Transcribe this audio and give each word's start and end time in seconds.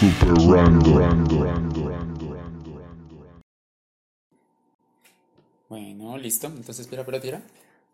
Super 0.00 0.32
random. 0.48 1.24
Bueno, 5.68 6.16
listo. 6.18 6.46
Entonces, 6.46 6.80
espera, 6.80 7.04
pero 7.04 7.20
tira. 7.20 7.42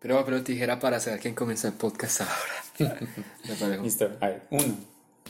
Pero, 0.00 0.24
pero 0.24 0.42
tijera 0.42 0.78
para 0.78 1.00
saber 1.00 1.20
quién 1.20 1.34
comenzó 1.34 1.68
el 1.68 1.74
podcast 1.74 2.20
ahora. 2.22 3.78
Listo. 3.82 4.10
A 4.20 4.26
ver, 4.28 4.42
uno, 4.50 4.76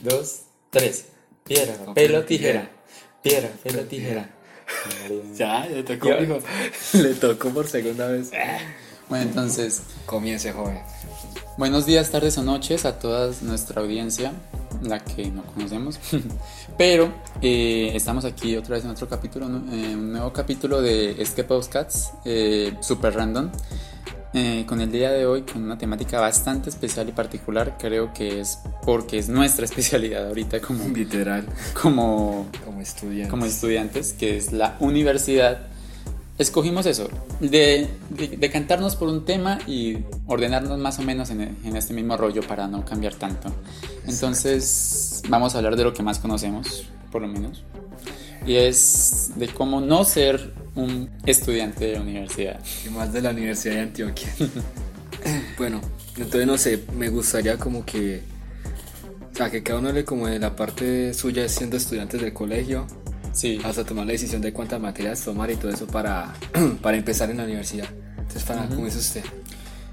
dos, 0.03 0.41
tres. 0.69 1.07
Piedra, 1.43 1.73
Papel, 1.77 1.93
pelo, 1.93 2.25
tijera. 2.25 2.69
tijera. 3.21 3.21
Piedra, 3.23 3.49
pelo, 3.63 3.83
tijera. 3.85 4.29
Ya, 5.33 5.65
le 5.65 5.81
tocó, 5.83 6.09
Ya. 6.09 6.19
mijo. 6.19 6.39
Le 6.93 7.13
tocó 7.15 7.49
por 7.51 7.67
segunda 7.67 8.07
vez. 8.09 8.31
Bueno, 9.07 9.23
entonces, 9.23 9.81
Comience, 10.05 10.51
joven. 10.51 10.77
buenos 11.57 11.85
días, 11.85 12.11
tardes 12.11 12.37
o 12.37 12.43
noches 12.43 12.83
a 12.83 12.99
toda 12.99 13.33
nuestra 13.43 13.79
audiencia, 13.81 14.33
la 14.83 14.99
que 14.99 15.29
no 15.31 15.43
conocemos. 15.43 15.99
Pero 16.77 17.11
eh, 17.41 17.91
estamos 17.93 18.25
aquí 18.25 18.55
otra 18.55 18.75
vez 18.75 18.85
en 18.85 18.91
otro 18.91 19.07
capítulo, 19.07 19.47
¿no? 19.47 19.57
Eh, 19.73 19.95
un 19.95 20.11
nuevo 20.11 20.31
capítulo 20.33 20.81
de 20.81 21.21
este 21.21 21.43
podcast, 21.43 22.13
eh, 22.25 22.73
super 22.81 23.13
random. 23.15 23.49
eh, 24.33 24.65
con 24.67 24.81
el 24.81 24.91
día 24.91 25.11
de 25.11 25.25
hoy, 25.25 25.41
con 25.43 25.63
una 25.63 25.77
temática 25.77 26.19
bastante 26.19 26.69
especial 26.69 27.09
y 27.09 27.11
particular, 27.11 27.75
creo 27.79 28.13
que 28.13 28.41
es 28.41 28.59
porque 28.83 29.17
es 29.17 29.29
nuestra 29.29 29.65
especialidad 29.71 30.27
ahorita 30.27 30.59
como, 30.59 30.87
Literal. 30.89 31.45
como, 31.81 32.45
Como 32.65 32.81
estudiante. 32.81 33.29
como 33.29 33.45
estudiantes, 33.45 34.13
que 34.13 34.37
es 34.37 34.51
la 34.51 34.75
universidad, 34.79 35.61
escogimos 36.37 36.85
eso, 36.85 37.09
de, 37.39 37.87
de, 38.09 38.27
de 38.29 38.51
cantarnos 38.51 38.95
por 38.95 39.07
un 39.07 39.25
tema 39.25 39.59
y 39.67 39.97
ordenarnos 40.27 40.77
más 40.79 40.99
o 40.99 41.01
menos 41.01 41.29
en, 41.29 41.41
en 41.41 41.75
este 41.75 41.93
mismo 41.93 42.17
rollo 42.17 42.41
para 42.41 42.67
no 42.67 42.85
cambiar 42.85 43.15
tanto. 43.15 43.49
Entonces, 44.07 45.21
vamos 45.29 45.55
a 45.55 45.57
hablar 45.57 45.75
de 45.75 45.83
lo 45.83 45.93
que 45.93 46.03
más 46.03 46.19
conocemos, 46.19 46.85
por 47.11 47.21
lo 47.21 47.27
menos, 47.27 47.63
y 48.45 48.55
es 48.55 49.31
de 49.35 49.47
cómo 49.47 49.81
no 49.81 50.03
ser 50.05 50.53
un 50.75 51.09
estudiante 51.25 51.85
de 51.85 51.93
la 51.93 52.01
universidad. 52.01 52.59
Y 52.85 52.89
más 52.89 53.11
de 53.11 53.21
la 53.21 53.31
Universidad 53.31 53.75
de 53.75 53.81
Antioquia. 53.81 54.29
bueno, 55.57 55.81
entonces 56.15 56.47
no 56.47 56.57
sé, 56.57 56.83
me 56.95 57.09
gustaría 57.09 57.57
como 57.57 57.85
que. 57.85 58.21
O 59.33 59.35
sea, 59.37 59.51
que 59.51 59.61
cada 59.61 59.79
uno 59.79 59.91
le 59.91 60.03
como 60.03 60.27
de 60.27 60.39
la 60.39 60.55
parte 60.55 61.13
suya 61.13 61.47
siendo 61.49 61.77
estudiantes 61.77 62.21
del 62.21 62.33
colegio, 62.33 62.87
Sí, 63.37 63.59
hasta 63.63 63.83
tomar 63.85 64.07
la 64.07 64.13
decisión 64.13 64.41
de 64.41 64.51
cuántas 64.51 64.81
materias 64.81 65.21
tomar 65.21 65.51
y 65.51 65.55
todo 65.57 65.69
eso 65.69 65.85
para, 65.85 66.33
para 66.81 66.97
empezar 66.97 67.29
en 67.29 67.37
la 67.37 67.43
universidad. 67.43 67.85
Entonces, 68.17 68.43
para, 68.43 68.67
¿cómo 68.67 68.87
es 68.87 68.95
usted? 68.95 69.21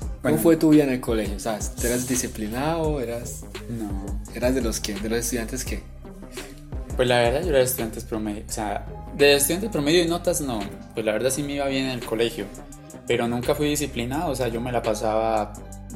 ¿Cómo 0.01 0.13
Bueno. 0.23 0.39
fue 0.39 0.57
tu 0.57 0.71
vida 0.71 0.85
en 0.85 0.91
el 0.91 1.01
colegio? 1.03 1.39
¿Sabes? 1.39 1.73
¿Eras 1.85 2.09
disciplinado? 2.09 3.03
¿Eras, 3.03 3.43
no. 3.69 4.19
eras 4.35 4.55
de 4.55 4.63
los 4.63 4.81
que? 4.81 4.95
¿De 4.95 5.11
los 5.11 5.19
estudiantes 5.19 5.63
que? 5.63 5.83
Pues 6.97 7.07
la 7.07 7.19
verdad 7.19 7.43
yo 7.43 7.49
era 7.49 7.59
de 7.59 7.65
estudiantes 7.65 8.05
promedio, 8.05 8.45
o 8.49 8.53
sea, 8.53 8.87
de 9.15 9.35
estudiantes 9.35 9.69
promedio 9.71 10.03
y 10.03 10.09
notas 10.09 10.41
no, 10.41 10.61
pues 10.95 11.05
la 11.05 11.13
verdad 11.13 11.29
sí 11.31 11.43
me 11.43 11.57
iba 11.57 11.67
bien 11.67 11.85
en 11.87 11.91
el 11.91 12.05
colegio, 12.07 12.47
pero 13.07 13.29
nunca 13.29 13.55
fui 13.55 13.69
disciplinado, 13.69 14.31
o 14.31 14.35
sea, 14.35 14.49
yo 14.49 14.61
me 14.61 14.73
la 14.73 14.83
pasaba 14.83 15.53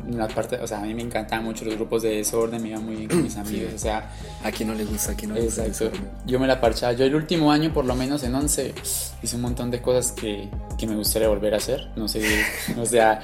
en 0.06 0.16
la 0.16 0.28
parte, 0.28 0.56
o 0.56 0.66
sea, 0.66 0.78
a 0.78 0.82
mí 0.82 0.94
me 0.94 1.02
encantaban 1.02 1.44
mucho 1.44 1.64
los 1.64 1.74
grupos 1.74 2.02
de 2.02 2.16
desorden, 2.16 2.62
me 2.62 2.68
iba 2.68 2.80
muy 2.80 2.96
bien 2.96 3.08
con 3.08 3.22
mis 3.22 3.36
amigos, 3.38 3.72
o 3.74 3.78
sea, 3.78 4.10
¿A 4.44 4.50
quién 4.50 4.68
no 4.68 4.74
le 4.74 4.84
gusta? 4.84 5.12
¿A 5.12 5.14
quién 5.14 5.30
no 5.30 5.34
le 5.36 5.44
gusta? 5.44 5.66
exacto, 5.66 5.98
yo 6.26 6.38
me 6.38 6.46
la 6.46 6.60
parchaba, 6.60 6.92
yo 6.92 7.04
el 7.04 7.14
último 7.14 7.50
año 7.50 7.72
por 7.72 7.84
lo 7.84 7.94
menos 7.94 8.22
en 8.22 8.34
11 8.34 8.74
hice 9.22 9.36
un 9.36 9.42
montón 9.42 9.70
de 9.70 9.80
cosas 9.82 10.12
que, 10.12 10.48
que 10.78 10.86
me 10.86 10.94
gustaría 10.94 11.28
volver 11.28 11.54
a 11.54 11.56
hacer, 11.56 11.88
no 11.96 12.08
sé, 12.08 12.22
o 12.78 12.86
sea, 12.86 13.20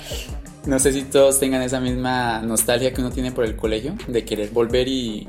no 0.66 0.78
sé 0.78 0.92
si 0.92 1.02
todos 1.02 1.38
tengan 1.38 1.62
esa 1.62 1.80
misma 1.80 2.40
nostalgia 2.40 2.92
que 2.92 3.00
uno 3.00 3.10
tiene 3.10 3.32
por 3.32 3.44
el 3.44 3.56
colegio, 3.56 3.94
de 4.08 4.24
querer 4.24 4.50
volver 4.50 4.88
y, 4.88 5.28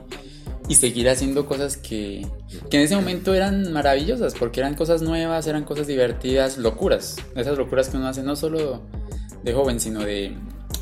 y 0.67 0.75
seguir 0.75 1.09
haciendo 1.09 1.45
cosas 1.45 1.77
que, 1.77 2.25
que 2.69 2.77
en 2.77 2.83
ese 2.83 2.95
momento 2.95 3.33
eran 3.33 3.71
maravillosas, 3.71 4.33
porque 4.33 4.59
eran 4.61 4.73
cosas 4.75 5.01
nuevas, 5.01 5.45
eran 5.47 5.63
cosas 5.63 5.87
divertidas, 5.87 6.57
locuras. 6.57 7.17
Esas 7.35 7.57
locuras 7.57 7.89
que 7.89 7.97
uno 7.97 8.07
hace 8.07 8.23
no 8.23 8.35
solo 8.35 8.81
de 9.43 9.53
joven, 9.53 9.79
sino 9.79 9.99
de 10.01 10.35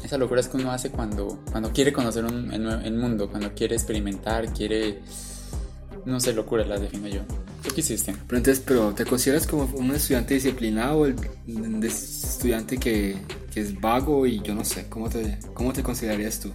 esas 0.04 0.20
locuras 0.20 0.48
que 0.48 0.58
uno 0.58 0.72
hace 0.72 0.90
cuando, 0.90 1.40
cuando 1.52 1.72
quiere 1.74 1.92
conocer 1.92 2.24
un- 2.26 2.52
el, 2.54 2.66
el 2.86 2.94
mundo, 2.96 3.30
cuando 3.30 3.54
quiere 3.54 3.76
experimentar, 3.76 4.52
quiere... 4.54 5.00
No 6.06 6.20
sé, 6.20 6.34
locuras 6.34 6.68
las 6.68 6.82
defino 6.82 7.08
yo. 7.08 7.22
¿Tú 7.66 7.74
qué 7.74 7.80
hiciste? 7.80 8.14
Pero 8.28 8.38
entonces, 8.38 8.62
pero 8.66 8.94
¿te 8.94 9.06
consideras 9.06 9.48
como 9.48 9.64
un 9.78 9.92
estudiante 9.96 10.34
disciplinado 10.34 11.06
el 11.06 11.16
de- 11.46 11.88
estudiante 11.88 12.78
que, 12.78 13.16
que 13.54 13.62
es 13.62 13.80
vago 13.80 14.26
y 14.26 14.42
yo 14.42 14.54
no 14.54 14.66
sé, 14.66 14.88
¿cómo 14.90 15.10
te, 15.10 15.40
cómo 15.54 15.72
te 15.72 15.82
considerarías 15.82 16.42
tú? 16.42 16.52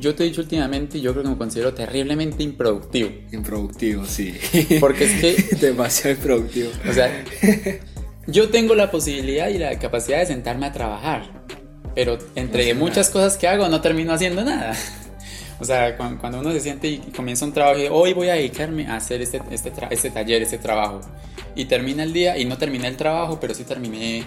Yo 0.00 0.14
te 0.14 0.24
he 0.24 0.26
dicho 0.28 0.40
últimamente, 0.40 0.98
y 0.98 1.02
yo 1.02 1.12
creo 1.12 1.22
que 1.24 1.30
me 1.30 1.36
considero 1.36 1.74
terriblemente 1.74 2.42
improductivo. 2.42 3.10
Improductivo, 3.32 4.04
sí. 4.06 4.34
Porque 4.80 5.04
es 5.04 5.20
que 5.20 5.56
Demasiado 5.60 6.16
improductivo. 6.16 6.70
O 6.88 6.92
sea, 6.92 7.24
yo 8.26 8.48
tengo 8.48 8.74
la 8.74 8.90
posibilidad 8.90 9.48
y 9.48 9.58
la 9.58 9.78
capacidad 9.78 10.18
de 10.18 10.26
sentarme 10.26 10.66
a 10.66 10.72
trabajar, 10.72 11.44
pero 11.94 12.18
entre 12.34 12.62
hacer 12.62 12.76
muchas 12.76 13.08
nada. 13.08 13.12
cosas 13.12 13.36
que 13.38 13.46
hago 13.48 13.68
no 13.68 13.80
termino 13.80 14.12
haciendo 14.12 14.42
nada. 14.44 14.74
O 15.58 15.64
sea, 15.66 15.94
cuan- 15.98 16.16
cuando, 16.16 16.40
uno 16.40 16.52
se 16.52 16.60
siente 16.60 16.88
y 16.88 16.98
comienza 17.14 17.44
un 17.44 17.52
trabajo 17.52 17.78
y 17.78 17.86
hoy 17.90 18.14
voy 18.14 18.28
a 18.30 18.34
dedicarme 18.34 18.86
a 18.86 18.96
hacer 18.96 19.20
este, 19.20 19.42
este, 19.50 19.70
este 19.90 20.10
taller, 20.10 20.40
este 20.40 20.56
trabajo, 20.56 21.02
y 21.54 21.66
termina 21.66 22.02
el 22.02 22.14
día 22.14 22.38
y 22.38 22.46
no 22.46 22.56
terminé 22.56 22.88
el 22.88 22.96
trabajo, 22.96 23.38
pero 23.38 23.52
sí 23.52 23.64
terminé, 23.64 24.24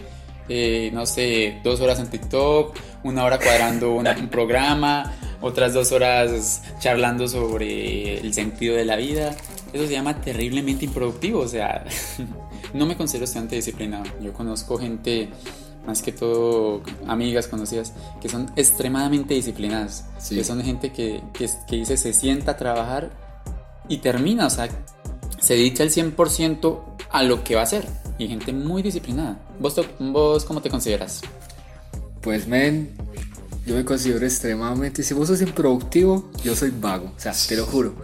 eh, 0.49 0.89
no 0.93 1.05
sé, 1.05 1.59
dos 1.63 1.79
horas 1.81 1.99
en 1.99 2.07
TikTok, 2.09 2.75
una 3.03 3.23
hora 3.23 3.37
cuadrando 3.39 3.93
una- 3.93 4.15
un 4.17 4.27
programa, 4.29 5.13
otras 5.41 5.73
dos 5.73 5.91
horas 5.91 6.61
charlando 6.79 7.27
sobre 7.27 8.17
el 8.19 8.33
sentido 8.33 8.75
de 8.75 8.85
la 8.85 8.95
vida. 8.95 9.35
Eso 9.73 9.87
se 9.87 9.93
llama 9.93 10.21
terriblemente 10.21 10.85
improductivo, 10.85 11.39
o 11.41 11.47
sea, 11.47 11.83
no 12.73 12.85
me 12.85 12.95
considero 12.95 13.25
estudiante 13.25 13.55
disciplinado. 13.55 14.03
Yo 14.21 14.31
conozco 14.33 14.77
gente, 14.77 15.29
más 15.87 16.01
que 16.01 16.11
todo 16.11 16.81
amigas 17.07 17.47
conocidas, 17.47 17.91
que 18.21 18.29
son 18.29 18.51
extremadamente 18.55 19.33
disciplinadas. 19.33 20.05
Sí. 20.19 20.35
Que 20.35 20.43
son 20.43 20.61
gente 20.63 20.91
que, 20.91 21.21
que, 21.33 21.49
que 21.67 21.75
dice 21.77 21.97
se 21.97 22.13
sienta 22.13 22.51
a 22.51 22.57
trabajar 22.57 23.09
y 23.89 23.97
termina, 23.97 24.45
o 24.47 24.49
sea, 24.49 24.69
se 25.39 25.55
dedica 25.55 25.83
el 25.83 25.89
100% 25.89 26.79
a 27.09 27.23
lo 27.23 27.43
que 27.43 27.55
va 27.55 27.61
a 27.61 27.63
hacer. 27.65 27.85
Y 28.17 28.27
gente 28.27 28.53
muy 28.53 28.81
disciplinada. 28.81 29.39
¿Vos, 29.59 29.79
vos 29.99 30.45
cómo 30.45 30.61
te 30.61 30.69
consideras? 30.69 31.21
Pues, 32.21 32.47
men, 32.47 32.89
yo 33.65 33.75
me 33.75 33.85
considero 33.85 34.25
extremadamente. 34.25 35.03
Si 35.03 35.13
vos 35.13 35.27
sos 35.27 35.41
improductivo, 35.41 36.29
yo 36.43 36.55
soy 36.55 36.71
vago. 36.71 37.13
O 37.15 37.19
sea, 37.19 37.33
te 37.47 37.55
lo 37.55 37.65
juro. 37.65 37.95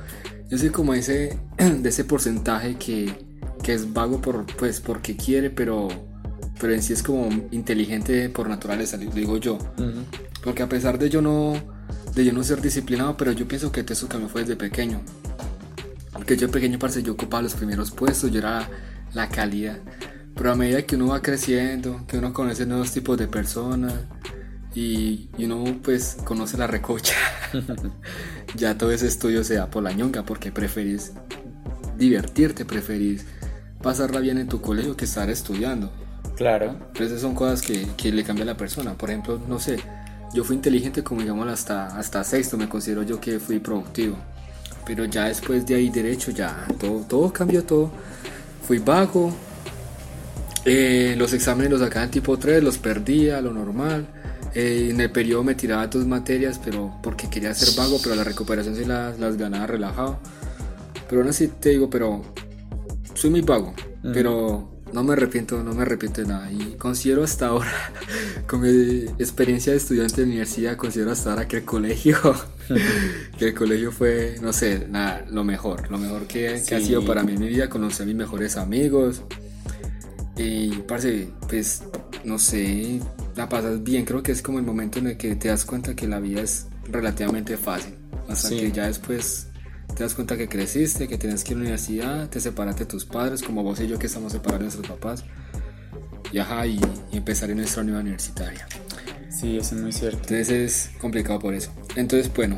Yo 0.49 0.57
soy 0.57 0.69
como 0.69 0.93
ese, 0.93 1.37
de 1.57 1.89
ese 1.89 2.03
porcentaje 2.03 2.75
que, 2.75 3.13
que 3.61 3.73
es 3.73 3.93
vago 3.93 4.21
por, 4.21 4.45
pues, 4.57 4.81
porque 4.81 5.15
quiere, 5.15 5.49
pero, 5.49 5.89
pero 6.59 6.73
en 6.73 6.81
sí 6.81 6.93
es 6.93 7.03
como 7.03 7.29
inteligente 7.51 8.29
por 8.29 8.49
naturaleza, 8.49 8.97
digo 8.97 9.37
yo. 9.37 9.57
Porque 10.43 10.63
a 10.63 10.69
pesar 10.69 10.97
de 10.97 11.09
yo 11.09 11.21
no, 11.21 11.53
de 12.15 12.25
yo 12.25 12.33
no 12.33 12.43
ser 12.43 12.61
disciplinado, 12.61 13.15
pero 13.15 13.31
yo 13.31 13.47
pienso 13.47 13.71
que 13.71 13.85
eso 13.87 14.07
cambió 14.07 14.29
fue 14.29 14.41
desde 14.41 14.55
pequeño. 14.55 15.01
Porque 16.13 16.35
yo 16.35 16.49
pequeño, 16.49 16.79
parce, 16.79 17.03
yo 17.03 17.13
ocupaba 17.13 17.43
los 17.43 17.53
primeros 17.53 17.91
puestos, 17.91 18.31
yo 18.31 18.39
era 18.39 18.69
la 19.13 19.29
calidad. 19.29 19.79
Pero 20.35 20.51
a 20.51 20.55
medida 20.55 20.83
que 20.83 20.95
uno 20.95 21.07
va 21.07 21.21
creciendo, 21.21 22.05
que 22.07 22.17
uno 22.17 22.33
conoce 22.33 22.65
nuevos 22.65 22.91
tipos 22.91 23.17
de 23.17 23.27
personas 23.27 23.93
y, 24.73 25.29
y 25.37 25.45
uno 25.45 25.79
pues 25.83 26.17
conoce 26.23 26.57
la 26.57 26.67
recocha, 26.67 27.15
ya 28.55 28.77
todo 28.77 28.91
ese 28.91 29.07
estudio 29.07 29.43
se 29.43 29.55
da 29.55 29.69
por 29.69 29.83
la 29.83 29.91
ñonga 29.91 30.23
porque 30.23 30.51
preferís 30.51 31.11
divertirte, 31.97 32.63
preferís 32.65 33.25
pasarla 33.81 34.19
bien 34.19 34.37
en 34.37 34.47
tu 34.47 34.61
colegio 34.61 34.95
que 34.95 35.05
estar 35.05 35.29
estudiando. 35.29 35.91
Claro. 36.37 36.77
Esas 36.97 37.19
son 37.19 37.35
cosas 37.35 37.61
que, 37.61 37.85
que 37.97 38.11
le 38.11 38.23
cambian 38.23 38.47
a 38.47 38.53
la 38.53 38.57
persona. 38.57 38.93
Por 38.93 39.09
ejemplo, 39.09 39.41
no 39.47 39.59
sé, 39.59 39.77
yo 40.33 40.43
fui 40.43 40.55
inteligente 40.55 41.03
como 41.03 41.21
digamos 41.21 41.47
hasta, 41.47 41.97
hasta 41.97 42.23
sexto, 42.23 42.57
me 42.57 42.69
considero 42.69 43.03
yo 43.03 43.19
que 43.19 43.39
fui 43.39 43.59
productivo. 43.59 44.17
Pero 44.85 45.05
ya 45.05 45.25
después 45.25 45.65
de 45.65 45.75
ahí 45.75 45.89
derecho, 45.89 46.31
ya 46.31 46.65
todo, 46.79 47.01
todo 47.01 47.33
cambió 47.33 47.63
todo. 47.63 47.91
Fui 48.69 48.77
vago. 48.77 49.33
eh, 50.63 51.15
los 51.17 51.33
exámenes 51.33 51.71
los 51.71 51.81
sacaba 51.81 52.05
en 52.05 52.11
tipo 52.11 52.37
3, 52.37 52.61
los 52.63 52.77
perdía, 52.77 53.41
lo 53.41 53.51
normal. 53.51 54.05
Eh, 54.53 54.89
en 54.91 55.01
el 55.01 55.11
periodo 55.11 55.43
me 55.43 55.55
tiraba 55.55 55.87
dos 55.87 56.05
materias, 56.05 56.61
pero 56.63 56.93
porque 57.01 57.27
quería 57.31 57.51
ser 57.55 57.69
vago, 57.75 57.99
pero 58.03 58.13
la 58.13 58.23
recuperación 58.23 58.75
sí 58.75 58.85
las, 58.85 59.17
las 59.19 59.37
ganaba 59.37 59.65
relajado. 59.65 60.19
Pero 61.09 61.21
aún 61.21 61.31
así 61.31 61.47
te 61.47 61.69
digo, 61.69 61.89
pero 61.89 62.21
soy 63.15 63.31
muy 63.31 63.41
vago, 63.41 63.73
pero 64.13 64.69
no 64.93 65.03
me 65.03 65.13
arrepiento, 65.13 65.63
no 65.63 65.73
me 65.73 65.81
arrepiento 65.81 66.21
de 66.21 66.27
nada. 66.27 66.51
Y 66.51 66.75
considero 66.77 67.23
hasta 67.23 67.47
ahora, 67.47 67.73
con 68.47 68.61
mi 68.61 69.05
experiencia 69.17 69.71
de 69.73 69.79
estudiante 69.79 70.21
de 70.21 70.27
universidad, 70.27 70.77
considero 70.77 71.11
hasta 71.11 71.31
ahora 71.31 71.47
que 71.47 71.57
el 71.57 71.65
colegio, 71.65 72.17
que 73.37 73.47
el 73.49 73.53
colegio 73.53 73.91
fue, 73.91 74.35
no 74.41 74.53
sé, 74.53 74.87
nada, 74.89 75.25
lo 75.29 75.43
mejor, 75.43 75.89
lo 75.89 75.97
mejor 75.97 76.27
que, 76.27 76.61
que 76.67 76.75
ha 76.75 76.79
Sí. 76.79 76.85
sido 76.87 77.05
para 77.05 77.23
mí 77.23 77.33
en 77.33 77.39
mi 77.41 77.47
vida. 77.47 77.69
Conocí 77.69 78.03
a 78.03 78.05
mis 78.05 78.15
mejores 78.15 78.57
amigos. 78.57 79.23
Y, 80.37 80.69
parce, 80.87 81.29
pues, 81.47 81.83
no 82.23 82.39
sé, 82.39 82.99
la 83.35 83.49
pasas 83.49 83.83
bien. 83.83 84.05
Creo 84.05 84.23
que 84.23 84.31
es 84.31 84.41
como 84.41 84.59
el 84.59 84.65
momento 84.65 84.99
en 84.99 85.07
el 85.07 85.17
que 85.17 85.35
te 85.35 85.49
das 85.49 85.65
cuenta 85.65 85.95
que 85.95 86.07
la 86.07 86.19
vida 86.19 86.41
es 86.41 86.67
relativamente 86.89 87.57
fácil. 87.57 87.95
Hasta 88.27 88.49
Sí. 88.49 88.57
que 88.59 88.71
ya 88.71 88.87
después 88.87 89.47
te 89.95 90.03
das 90.03 90.13
cuenta 90.13 90.37
que 90.37 90.47
creciste, 90.47 91.07
que 91.07 91.17
tienes 91.17 91.43
que 91.43 91.51
ir 91.51 91.57
a 91.57 91.59
la 91.59 91.61
universidad, 91.63 92.29
te 92.29 92.39
separaste 92.39 92.85
de 92.85 92.89
tus 92.91 93.03
padres, 93.05 93.41
como 93.41 93.63
vos 93.63 93.79
y 93.81 93.87
yo 93.87 93.97
que 93.99 94.07
estamos 94.07 94.31
separados 94.31 94.59
de 94.59 94.63
nuestros 94.65 94.87
papás. 94.87 95.25
Y 96.31 96.37
ajá, 96.37 96.65
y, 96.67 96.79
y 97.11 97.17
empezar 97.17 97.49
en 97.49 97.57
nuestra 97.57 97.83
nueva 97.83 98.01
universitaria. 98.01 98.65
Sí, 99.29 99.57
eso 99.57 99.75
es 99.75 99.81
muy 99.81 99.91
cierto. 99.91 100.17
Entonces 100.21 100.49
es 100.51 100.89
complicado 100.99 101.39
por 101.39 101.53
eso. 101.53 101.71
Entonces, 101.99 102.33
bueno, 102.33 102.57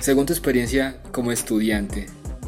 según 0.00 0.24
tu 0.24 0.32
experiencia 0.32 0.96
como 1.12 1.32
estudiante, 1.32 2.06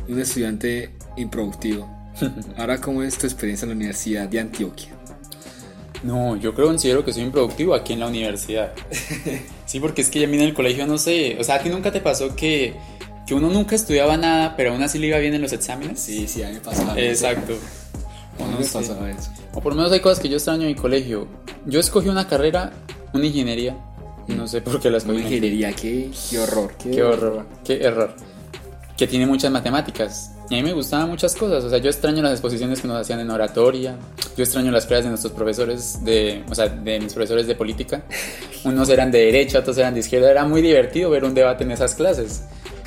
un 0.09 0.19
estudiante 0.19 0.91
improductivo, 1.19 1.87
ahora 2.57 2.81
cómo 2.81 3.03
es 3.03 3.19
tu 3.19 3.27
experiencia 3.27 3.67
en 3.67 3.71
la 3.71 3.77
Universidad 3.77 4.27
de 4.27 4.41
Antioquia. 4.41 4.93
No, 6.03 6.37
yo 6.37 6.55
creo 6.55 6.69
considero 6.69 7.05
que 7.05 7.13
soy 7.13 7.23
improductivo 7.23 7.75
aquí 7.75 7.93
en 7.93 8.01
la 8.01 8.07
universidad. 8.09 8.73
Sí, 9.67 9.81
porque 9.81 10.01
es 10.01 10.11
que 10.11 10.21
ya 10.21 10.29
a 10.29 10.31
mí 10.31 10.37
en 10.37 10.45
el 10.45 10.55
colegio 10.55 10.87
no 10.87 10.97
sé, 10.97 11.37
o 11.41 11.43
sea, 11.43 11.57
¿a 11.57 11.59
ti 11.61 11.69
nunca 11.69 11.91
te 11.91 12.01
pasó 12.01 12.37
que, 12.37 12.75
que 13.27 13.35
uno 13.35 13.51
nunca 13.51 13.75
estudiaba 13.75 14.17
nada, 14.17 14.57
pero 14.57 14.71
aún 14.71 14.81
así 14.81 15.01
le 15.01 15.09
iba 15.09 15.19
bien 15.19 15.35
en 15.35 15.43
los 15.43 15.53
exámenes? 15.53 15.99
Sí, 15.99 16.29
sí, 16.29 16.45
a 16.45 16.49
mí 16.49 16.55
me 16.55 16.61
pasaba 16.61 16.97
Exacto. 16.97 17.53
Mí 18.39 18.45
no 18.53 18.59
me 18.59 18.65
sé. 18.65 18.79
pasaba 18.79 19.11
eso. 19.11 19.33
O 19.53 19.61
por 19.61 19.73
lo 19.73 19.79
menos 19.79 19.91
hay 19.91 19.99
cosas 19.99 20.21
que 20.21 20.29
yo 20.29 20.37
extraño 20.37 20.63
en 20.63 20.69
mi 20.69 20.75
colegio. 20.77 21.27
Yo 21.67 21.81
escogí 21.81 22.09
una 22.09 22.29
carrera, 22.29 22.73
una 23.13 23.27
ingeniería. 23.27 23.77
No 24.29 24.47
sé 24.47 24.61
por 24.61 24.81
qué 24.81 24.91
la 24.91 24.99
escogí. 24.99 25.21
Ingeniería, 25.21 25.73
qué, 25.73 26.11
qué 26.31 26.39
horror. 26.39 26.73
Qué 26.79 27.03
horror, 27.03 27.47
qué 27.65 27.83
error. 27.83 28.15
Que 28.97 29.07
tiene 29.07 29.27
muchas 29.27 29.51
matemáticas. 29.51 30.33
Y 30.49 30.55
a 30.55 30.59
mí 30.59 30.63
me 30.63 30.73
gustaban 30.73 31.09
muchas 31.09 31.35
cosas. 31.35 31.65
O 31.65 31.71
sea, 31.71 31.79
yo 31.79 31.91
extraño 31.91 32.23
las 32.23 32.33
exposiciones 32.33 32.81
que 32.81 32.89
nos 32.89 33.01
hacían 33.01 33.21
en 33.21 33.31
oratoria. 33.31 33.97
Yo 34.37 34.45
extraño 34.45 34.71
las 34.71 34.87
clases 34.87 35.05
de 35.05 35.11
nuestros 35.11 35.33
profesores 35.33 36.05
de, 36.05 36.45
o 36.49 36.55
sea, 36.55 36.69
de 36.69 37.01
mis 37.01 37.13
profesores 37.13 37.47
de 37.47 37.55
política. 37.55 38.05
Unos 38.65 38.89
eran 38.89 39.11
de 39.11 39.19
derecha, 39.19 39.59
otros 39.59 39.77
eran 39.79 39.95
de 39.95 40.01
izquierda. 40.01 40.31
Era 40.31 40.45
muy 40.45 40.63
divertido 40.63 41.11
ver 41.11 41.25
un 41.25 41.35
debate 41.35 41.65
en 41.65 41.73
esas 41.73 41.95
clases. 41.95 42.45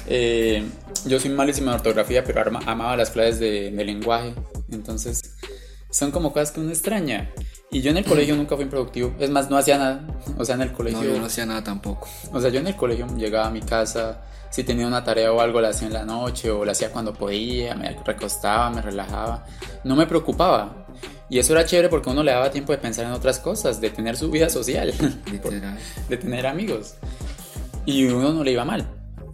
Eh, 0.07 0.63
yo 1.05 1.19
soy 1.19 1.31
malísimo 1.31 1.69
en 1.69 1.75
ortografía, 1.75 2.23
pero 2.23 2.41
amaba 2.65 2.95
las 2.97 3.11
clases 3.11 3.39
de, 3.39 3.71
de 3.71 3.85
lenguaje. 3.85 4.33
Entonces, 4.71 5.21
son 5.91 6.11
como 6.11 6.31
cosas 6.31 6.51
que 6.51 6.61
uno 6.61 6.69
extraña. 6.69 7.29
Y 7.71 7.81
yo 7.81 7.91
en 7.91 7.97
el 7.97 8.05
colegio 8.05 8.35
nunca 8.35 8.55
fui 8.55 8.65
productivo. 8.65 9.13
Es 9.19 9.29
más, 9.29 9.49
no 9.49 9.57
hacía 9.57 9.77
nada. 9.77 10.01
O 10.37 10.45
sea, 10.45 10.55
en 10.55 10.61
el 10.61 10.71
colegio. 10.71 10.99
No, 11.01 11.05
yo 11.05 11.19
no 11.19 11.25
hacía 11.25 11.45
nada 11.45 11.63
tampoco. 11.63 12.07
O 12.33 12.41
sea, 12.41 12.49
yo 12.49 12.59
en 12.59 12.67
el 12.67 12.75
colegio 12.75 13.05
llegaba 13.15 13.47
a 13.47 13.51
mi 13.51 13.61
casa, 13.61 14.21
si 14.49 14.63
tenía 14.63 14.87
una 14.87 15.03
tarea 15.03 15.31
o 15.31 15.39
algo 15.39 15.61
la 15.61 15.69
hacía 15.69 15.87
en 15.87 15.93
la 15.93 16.03
noche 16.03 16.49
o 16.49 16.65
la 16.65 16.71
hacía 16.71 16.91
cuando 16.91 17.13
podía, 17.13 17.75
me 17.75 17.95
recostaba, 18.03 18.71
me 18.71 18.81
relajaba, 18.81 19.45
no 19.83 19.95
me 19.95 20.07
preocupaba. 20.07 20.87
Y 21.29 21.37
eso 21.37 21.53
era 21.53 21.63
chévere 21.63 21.89
porque 21.89 22.09
uno 22.09 22.23
le 22.23 22.31
daba 22.31 22.49
tiempo 22.49 22.71
de 22.71 22.79
pensar 22.79 23.05
en 23.05 23.11
otras 23.11 23.37
cosas, 23.37 23.79
de 23.79 23.91
tener 23.91 24.17
su 24.17 24.31
vida 24.31 24.49
social, 24.49 24.91
Literal. 25.31 25.77
de 26.09 26.17
tener 26.17 26.47
amigos. 26.47 26.95
Y 27.85 28.05
uno 28.05 28.33
no 28.33 28.43
le 28.43 28.51
iba 28.51 28.65
mal. 28.65 28.87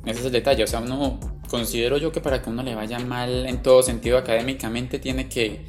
Ese 0.05 0.19
es 0.19 0.25
el 0.25 0.33
detalle. 0.33 0.65
O 0.65 0.67
sea, 0.67 0.81
uno 0.81 1.19
considero 1.49 1.97
yo 1.97 2.11
que 2.11 2.19
para 2.19 2.41
que 2.41 2.49
uno 2.49 2.63
le 2.63 2.75
vaya 2.75 2.99
mal 2.99 3.45
en 3.45 3.63
todo 3.63 3.81
sentido 3.81 4.17
académicamente 4.17 4.99
tiene 4.99 5.29
que 5.29 5.65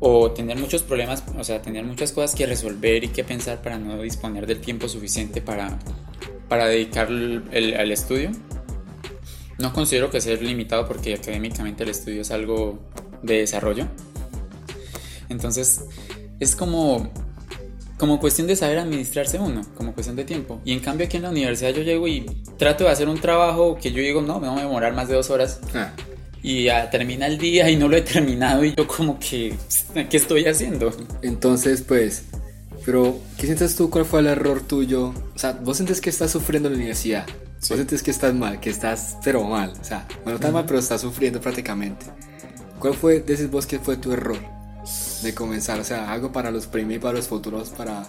o 0.00 0.30
tener 0.32 0.56
muchos 0.58 0.82
problemas, 0.82 1.22
o 1.38 1.44
sea, 1.44 1.60
tener 1.62 1.84
muchas 1.84 2.12
cosas 2.12 2.34
que 2.34 2.46
resolver 2.46 3.04
y 3.04 3.08
que 3.08 3.22
pensar 3.22 3.60
para 3.62 3.78
no 3.78 4.00
disponer 4.02 4.46
del 4.46 4.60
tiempo 4.60 4.88
suficiente 4.88 5.40
para, 5.42 5.78
para 6.48 6.66
dedicar 6.66 7.08
el- 7.08 7.42
el- 7.52 7.74
al 7.74 7.92
estudio. 7.92 8.30
No 9.58 9.72
considero 9.74 10.10
que 10.10 10.20
sea 10.22 10.36
limitado 10.36 10.88
porque 10.88 11.14
académicamente 11.14 11.82
el 11.84 11.90
estudio 11.90 12.22
es 12.22 12.30
algo 12.30 12.78
de 13.22 13.40
desarrollo. 13.40 13.86
Entonces, 15.28 15.84
es 16.40 16.56
como, 16.56 17.10
como 17.98 18.18
cuestión 18.20 18.46
de 18.46 18.56
saber 18.56 18.78
administrarse 18.78 19.38
uno, 19.38 19.62
como 19.76 19.92
cuestión 19.92 20.16
de 20.16 20.24
tiempo. 20.24 20.60
Y 20.64 20.72
en 20.72 20.80
cambio 20.80 21.06
aquí 21.06 21.18
en 21.18 21.24
la 21.24 21.30
universidad 21.30 21.70
yo 21.74 21.82
llego 21.82 22.08
y 22.08 22.24
trato 22.58 22.84
de 22.84 22.90
hacer 22.90 23.08
un 23.08 23.20
trabajo 23.20 23.76
que 23.80 23.92
yo 23.92 23.98
digo, 24.02 24.22
no, 24.22 24.40
me 24.40 24.48
va 24.48 24.56
a 24.56 24.60
demorar 24.62 24.94
más 24.94 25.08
de 25.08 25.14
dos 25.14 25.30
horas. 25.30 25.60
Ah, 25.74 25.92
Y 26.42 26.64
ya 26.64 26.88
termina 26.88 27.26
el 27.26 27.38
día 27.38 27.70
y 27.70 27.76
no 27.76 27.88
lo 27.88 27.96
he 27.96 28.02
terminado 28.02 28.64
y 28.64 28.74
yo 28.74 28.86
como 28.86 29.18
que, 29.18 29.54
¿qué 30.08 30.16
estoy 30.16 30.46
haciendo? 30.46 30.90
entonces, 31.22 31.82
pues, 31.82 32.22
pero, 32.84 33.18
¿qué 33.36 33.46
sientes 33.46 33.76
tú? 33.76 33.90
¿Cuál 33.90 34.06
fue 34.06 34.20
el 34.20 34.26
error 34.26 34.62
tuyo? 34.62 35.08
O 35.34 35.38
sea, 35.38 35.52
vos 35.52 35.76
sientes 35.76 36.00
que 36.00 36.08
estás 36.08 36.30
sufriendo 36.30 36.68
en 36.68 36.74
la 36.74 36.78
universidad. 36.78 37.26
Sí. 37.58 37.68
Vos 37.68 37.76
sientes 37.76 38.02
que 38.02 38.10
estás 38.10 38.34
mal, 38.34 38.58
que 38.58 38.70
estás, 38.70 39.18
pero 39.22 39.44
mal. 39.44 39.72
O 39.78 39.84
sea, 39.84 40.06
bueno, 40.08 40.30
no 40.30 40.34
estás 40.36 40.52
mal, 40.52 40.64
pero 40.66 40.78
estás 40.78 41.02
sufriendo 41.02 41.40
prácticamente. 41.40 42.06
¿Cuál 42.78 42.94
fue, 42.94 43.20
decís 43.20 43.50
vos, 43.50 43.66
que 43.66 43.78
fue 43.78 43.98
tu 43.98 44.12
error 44.12 44.38
de 45.22 45.34
comenzar? 45.34 45.78
O 45.78 45.84
sea, 45.84 46.10
algo 46.10 46.32
para 46.32 46.50
los 46.50 46.66
premios 46.66 46.96
y 46.96 46.98
para 47.00 47.18
los 47.18 47.28
futuros, 47.28 47.68
para 47.68 48.02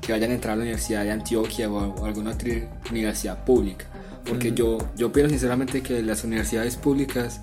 que 0.00 0.10
vayan 0.10 0.32
a 0.32 0.34
entrar 0.34 0.54
a 0.54 0.56
la 0.56 0.62
Universidad 0.62 1.04
de 1.04 1.12
Antioquia 1.12 1.70
o, 1.70 1.94
o 1.94 2.04
alguna 2.04 2.32
otra 2.32 2.50
universidad 2.90 3.44
pública. 3.44 3.86
Porque 4.24 4.52
yo, 4.52 4.78
yo 4.96 5.12
pienso 5.12 5.30
sinceramente 5.30 5.82
que 5.82 6.02
las 6.02 6.24
universidades 6.24 6.74
públicas 6.74 7.40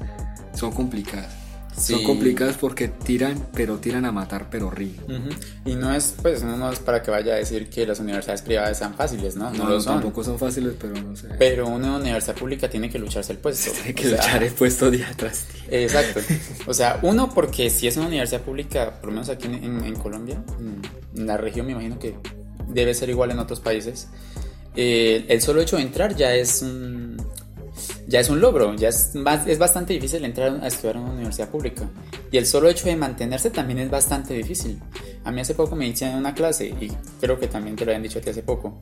son 0.56 0.72
complicadas. 0.72 1.32
Son 1.76 2.04
complicadas 2.04 2.56
porque 2.58 2.88
tiran, 2.88 3.48
pero 3.56 3.80
tiran 3.80 4.06
a 4.06 4.12
matar, 4.12 4.48
pero 4.52 4.68
horrible. 4.68 5.02
Ujú. 5.06 5.30
Y 5.66 5.74
no 5.74 5.92
es, 5.92 6.14
pues, 6.22 6.44
no 6.44 6.72
es 6.72 6.78
para 6.78 7.02
que 7.02 7.10
vaya 7.10 7.34
a 7.34 7.38
decir 7.38 7.68
que 7.68 7.88
las 7.88 8.00
universidades 8.00 8.44
privadas 8.44 8.78
sean 8.78 8.94
fáciles, 8.94 9.36
¿no? 9.36 9.50
No, 9.50 9.64
No, 9.64 9.70
lo 9.72 9.82
son. 9.82 9.96
tampoco 9.96 10.24
son 10.24 10.38
fáciles, 10.38 10.76
pero 10.80 10.94
no 11.02 11.16
sé. 11.16 11.30
Pero 11.40 11.68
una 11.68 11.98
universidad 11.98 12.36
pública 12.36 12.70
tiene 12.70 12.92
que 12.92 13.00
lucharse 13.00 13.32
el 13.32 13.40
puesto. 13.40 13.72
Tiene 13.76 13.96
que 13.96 14.06
O 14.06 14.10
sea, 14.12 14.18
luchar 14.20 14.44
el 14.44 14.54
puesto 14.54 14.92
día 14.92 15.12
tras 15.18 15.48
día. 15.52 15.82
Exacto. 15.82 16.20
O 16.68 16.76
sea, 16.76 17.00
uno, 17.02 17.34
porque 17.34 17.72
si 17.72 17.88
es 17.88 17.98
una 17.98 18.06
universidad 18.06 18.42
pública, 18.42 18.92
por 19.02 19.08
lo 19.10 19.14
menos 19.14 19.30
aquí 19.30 19.48
en, 19.48 19.56
en- 19.56 19.84
en 19.84 19.96
Colombia, 19.96 20.44
en- 20.60 20.80
en 21.20 21.26
la 21.26 21.38
región, 21.38 21.66
me 21.66 21.72
imagino 21.72 21.98
que 21.98 22.16
debe 22.68 22.94
ser 22.94 23.10
igual 23.10 23.32
en 23.32 23.40
otros 23.40 23.60
países. 23.62 24.10
eh, 24.76 25.26
el 25.28 25.42
solo 25.42 25.60
hecho 25.62 25.78
de 25.78 25.82
entrar 25.84 26.16
ya 26.16 26.34
es 26.36 26.62
un, 26.62 27.18
ya 28.08 28.20
es 28.20 28.30
un 28.30 28.40
logro, 28.42 28.74
ya 28.76 28.90
es, 28.90 29.16
más, 29.16 29.48
es 29.48 29.58
bastante 29.60 29.94
difícil 29.94 30.24
entrar 30.26 30.60
a 30.62 30.68
estudiar 30.68 30.98
en 30.98 31.04
una 31.04 31.14
universidad 31.14 31.50
pública. 31.50 31.90
Y 32.32 32.38
el 32.38 32.46
solo 32.46 32.70
hecho 32.70 32.86
de 32.86 32.96
mantenerse 32.96 33.50
también 33.50 33.80
es 33.80 33.90
bastante 33.90 34.34
difícil. 34.34 34.80
A 35.24 35.32
mí 35.32 35.42
hace 35.42 35.56
poco 35.56 35.76
me 35.76 35.88
hicieron 35.88 36.18
una 36.18 36.34
clase, 36.34 36.68
y 36.68 36.92
creo 37.22 37.40
que 37.40 37.48
también 37.48 37.76
te 37.76 37.86
lo 37.86 37.92
habían 37.92 38.04
dicho 38.04 38.20
a 38.20 38.22
ti 38.22 38.30
hace 38.30 38.44
poco. 38.44 38.82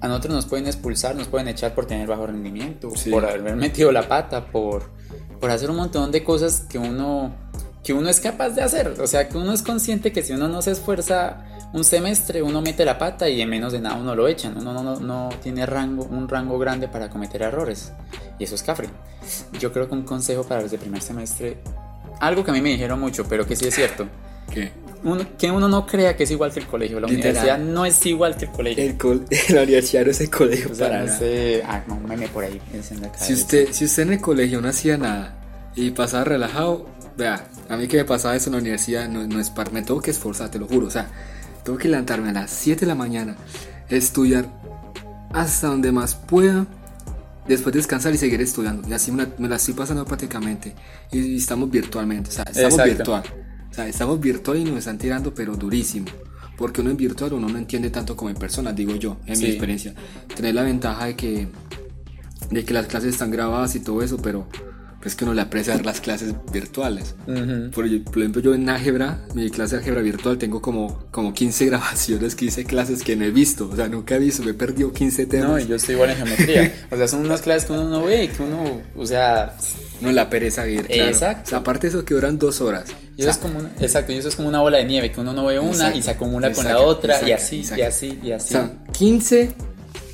A 0.00 0.08
nosotros 0.08 0.34
nos 0.34 0.46
pueden 0.46 0.66
expulsar, 0.66 1.14
nos 1.16 1.28
pueden 1.28 1.48
echar 1.48 1.74
por 1.74 1.86
tener 1.86 2.06
bajo 2.06 2.26
rendimiento, 2.26 2.90
Sí. 2.94 3.10
por 3.10 3.24
haber 3.24 3.56
metido 3.56 3.92
la 3.92 4.08
pata, 4.08 4.46
por, 4.46 4.90
por 5.40 5.50
hacer 5.50 5.70
un 5.70 5.76
montón 5.76 6.10
de 6.12 6.22
cosas 6.24 6.66
que 6.68 6.78
uno, 6.78 7.34
que 7.84 7.92
uno 7.92 8.08
es 8.08 8.20
capaz 8.20 8.50
de 8.50 8.62
hacer. 8.62 8.94
O 9.00 9.06
sea, 9.06 9.28
que 9.28 9.36
uno 9.38 9.52
es 9.52 9.62
consciente 9.62 10.12
que 10.12 10.22
si 10.22 10.32
uno 10.32 10.48
no 10.48 10.60
se 10.62 10.72
esfuerza 10.72 11.44
un 11.72 11.84
semestre, 11.84 12.42
uno 12.42 12.60
mete 12.60 12.84
la 12.84 12.98
pata 12.98 13.28
y 13.28 13.40
en 13.40 13.48
menos 13.48 13.72
de 13.72 13.80
nada 13.80 13.96
uno 13.96 14.14
lo 14.14 14.28
echan. 14.28 14.56
Uno 14.58 14.72
no, 14.72 14.82
no, 14.82 15.00
no 15.00 15.28
tiene 15.42 15.64
rango, 15.66 16.04
un 16.04 16.28
rango 16.28 16.58
grande 16.58 16.88
para 16.88 17.08
cometer 17.08 17.42
errores. 17.42 17.92
Y 18.38 18.44
eso 18.44 18.54
es 18.54 18.62
cafre. 18.62 18.88
Yo 19.58 19.72
creo 19.72 19.88
que 19.88 19.94
un 19.94 20.02
consejo 20.02 20.44
para 20.44 20.62
los 20.62 20.70
de 20.70 20.78
primer 20.78 21.00
semestre, 21.02 21.58
algo 22.20 22.44
que 22.44 22.50
a 22.50 22.54
mí 22.54 22.60
me 22.60 22.70
dijeron 22.70 23.00
mucho, 23.00 23.24
pero 23.28 23.46
que 23.46 23.56
sí 23.56 23.66
es 23.68 23.74
cierto. 23.74 24.06
¿Qué? 24.52 24.70
Uno- 25.04 25.24
que 25.38 25.50
uno 25.50 25.66
no 25.68 25.86
crea 25.86 26.16
que 26.16 26.24
es 26.24 26.30
igual 26.30 26.52
que 26.52 26.60
el 26.60 26.66
colegio. 26.66 27.00
La 27.00 27.08
Literal. 27.08 27.32
universidad 27.32 27.58
no 27.58 27.84
es 27.86 28.04
igual 28.06 28.36
que 28.36 28.44
el 28.44 28.50
colegio. 28.52 28.84
El 28.84 28.98
col- 28.98 29.26
la 29.48 29.62
universidad 29.62 30.04
no 30.04 30.10
es 30.10 30.20
el 30.20 30.30
colegio 30.30 30.70
O 30.70 30.74
sea, 30.74 30.88
para 30.88 31.00
no 31.00 31.06
nada. 31.06 31.18
sé. 31.18 31.62
Ah, 31.66 31.82
no, 31.88 31.96
meme 32.00 32.28
por 32.28 32.44
ahí. 32.44 32.60
Si 33.18 33.32
usted, 33.32 33.68
si 33.72 33.84
usted 33.86 34.02
en 34.04 34.12
el 34.14 34.20
colegio 34.20 34.60
no 34.60 34.68
hacía 34.68 34.98
nada 34.98 35.36
y 35.74 35.90
pasaba 35.92 36.24
relajado, 36.24 36.86
vea, 37.16 37.46
a 37.68 37.76
mí 37.76 37.88
que 37.88 37.96
me 37.96 38.04
pasaba 38.04 38.36
eso 38.36 38.50
en 38.50 38.56
la 38.56 38.60
universidad, 38.60 39.08
no, 39.08 39.26
no 39.26 39.40
es 39.40 39.50
par- 39.50 39.72
me 39.72 39.82
tengo 39.82 40.00
que 40.00 40.10
esforzar, 40.10 40.50
te 40.50 40.58
lo 40.58 40.66
juro. 40.68 40.86
O 40.86 40.90
sea, 40.90 41.08
tengo 41.64 41.78
que 41.78 41.88
levantarme 41.88 42.30
a 42.30 42.32
las 42.32 42.50
7 42.50 42.80
de 42.80 42.86
la 42.86 42.94
mañana, 42.94 43.36
estudiar 43.88 44.48
hasta 45.32 45.68
donde 45.68 45.92
más 45.92 46.14
pueda, 46.14 46.66
después 47.48 47.74
descansar 47.74 48.14
y 48.14 48.18
seguir 48.18 48.40
estudiando. 48.40 48.88
Y 48.88 48.92
así 48.92 49.10
me 49.12 49.22
la, 49.24 49.28
me 49.38 49.48
la 49.48 49.56
estoy 49.56 49.74
pasando 49.74 50.04
prácticamente. 50.04 50.74
Y, 51.10 51.18
y 51.18 51.36
estamos 51.36 51.70
virtualmente, 51.70 52.30
o 52.30 52.32
sea, 52.32 52.44
estamos 52.44 52.72
Exacto. 52.74 52.94
virtual. 52.96 53.22
O 53.70 53.74
sea, 53.74 53.88
estamos 53.88 54.20
virtual 54.20 54.58
y 54.58 54.64
nos 54.64 54.78
están 54.78 54.98
tirando, 54.98 55.32
pero 55.34 55.56
durísimo. 55.56 56.06
Porque 56.58 56.82
uno 56.82 56.90
en 56.90 56.96
virtual 56.98 57.32
uno 57.32 57.48
no 57.48 57.56
entiende 57.58 57.88
tanto 57.90 58.14
como 58.14 58.28
en 58.30 58.36
persona, 58.36 58.72
digo 58.72 58.94
yo, 58.96 59.16
en 59.26 59.36
Sí. 59.36 59.44
mi 59.44 59.50
experiencia. 59.50 59.94
Tener 60.36 60.54
la 60.54 60.62
ventaja 60.62 61.06
de 61.06 61.16
que 61.16 61.48
de 62.50 62.64
que 62.66 62.74
las 62.74 62.86
clases 62.86 63.14
están 63.14 63.30
grabadas 63.30 63.74
y 63.76 63.80
todo 63.80 64.02
eso, 64.02 64.18
pero 64.18 64.46
pues 65.02 65.16
que 65.16 65.24
uno 65.24 65.34
le 65.34 65.42
aprecia 65.42 65.76
las 65.82 66.00
clases 66.00 66.32
virtuales. 66.52 67.16
Ujú. 67.26 67.70
Por, 67.72 68.02
por 68.04 68.18
ejemplo, 68.18 68.40
yo 68.40 68.54
en 68.54 68.68
álgebra, 68.68 69.18
mi 69.34 69.50
clase 69.50 69.74
de 69.74 69.80
álgebra 69.80 70.00
virtual, 70.00 70.38
tengo 70.38 70.62
como, 70.62 71.04
como 71.10 71.34
15 71.34 71.66
grabaciones, 71.70 72.36
15 72.36 72.64
clases 72.64 73.02
que 73.02 73.16
no 73.16 73.24
he 73.24 73.30
visto. 73.32 73.68
O 73.70 73.74
sea, 73.76 73.88
nunca 73.88 74.14
he 74.14 74.18
visto, 74.20 74.44
me 74.44 74.52
he 74.52 74.54
perdido 74.54 74.92
15 74.92 75.26
temas. 75.26 75.48
No, 75.48 75.58
y 75.58 75.66
yo 75.66 75.74
estoy 75.76 75.96
igual 75.96 76.10
en 76.10 76.16
geometría. 76.18 76.86
O 76.92 76.96
sea, 76.96 77.08
son 77.08 77.20
unas 77.26 77.42
clases 77.42 77.64
que 77.64 77.72
uno 77.72 77.88
no 77.88 78.04
ve, 78.04 78.30
que 78.34 78.42
uno, 78.42 78.80
o 78.96 79.04
sea, 79.06 79.56
No 80.00 80.12
la 80.12 80.30
pereza 80.30 80.68
ir, 80.68 80.86
claro. 80.86 81.10
Exacto. 81.10 81.42
O 81.46 81.48
sea, 81.50 81.58
aparte 81.58 81.88
de 81.88 81.96
eso 81.96 82.04
que 82.04 82.14
duran 82.14 82.38
dos 82.38 82.60
horas. 82.60 82.84
y 83.16 83.22
eso 83.22 83.30
es 83.30 83.38
como 83.38 83.58
una, 83.58 83.70
exacto, 83.80 84.12
y 84.12 84.16
eso 84.18 84.28
es 84.28 84.36
como 84.36 84.48
una 84.48 84.60
bola 84.60 84.78
de 84.78 84.84
nieve, 84.84 85.10
que 85.10 85.20
uno 85.20 85.32
no 85.32 85.44
ve 85.46 85.58
una 85.58 85.70
Exacto, 85.72 85.98
y 85.98 86.02
se 86.02 86.10
acumula 86.12 86.52
con 86.52 86.64
la 86.64 86.70
exacto, 86.70 86.88
otra, 86.88 87.14
y 87.28 87.32
exacto, 87.32 87.34
así, 87.34 87.56
y 87.56 87.60
exacto. 87.60 87.84
así, 87.86 88.18
y 88.22 88.32
O 88.32 88.36
así. 88.36 88.48
sea, 88.52 88.70
15 88.92 89.52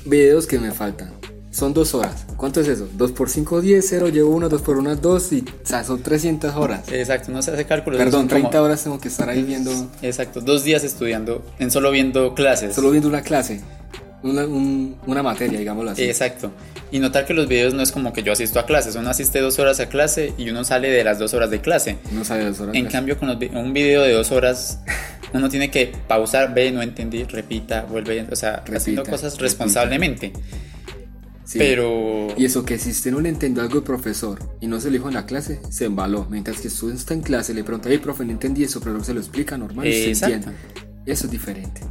videos 0.05 0.47
que 0.47 0.57
me 0.59 0.71
faltan. 0.71 1.13
Son 1.51 1.73
dos 1.73 1.93
horas. 1.95 2.25
¿Cuánto 2.39 2.61
es 2.61 2.67
eso? 2.69 2.87
2 2.93 3.11
por 3.11 3.29
5, 3.29 3.59
10, 3.61 3.85
0, 3.87 4.07
llevo 4.09 4.29
1, 4.33 4.47
2 4.47 4.61
por 4.61 4.77
1, 4.77 4.95
2 4.95 5.33
y 5.33 5.39
o 5.41 5.67
sea, 5.67 5.83
son 5.83 6.01
300 6.01 6.55
horas. 6.55 6.89
Exacto, 6.91 7.31
no 7.33 7.41
se 7.41 7.51
hace 7.51 7.65
cálculos. 7.65 7.97
Perdón, 7.97 8.21
son 8.21 8.27
como- 8.29 8.39
30 8.49 8.61
horas 8.63 8.81
tengo 8.83 8.99
que 8.99 9.09
estar 9.09 9.27
ahí 9.29 9.43
viendo, 9.43 9.71
Exacto, 10.01 10.39
dos 10.39 10.63
días 10.63 10.83
estudiando, 10.85 11.43
en 11.59 11.69
solo 11.69 11.91
viendo 11.91 12.33
clases. 12.35 12.73
solo 12.73 12.91
viendo 12.91 13.09
una 13.09 13.21
clase. 13.23 13.61
una, 14.21 14.45
un- 14.45 14.97
una 15.07 15.23
materia, 15.23 15.59
digámoslo 15.59 15.91
así. 15.91 16.03
Exacto. 16.03 16.51
Y 16.91 16.99
notar 16.99 17.25
que 17.25 17.33
los 17.33 17.47
videos 17.47 17.73
no 17.73 17.81
es 17.81 17.91
como 17.93 18.11
que 18.11 18.21
yo 18.21 18.33
asisto 18.33 18.59
a 18.59 18.65
clases, 18.65 18.95
uno 18.97 19.09
asiste 19.09 19.39
dos 19.39 19.59
horas 19.59 19.79
a 19.79 19.87
clase 19.87 20.33
y 20.37 20.49
uno 20.49 20.65
sale 20.65 20.89
de 20.89 21.03
las 21.05 21.19
dos 21.19 21.33
horas 21.33 21.49
de 21.51 21.61
clase. 21.61 21.97
No 22.11 22.25
sabe 22.25 22.43
las 22.45 22.59
horas. 22.59 22.75
En 22.75 22.87
cambio, 22.87 23.17
con 23.17 23.29
los 23.29 23.37
un 23.53 23.71
video 23.73 24.01
de 24.01 24.11
dos 24.11 24.31
horas, 24.33 24.79
uno 25.33 25.47
tiene 25.49 25.71
que 25.71 25.93
pausar, 26.07 26.53
ve, 26.53 26.69
no 26.71 26.81
entendí, 26.81 27.23
repita, 27.23 27.83
vuelve, 27.83 28.25
o 28.29 28.35
sea, 28.35 28.61
haciendo 28.75 29.03
cosas 29.03 29.33
repita. 29.33 29.41
responsablemente. 29.43 30.33
Sí. 31.49 31.57
Pero... 31.57 32.27
Y 32.37 32.45
eso 32.45 32.63
que 32.63 32.77
si 32.77 32.91
usted 32.91 33.11
no 33.11 33.21
le 33.21 33.29
entendió 33.29 33.63
algo 33.63 33.79
al 33.79 33.83
profesor 33.83 34.37
y 34.61 34.67
no 34.67 34.79
se 34.79 34.89
lo 34.89 34.93
dijo 34.93 35.07
en 35.07 35.15
la 35.15 35.25
clase, 35.25 35.59
se 35.71 35.85
embaló. 35.85 36.27
Mientras 36.29 36.61
que 36.61 36.67
usted 36.67 36.89
está 36.89 37.15
en 37.15 37.21
clase, 37.21 37.55
le 37.55 37.63
pregunta, 37.63 37.89
hey, 37.89 37.97
profe, 37.97 38.23
no 38.23 38.33
entendí 38.33 38.63
eso, 38.63 38.79
pero 38.79 39.03
se 39.03 39.15
lo 39.15 39.19
explica 39.19 39.57
normal 39.57 39.87
Exacto. 39.87 40.35
entiende. 40.35 40.59
Eso 41.07 41.25
es 41.25 41.31
diferente. 41.31 41.81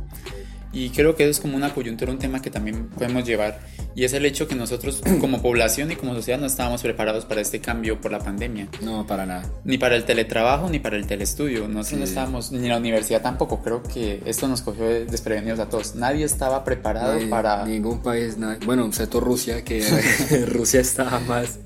Y 0.73 0.91
creo 0.91 1.17
que 1.17 1.25
eso 1.25 1.33
es 1.33 1.41
como 1.41 1.57
una 1.57 1.75
coyuntura, 1.75 2.13
un 2.13 2.21
tema 2.21 2.41
que 2.41 2.51
también 2.51 2.87
podemos 2.87 3.25
llevar. 3.25 3.59
Y 3.99 4.05
es 4.05 4.13
el 4.13 4.25
hecho 4.27 4.47
que 4.47 4.55
nosotros 4.55 5.03
como 5.21 5.43
población 5.43 5.91
y 5.91 5.97
como 5.97 6.15
sociedad 6.15 6.39
no 6.39 6.47
estábamos 6.47 6.83
preparados 6.83 7.25
para 7.25 7.41
este 7.41 7.61
cambio 7.61 8.01
por 8.01 8.13
la 8.13 8.21
pandemia. 8.21 8.69
No, 8.81 9.05
para 9.09 9.27
nada. 9.27 9.43
Ni 9.65 9.77
para 9.77 9.97
el 9.97 10.05
teletrabajo 10.05 10.71
ni 10.71 10.79
para 10.79 10.97
el 10.97 11.05
telestudio. 11.09 11.67
Nosotros 11.67 11.99
no 11.99 12.07
Sí. 12.07 12.11
estábamos, 12.13 12.53
ni 12.53 12.69
la 12.69 12.77
universidad 12.77 13.23
tampoco. 13.23 13.61
Creo 13.61 13.83
que 13.83 14.23
esto 14.25 14.47
nos 14.47 14.63
cogió 14.63 14.85
de- 14.85 15.05
desprevenidos 15.07 15.59
a 15.59 15.69
todos. 15.69 15.97
Nadie 15.97 16.25
estaba 16.25 16.63
preparado 16.63 17.15
Nadie- 17.15 17.29
para... 17.29 17.65
Ningún 17.65 18.01
país, 18.01 18.39
nada. 18.39 18.57
bueno, 18.65 18.87
excepto 18.87 19.19
Rusia, 19.19 19.65
que 19.65 19.83
Rusia 20.47 20.81
estaba 20.81 21.19
más. 21.19 21.59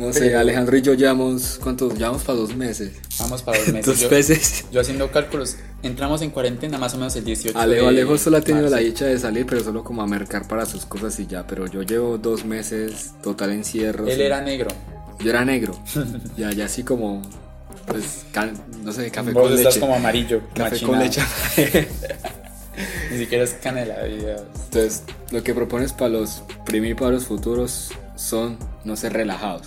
No 0.00 0.12
sé, 0.14 0.34
Alejandro 0.34 0.76
y 0.76 0.82
yo 0.82 0.94
llevamos, 0.94 1.58
¿cuántos? 1.62 1.94
Llevamos 1.96 2.22
para 2.22 2.38
dos 2.38 2.56
meses. 2.56 2.92
Vamos 3.18 3.42
para 3.42 3.58
dos 3.58 3.68
meses. 3.68 3.86
Dos 3.86 4.00
Yo- 4.00 4.10
meses. 4.10 4.64
Yo 4.72 4.80
haciendo 4.80 5.10
cálculos, 5.10 5.56
entramos 5.82 6.22
en 6.22 6.30
cuarentena 6.30 6.78
más 6.78 6.94
o 6.94 6.96
menos 6.96 7.14
el 7.16 7.24
18 7.24 7.58
Alejo, 7.58 7.82
de 7.82 7.88
Alejo 7.88 8.16
solo 8.18 8.38
ha 8.38 8.40
tenido 8.40 8.70
la 8.70 8.78
dicha 8.78 9.04
de 9.04 9.18
salir, 9.18 9.44
pero 9.46 9.62
solo 9.62 9.84
como 9.84 10.02
a 10.02 10.06
mercar 10.06 10.48
para 10.48 10.64
sus 10.64 10.86
cosas 10.86 11.18
y 11.20 11.26
ya. 11.26 11.46
Pero 11.46 11.66
yo 11.66 11.82
llevo 11.82 12.16
dos 12.18 12.44
meses 12.44 13.10
total 13.22 13.50
encierro. 13.52 14.06
Él 14.06 14.20
era 14.20 14.40
negro. 14.40 14.68
Yo 15.20 15.30
era 15.30 15.44
negro. 15.44 15.78
ya, 16.36 16.50
ya 16.52 16.64
así 16.64 16.82
como, 16.82 17.20
pues, 17.86 18.24
can- 18.32 18.54
no 18.82 18.92
sé, 18.92 19.10
café 19.10 19.32
Vos 19.32 19.42
con 19.44 19.52
estás 19.52 19.74
leche. 19.74 19.80
como 19.80 19.94
amarillo. 19.96 20.40
Café 20.54 20.80
con 20.80 20.98
leche. 20.98 21.20
Ni 23.10 23.18
siquiera 23.18 23.44
es 23.44 23.50
canela. 23.54 23.96
ya. 24.06 24.36
Entonces, 24.64 25.02
lo 25.30 25.42
que 25.42 25.54
propones 25.54 25.92
para 25.92 26.08
los 26.10 26.42
y 26.72 26.80
los 26.94 27.24
futuros 27.26 27.90
son 28.20 28.58
no 28.84 28.96
ser 28.96 29.12
relajados. 29.14 29.62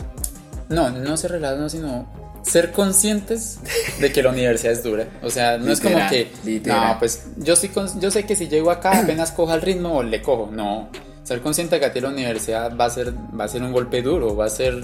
No, 0.69 0.89
no 0.89 1.17
ser 1.17 1.31
relajados, 1.31 1.59
no, 1.61 1.69
sino 1.69 2.07
ser 2.43 2.71
conscientes 2.71 3.59
de 3.99 4.11
que 4.11 4.21
la 4.23 4.29
universidad 4.29 4.73
es 4.73 4.83
dura. 4.83 5.07
O 5.21 5.29
sea, 5.29 5.57
no 5.57 5.71
es 5.71 5.79
como 5.79 5.95
Literal, 5.95 6.09
que, 6.09 6.31
literal. 6.45 6.93
no, 6.93 6.99
pues 6.99 7.25
yo, 7.37 7.53
cons- 7.55 7.99
yo 7.99 8.11
sé 8.11 8.25
que 8.25 8.35
si 8.35 8.47
llego 8.47 8.69
acá 8.71 8.99
apenas 9.01 9.31
coja 9.31 9.55
el 9.55 9.61
ritmo 9.61 9.93
o 9.97 10.03
le 10.03 10.21
cojo. 10.21 10.49
No, 10.51 10.89
ser 11.23 11.41
consciente 11.41 11.75
de 11.75 11.79
que 11.81 11.85
a 11.87 11.93
ti 11.93 11.99
la 12.01 12.09
universidad 12.09 12.75
va 12.75 12.85
a 12.85 12.89
ser, 12.89 13.13
va 13.39 13.45
a 13.45 13.47
ser 13.47 13.63
un 13.63 13.71
golpe 13.71 14.01
duro, 14.01 14.35
va 14.35 14.45
a 14.45 14.49
ser, 14.49 14.83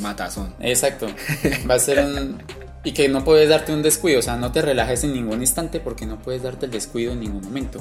Matazón. 0.00 0.54
exacto, 0.60 1.06
va 1.70 1.74
a 1.74 1.78
ser 1.78 2.04
un... 2.04 2.42
Y 2.84 2.92
que 2.92 3.08
no 3.08 3.22
puedes 3.24 3.48
darte 3.48 3.72
un 3.72 3.80
descuido, 3.82 4.18
o 4.18 4.22
sea, 4.22 4.36
no 4.36 4.50
te 4.50 4.60
relajes 4.60 5.04
en 5.04 5.12
ningún 5.12 5.40
instante 5.40 5.78
porque 5.78 6.04
no 6.04 6.18
puedes 6.20 6.42
darte 6.42 6.66
el 6.66 6.72
descuido 6.72 7.12
en 7.12 7.20
ningún 7.20 7.40
momento. 7.42 7.78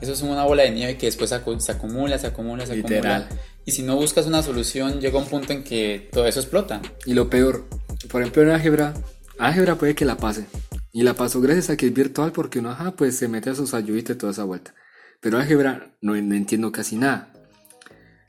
Eso 0.00 0.12
es 0.12 0.22
una 0.22 0.44
bola 0.44 0.62
de 0.64 0.70
nieve 0.70 0.96
que 0.96 1.06
después 1.06 1.30
se 1.30 1.36
acumula, 1.72 2.18
se 2.18 2.26
acumula, 2.26 2.66
se 2.66 2.76
Literal. 2.76 3.22
acumula. 3.22 3.42
Y 3.64 3.72
si 3.72 3.82
no 3.82 3.96
buscas 3.96 4.26
una 4.26 4.42
solución, 4.42 5.00
llega 5.00 5.18
un 5.18 5.26
punto 5.26 5.52
en 5.52 5.64
que 5.64 6.08
todo 6.12 6.26
eso 6.26 6.40
explota. 6.40 6.80
Y 7.04 7.14
lo 7.14 7.28
peor, 7.28 7.64
por 8.10 8.22
ejemplo 8.22 8.42
en 8.42 8.50
álgebra, 8.50 8.94
álgebra 9.38 9.76
puede 9.76 9.94
que 9.94 10.04
la 10.04 10.16
pase. 10.16 10.46
Y 10.92 11.02
la 11.02 11.14
pasó 11.14 11.40
gracias 11.40 11.70
a 11.70 11.76
que 11.76 11.86
es 11.86 11.92
virtual 11.92 12.32
porque 12.32 12.58
uno, 12.60 12.70
ajá, 12.70 12.92
pues 12.92 13.16
se 13.16 13.28
mete 13.28 13.50
a 13.50 13.54
sus 13.54 13.74
ayuditas 13.74 14.16
y 14.16 14.18
toda 14.18 14.32
esa 14.32 14.44
vuelta. 14.44 14.74
Pero 15.20 15.38
álgebra 15.38 15.90
no, 16.00 16.14
no 16.14 16.34
entiendo 16.34 16.70
casi 16.72 16.96
nada. 16.96 17.32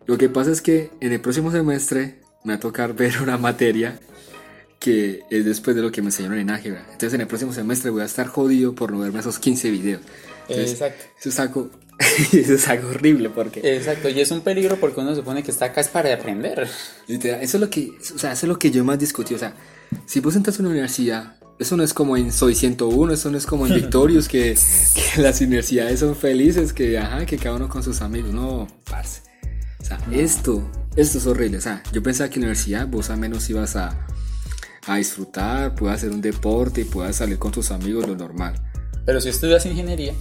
Lo 0.06 0.18
que 0.18 0.30
pasa 0.30 0.52
es 0.52 0.62
que 0.62 0.90
en 1.02 1.14
el 1.14 1.22
próximo 1.22 1.52
semestre 1.52 2.22
me 2.44 2.54
va 2.54 2.58
a 2.58 2.60
tocar 2.60 2.94
ver 2.94 3.22
una 3.22 3.38
materia 3.38 4.00
que 4.80 5.22
es 5.30 5.46
después 5.46 5.76
de 5.76 5.82
lo 5.82 5.92
que 5.92 6.02
me 6.02 6.08
enseñaron 6.08 6.40
en 6.40 6.50
álgebra. 6.50 6.82
Entonces 6.86 7.14
en 7.14 7.22
el 7.22 7.28
próximo 7.28 7.54
semestre 7.54 7.90
voy 7.90 8.02
a 8.02 8.06
estar 8.06 8.28
jodido 8.28 8.74
por 8.74 8.92
no 8.92 9.00
verme 9.00 9.20
esos 9.20 9.40
15 9.40 9.72
videos. 9.72 10.02
Entonces, 10.50 10.72
Exacto. 10.72 11.06
Eso 11.20 11.30
es 11.30 11.40
algo, 11.40 11.70
eso 12.32 12.54
es 12.54 12.68
algo 12.68 12.90
horrible 12.90 13.30
porque... 13.30 13.60
Exacto, 13.76 14.10
y 14.10 14.20
es 14.20 14.32
un 14.32 14.42
peligro 14.42 14.78
porque 14.78 15.00
uno 15.00 15.16
supone 15.16 15.44
que 15.44 15.52
está 15.52 15.66
acá 15.66 15.82
es 15.82 15.88
para 15.88 16.14
aprender. 16.14 16.68
Literal, 17.08 17.42
eso 17.42 17.58
es 17.58 17.62
lo 17.62 17.70
que, 17.70 17.92
o 18.16 18.20
sea, 18.20 18.34
eso 18.34 18.46
es 18.46 18.50
lo 18.50 18.60
que 18.60 18.72
yo 18.72 18.84
más 18.84 19.00
discutí. 19.00 19.34
O 19.34 19.40
sea, 19.40 19.54
si 20.06 20.20
vos 20.20 20.36
entras 20.36 20.58
a 20.60 20.62
una 20.62 20.72
universidad, 20.72 21.38
eso 21.60 21.76
no 21.76 21.84
es 21.84 21.94
como 21.94 22.18
en 22.18 22.32
Soy 22.32 22.54
101, 22.54 23.14
eso 23.14 23.32
no 23.32 23.38
es 23.38 23.46
como 23.46 23.66
en 23.68 23.74
Victorious, 23.76 24.28
que, 24.28 24.56
que 25.16 25.22
las 25.22 25.42
universidades 25.42 26.00
son 26.00 26.16
felices, 26.16 26.74
que, 26.74 26.98
ajá, 26.98 27.26
que 27.26 27.38
cada 27.38 27.56
uno 27.56 27.68
con 27.70 27.84
sus 27.84 28.02
amigos. 28.02 28.34
No, 28.34 28.68
parce. 28.90 29.22
O 29.80 29.86
sea, 29.86 30.00
esto, 30.12 30.70
esto 30.96 31.18
es 31.18 31.26
horrible. 31.26 31.58
O 31.58 31.62
sea, 31.62 31.82
yo 31.92 32.04
pensaba 32.04 32.30
que 32.30 32.36
en 32.36 32.42
la 32.42 32.48
universidad 32.48 32.88
vos 32.88 33.10
al 33.10 33.18
menos 33.18 33.50
ibas 33.50 33.76
a, 33.76 34.06
a 34.86 34.98
disfrutar, 34.98 35.76
puedas 35.76 35.98
hacer 35.98 36.12
un 36.12 36.22
deporte 36.22 36.82
y 36.82 36.84
puedas 36.84 37.16
salir 37.16 37.40
con 37.40 37.52
tus 37.52 37.72
amigos, 37.72 38.08
lo 38.08 38.16
normal. 38.16 38.62
Pero 39.08 39.22
si 39.22 39.30
estudias 39.30 39.66
ingeniería, 39.66 40.14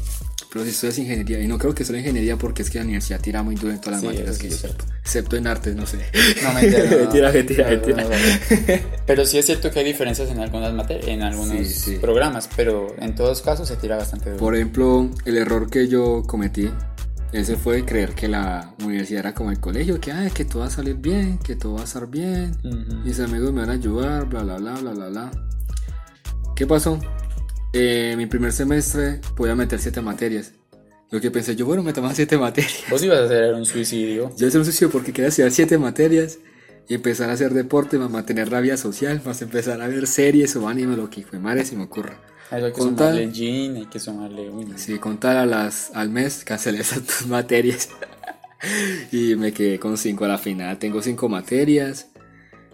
Pero 0.52 0.64
si 0.64 0.71
estudias 0.71 0.97
ingeniería, 0.99 1.40
y 1.40 1.49
no 1.49 1.59
creo 1.59 1.75
que 1.75 1.85
solo 1.85 1.99
ingeniería 1.99 2.37
porque 2.38 2.62
es 2.62 2.71
que 2.71 2.78
la 2.78 2.85
universidad 2.85 3.21
tira 3.21 3.43
muy 3.43 3.57
duro 3.57 3.73
en 3.73 3.81
todas 3.81 3.95
las 3.95 4.00
Sí, 4.00 4.07
materias 4.07 4.38
que 4.38 4.49
yo 4.49 4.57
excepto 5.02 5.37
en 5.37 5.47
artes, 5.49 5.75
no 5.75 5.85
sé. 5.87 5.99
no 6.43 6.52
mentira, 6.55 6.85
no, 6.90 6.90
no. 6.90 6.99
Mentira, 7.02 7.33
mentira, 7.33 7.64
No, 7.64 7.71
no, 7.71 7.76
mentira. 7.76 8.05
no, 8.05 8.09
no. 8.09 8.81
Pero 9.07 9.25
sí 9.26 9.38
es 9.38 9.45
cierto 9.47 9.71
que 9.73 9.81
hay 9.81 9.85
diferencias 9.85 10.31
en 10.31 10.38
algunas 10.38 10.73
materias, 10.73 11.09
en 11.09 11.23
algunos 11.23 11.66
Sí, 11.66 11.75
sí. 11.75 11.97
programas, 12.00 12.49
pero 12.57 12.95
en 12.99 13.14
todos 13.16 13.43
casos 13.43 13.66
se 13.69 13.76
tira 13.76 13.97
bastante 13.97 14.31
duro. 14.31 14.40
Por 14.40 14.55
ejemplo, 14.55 15.11
el 15.25 15.37
error 15.37 15.69
que 15.69 15.88
yo 15.88 16.23
cometí, 16.26 16.71
ese 17.33 17.57
fue 17.57 17.85
creer 17.85 18.14
que 18.14 18.28
la 18.28 18.73
universidad 18.85 19.21
era 19.21 19.35
como 19.35 19.50
el 19.50 19.59
colegio, 19.61 20.00
que, 20.00 20.12
ay, 20.12 20.31
que 20.31 20.45
todo 20.45 20.61
va 20.61 20.66
a 20.69 20.71
salir 20.71 20.95
bien, 20.95 21.38
que 21.38 21.55
todo 21.57 21.75
va 21.75 21.81
a 21.83 21.85
estar 21.85 22.07
bien, 22.09 22.57
Ujú. 22.64 22.97
mis 23.05 23.19
amigos 23.21 23.52
me 23.52 23.61
van 23.62 23.71
a 23.71 23.75
ayudar, 23.75 24.26
bla, 24.26 24.43
bla, 24.45 24.57
bla, 24.59 24.73
bla, 24.75 24.90
bla, 24.93 25.09
bla. 25.09 25.31
¿Qué 26.55 26.66
pasó? 26.66 26.99
Eh, 27.78 28.14
mi 28.16 28.25
primer 28.25 28.52
semestre 28.52 29.21
podía 29.37 29.54
meter 29.54 29.78
siete 29.78 30.00
materias. 30.00 30.52
Lo 31.11 31.21
que 31.21 31.30
pensé 31.30 31.54
yo, 31.56 31.66
bueno, 31.66 31.83
me 31.83 31.92
tomaba 31.92 32.14
siete 32.14 32.38
materias. 32.38 32.85
Vos 32.90 33.02
ibas 33.02 33.18
a 33.18 33.25
hacer 33.25 33.52
un 33.52 33.66
suicidio. 33.66 34.35
Yo 34.35 34.47
hice 34.47 34.56
un 34.56 34.64
suicidio 34.64 34.90
porque 34.90 35.12
quería 35.12 35.28
estudiar 35.28 35.50
siete 35.50 35.76
materias 35.76 36.38
y 36.88 36.95
empezar 36.95 37.28
a 37.28 37.35
hacer 37.35 37.52
deporte, 37.52 37.99
más 37.99 38.11
mantener 38.11 38.50
la 38.50 38.61
vida 38.61 38.78
social, 38.78 39.21
más 39.26 39.42
empezar 39.42 39.83
a 39.83 39.88
ver 39.88 40.06
series 40.06 40.56
o 40.56 40.66
anime, 40.68 40.97
lo 40.97 41.11
que 41.11 41.23
fue 41.23 41.38
madre 41.38 41.66
se 41.66 41.76
me 41.76 41.85
ocurra. 41.85 42.18
Hay 42.50 42.62
que 42.62 42.73
Con 42.73 42.97
sumarle 42.97 43.30
jean, 43.30 43.76
hay 43.76 43.87
que 43.87 44.00
sumarle 44.00 44.50
no. 44.50 44.78
Si 44.78 44.99
contar 44.99 45.37
a 45.37 45.45
las, 45.45 45.90
al 45.92 46.09
mes, 46.09 46.45
cancelé 46.45 46.80
esas 46.80 47.06
dos 47.06 47.26
materias. 47.28 47.90
y 49.12 49.35
me 49.37 49.52
quedé 49.52 49.78
con 49.78 49.99
cinco 49.99 50.25
a 50.25 50.28
la 50.28 50.38
final. 50.38 50.78
Tengo 50.78 51.02
cinco 51.02 51.28
materias. 51.28 52.06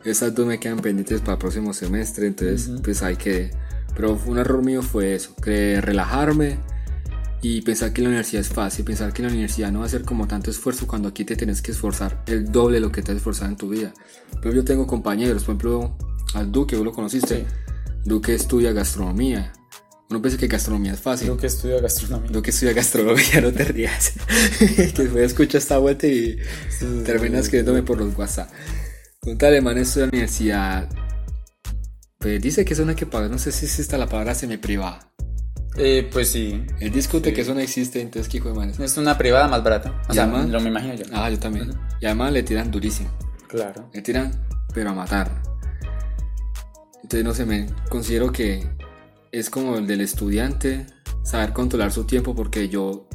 Esas 0.04 0.32
dos 0.32 0.46
me 0.46 0.60
quedan 0.60 0.78
pendientes 0.78 1.20
para 1.22 1.32
el 1.32 1.38
próximo 1.38 1.72
semestre. 1.72 2.28
Entonces, 2.28 2.70
pues 2.84 3.02
ahí 3.02 3.16
quedé. 3.16 3.50
Pero 3.94 4.18
un 4.26 4.38
error 4.38 4.64
mío 4.64 4.82
fue 4.82 5.14
eso. 5.14 5.34
Que 5.36 5.80
relajarme 5.80 6.58
y 7.42 7.62
pensar 7.62 7.92
que 7.92 8.02
la 8.02 8.08
universidad 8.08 8.40
es 8.40 8.48
fácil. 8.48 8.84
Pensar 8.84 9.12
que 9.12 9.22
la 9.22 9.28
universidad 9.28 9.72
no 9.72 9.80
va 9.80 9.86
a 9.86 9.88
ser 9.88 10.02
como 10.02 10.26
tanto 10.26 10.50
esfuerzo 10.50 10.86
cuando 10.86 11.08
aquí 11.08 11.24
te 11.24 11.36
tienes 11.36 11.62
que 11.62 11.72
esforzar 11.72 12.22
el 12.26 12.50
doble 12.50 12.76
de 12.76 12.80
lo 12.80 12.92
que 12.92 13.02
te 13.02 13.12
has 13.12 13.18
esforzado 13.18 13.50
en 13.50 13.56
tu 13.56 13.68
vida. 13.68 13.92
Pero 14.40 14.54
yo 14.54 14.64
tengo 14.64 14.86
compañeros. 14.86 15.44
Por 15.44 15.54
ejemplo, 15.54 15.96
al 16.34 16.50
Duque, 16.52 16.76
vos 16.76 16.84
lo 16.84 16.92
conociste. 16.92 17.40
Sí. 17.40 17.44
Duque 18.04 18.34
estudia 18.34 18.72
gastronomía. 18.72 19.52
Uno 20.12 20.20
piensa 20.20 20.38
que 20.38 20.46
gastronomía 20.46 20.92
es 20.92 21.00
fácil. 21.00 21.28
Creo 21.28 21.38
que 21.38 21.46
estudio 21.46 21.80
gastronomía. 21.80 22.30
Lo 22.30 22.42
que 22.42 22.50
estudia 22.50 22.74
gastronomía, 22.74 23.40
no 23.42 23.52
te 23.52 23.64
rías. 23.64 24.12
que 24.58 25.02
después 25.02 25.24
escucha 25.24 25.58
esta 25.58 25.78
vuelta 25.78 26.06
y 26.06 26.36
terminas 27.04 27.44
escribiéndome 27.44 27.82
por 27.82 27.98
los 27.98 28.16
WhatsApp. 28.16 28.50
Tal 29.38 29.48
alemán 29.48 29.78
estudia 29.78 30.04
en 30.04 30.10
la 30.10 30.16
universidad. 30.16 31.11
Pues 32.22 32.40
dice 32.40 32.64
que 32.64 32.72
eso 32.74 32.84
no 32.84 32.90
hay 32.90 32.96
que 32.96 33.04
pagar. 33.06 33.30
No 33.30 33.38
sé 33.38 33.52
si 33.52 33.66
existe 33.66 33.98
la 33.98 34.06
palabra 34.06 34.34
semi-privada. 34.34 35.10
Eh, 35.76 36.08
pues 36.12 36.28
sí. 36.28 36.64
Él 36.80 36.92
discute 36.92 37.30
Sí. 37.30 37.34
que 37.34 37.40
eso 37.42 37.52
no 37.54 37.60
existe, 37.60 38.00
entonces 38.00 38.30
¿qué 38.30 38.36
hijo 38.38 38.48
de 38.50 38.54
man 38.54 38.70
es? 38.70 38.78
Es 38.78 38.96
una 38.96 39.18
privada 39.18 39.48
más 39.48 39.62
barata. 39.64 40.02
O 40.08 40.12
¿Y 40.12 40.14
sea, 40.14 40.24
además? 40.24 40.48
lo 40.48 40.60
me 40.60 40.68
imagino 40.68 40.94
yo. 40.94 41.04
Ah, 41.12 41.28
yo 41.30 41.38
también. 41.38 41.72
Y 42.00 42.06
además 42.06 42.32
le 42.32 42.42
tiran 42.42 42.70
durísimo. 42.70 43.10
Claro. 43.48 43.90
Le 43.92 44.02
tiran, 44.02 44.30
pero 44.72 44.90
a 44.90 44.94
matar. 44.94 45.42
Entonces, 47.02 47.24
no 47.24 47.34
sé, 47.34 47.44
me 47.44 47.66
considero 47.88 48.30
que 48.32 48.66
es 49.32 49.50
como 49.50 49.76
el 49.76 49.86
del 49.86 50.02
estudiante, 50.02 50.86
saber 51.24 51.52
controlar 51.52 51.90
su 51.90 52.04
tiempo, 52.04 52.34
porque 52.36 52.68
yo, 52.68 53.08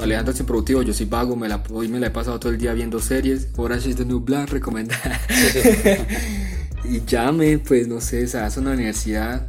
Alejandro 0.00 0.32
es 0.32 0.40
improductivo, 0.40 0.82
yo 0.82 0.92
soy 0.92 1.06
vago, 1.06 1.36
me 1.36 1.48
la, 1.48 1.62
hoy 1.70 1.88
me 1.88 2.00
la 2.00 2.08
he 2.08 2.10
pasado 2.10 2.40
todo 2.40 2.50
el 2.52 2.58
día 2.58 2.72
viendo 2.72 2.98
series, 2.98 3.52
the 3.52 4.04
New 4.04 4.20
Black, 4.20 4.50
recomendada. 4.50 5.20
y 6.84 7.04
llame, 7.04 7.58
pues 7.58 7.88
no 7.88 8.00
sé, 8.00 8.24
o 8.24 8.28
sea, 8.28 8.46
es 8.46 8.56
una 8.56 8.72
universidad. 8.72 9.48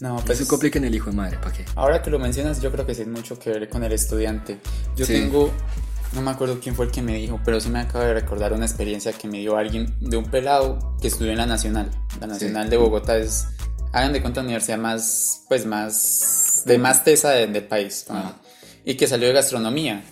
No, 0.00 0.16
Pues 0.26 0.38
se 0.38 0.46
complica 0.48 0.78
en 0.80 0.84
el 0.86 0.94
hijo 0.96 1.10
de 1.10 1.16
madre, 1.16 1.38
¿para 1.38 1.52
qué? 1.52 1.64
Ahora 1.76 2.02
que 2.02 2.10
lo 2.10 2.18
mencionas, 2.18 2.60
yo 2.60 2.72
creo 2.72 2.84
que 2.84 2.94
sí 2.94 3.02
es 3.02 3.08
mucho 3.08 3.38
que 3.38 3.50
ver 3.50 3.68
con 3.68 3.84
el 3.84 3.92
estudiante. 3.92 4.58
Yo 4.96 5.06
Sí. 5.06 5.12
tengo, 5.12 5.52
no 6.12 6.22
me 6.22 6.30
acuerdo 6.32 6.58
quién 6.60 6.74
fue 6.74 6.86
el 6.86 6.90
que 6.90 7.02
me 7.02 7.14
dijo, 7.14 7.40
pero 7.44 7.60
sí 7.60 7.68
me 7.68 7.78
acabo 7.78 8.04
de 8.04 8.14
recordar 8.14 8.52
una 8.52 8.66
experiencia 8.66 9.12
que 9.12 9.28
me 9.28 9.38
dio 9.38 9.56
alguien 9.56 9.94
de 10.00 10.16
un 10.16 10.24
pelado 10.24 10.96
que 11.00 11.06
estudió 11.06 11.30
en 11.30 11.38
la 11.38 11.46
Nacional. 11.46 11.88
La 12.20 12.26
Nacional 12.26 12.68
de 12.68 12.76
Bogotá 12.78 13.16
es, 13.16 13.46
hagan 13.92 14.12
de 14.12 14.20
cuenta, 14.20 14.40
la 14.40 14.46
universidad 14.46 14.78
más, 14.78 15.42
pues 15.48 15.66
más, 15.66 16.62
de 16.66 16.78
más 16.78 17.04
tesa 17.04 17.30
de- 17.30 17.46
del 17.46 17.64
país. 17.64 18.04
Ah. 18.10 18.34
y 18.84 18.96
que 18.96 19.06
salió 19.06 19.28
de 19.28 19.34
gastronomía. 19.34 20.02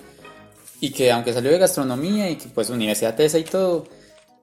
Y 0.81 0.91
que 0.93 1.11
aunque 1.11 1.33
salió 1.33 1.51
de 1.51 1.59
gastronomía 1.59 2.31
y 2.31 2.37
que 2.37 2.49
pues 2.49 2.71
universidad 2.71 3.17
TESA 3.17 3.39
y 3.39 3.45
todo, 3.45 3.89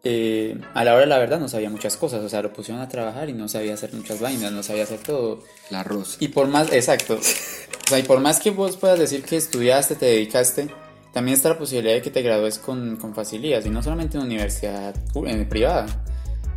eh, 0.10 0.58
a 0.74 0.86
la 0.86 0.94
hora 0.94 1.02
de 1.02 1.08
la 1.08 1.18
verdad 1.20 1.40
no 1.40 1.50
sabía 1.50 1.70
muchas 1.70 1.98
cosas. 1.98 2.24
O 2.24 2.30
sea, 2.30 2.42
lo 2.42 2.54
pusieron 2.54 2.82
a 2.82 2.88
trabajar 2.88 3.30
y 3.30 3.34
no 3.34 3.48
sabía 3.50 3.74
hacer 3.74 3.94
muchas 3.94 4.20
vainas, 4.22 4.52
no 4.52 4.64
sabía 4.64 4.84
hacer 4.84 5.00
todo. 5.00 5.44
La 5.70 5.82
arroz. 5.82 6.16
Y 6.20 6.30
por 6.30 6.48
más, 6.48 6.72
exacto. 6.72 7.16
O 7.16 7.90
sea, 7.90 8.00
y 8.00 8.04
por 8.04 8.20
más 8.20 8.40
que 8.40 8.52
vos 8.52 8.78
puedas 8.78 8.98
decir 8.98 9.24
que 9.24 9.36
estudiaste, 9.38 9.96
te 9.96 10.06
dedicaste, 10.06 10.70
también 11.14 11.36
está 11.36 11.50
la 11.50 11.58
posibilidad 11.58 11.94
de 11.96 12.02
que 12.02 12.12
te 12.12 12.22
gradúes 12.22 12.58
con, 12.58 12.96
con 12.98 13.14
facilidad, 13.14 13.64
y 13.66 13.70
no 13.70 13.82
solamente 13.84 14.18
en 14.18 14.24
universidad 14.24 14.96
pu- 15.14 15.30
en 15.30 15.48
privada. 15.50 15.86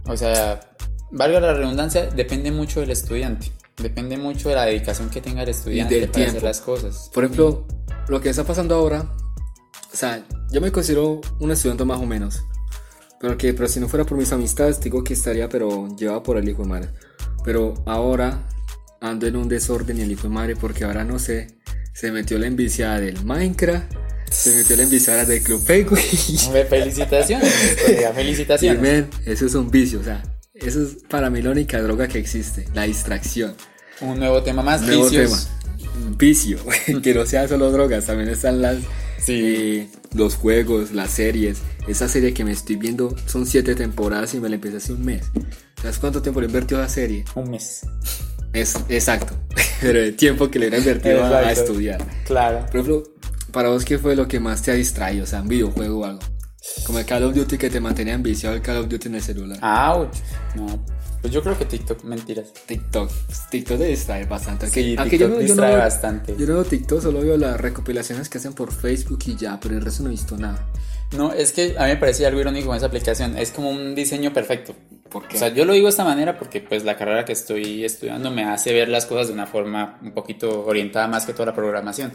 O 0.07 0.17
sea, 0.17 0.61
valga 1.11 1.41
la 1.41 1.55
redundancia, 1.55 2.07
depende 2.07 2.51
mucho 2.53 2.81
del 2.81 2.91
estudiante. 2.91 3.51
Depende 3.77 4.17
mucho 4.17 4.49
de 4.51 4.55
la 4.57 4.65
dedicación 4.67 5.09
que 5.09 5.21
tenga 5.21 5.43
el 5.43 5.49
estudiante 5.49 5.95
del 5.95 6.09
para 6.11 6.23
hacer 6.25 6.33
tiempo. 6.33 6.47
las 6.47 6.61
cosas. 6.61 7.11
Por 7.15 7.25
ejemplo, 7.25 7.67
lo 8.09 8.21
que 8.21 8.29
está 8.29 8.45
pasando 8.45 8.75
ahora, 8.75 9.11
o 9.93 9.97
sea, 9.97 10.23
yo 10.53 10.61
me 10.61 10.71
considero 10.71 11.21
un 11.39 11.51
estudiante 11.51 11.85
más 11.85 11.99
o 12.01 12.07
menos. 12.07 12.43
Pero 13.21 13.37
que, 13.37 13.53
pero 13.53 13.69
si 13.69 13.81
no 13.81 13.89
fuera 13.89 14.05
por 14.05 14.17
mis 14.17 14.33
amistades, 14.33 14.81
digo 14.81 15.05
que 15.05 15.13
estaría, 15.15 15.49
pero 15.49 15.95
llevado 15.97 16.23
por 16.23 16.39
el 16.39 16.49
hijo 16.49 16.63
de 16.63 16.69
madre. 16.69 16.89
Pero 17.45 17.75
ahora 17.87 18.47
ando 19.01 19.27
en 19.27 19.37
un 19.37 19.49
desorden 19.49 19.99
y 19.99 20.03
el 20.03 20.13
hijo 20.13 20.23
de 20.25 20.29
madre 20.31 20.57
porque 20.57 20.85
ahora 20.85 21.05
no 21.05 21.19
sé, 21.19 21.59
se 21.93 22.13
metió 22.13 22.39
la 22.39 22.47
enviciada 22.47 23.01
del 23.01 23.23
Minecraft, 23.25 23.93
se 24.31 24.55
metió 24.57 24.77
la 24.77 24.83
enviciada 24.85 25.25
del 25.25 25.43
Club 25.43 25.63
Penguin. 25.67 26.03
Felicitaciones, 26.69 27.53
Y 27.89 28.15
felicitaciones. 28.15 28.81
men, 28.81 29.09
eso 29.27 29.47
es 29.47 29.55
un 29.55 29.71
vicio, 29.71 30.01
o 30.01 30.05
sea, 30.05 30.23
eso 30.55 30.83
es 30.83 30.97
para 31.09 31.29
mí 31.31 31.43
la 31.43 31.51
única 31.51 31.81
droga 31.83 32.09
que 32.09 32.19
existe, 32.19 32.67
la 32.75 32.83
distracción. 32.85 33.55
Un 34.01 34.19
nuevo 34.19 34.43
tema 34.43 34.63
más, 34.63 34.81
Nuevo 34.83 35.05
vicios. 35.05 35.31
tema. 35.31 36.17
Vicio, 36.17 36.59
que 37.03 37.15
no 37.15 37.27
sea 37.27 37.49
solo 37.49 37.71
drogas, 37.71 38.07
también 38.07 38.29
están 38.31 38.63
las 38.63 38.77
Sí. 39.23 39.41
eh, 39.45 39.89
los 40.15 40.37
juegos, 40.37 40.93
las 40.93 41.11
series. 41.11 41.59
Esa 41.87 42.09
serie 42.09 42.35
que 42.35 42.45
me 42.45 42.53
estoy 42.53 42.77
viendo 42.77 43.15
son 43.27 43.47
siete 43.47 43.75
temporadas 43.75 44.35
y 44.35 44.41
me 44.41 44.49
la 44.49 44.57
empecé 44.57 44.79
hace 44.79 44.93
un 44.93 45.05
mes. 45.05 45.31
¿Sabes 45.81 45.99
cuánto 45.99 46.23
tiempo 46.23 46.41
le 46.41 46.47
invertió 46.47 46.79
a 46.79 46.85
esa 46.85 46.95
serie? 46.95 47.25
Un 47.35 47.51
mes. 47.51 47.81
Es 48.53 48.77
exacto, 48.89 49.35
pero 49.81 50.01
el 50.01 50.17
tiempo 50.17 50.51
que 50.51 50.59
le 50.59 50.69
hubiera 50.69 50.79
invertido 50.79 51.25
a, 51.25 51.53
estudiar. 51.53 52.05
Claro. 52.25 52.67
Por 52.67 52.81
ejemplo, 52.81 53.03
para 53.53 53.69
vos, 53.69 53.85
¿qué 53.85 53.99
fue 53.99 54.17
lo 54.17 54.27
que 54.27 54.41
más 54.41 54.63
te 54.63 54.73
ha 54.73 54.75
distraído? 54.75 55.25
O 55.25 55.27
sea, 55.27 55.43
un 55.43 55.49
videojuego 55.49 56.01
o 56.01 56.05
algo. 56.05 56.21
Como 56.85 56.99
el 56.99 57.07
Call 57.07 57.25
of 57.25 57.35
Duty 57.35 57.57
que 57.57 57.71
te 57.71 57.81
mantenía 57.81 58.15
enviciado 58.15 58.55
el 58.55 58.63
Call 58.63 58.79
of 58.79 58.89
Duty 58.89 59.09
en 59.09 59.15
el 59.15 59.23
celular. 59.23 59.59
Ouch. 59.63 60.17
No. 60.57 60.85
Pues 61.21 61.33
yo 61.35 61.43
creo 61.43 61.59
que 61.59 61.67
TikTok, 61.67 62.03
mentiras. 62.05 62.53
TikTok. 62.67 63.11
TikTok 63.51 63.79
te 63.79 63.85
distrae 63.85 64.25
bastante. 64.25 64.67
Aunque- 64.67 64.83
Sí, 64.83 64.95
aunque 64.99 65.11
TikTok 65.19 65.29
no- 65.31 65.37
no 65.37 65.43
distrae 65.43 65.71
veo- 65.71 65.79
bastante. 65.79 66.35
Yo 66.39 66.47
no 66.47 66.55
veo 66.55 66.65
TikTok, 66.65 67.03
solo 67.03 67.21
veo 67.21 67.37
las 67.37 67.61
recopilaciones 67.61 68.29
que 68.31 68.39
hacen 68.39 68.55
por 68.55 68.73
Facebook 68.73 69.19
y 69.27 69.37
ya, 69.37 69.59
pero 69.61 69.75
el 69.77 69.83
resto 69.83 70.03
no 70.03 70.09
he 70.09 70.13
visto 70.13 70.37
nada. 70.39 70.67
No, 71.17 71.33
es 71.33 71.53
que 71.53 71.75
a 71.77 71.83
mí 71.85 71.89
me 71.91 71.97
parecía 71.97 72.29
algo 72.29 72.41
irónico 72.41 72.69
con 72.69 72.77
esa 72.77 72.87
aplicación. 72.87 73.37
Es 73.37 73.51
como 73.51 73.69
un 73.71 73.95
diseño 73.95 74.33
perfecto. 74.33 74.75
¿Por 75.11 75.27
qué? 75.27 75.37
O 75.37 75.39
sea, 75.41 75.49
yo 75.49 75.65
lo 75.65 75.73
digo 75.73 75.87
de 75.87 75.91
esta 75.91 76.05
manera 76.05 76.39
porque 76.39 76.61
pues 76.61 76.85
la 76.85 76.97
carrera 76.97 77.25
que 77.25 77.33
estoy 77.33 77.85
estudiando 77.85 78.31
me 78.31 78.45
hace 78.45 78.73
ver 78.73 78.89
las 78.89 79.07
cosas 79.07 79.27
de 79.27 79.33
una 79.35 79.47
forma 79.47 79.99
un 80.03 80.13
poquito 80.13 80.65
orientada 80.65 81.09
más 81.09 81.27
que 81.27 81.33
toda 81.33 81.47
la 81.47 81.55
programación. 81.55 82.13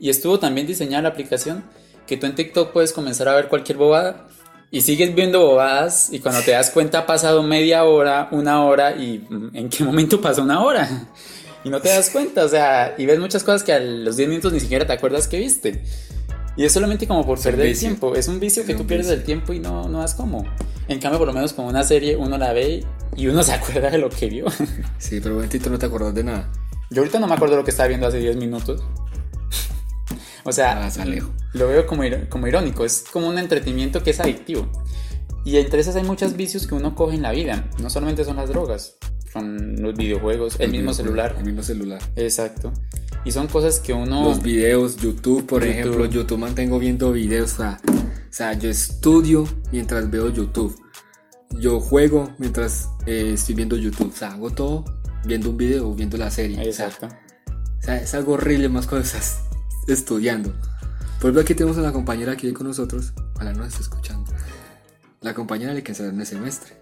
Y 0.00 0.08
estuvo 0.08 0.38
también 0.38 0.66
diseñada 0.66 1.02
la 1.02 1.08
aplicación 1.10 1.62
que 2.06 2.16
tú 2.16 2.26
en 2.26 2.34
TikTok 2.34 2.72
puedes 2.72 2.92
comenzar 2.92 3.28
a 3.28 3.34
ver 3.36 3.48
cualquier 3.48 3.76
bobada 3.78 4.26
y 4.72 4.80
sigues 4.80 5.14
viendo 5.14 5.38
bobadas 5.46 6.08
y 6.12 6.18
cuando 6.20 6.40
te 6.40 6.50
das 6.52 6.70
cuenta 6.70 7.00
ha 7.00 7.06
pasado 7.06 7.42
media 7.42 7.84
hora, 7.84 8.28
una 8.32 8.64
hora 8.64 8.96
y 8.96 9.24
mm, 9.28 9.50
en 9.54 9.68
qué 9.68 9.84
momento 9.84 10.20
pasó 10.20 10.42
una 10.42 10.64
hora. 10.64 10.88
Y 11.62 11.68
no 11.68 11.80
te 11.80 11.90
das 11.90 12.10
cuenta, 12.10 12.44
o 12.44 12.48
sea, 12.48 12.94
y 12.98 13.06
ves 13.06 13.20
muchas 13.20 13.44
cosas 13.44 13.62
que 13.62 13.72
a 13.72 13.78
los 13.78 14.16
10 14.16 14.28
minutos 14.30 14.52
ni 14.52 14.58
siquiera 14.58 14.86
te 14.86 14.94
acuerdas 14.94 15.28
que 15.28 15.38
viste. 15.38 15.84
Y 16.56 16.64
es 16.64 16.72
solamente 16.72 17.06
como 17.06 17.24
por 17.24 17.38
un 17.38 17.44
perder 17.44 17.66
el 17.66 17.78
tiempo. 17.78 18.16
Es 18.16 18.28
un 18.28 18.40
vicio 18.40 18.62
Es 18.62 18.66
que 18.66 18.72
un 18.72 18.78
tú 18.78 18.86
pierdes 18.86 19.06
vicio. 19.06 19.18
el 19.20 19.24
tiempo 19.24 19.52
y 19.52 19.60
no, 19.60 19.88
no 19.88 20.00
das 20.00 20.14
como. 20.14 20.44
En 20.88 20.98
cambio, 20.98 21.18
por 21.18 21.28
lo 21.28 21.34
menos 21.34 21.52
con 21.52 21.66
una 21.66 21.84
serie 21.84 22.16
uno 22.16 22.36
la 22.38 22.52
ve 22.52 22.84
y 23.14 23.26
uno 23.28 23.42
se 23.44 23.52
acuerda 23.52 23.90
de 23.90 23.98
lo 23.98 24.08
que 24.08 24.26
vio. 24.26 24.46
Sí, 24.98 25.20
pero 25.22 25.42
en 25.42 25.48
TikTok 25.50 25.72
no 25.72 25.78
te 25.78 25.86
acuerdas 25.86 26.14
de 26.14 26.24
nada. 26.24 26.50
Yo 26.90 27.02
ahorita 27.02 27.20
no 27.20 27.26
me 27.26 27.34
acuerdo 27.34 27.56
lo 27.56 27.64
que 27.64 27.70
estaba 27.70 27.88
viendo 27.88 28.06
hace 28.06 28.18
10 28.18 28.36
minutos. 28.36 28.82
O 30.44 30.52
sea, 30.52 30.86
Ah, 30.86 31.04
lo 31.52 31.68
veo 31.68 31.86
como, 31.86 32.02
como 32.28 32.46
irónico. 32.46 32.84
Es 32.84 33.04
como 33.12 33.28
un 33.28 33.38
entretenimiento 33.38 34.02
que 34.02 34.10
es 34.10 34.20
adictivo. 34.20 34.70
Y 35.44 35.56
entre 35.56 35.80
esas 35.80 35.96
hay 35.96 36.04
muchos 36.04 36.36
vicios 36.36 36.66
que 36.66 36.74
uno 36.74 36.94
coge 36.94 37.16
en 37.16 37.22
la 37.22 37.32
vida. 37.32 37.68
No 37.80 37.90
solamente 37.90 38.24
son 38.24 38.36
las 38.36 38.48
drogas, 38.48 38.96
son 39.32 39.76
los 39.82 39.94
videojuegos, 39.94 40.56
el 40.60 40.70
mismo 40.70 40.92
videojuego, 40.92 40.94
celular. 40.94 41.34
El 41.38 41.44
mismo 41.44 41.62
celular. 41.62 42.00
Exacto. 42.16 42.72
Y 43.24 43.32
son 43.32 43.48
cosas 43.48 43.80
que 43.80 43.92
uno... 43.92 44.24
Los 44.24 44.42
videos, 44.42 44.96
YouTube, 44.96 45.46
por 45.46 45.62
YouTube. 45.62 45.78
ejemplo, 45.78 46.06
YouTube 46.06 46.38
mantengo 46.38 46.78
viendo 46.78 47.12
videos. 47.12 47.54
O 47.54 47.56
sea, 47.56 47.80
o 47.86 48.32
sea, 48.34 48.52
yo 48.54 48.68
estudio 48.68 49.46
mientras 49.70 50.10
veo 50.10 50.30
YouTube. 50.30 50.76
Yo 51.60 51.80
juego 51.80 52.34
mientras 52.38 52.88
eh, 53.06 53.32
estoy 53.34 53.54
viendo 53.54 53.76
YouTube. 53.76 54.10
O 54.12 54.16
sea, 54.16 54.32
hago 54.32 54.50
todo 54.50 54.84
viendo 55.24 55.50
un 55.50 55.56
video 55.56 55.92
viendo 55.94 56.16
la 56.16 56.30
serie. 56.30 56.56
O 56.68 56.72
sea, 56.72 56.86
Exacto. 56.86 57.08
O 57.78 57.84
sea, 57.84 57.96
es 58.00 58.14
algo 58.14 58.32
horrible 58.32 58.68
más 58.68 58.90
estás 58.92 59.51
estudiando. 59.86 60.50
Por 60.52 61.28
ejemplo, 61.30 61.40
aquí 61.42 61.54
tenemos 61.54 61.78
a 61.78 61.82
la 61.82 61.92
compañera 61.92 62.36
que 62.36 62.42
vive 62.48 62.54
con 62.58 62.66
nosotros. 62.66 63.12
Ojalá 63.36 63.52
no 63.52 63.64
esté 63.64 63.82
escuchando. 63.82 64.30
La 65.20 65.34
compañera 65.34 65.72
le 65.72 65.82
cancelaron 65.82 66.18
el 66.20 66.26
semestre. 66.26 66.72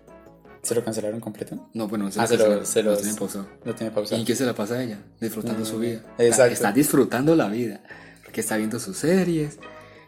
¿Se 0.62 0.74
lo 0.74 0.84
cancelaron 0.84 1.20
completo? 1.20 1.68
No, 1.74 1.88
bueno, 1.88 2.08
Ah, 2.16 2.26
se 2.26 2.36
lo- 2.36 2.64
se 2.64 2.82
lo 2.82 2.94
pausado. 3.18 3.46
Lo 3.64 3.74
tiene 3.74 3.92
¿Y 3.92 3.94
pausado. 3.94 4.20
en 4.20 4.26
qué 4.26 4.34
se 4.36 4.44
la 4.44 4.54
pasa 4.54 4.82
ella? 4.82 4.98
Disfrutando 5.20 5.62
Mm, 5.62 5.66
su 5.66 5.78
vida. 5.78 5.96
exacto. 6.18 6.22
Está, 6.22 6.46
está 6.48 6.72
disfrutando 6.72 7.34
la 7.36 7.48
vida. 7.48 7.82
Porque 8.24 8.40
está 8.42 8.56
viendo 8.58 8.78
sus 8.78 8.96
series, 8.98 9.58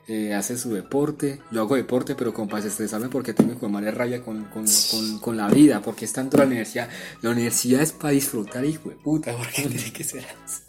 eh, 0.09 0.35
hace 0.35 0.57
su 0.59 0.73
deporte. 0.75 1.41
Yo 1.51 1.63
hago 1.63 1.75
deporte, 1.77 2.15
pero 2.15 2.33
como 2.35 2.49
para 2.49 2.65
estresarme 2.67 3.09
porque 3.09 3.33
tengo 3.35 3.53
hijo 3.55 3.69
de 3.69 3.91
rabia 3.91 4.23
con, 4.23 4.45
con, 4.45 4.65
con, 4.91 5.19
con 5.21 5.37
la 5.37 5.49
vida. 5.49 5.81
Porque 5.81 6.05
es 6.05 6.13
tanto 6.13 6.37
la 6.37 6.45
universidad. 6.45 6.89
La 7.23 7.31
universidad 7.31 7.81
es 7.83 7.93
para 7.93 8.13
disfrutar, 8.13 8.65
hijo 8.65 8.91
de 8.91 8.97
puta. 8.97 9.33
Porque 9.37 9.63
tiene 9.69 9.93
que 9.93 10.05
ser 10.05 10.25
así. 10.45 10.63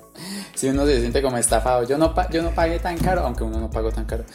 Si 0.56 0.68
uno 0.68 0.86
se 0.86 1.00
siente 1.00 1.22
como 1.22 1.38
estafado, 1.38 1.84
yo 1.88 1.98
no, 1.98 2.14
yo 2.30 2.42
no 2.42 2.52
pagué 2.52 2.80
tan 2.80 2.98
caro, 2.98 3.22
aunque 3.22 3.44
uno 3.44 3.60
no 3.60 3.70
pagó 3.70 3.92
tan 3.92 4.06
caro. 4.06 4.26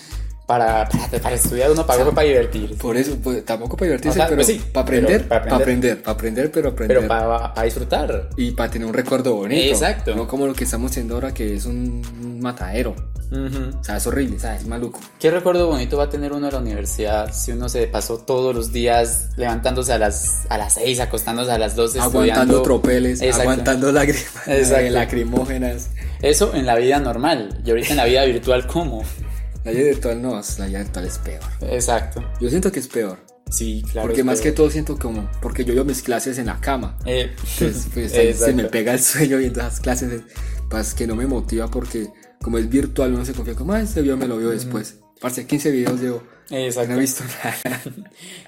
Para, 0.49 0.89
para, 0.89 1.23
para 1.23 1.35
estudiar 1.35 1.71
uno 1.71 1.85
pagó 1.85 2.05
fue 2.05 2.15
para 2.15 2.27
divertir. 2.27 2.75
Por 2.79 2.97
eso, 2.97 3.19
pues, 3.23 3.45
tampoco 3.45 3.77
para 3.77 3.89
divertirse, 3.89 4.19
O 4.19 4.23
sea, 4.23 4.25
pero 4.29 4.37
pues 4.37 4.47
sí, 4.47 4.65
para 4.73 4.83
aprender, 4.83 5.19
pero 5.19 5.29
para 5.29 5.43
para 5.43 5.57
aprender, 5.57 6.03
para 6.03 6.15
aprender, 6.15 6.51
pero 6.51 6.69
aprender. 6.71 6.97
Pero 6.97 7.07
para, 7.07 7.53
para 7.53 7.65
disfrutar. 7.67 8.31
Y 8.35 8.53
para 8.53 8.71
tener 8.71 8.89
un 8.89 8.95
recuerdo 8.95 9.35
bonito. 9.35 9.61
Exacto. 9.61 10.17
No 10.17 10.27
como 10.27 10.47
lo 10.47 10.55
que 10.55 10.65
estamos 10.65 10.91
haciendo 10.91 11.17
ahora, 11.17 11.35
que 11.35 11.55
es 11.55 11.67
un, 11.67 12.41
matadero. 12.41 12.97
Ujú. 13.31 13.79
O 13.79 13.85
sea, 13.85 13.99
es 13.99 14.07
horrible, 14.07 14.37
o 14.37 14.41
sea, 14.41 14.57
es 14.57 14.67
maluco. 14.67 15.01
¿Qué 15.21 15.31
recuerdo 15.31 15.67
bonito 15.67 15.99
va 15.99 16.05
a 16.05 16.09
tener 16.09 16.33
uno 16.33 16.47
de 16.47 16.53
la 16.53 16.61
universidad 16.61 17.31
si 17.31 17.53
uno 17.53 17.69
se 17.69 17.87
pasó 17.87 18.17
todos 18.17 18.55
los 18.55 18.73
días 18.73 19.33
levantándose 19.37 19.93
a 19.93 19.99
las, 19.99 20.47
a 20.49 20.57
las 20.57 20.73
6, 20.73 21.01
acostándose 21.01 21.53
a 21.53 21.59
las 21.59 21.77
12 21.77 21.99
aguantando 21.99 22.23
estudiando? 22.31 22.63
tropeles, 22.63 23.21
Exacto. 23.21 23.43
aguantando 23.43 23.93
lágrimas, 23.93 24.93
lacrimógenas. 24.93 25.91
Eso 26.23 26.55
en 26.55 26.65
la 26.65 26.77
vida 26.77 26.99
normal. 27.01 27.61
Y 27.67 27.69
ahorita 27.69 27.91
en 27.91 27.97
la 27.99 28.07
vida 28.07 28.25
virtual, 28.25 28.67
¿cómo? 28.67 29.05
La 29.69 29.75
vida 29.75 29.89
virtual 29.89 30.23
no, 30.23 30.41
la 30.59 30.67
vida 30.67 30.79
virtual 30.79 31.07
es 31.07 31.19
peor. 31.19 31.43
Exacto. 31.61 32.25
Yo 32.41 32.49
siento 32.49 32.73
que 32.73 32.79
es 32.79 32.89
peor. 32.89 33.19
Sí, 33.51 33.85
claro. 33.93 34.09
porque 34.09 34.25
más 34.25 34.41
que 34.41 34.51
todo 34.51 34.71
siento 34.71 34.99
como, 34.99 35.31
porque 35.43 35.63
yo 35.63 35.75
veo 35.75 35.85
mis 35.85 36.01
clases 36.01 36.39
en 36.39 36.47
la 36.47 36.59
cama. 36.59 36.97
Eh, 37.05 37.35
Entonces, 37.39 37.87
pues, 37.95 38.15
ahí 38.15 38.33
se 38.33 38.55
me 38.55 38.65
pega 38.65 38.95
el 38.95 39.01
sueño 39.01 39.37
viendo 39.37 39.61
esas 39.61 39.81
clases. 39.81 40.23
Pues 40.71 40.95
que 40.95 41.07
no 41.07 41.15
me 41.15 41.27
motiva 41.27 41.71
porque 41.71 42.09
como 42.41 42.57
es 42.57 42.67
virtual 42.67 43.13
uno 43.13 43.27
se 43.27 43.35
confía 43.35 43.55
como, 43.55 43.75
ah, 43.75 43.83
este 43.83 44.01
video 44.01 44.17
me 44.17 44.27
lo 44.27 44.39
veo 44.39 44.49
después. 44.49 45.01
Parce, 45.21 45.47
15 45.47 45.71
videos 45.71 46.01
llevo. 46.01 46.23
Exacto. 46.49 46.93
No 46.93 46.97
he 46.97 47.01
visto 47.01 47.25
nada. 47.25 47.83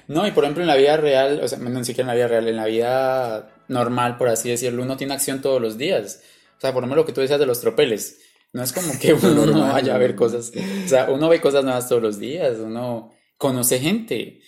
No, 0.07 0.25
y 0.25 0.31
por 0.31 0.43
ejemplo 0.43 0.63
en 0.63 0.67
la 0.67 0.75
vida 0.75 0.97
real, 0.97 1.39
o 1.43 1.47
sea, 1.47 1.59
no 1.59 1.83
siquiera 1.83 2.05
en 2.05 2.07
la 2.07 2.15
vida 2.15 2.27
real, 2.29 2.47
en 2.47 2.55
la 2.55 2.65
vida 2.65 3.53
normal, 3.67 4.17
por 4.17 4.27
así 4.27 4.49
decirlo, 4.49 4.81
uno 4.81 4.97
tiene 4.97 5.13
acción 5.13 5.39
todos 5.39 5.61
los 5.61 5.77
días. 5.77 6.21
O 6.57 6.61
sea, 6.61 6.73
por 6.73 6.81
ejemplo 6.81 6.95
lo 6.95 7.05
que 7.05 7.13
tú 7.13 7.21
decías 7.21 7.39
de 7.39 7.45
los 7.45 7.61
tropeles. 7.61 8.17
No 8.53 8.63
es 8.63 8.73
como 8.73 8.91
que 8.99 9.13
uno 9.13 9.45
no 9.45 9.59
vaya 9.61 9.95
a 9.95 9.97
ver 9.97 10.15
cosas. 10.15 10.51
O 10.85 10.87
sea, 10.87 11.09
uno 11.09 11.29
ve 11.29 11.39
cosas 11.41 11.63
nuevas 11.63 11.87
todos 11.87 12.01
los 12.01 12.19
días, 12.19 12.57
uno 12.59 13.11
conoce 13.37 13.79
gente. 13.79 14.41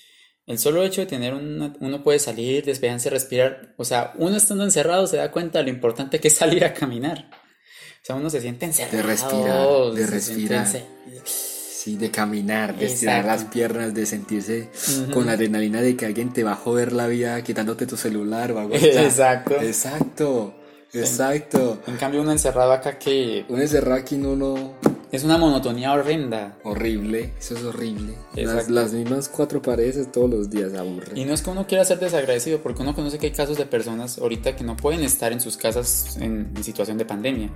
El 0.46 0.60
solo 0.60 0.84
hecho 0.84 1.02
de 1.02 1.08
tener 1.08 1.34
una, 1.34 1.74
uno 1.80 2.04
puede 2.04 2.20
salir, 2.20 2.66
despejarse, 2.66 3.10
respirar. 3.10 3.74
O 3.78 3.86
sea, 3.86 4.12
uno 4.18 4.36
estando 4.36 4.66
encerrado 4.66 5.08
se 5.08 5.18
da 5.18 5.32
cuenta 5.32 5.60
de 5.60 5.66
lo 5.66 5.70
importante 5.70 6.20
que 6.20 6.28
es 6.28 6.36
salir 6.36 6.66
a 6.66 6.74
caminar. 6.74 7.30
O 7.32 8.06
sea, 8.06 8.16
uno 8.18 8.30
se 8.30 8.42
siente 8.42 8.66
encerrado. 8.66 9.08
respirar, 9.08 9.92
de 9.94 10.08
se 10.08 10.20
siente 10.20 10.58
respirar. 10.58 10.84
Sí, 11.26 11.96
de 11.98 12.12
caminar, 12.12 12.78
de 12.78 12.86
estirar 12.86 13.22
Exacto. 13.22 13.44
las 13.44 13.54
piernas, 13.54 13.94
de 13.94 14.06
sentirse 14.06 14.70
Ujú. 15.02 15.12
con 15.12 15.26
la 15.26 15.34
adrenalina 15.34 15.82
de 15.82 15.96
que 15.96 16.06
alguien 16.06 16.32
te 16.34 16.44
va 16.44 16.54
a 16.54 16.56
joder 16.56 16.92
la 16.94 17.08
vida 17.08 17.42
quitándote 17.42 17.86
tu 17.88 17.96
celular 17.98 18.52
o 18.52 18.60
algo 18.60 18.76
así. 18.76 18.88
Exacto. 18.88 19.56
Exacto. 19.62 20.56
Exacto. 20.94 21.80
En 21.88 21.98
cambio, 21.98 22.22
uno 22.22 22.32
encerrado 22.32 22.72
acá 22.72 23.00
que 23.00 23.46
Un 23.50 23.62
encerrado 23.62 24.00
aquí 24.00 24.16
no, 24.16 24.36
no. 24.36 24.74
es 25.12 25.24
una 25.24 25.38
monotonía 25.38 25.92
horrenda. 25.92 26.58
Horrible. 26.64 27.34
Eso 27.40 27.56
es 27.56 27.64
horrible. 27.64 28.14
Las, 28.36 28.70
las 28.70 28.94
mismas 28.94 29.30
cuatro 29.30 29.62
paredes 29.62 30.12
todos 30.12 30.30
los 30.30 30.50
días 30.50 30.74
aburren. 30.74 31.18
Y 31.18 31.26
no 31.26 31.34
es 31.34 31.42
que 31.42 31.50
uno 31.50 31.66
quiera 31.68 31.84
ser 31.86 32.00
desagradecido, 32.00 32.60
porque 32.62 32.82
uno 32.82 32.94
conoce 32.96 33.18
que 33.18 33.28
hay 33.28 33.32
casos 33.34 33.58
de 33.58 33.66
personas 33.66 34.18
ahorita 34.18 34.56
que 34.56 34.64
no 34.64 34.76
pueden 34.78 35.02
estar 35.04 35.32
en 35.32 35.42
sus 35.42 35.58
casas 35.58 36.18
en, 36.18 36.52
en 36.56 36.64
situación 36.64 36.98
de 36.98 37.06
pandemia. 37.06 37.50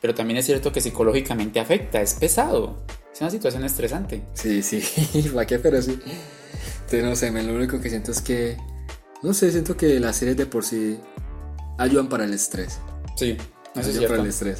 pero 0.00 0.14
también 0.14 0.38
es 0.38 0.46
cierto 0.46 0.72
que 0.72 0.80
psicológicamente 0.80 1.58
afecta, 1.60 2.00
es 2.02 2.14
pesado, 2.14 2.76
es 3.12 3.20
una 3.20 3.30
situación 3.30 3.64
estresante. 3.64 4.22
Sí, 4.34 4.62
sí, 4.62 4.82
¿para 5.34 5.46
qué? 5.46 5.58
Pero 5.58 5.80
sí. 5.80 5.98
Entonces, 6.84 7.04
no 7.04 7.16
sé, 7.16 7.30
lo 7.42 7.54
único 7.54 7.80
que 7.80 7.88
siento 7.88 8.12
es 8.12 8.20
que, 8.20 8.56
no 9.22 9.32
sé, 9.34 9.50
siento 9.50 9.76
que 9.76 9.98
las 9.98 10.16
series 10.16 10.36
de 10.36 10.46
por 10.46 10.64
sí 10.64 10.98
ayudan 11.78 12.08
para 12.08 12.24
el 12.24 12.34
estrés. 12.34 12.78
Sí, 13.16 13.36
eso 13.74 13.80
es 13.80 13.86
ayudan 13.88 13.92
para 13.94 13.98
cierto. 13.98 14.22
el 14.22 14.28
estrés. 14.28 14.58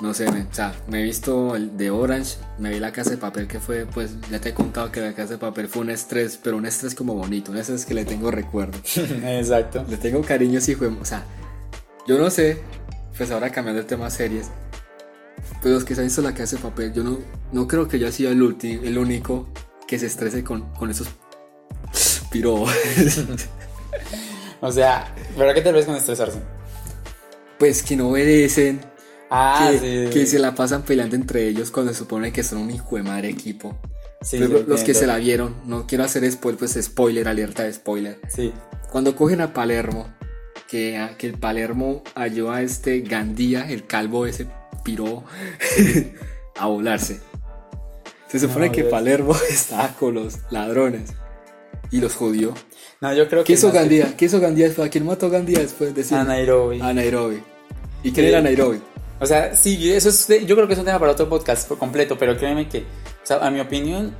No 0.00 0.14
sé, 0.14 0.30
men, 0.32 0.48
o 0.50 0.54
sea, 0.54 0.74
me 0.88 1.00
he 1.00 1.02
visto 1.04 1.54
el 1.56 1.76
de 1.76 1.90
Orange, 1.90 2.36
me 2.58 2.70
vi 2.70 2.78
la 2.80 2.90
casa 2.90 3.10
de 3.10 3.18
papel 3.18 3.46
que 3.46 3.60
fue, 3.60 3.84
pues 3.84 4.12
ya 4.30 4.40
te 4.40 4.48
he 4.48 4.54
contado 4.54 4.90
que 4.90 4.98
la 5.02 5.12
casa 5.12 5.34
de 5.34 5.38
papel 5.38 5.68
fue 5.68 5.82
un 5.82 5.90
estrés, 5.90 6.38
pero 6.42 6.56
un 6.56 6.64
estrés 6.64 6.94
como 6.94 7.14
bonito, 7.14 7.50
un 7.52 7.58
estrés 7.58 7.84
que 7.84 7.92
le 7.92 8.06
tengo 8.06 8.30
recuerdo. 8.30 8.78
Exacto. 8.96 9.84
Le 9.88 9.98
tengo 9.98 10.22
cariño, 10.22 10.58
sí, 10.62 10.74
de- 10.74 10.86
O 10.86 11.04
sea, 11.04 11.22
yo 12.08 12.18
no 12.18 12.30
sé, 12.30 12.62
pues 13.18 13.30
ahora 13.30 13.50
cambiando 13.52 13.82
de 13.82 13.88
tema 13.88 14.06
a 14.06 14.10
series. 14.10 14.46
Pero 15.62 15.74
los 15.74 15.84
que 15.84 15.94
se 15.94 16.00
han 16.00 16.06
visto 16.06 16.22
la 16.22 16.32
casa 16.32 16.56
de 16.56 16.62
papel, 16.62 16.94
yo 16.94 17.04
no, 17.04 17.18
no 17.52 17.68
creo 17.68 17.86
que 17.86 17.98
yo 17.98 18.06
haya 18.06 18.16
sido 18.16 18.30
el, 18.30 18.40
ulti- 18.40 18.80
el 18.82 18.96
único 18.96 19.48
que 19.86 19.98
se 19.98 20.06
estrese 20.06 20.42
con, 20.42 20.62
con 20.76 20.90
esos 20.90 21.08
pirobos. 22.30 22.72
O 24.60 24.70
sea, 24.72 25.14
¿pero 25.36 25.54
qué 25.54 25.60
te 25.62 25.72
ves 25.72 25.86
con 25.86 25.96
estresarse? 25.96 26.38
pues 27.58 27.82
que 27.82 27.94
no 27.96 28.08
obedecen, 28.08 28.80
Ah, 29.30 29.68
que, 29.70 29.78
sí. 30.08 30.12
que 30.12 30.26
se 30.26 30.38
la 30.38 30.54
pasan 30.54 30.82
peleando 30.82 31.14
entre 31.14 31.46
ellos 31.46 31.70
cuando 31.70 31.92
se 31.92 31.98
supone 31.98 32.32
que 32.32 32.42
son 32.42 32.58
un 32.58 32.70
hijo 32.70 32.96
de 32.96 33.02
madre 33.02 33.28
equipo. 33.28 33.78
Sí, 34.22 34.38
los 34.38 34.82
que 34.82 34.92
se 34.94 35.06
la 35.06 35.16
vieron, 35.18 35.54
no 35.66 35.86
quiero 35.86 36.04
hacer 36.04 36.30
spoiler, 36.32 36.58
pues 36.58 36.78
spoiler, 36.82 37.28
alerta 37.28 37.62
de 37.64 37.72
spoiler. 37.72 38.18
Sí. 38.28 38.52
Cuando 38.90 39.14
cogen 39.14 39.40
a 39.42 39.52
Palermo, 39.52 40.08
que, 40.68 40.96
a- 40.98 41.16
que 41.18 41.26
el 41.26 41.34
Palermo 41.38 42.02
halló 42.14 42.50
a 42.50 42.62
este 42.62 43.00
Gandía, 43.00 43.70
el 43.70 43.86
calvo 43.86 44.24
ese 44.26 44.46
piró, 44.82 45.24
a 46.58 46.66
volarse. 46.66 47.20
Se 48.28 48.38
supone 48.40 48.66
No, 48.68 48.72
que. 48.72 48.84
Palermo 48.84 49.34
estaba 49.50 49.88
con 49.94 50.14
los 50.14 50.38
ladrones 50.50 51.10
y 51.90 52.00
los 52.00 52.14
jodió. 52.14 52.54
No, 53.00 53.12
yo 53.14 53.28
creo 53.28 53.42
que. 53.42 53.48
¿Qué 53.48 53.52
hizo 53.54 53.68
más 53.68 53.72
que- 53.74 53.78
Gandía? 53.80 54.14
¿Qué 54.16 54.24
hizo 54.26 54.40
Gandía 54.40 54.66
después? 54.66 54.88
¿A 54.88 54.90
quién 54.90 55.06
mató 55.06 55.30
Gandía 55.30 55.58
después? 55.60 55.94
Decir, 55.94 56.16
A 56.16 56.24
Nairobi. 56.24 56.80
A 56.80 56.92
Nairobi. 56.92 57.40
¿Y 58.02 58.12
quién 58.12 58.26
era 58.26 58.40
Nairobi? 58.40 58.78
O 59.20 59.26
sea, 59.26 59.54
sí, 59.54 59.92
eso 59.92 60.08
es, 60.08 60.28
yo 60.46 60.54
creo 60.56 60.66
que 60.66 60.72
es 60.72 60.78
un 60.78 60.86
tema 60.86 60.98
para 60.98 61.12
otro 61.12 61.28
podcast 61.28 61.68
por 61.68 61.76
completo, 61.78 62.16
pero 62.18 62.36
créeme 62.38 62.68
que, 62.68 62.78
o 62.78 62.84
sea, 63.26 63.36
a 63.46 63.50
mi 63.50 63.60
opinión, 63.60 64.14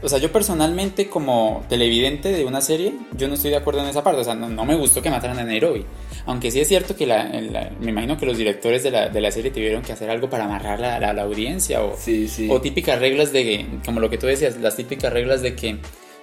o 0.00 0.08
sea, 0.08 0.18
yo 0.20 0.30
personalmente 0.30 1.08
como 1.08 1.64
televidente 1.68 2.28
de 2.30 2.44
una 2.44 2.60
serie, 2.60 2.92
yo 3.16 3.26
no 3.26 3.34
estoy 3.34 3.50
de 3.50 3.56
acuerdo 3.56 3.80
en 3.82 3.88
esa 3.88 4.04
parte, 4.04 4.20
o 4.20 4.24
sea, 4.24 4.36
no, 4.36 4.48
no 4.48 4.64
me 4.64 4.76
gustó 4.76 5.02
que 5.02 5.10
mataran 5.10 5.40
a 5.40 5.44
Nairobi, 5.44 5.84
aunque 6.26 6.52
sí 6.52 6.60
es 6.60 6.68
cierto 6.68 6.94
que 6.94 7.06
la, 7.08 7.24
la- 7.40 7.70
me 7.80 7.90
imagino 7.90 8.16
que 8.16 8.24
los 8.26 8.38
directores 8.38 8.84
de 8.84 8.92
la, 8.92 9.08
de 9.08 9.20
la 9.20 9.32
serie 9.32 9.50
tuvieron 9.50 9.82
que 9.82 9.92
hacer 9.92 10.08
algo 10.10 10.30
para 10.30 10.44
amarrar 10.44 10.78
la- 10.78 11.00
la 11.12 11.22
audiencia 11.22 11.82
o, 11.82 11.96
Sí, 11.98 12.28
sí. 12.28 12.46
o 12.48 12.60
típicas 12.60 13.00
reglas 13.00 13.32
de, 13.32 13.66
como 13.84 13.98
lo 13.98 14.08
que 14.08 14.18
tú 14.18 14.28
decías, 14.28 14.56
las 14.58 14.76
típicas 14.76 15.12
reglas 15.12 15.42
de 15.42 15.56
que 15.56 15.78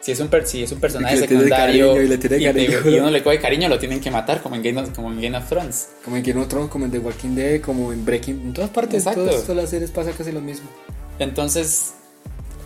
si 0.05 0.11
es 0.11 0.19
un, 0.19 0.27
per- 0.27 0.45
si 0.45 0.61
es 0.61 0.71
un 0.71 0.79
personaje 0.79 1.15
Y 1.15 1.19
le 1.21 1.27
tiene 1.27 1.43
secundario 1.45 1.87
cariño, 1.93 2.03
y 2.03 2.07
le 2.07 2.17
tiene 2.19 2.43
cariño. 2.45 2.89
y 2.91 2.99
uno 2.99 3.09
le 3.09 3.23
coge 3.23 3.39
cariño, 3.39 3.67
lo 3.69 3.79
tienen 3.79 3.99
que 3.99 4.11
matar, 4.11 4.39
como 4.43 4.55
en 4.55 4.61
Game 4.61 4.79
of, 4.79 4.89
como 4.93 5.11
en 5.11 5.19
Game 5.19 5.35
of 5.35 5.49
Thrones. 5.49 5.89
Como 6.03 6.15
en 6.17 6.21
Game 6.23 6.39
of 6.41 6.47
Thrones, 6.47 6.69
como 6.69 6.85
en 6.85 6.91
The 6.91 6.99
Walking 6.99 7.33
Dead, 7.35 7.59
como 7.61 7.91
en 7.91 8.05
Breaking... 8.05 8.39
En 8.39 8.53
todas 8.53 8.69
partes, 8.69 8.93
en 8.93 8.99
Exacto. 9.09 9.25
todas, 9.25 9.41
todas 9.41 9.57
las 9.63 9.69
series 9.71 9.89
pasa 9.89 10.11
casi 10.11 10.31
lo 10.31 10.41
mismo. 10.41 10.69
Entonces, 11.17 11.93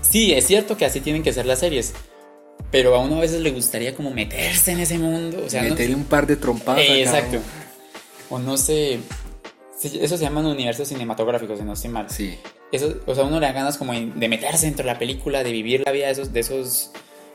sí, 0.02 0.34
es 0.34 0.46
cierto 0.48 0.76
que 0.76 0.84
así 0.86 1.00
tienen 1.00 1.24
que 1.24 1.32
ser 1.32 1.46
las 1.46 1.60
series. 1.60 1.94
Pero 2.72 2.94
a 2.94 3.00
uno 3.00 3.16
a 3.18 3.22
veces 3.22 3.40
le 3.42 3.52
gustaría 3.52 3.96
como 3.96 4.12
meterse 4.12 4.74
en 4.74 4.80
ese 4.82 4.98
mundo. 4.98 5.42
O 5.46 5.50
sea, 5.50 5.64
no- 5.64 5.70
Meterle 5.70 5.96
un 5.96 6.04
par 6.04 6.28
de 6.28 6.36
trompadas. 6.36 6.82
Eh, 6.82 7.02
exacto. 7.04 7.40
O 8.30 8.38
no 8.38 8.58
sé. 8.58 9.00
Eso 9.82 10.18
se 10.18 10.24
llaman 10.24 10.46
universos 10.46 10.90
cinematográficos, 10.90 11.58
si 11.58 11.64
no 11.64 11.72
estoy 11.74 11.90
mal. 11.90 12.08
Sí. 12.10 12.38
Eso, 12.72 12.96
o 13.06 13.16
sea, 13.16 13.24
uno 13.24 13.40
le 13.40 13.46
da 13.48 13.54
ganas 13.54 13.78
como 13.78 13.94
de 13.94 14.28
meterse 14.28 14.66
dentro 14.66 14.86
de 14.86 14.92
la 14.92 15.00
película, 15.00 15.42
de 15.44 15.52
vivir 15.52 15.82
la 15.86 15.92
vida 15.94 16.08
de 16.08 16.12
esos, 16.12 16.34
de 16.34 16.42
esos, 16.42 16.92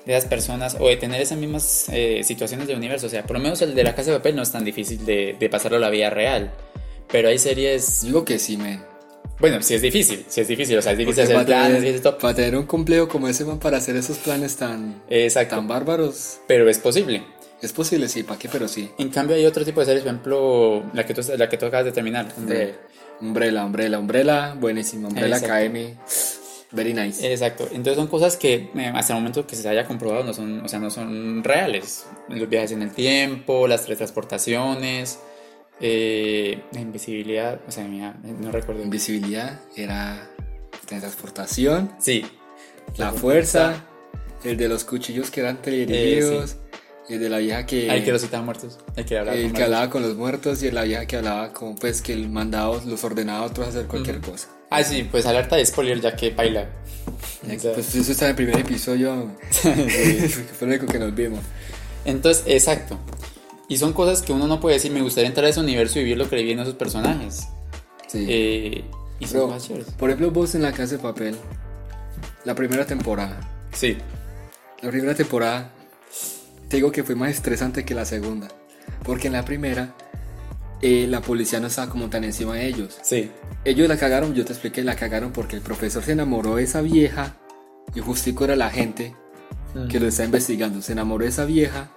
de 0.07 0.17
esas 0.17 0.29
personas, 0.29 0.77
o 0.79 0.89
de 0.89 0.97
tener 0.97 1.21
esas 1.21 1.39
mismas 1.39 1.87
eh, 1.91 2.23
situaciones 2.25 2.67
de 2.69 2.75
universo. 2.75 3.07
O 3.07 3.11
sea, 3.11 3.23
por 3.25 3.37
lo 3.37 3.43
menos 3.43 3.61
el 3.63 3.75
de 3.75 3.85
la 3.85 3.95
casa 3.95 4.11
de 4.11 4.19
papel 4.19 4.37
no 4.37 4.43
es 4.43 4.53
tan 4.53 4.65
difícil 4.65 5.05
de, 5.07 5.37
de 5.39 5.49
pasarlo 5.49 5.79
a 5.79 5.81
la 5.81 5.91
vida 5.91 6.11
real. 6.11 6.53
Pero 7.11 7.29
hay 7.29 7.39
series. 7.39 8.03
Digo 8.03 8.25
que 8.25 8.39
sí, 8.39 8.57
men. 8.57 8.83
Bueno, 9.41 9.61
sí 9.63 9.75
es 9.75 9.83
difícil, 9.83 10.25
sí 10.29 10.41
es 10.41 10.49
difícil. 10.49 10.79
O 10.79 10.83
sea, 10.83 10.93
es 10.93 10.99
difícil 10.99 11.25
Porque 11.25 11.35
hacer 11.37 11.47
planes, 11.47 11.83
tener, 11.83 12.01
todo. 12.01 12.19
para 12.19 12.35
tener 12.35 12.57
un 12.57 12.67
complejo 12.67 13.09
como 13.09 13.29
ese 13.29 13.45
man, 13.45 13.59
para 13.59 13.79
hacer 13.79 13.97
esos 13.97 14.19
planes 14.19 14.57
tan, 14.57 15.03
Exacto. 15.11 15.57
tan 15.57 15.67
bárbaros, 15.67 16.39
Pero 16.47 16.69
es 16.71 16.79
posible. 16.79 17.25
es 17.61 17.73
posible, 17.73 18.09
sí, 18.09 18.23
¿para 18.23 18.39
qué? 18.39 18.49
Pero 18.49 18.69
sí. 18.69 18.91
En 18.99 19.09
cambio 19.09 19.35
hay 19.37 19.45
otro 19.45 19.65
tipo 19.65 19.81
de 19.81 19.87
series, 19.87 20.05
por 20.05 20.13
ejemplo, 20.13 20.85
la 20.93 21.05
que 21.05 21.15
tú, 21.15 21.23
la 21.37 21.49
que 21.49 21.57
tú 21.59 21.67
acabas 21.67 21.87
de 21.87 21.93
terminar. 21.93 22.33
de- 22.37 22.75
Umbrella, 23.21 23.65
Umbrella, 23.65 23.99
Umbrella, 23.99 24.55
buenísimo. 24.59 25.09
Umbrella 25.09 25.37
Exacto. 25.37 25.53
Academy, 25.53 25.95
very 26.75 26.93
nice. 26.95 27.31
Exacto. 27.33 27.65
Entonces 27.71 27.97
son 27.97 28.09
cosas 28.09 28.37
que 28.37 28.71
eh, 28.75 28.93
hasta 28.95 29.13
el 29.15 29.19
momento 29.21 29.47
que 29.47 29.57
se 29.57 29.69
haya 29.69 29.87
comprobado 29.87 30.25
no 30.25 30.33
son, 30.35 30.61
o 30.65 30.69
sea, 30.69 30.79
no 30.79 30.91
son 30.91 31.43
reales. 31.45 32.07
Los 32.29 32.49
viajes 32.49 32.73
en 32.73 32.83
el 32.83 32.91
tiempo, 32.93 33.67
las 33.69 33.83
teletransportaciones, 33.85 35.19
eh, 35.81 36.63
la 36.73 36.81
invisibilidad, 36.81 37.61
o 37.67 37.71
sea, 37.71 37.85
mira, 37.85 38.17
no 38.23 38.51
recuerdo. 38.53 38.83
Invisibilidad 38.83 39.61
era 39.77 40.29
transportación, 40.87 41.91
Sí. 41.99 42.25
la 42.97 43.13
fuerza, 43.13 43.85
el 44.45 44.57
de 44.57 44.69
los 44.69 44.85
cuchillos 44.85 45.31
que 45.31 45.41
eran 45.41 45.61
teledirigidos, 45.63 46.57
el 47.09 47.21
de 47.21 47.29
la 47.29 47.39
vieja 47.39 47.67
que, 47.67 47.91
Hay 47.91 48.03
que 48.05 48.13
los 48.13 48.23
estaban 48.23 48.45
muertos. 48.45 48.79
Hay 48.97 49.05
que 49.05 49.19
hablar 49.19 49.35
el 49.35 49.43
con 49.43 49.53
que 49.53 49.59
muertos. 49.59 49.65
hablaba 49.65 49.91
con 49.91 50.03
los 50.03 50.17
muertos 50.17 50.63
y 50.63 50.71
la 50.71 50.83
vieja 50.85 51.07
que 51.07 51.17
hablaba 51.17 51.53
como 51.53 51.75
pues 51.77 52.03
que 52.03 52.13
el 52.13 52.29
mandado 52.31 52.81
los 52.87 53.03
ordenaba 53.05 53.41
a 53.41 53.43
otros 53.49 53.67
a 53.67 53.71
hacer 53.71 53.87
cualquier 53.87 54.21
cosa. 54.21 54.49
Ah, 54.75 54.85
sí, 54.85 55.09
pues 55.11 55.27
alerta 55.27 55.57
de 55.57 55.65
spoiler 55.67 56.01
ya 56.01 56.15
que 56.17 56.31
baila. 56.31 56.67
O 57.47 57.61
sea, 57.61 57.73
Pues 57.75 57.95
eso 57.95 58.13
está 58.13 58.25
en 58.27 58.31
el 58.31 58.37
primer 58.37 58.59
episodio, 58.59 59.31
que 59.63 60.29
fue 60.59 60.67
lo 60.69 60.75
único 60.75 60.87
que 60.87 60.99
nos 60.99 61.15
vimos. 61.15 61.41
Entonces, 62.05 62.45
exacto. 62.47 62.99
Y 63.69 63.77
son 63.79 63.93
cosas 63.93 64.23
que 64.23 64.33
uno 64.33 64.47
no 64.47 64.61
puede 64.61 64.77
decir, 64.77 64.91
me 64.93 65.01
gustaría 65.03 65.29
entrar 65.29 65.47
a 65.47 65.49
ese 65.51 65.61
universo 65.61 65.99
y 65.99 66.03
vivir 66.03 66.19
lo 66.19 66.29
que 66.29 66.37
viven 66.37 66.59
esos 66.61 66.75
personajes. 66.75 67.49
Sí. 68.09 68.27
Eh, 68.29 68.85
y 69.21 69.27
son 69.27 69.49
Pero, 69.51 69.59
chéveres. 69.61 69.87
por 69.99 70.11
ejemplo, 70.11 70.31
vos 70.31 70.55
en 70.55 70.63
la 70.63 70.73
casa 70.73 70.97
de 70.97 71.03
papel, 71.03 71.37
la 72.45 72.55
primera 72.55 72.85
temporada, 72.87 73.41
Sí, 73.73 73.97
la 74.83 74.91
primera 74.91 75.15
temporada, 75.15 75.71
te 76.69 76.77
digo 76.77 76.93
que 76.93 77.03
fue 77.03 77.15
más 77.15 77.31
estresante 77.31 77.85
que 77.85 77.95
la 77.95 78.05
segunda. 78.05 78.49
Porque 79.03 79.27
en 79.29 79.33
la 79.33 79.45
primera, 79.45 79.95
eh, 80.87 81.07
la 81.09 81.21
policía 81.23 81.59
no 81.61 81.69
estaba 81.69 81.91
como 81.91 82.09
tan 82.11 82.25
encima 82.25 82.55
de 82.55 82.67
ellos. 82.67 82.99
sí. 83.03 83.31
Ellos 83.65 83.89
la 83.89 83.97
cagaron, 83.97 84.35
yo 84.35 84.45
te 84.45 84.53
expliqué, 84.53 84.83
la 84.85 84.95
cagaron 84.95 85.33
porque 85.33 85.57
el 85.57 85.63
profesor 85.63 86.03
se 86.03 86.13
enamoró 86.13 86.57
de 86.57 86.65
esa 86.65 86.83
vieja 86.83 87.37
y 87.95 88.01
justico 88.01 88.45
era 88.45 88.57
la 88.57 88.69
gente 88.69 89.17
que 89.89 89.99
lo 89.99 90.07
está 90.09 90.25
investigando. 90.25 90.83
Se 90.83 90.93
enamoró 90.93 91.25
de 91.25 91.31
esa 91.31 91.47
vieja 91.47 91.91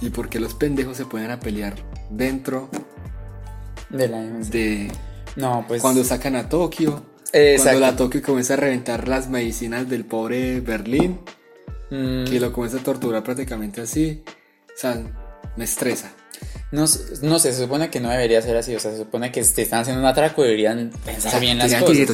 y 0.00 0.10
porque 0.10 0.38
los 0.38 0.54
pendejos 0.54 0.96
se 0.96 1.04
pueden 1.06 1.32
a 1.32 1.40
pelear 1.40 1.74
dentro 2.10 2.68
De 3.90 4.06
la 4.06 4.20
de 4.22 4.92
No, 5.34 5.64
pues. 5.66 5.82
cuando 5.82 6.04
sacan 6.04 6.36
a 6.36 6.48
Tokio. 6.48 7.02
Exacto. 7.32 7.62
Cuando 7.64 7.80
la 7.80 7.96
Tokio 7.96 8.22
comienza 8.22 8.54
a 8.54 8.58
reventar 8.58 9.08
las 9.08 9.28
medicinas 9.28 9.88
del 9.88 10.04
pobre 10.04 10.60
Berlín, 10.60 11.18
Mm, 11.90 12.24
que 12.24 12.38
lo 12.38 12.52
comienza 12.52 12.78
a 12.78 12.82
torturar 12.84 13.22
prácticamente 13.24 13.80
así. 13.80 14.22
O 14.66 14.78
sea, 14.78 15.02
me 15.56 15.64
estresa. 15.64 16.12
No, 16.70 16.84
no 17.22 17.38
sé, 17.38 17.52
se 17.52 17.62
supone 17.62 17.90
que 17.90 18.00
no 18.00 18.10
debería 18.10 18.42
ser 18.42 18.56
así. 18.56 18.74
O 18.74 18.80
sea, 18.80 18.90
se 18.90 18.98
supone 18.98 19.32
que 19.32 19.42
si 19.42 19.54
te 19.54 19.62
están 19.62 19.80
haciendo 19.80 20.02
un 20.02 20.06
atraco 20.08 20.42
deberían 20.42 20.90
pensar 21.04 21.28
O 21.28 21.30
sea, 21.30 21.40
bien 21.40 21.58
las 21.58 21.72
que 21.72 21.80
cosas. 21.80 22.10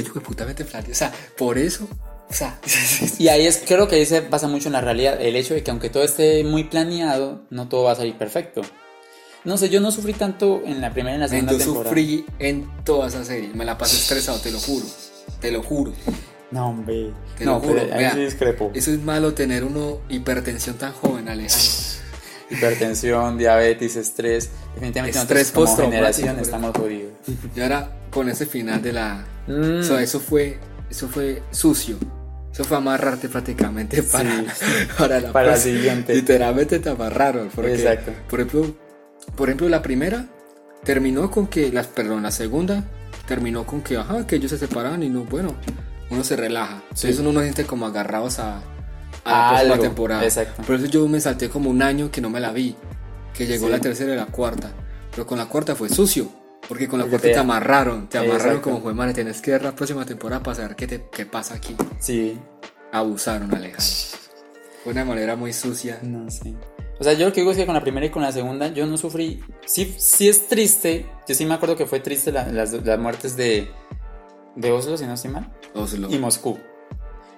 O 0.91 0.95
sea, 0.95 1.13
por 1.37 1.59
eso. 1.59 1.89
O 2.29 2.33
sea, 2.33 2.59
Y 3.19 3.29
ahí 3.29 3.47
es, 3.47 3.63
creo 3.67 3.89
que 3.89 3.97
ahí 3.97 4.07
se 4.07 4.21
basa 4.21 4.49
mucho 4.49 4.69
en 4.69 4.75
la 4.75 4.81
realidad. 4.81 5.21
El 5.21 5.37
hecho 5.37 5.55
de 5.55 5.63
que 5.63 5.71
aunque 5.71 5.91
todo 5.91 6.05
esté 6.05 6.45
muy 6.45 6.65
planeado, 6.65 7.43
no 7.51 7.69
todo 7.69 7.85
va 7.85 7.93
a 7.93 7.97
salir 7.97 8.17
perfecto. 8.17 8.63
No 9.45 9.59
sé, 9.59 9.69
yo 9.69 9.81
no 9.81 9.91
sufrí 9.91 10.15
tanto 10.15 10.63
en 10.65 10.81
la 10.81 10.93
primera 10.93 11.13
y 11.13 11.15
en 11.17 11.21
la 11.21 11.29
segunda 11.29 11.53
yo 11.53 11.59
temporada. 11.59 11.85
sufrí 11.91 12.25
en 12.39 12.67
toda 12.85 13.09
esa 13.09 13.25
serie. 13.25 13.51
Me 13.55 13.65
la 13.65 13.77
pasé 13.77 13.97
estresado, 13.97 14.39
te 14.39 14.51
lo 14.51 14.59
juro. 14.59 14.87
Te 15.41 15.51
lo 15.51 15.63
juro. 15.63 15.93
No, 16.51 16.71
hombre. 16.71 17.13
Te 17.37 17.45
no, 17.45 17.55
lo 17.55 17.61
juro. 17.61 17.75
pero 17.75 17.93
ahí 17.95 17.99
vea, 17.99 18.15
sí 18.15 18.21
discrepo. 18.21 18.71
eso 18.73 18.91
es 18.93 19.01
malo 19.01 19.35
tener 19.35 19.65
uno 19.65 20.01
hipertensión 20.09 20.77
tan 20.79 20.93
joven, 20.93 21.29
Alejandro. 21.29 21.94
Hipertensión, 22.57 23.39
diabetes, 23.39 23.97
estrés. 23.97 24.51
Definitivamente 24.75 25.19
Estrés 25.19 25.55
nosotros 25.55 25.77
como 25.77 25.91
generación 25.91 26.39
estamos 26.39 26.77
jodidos. 26.77 27.13
Y 27.55 27.61
ahora 27.61 27.91
con 28.11 28.29
ese 28.29 28.47
final 28.47 28.83
de 28.83 28.93
la. 28.93 29.25
Mm. 29.47 29.81
O 29.81 29.83
sea, 29.83 30.03
eso 30.03 30.21
fue. 30.21 30.59
Eso 30.91 31.09
fue 31.09 31.43
sucio. 31.51 31.97
Eso 32.53 32.63
fue 32.65 32.77
amarrarte 32.77 33.29
prácticamente 33.29 34.03
para, 34.05 34.45
para 34.99 35.21
la 35.21 35.33
Para 35.33 35.47
la 35.49 35.53
próxima. 35.55 35.77
siguiente. 35.77 36.15
Literalmente 36.15 36.79
te 36.79 36.89
amarraron. 36.89 37.49
Porque, 37.55 37.75
Exacto. 37.75 38.13
Por 38.31 38.41
ejemplo, 38.41 38.75
por 39.37 39.49
ejemplo, 39.49 39.69
la 39.69 39.83
primera 39.83 40.27
terminó 40.85 41.31
con 41.31 41.47
que. 41.49 41.73
Las, 41.73 41.89
perdón, 41.89 42.23
la 42.23 42.31
segunda 42.31 42.85
terminó 43.27 43.65
con 43.67 43.81
que, 43.81 43.97
ajá, 43.97 44.27
que 44.27 44.37
ellos 44.37 44.51
se 44.51 44.59
separaron 44.59 45.03
y 45.03 45.09
no, 45.09 45.25
bueno, 45.25 45.55
uno 46.11 46.23
se 46.23 46.37
relaja. 46.37 46.83
Sí. 46.95 47.07
Entonces 47.09 47.19
uno 47.21 47.33
no 47.33 47.41
siente 47.41 47.65
como 47.65 47.87
agarrados 47.87 48.39
a, 48.39 48.63
a 49.25 49.53
la 49.65 49.73
Algo, 49.73 49.79
temporada. 49.83 50.25
exacto. 50.25 50.63
Por 50.63 50.77
eso 50.77 50.87
yo 50.87 51.07
me 51.09 51.21
salté 51.21 51.49
como 51.49 51.71
un 51.71 51.83
año 51.83 52.11
que 52.11 52.21
no 52.21 52.31
me 52.31 52.41
la 52.41 52.53
vi. 52.53 52.77
Que 53.33 53.47
llegó 53.47 53.67
Sí. 53.67 53.73
la 53.73 53.81
tercera 53.81 54.13
y 54.13 54.17
la 54.17 54.27
cuarta. 54.27 54.71
Pero 55.11 55.27
con 55.27 55.39
la 55.39 55.47
cuarta 55.47 55.75
fue 55.75 55.89
sucio. 55.89 56.29
Porque 56.69 56.89
con 56.89 56.99
la 56.99 57.05
puerta 57.07 57.29
te 57.29 57.37
amarraron, 57.37 58.09
te 58.09 58.17
amarraron 58.17 58.41
Exacto. 58.47 58.63
como 58.63 58.81
fue 58.81 58.95
madre, 58.95 59.13
tenés 59.13 59.43
que 59.43 59.51
ver 59.51 59.63
la 59.63 59.75
próxima 59.75 60.07
temporada 60.07 60.43
para 60.43 60.55
saber 60.57 60.77
qué, 60.77 60.87
te, 60.87 61.05
qué 61.13 61.27
pasa 61.27 61.55
aquí. 61.57 61.77
Sí, 61.99 62.39
Abusaron, 62.91 63.53
Alejandro. 63.55 63.85
Fue 64.83 64.93
una 64.93 65.05
manera 65.05 65.37
muy 65.37 65.53
sucia. 65.53 65.99
no 66.03 66.31
sé. 66.31 66.55
O 67.01 67.05
sea, 67.05 67.13
yo 67.15 67.27
lo 67.27 67.33
que 67.33 67.41
digo 67.41 67.51
es 67.51 67.57
que 67.59 67.67
con 67.67 67.75
la 67.75 67.81
primera 67.83 68.07
y 68.07 68.11
con 68.11 68.23
la 68.23 68.31
segunda 68.33 68.69
yo 68.69 68.87
no 68.87 68.97
sufrí. 68.97 69.43
Sí, 69.67 69.95
sí 69.99 70.29
es 70.29 70.47
triste. 70.47 71.07
Yo 71.29 71.35
sí 71.35 71.45
me 71.45 71.55
acuerdo 71.55 71.77
que 71.77 71.87
fue 71.87 72.01
triste 72.01 72.31
la- 72.33 72.47
las, 72.47 72.73
las 72.73 72.99
muertes 72.99 73.37
de, 73.37 73.69
de 74.57 74.73
Oslo, 74.73 74.97
si 74.97 75.05
no 75.05 75.15
estoy 75.15 75.33
mal, 75.33 75.53
Oslo. 75.75 76.09
y 76.11 76.19
Moscú. 76.19 76.59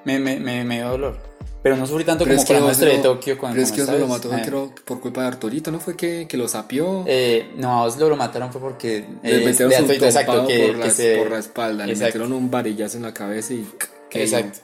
Me, 0.05 0.19
me, 0.21 0.39
me, 0.39 0.63
me 0.65 0.77
dio 0.77 0.91
dolor. 0.91 1.19
Pero 1.67 1.77
no 1.79 1.85
sufrí 1.85 2.05
tanto 2.05 2.25
como 2.25 2.45
con 2.45 2.55
la 2.55 2.63
muestra 2.63 2.89
de 2.91 2.99
Tokio. 2.99 3.37
Con, 3.37 3.51
Pero 3.51 3.61
es 3.65 3.71
con 3.71 3.77
que 3.77 3.83
Oslo 3.83 3.99
lo 3.99 4.07
mató 4.07 4.31
creo, 4.31 4.73
por 4.85 5.01
culpa 5.01 5.23
de 5.23 5.27
Arturito, 5.27 5.73
¿no? 5.73 5.81
Fue 5.81 5.97
que, 5.97 6.29
que 6.29 6.37
lo 6.37 6.47
sapió. 6.47 7.03
eh, 7.09 7.51
no, 7.57 7.73
a 7.73 7.83
Oslo 7.83 8.09
lo 8.09 8.15
mataron 8.17 8.53
fue 8.53 8.61
porque. 8.61 9.05
le 9.21 9.43
eh, 9.43 9.45
metieron 9.45 9.71
de 9.71 9.77
su 9.77 9.83
Arturito, 9.83 10.05
exacto, 10.05 10.47
que, 10.47 10.67
por, 10.69 10.77
que 10.77 10.87
la, 10.87 10.91
se- 10.91 11.17
por 11.17 11.29
la 11.33 11.39
espalda. 11.41 11.85
Le 11.85 11.97
metieron 11.97 12.33
un 12.33 12.49
varillazo 12.53 12.99
en 12.99 13.03
la 13.03 13.13
cabeza 13.13 13.55
y... 13.55 13.67
Exacto. 14.13 14.61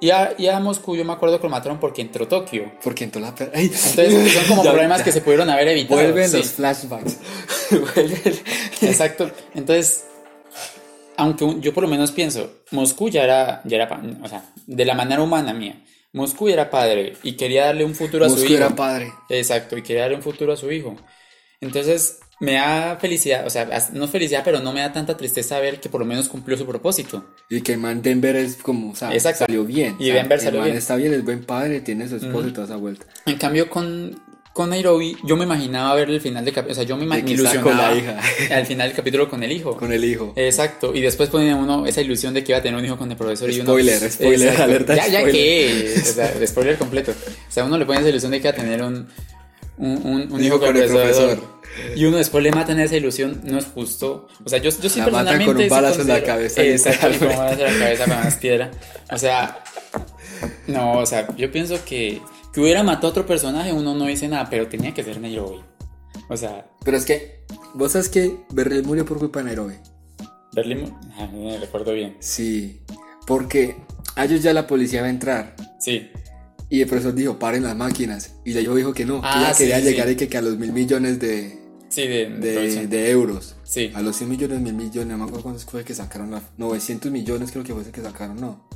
Y 0.00 0.08
a, 0.08 0.32
y 0.38 0.46
a 0.46 0.58
Moscú 0.58 0.96
yo 0.96 1.04
me 1.04 1.12
acuerdo 1.12 1.38
que 1.38 1.42
lo 1.48 1.50
mataron 1.50 1.78
porque 1.78 2.00
entró 2.00 2.26
Tokio. 2.26 2.72
Porque 2.82 3.04
entró 3.04 3.20
la... 3.20 3.34
Entonces 3.52 4.32
son 4.32 4.44
como 4.48 4.62
problemas 4.62 5.02
que 5.02 5.12
se 5.12 5.20
pudieron 5.20 5.50
haber 5.50 5.68
evitado. 5.68 6.00
Vuelven 6.00 6.30
sí. 6.30 6.38
los 6.38 6.46
flashbacks. 6.52 7.18
Vuelven. 7.94 8.40
Exacto. 8.80 9.30
Entonces, 9.54 10.06
aunque 11.18 11.44
un- 11.44 11.60
yo 11.60 11.74
por 11.74 11.82
lo 11.82 11.90
menos 11.90 12.10
pienso, 12.12 12.60
Moscú 12.70 13.10
ya 13.10 13.24
era, 13.24 13.60
ya 13.66 13.76
era, 13.76 14.00
o 14.22 14.28
sea, 14.28 14.44
de 14.66 14.84
la 14.86 14.94
manera 14.94 15.20
humana 15.22 15.52
mía, 15.52 15.84
Moscú 16.12 16.48
era 16.48 16.70
padre 16.70 17.14
y 17.22 17.32
quería 17.36 17.66
darle 17.66 17.84
un 17.84 17.94
futuro 17.94 18.24
a 18.24 18.28
su 18.28 18.36
Moscú 18.36 18.52
hijo. 18.52 18.56
era 18.56 18.74
padre. 18.74 19.12
Exacto, 19.28 19.76
y 19.76 19.82
quería 19.82 20.02
darle 20.02 20.16
un 20.16 20.22
futuro 20.22 20.52
a 20.52 20.56
su 20.56 20.70
hijo. 20.72 20.96
Entonces, 21.60 22.20
me 22.40 22.52
da 22.52 22.96
felicidad, 23.00 23.46
o 23.46 23.50
sea, 23.50 23.68
no 23.92 24.06
felicidad, 24.06 24.42
pero 24.44 24.60
no 24.60 24.72
me 24.72 24.80
da 24.80 24.92
tanta 24.92 25.16
tristeza 25.16 25.58
ver 25.58 25.80
que 25.80 25.88
por 25.88 26.00
lo 26.00 26.06
menos 26.06 26.28
cumplió 26.28 26.56
su 26.56 26.66
propósito. 26.66 27.24
Y 27.50 27.62
que 27.62 27.72
el 27.72 27.78
man 27.78 28.00
Denver 28.00 28.36
es 28.36 28.56
como, 28.56 28.92
o 28.92 28.94
sea, 28.96 29.12
Exacto. 29.12 29.44
salió 29.46 29.64
bien. 29.64 29.96
Y 29.98 30.04
o 30.04 30.12
sea, 30.12 30.14
Denver 30.22 30.38
el 30.38 30.44
salió 30.44 30.60
man 30.60 30.66
bien. 30.66 30.78
está 30.78 30.96
bien, 30.96 31.12
es 31.12 31.24
buen 31.24 31.44
padre, 31.44 31.80
tiene 31.80 32.08
su 32.08 32.16
esposa 32.16 32.48
y 32.48 32.52
toda 32.52 32.66
esa 32.66 32.76
vuelta. 32.76 33.06
En 33.26 33.36
cambio, 33.38 33.68
con, 33.68 34.20
con 34.58 34.70
Nairobi, 34.70 35.16
yo 35.22 35.36
me 35.36 35.44
imaginaba 35.44 35.94
ver 35.94 36.10
el 36.10 36.20
final 36.20 36.44
del 36.44 36.52
capítulo, 36.52 36.72
o 36.72 36.74
sea, 36.74 36.82
yo 36.82 36.96
me, 36.96 37.04
ima- 37.04 37.14
De 37.14 37.22
me 37.22 37.28
que 37.28 37.34
está 37.34 37.54
ilusionaba 37.54 37.88
con 37.88 37.96
la 37.96 37.96
hija. 37.96 38.20
al 38.56 38.66
final 38.66 38.88
del 38.88 38.96
capítulo 38.96 39.28
con 39.30 39.42
el 39.44 39.52
hijo. 39.52 39.76
Con 39.76 39.92
el 39.92 40.04
hijo. 40.04 40.32
Exacto, 40.34 40.92
y 40.92 41.00
después 41.00 41.28
ponía 41.28 41.54
uno 41.54 41.86
esa 41.86 42.00
ilusión 42.00 42.34
de 42.34 42.42
que 42.42 42.50
iba 42.50 42.58
a 42.58 42.62
tener 42.62 42.76
un 42.76 42.84
hijo 42.84 42.96
con 42.98 43.08
el 43.08 43.16
profesor 43.16 43.48
y 43.50 43.60
uno... 43.60 43.70
Spoiler, 43.70 44.10
spoiler, 44.10 44.48
Exacto. 44.48 44.62
alerta 44.64 44.96
Ya, 44.96 45.06
ya 45.06 45.24
que, 45.24 45.94
o 45.96 46.04
sea, 46.04 46.46
spoiler 46.46 46.76
completo. 46.76 47.12
O 47.12 47.52
sea, 47.52 47.64
uno 47.64 47.78
le 47.78 47.86
pone 47.86 48.00
esa 48.00 48.08
ilusión 48.08 48.32
de 48.32 48.40
que 48.40 48.48
va 48.48 48.52
a 48.52 48.56
tener 48.56 48.82
un, 48.82 49.06
un, 49.76 49.90
un- 50.04 50.32
un 50.32 50.44
hijo 50.44 50.58
con 50.58 50.76
el 50.76 50.88
profesor. 50.88 51.38
Y 51.94 52.04
uno 52.06 52.16
después 52.16 52.42
le 52.42 52.50
matan 52.50 52.80
esa 52.80 52.96
ilusión, 52.96 53.40
no 53.44 53.58
es 53.58 53.66
justo. 53.66 54.26
O 54.44 54.48
sea, 54.48 54.58
yo, 54.58 54.70
yo 54.82 54.88
sí 54.88 54.98
La 54.98 55.06
matan 55.06 55.44
con 55.44 55.56
un 55.56 55.68
balazo 55.68 56.00
en 56.00 56.08
la 56.08 56.20
cabeza, 56.24 56.64
Exacto, 56.64 57.16
con 57.20 57.28
un 57.28 57.36
balazo 57.36 57.64
en 57.64 57.72
la 57.78 57.84
cabeza 57.84 58.04
con 58.06 58.16
más 58.24 58.34
piedra. 58.36 58.70
O 59.12 59.18
sea, 59.18 59.62
no, 60.66 60.98
o 60.98 61.06
sea, 61.06 61.28
yo 61.36 61.52
pienso 61.52 61.78
que, 61.84 62.20
que 62.58 62.62
hubiera 62.62 62.82
matado 62.82 63.06
a 63.06 63.10
otro 63.10 63.24
personaje, 63.24 63.72
uno 63.72 63.94
no 63.94 64.04
dice 64.06 64.26
nada, 64.26 64.50
pero 64.50 64.66
tenía 64.66 64.92
que 64.92 65.04
ser 65.04 65.20
Nairobi. 65.20 65.60
O 66.28 66.36
sea, 66.36 66.68
Pero 66.84 66.96
es 66.96 67.04
que, 67.04 67.44
vos 67.74 67.92
sabes 67.92 68.08
que 68.08 68.40
Berrell 68.50 68.82
murió 68.82 69.04
por 69.04 69.18
culpa 69.18 69.38
de 69.38 69.44
Nairobi. 69.44 69.74
Berlín, 70.52 70.92
ah, 71.18 71.28
me 71.32 71.56
recuerdo 71.56 71.92
bien. 71.92 72.16
Sí, 72.18 72.80
porque 73.28 73.76
a 74.16 74.24
ellos 74.24 74.42
ya 74.42 74.52
la 74.52 74.66
policía 74.66 75.02
va 75.02 75.06
a 75.06 75.10
entrar. 75.10 75.54
Sí, 75.78 76.10
Y 76.68 76.80
el 76.80 76.88
profesor 76.88 77.14
dijo, 77.14 77.38
paren 77.38 77.62
las 77.62 77.76
máquinas. 77.76 78.34
Y 78.44 78.58
hijo 78.58 78.74
dijo 78.74 78.92
que 78.92 79.06
no, 79.06 79.20
que 79.20 79.28
Ah, 79.28 79.38
ella 79.40 79.54
sí, 79.54 79.62
quería 79.62 79.78
sí, 79.78 79.84
llegar 79.84 80.10
y 80.10 80.16
que, 80.16 80.28
que 80.28 80.38
a 80.38 80.42
los 80.42 80.58
mil 80.58 80.72
millones 80.72 81.20
de, 81.20 81.60
sí, 81.88 82.08
de, 82.08 82.28
de, 82.28 82.86
de 82.88 83.10
euros. 83.12 83.54
Sí. 83.62 83.92
A 83.94 84.02
los 84.02 84.16
100 84.16 84.30
millones, 84.30 84.60
mil 84.60 84.74
millones, 84.74 85.06
no 85.06 85.18
me 85.18 85.24
acuerdo 85.24 85.44
cuántos 85.44 85.64
fue 85.64 85.84
que 85.84 85.94
sacaron. 85.94 86.32
La, 86.32 86.42
900 86.56 87.12
millones 87.12 87.52
creo 87.52 87.62
que 87.62 87.72
fue 87.72 87.82
ese 87.82 87.92
que 87.92 88.02
sacaron, 88.02 88.40
no. 88.40 88.68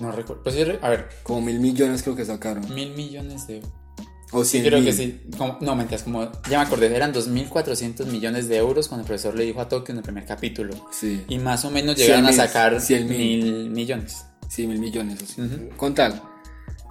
No 0.00 0.10
recuerdo. 0.12 0.42
Pues 0.42 0.54
sí, 0.54 0.62
a 0.80 0.88
ver, 0.88 1.08
Como 1.22 1.40
mil 1.42 1.60
millones 1.60 2.02
creo 2.02 2.16
que 2.16 2.24
sacaron. 2.24 2.72
mil 2.74 2.90
millones 2.94 3.46
de. 3.46 3.62
O 4.34 4.44
Sí, 4.44 4.52
100 4.60 4.64
creo 4.64 4.78
mil. 4.80 4.86
que 4.88 4.92
sí. 4.94 5.20
Como, 5.36 5.58
no, 5.60 5.76
mentiras, 5.76 6.02
como. 6.04 6.24
Ya 6.48 6.58
me 6.58 6.64
acordé, 6.64 6.94
eran 6.94 7.12
2.400 7.12 8.06
millones 8.06 8.48
de 8.48 8.56
euros 8.56 8.88
cuando 8.88 9.02
el 9.02 9.06
profesor 9.06 9.34
le 9.36 9.44
dijo 9.44 9.60
a 9.60 9.68
Tokio 9.68 9.92
en 9.92 9.98
el 9.98 10.02
primer 10.04 10.24
capítulo. 10.24 10.74
Sí, 10.90 11.22
Y 11.28 11.38
más 11.38 11.64
o 11.66 11.70
menos 11.70 11.96
llegaron 11.96 12.26
a 12.26 12.32
sacar 12.32 12.80
cien 12.80 13.06
mil. 13.08 13.18
mil 13.44 13.70
millones. 13.70 14.24
sí, 14.48 14.66
mil 14.66 14.78
millones. 14.78 15.22
o 15.22 15.26
sea. 15.26 15.44
Ujú. 15.44 15.68
Con 15.76 15.94
tal. 15.94 16.22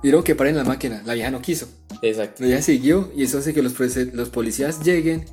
Vieron 0.03 0.23
que 0.23 0.35
paren 0.35 0.55
las 0.55 0.67
máquinas. 0.67 1.05
La 1.05 1.13
vieja 1.15 1.29
no 1.31 1.41
quiso. 1.41 1.67
Exacto. 2.01 2.41
La 2.43 2.47
vieja 2.49 2.61
siguió 2.61 3.11
y 3.15 3.23
eso 3.23 3.37
hace 3.39 3.53
que 3.53 3.61
los, 3.61 3.73
los 4.13 4.29
policías 4.29 4.83
lleguen 4.83 5.25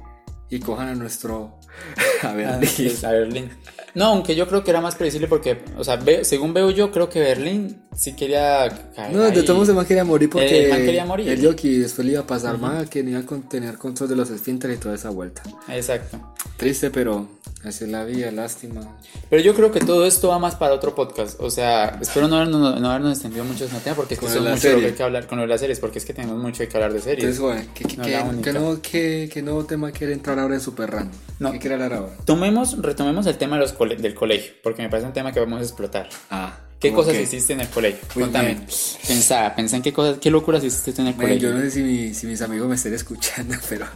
y 0.50 0.58
cojan 0.60 0.88
a 0.88 0.94
nuestro. 0.94 1.58
A 2.22 2.30
Ah, 2.30 2.60
sí, 2.66 2.92
a 3.04 3.10
Berlín. 3.12 3.50
No, 3.94 4.06
aunque 4.06 4.34
yo 4.34 4.48
creo 4.48 4.64
que 4.64 4.70
era 4.70 4.80
más 4.80 4.96
predecible 4.96 5.28
porque, 5.28 5.62
o 5.76 5.84
sea, 5.84 5.94
ve- 5.96 6.24
según 6.24 6.52
veo 6.52 6.70
yo, 6.70 6.90
creo 6.90 7.08
que 7.08 7.20
Berlín 7.20 7.82
sí 7.96 8.14
quería 8.14 8.68
caer. 8.96 9.14
No, 9.14 9.22
de 9.22 9.26
ahí. 9.30 9.44
todos 9.44 9.68
modos 9.68 9.68
el 9.82 9.86
quería 9.86 10.04
morir 10.04 10.28
porque 10.28 10.64
El 10.64 10.70
man 10.70 10.78
quería 10.84 11.04
morir. 11.04 11.28
el 11.28 11.44
jockey 11.44 11.78
después 11.78 12.04
le 12.06 12.12
iba 12.14 12.22
a 12.22 12.26
pasar 12.26 12.58
mal, 12.58 12.88
que 12.88 13.02
no 13.04 13.10
iba 13.10 13.20
a 13.20 13.48
tener 13.48 13.78
control 13.78 14.08
de 14.08 14.16
los 14.16 14.30
esfínteres 14.30 14.76
y 14.76 14.80
toda 14.80 14.94
esa 14.96 15.10
vuelta. 15.10 15.42
Exacto. 15.68 16.34
Triste, 16.56 16.90
pero 16.90 17.28
así 17.64 17.84
es 17.84 17.90
la 17.90 18.04
vida, 18.04 18.30
lástima. 18.32 18.98
Pero 19.30 19.42
yo 19.42 19.54
creo 19.54 19.70
que 19.72 19.80
todo 19.80 20.04
esto 20.06 20.28
va 20.28 20.38
más 20.40 20.56
para 20.56 20.74
otro 20.74 20.94
podcast. 20.94 21.40
O 21.40 21.50
sea, 21.50 21.98
espero 22.00 22.26
no 22.28 22.36
habernos, 22.36 22.80
no 22.80 22.90
habernos 22.90 23.12
extendido 23.12 23.44
mucho 23.44 23.64
en 23.64 23.70
este 23.70 23.84
tema 23.84 23.96
porque 23.96 24.14
es 24.14 24.20
que 24.20 24.26
eso 24.26 24.36
es 24.46 24.54
mucho 24.54 24.72
lo 24.72 24.80
que 24.80 24.86
hay 24.86 24.92
que 24.92 25.02
hablar 25.02 25.26
con 25.26 25.38
lo 25.38 25.42
de 25.42 25.48
las 25.48 25.60
series, 25.60 25.78
porque 25.80 25.98
es 25.98 26.04
que 26.04 26.12
tenemos 26.14 26.36
mucho 26.38 26.66
que 26.68 26.76
hablar 26.76 26.92
de 26.92 27.00
series. 27.00 27.36
Entonces, 27.38 27.40
joven, 27.40 27.68
¿qué, 27.74 27.84
qué, 27.84 27.96
No, 27.96 28.04
qué- 28.04 28.10
la 28.10 28.22
única. 28.24 28.52
qué 28.52 28.58
nuevo, 28.58 28.78
qué- 28.82 29.30
qué 29.32 29.42
nuevo 29.42 29.64
tema 29.64 29.90
quiere 29.92 30.12
entrar 30.12 30.37
ahora 30.38 30.54
en 30.54 30.60
Super 30.60 30.90
Random? 30.90 31.14
No. 31.38 31.52
¿Qué 31.52 31.58
quiere 31.58 31.74
hablar 31.74 31.92
ahora? 31.94 32.16
Tomemos, 32.24 32.80
retomemos 32.82 33.26
el 33.26 33.36
tema 33.38 33.56
de 33.56 33.62
los 33.62 33.72
cole- 33.72 33.96
del 33.96 34.14
colegio, 34.14 34.52
porque 34.62 34.82
me 34.82 34.88
parece 34.88 35.06
un 35.06 35.12
tema 35.12 35.32
que 35.32 35.40
vamos 35.40 35.60
a 35.60 35.62
explotar. 35.62 36.08
Ah, 36.30 36.58
¿Qué 36.80 36.90
¿cómo 36.90 37.00
cosas 37.02 37.14
qué? 37.14 37.22
hiciste 37.22 37.52
en 37.54 37.60
el 37.60 37.68
colegio? 37.68 38.00
Bien. 38.14 38.64
Pensá, 39.06 39.54
pensá 39.56 39.76
en 39.76 39.82
qué 39.82 39.92
cosas, 39.92 40.18
qué 40.20 40.30
locuras 40.30 40.62
hiciste 40.62 41.00
en 41.00 41.08
el 41.08 41.14
colegio. 41.16 41.48
yo 41.50 41.54
no 41.54 41.60
sé 41.60 41.70
si, 41.72 41.82
mi- 41.82 42.14
si 42.14 42.26
mis 42.26 42.40
amigos 42.42 42.68
me 42.68 42.74
estén 42.76 42.94
escuchando, 42.94 43.54
pero 43.68 43.86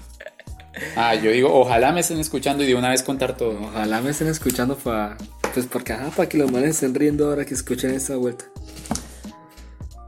Ah, 0.97 1.15
yo 1.15 1.31
digo, 1.31 1.53
ojalá 1.53 1.93
me 1.93 2.01
estén 2.01 2.19
escuchando 2.19 2.65
y 2.65 2.67
de 2.67 2.75
una 2.75 2.89
vez 2.89 3.03
contar 3.03 3.37
todo. 3.37 3.61
ojalá 3.61 4.01
me 4.01 4.11
estén 4.11 4.29
escuchando 4.29 4.77
para. 4.77 5.17
Pues 5.55 5.67
porque, 5.67 5.93
ajá, 5.93 6.09
para 6.11 6.29
que 6.29 6.39
los 6.39 6.51
manes 6.51 6.71
estén 6.71 6.95
riendo 6.95 7.27
ahora 7.29 7.45
que 7.45 7.53
escuchen 7.55 7.91
esta 7.95 8.17
vuelta. 8.17 8.47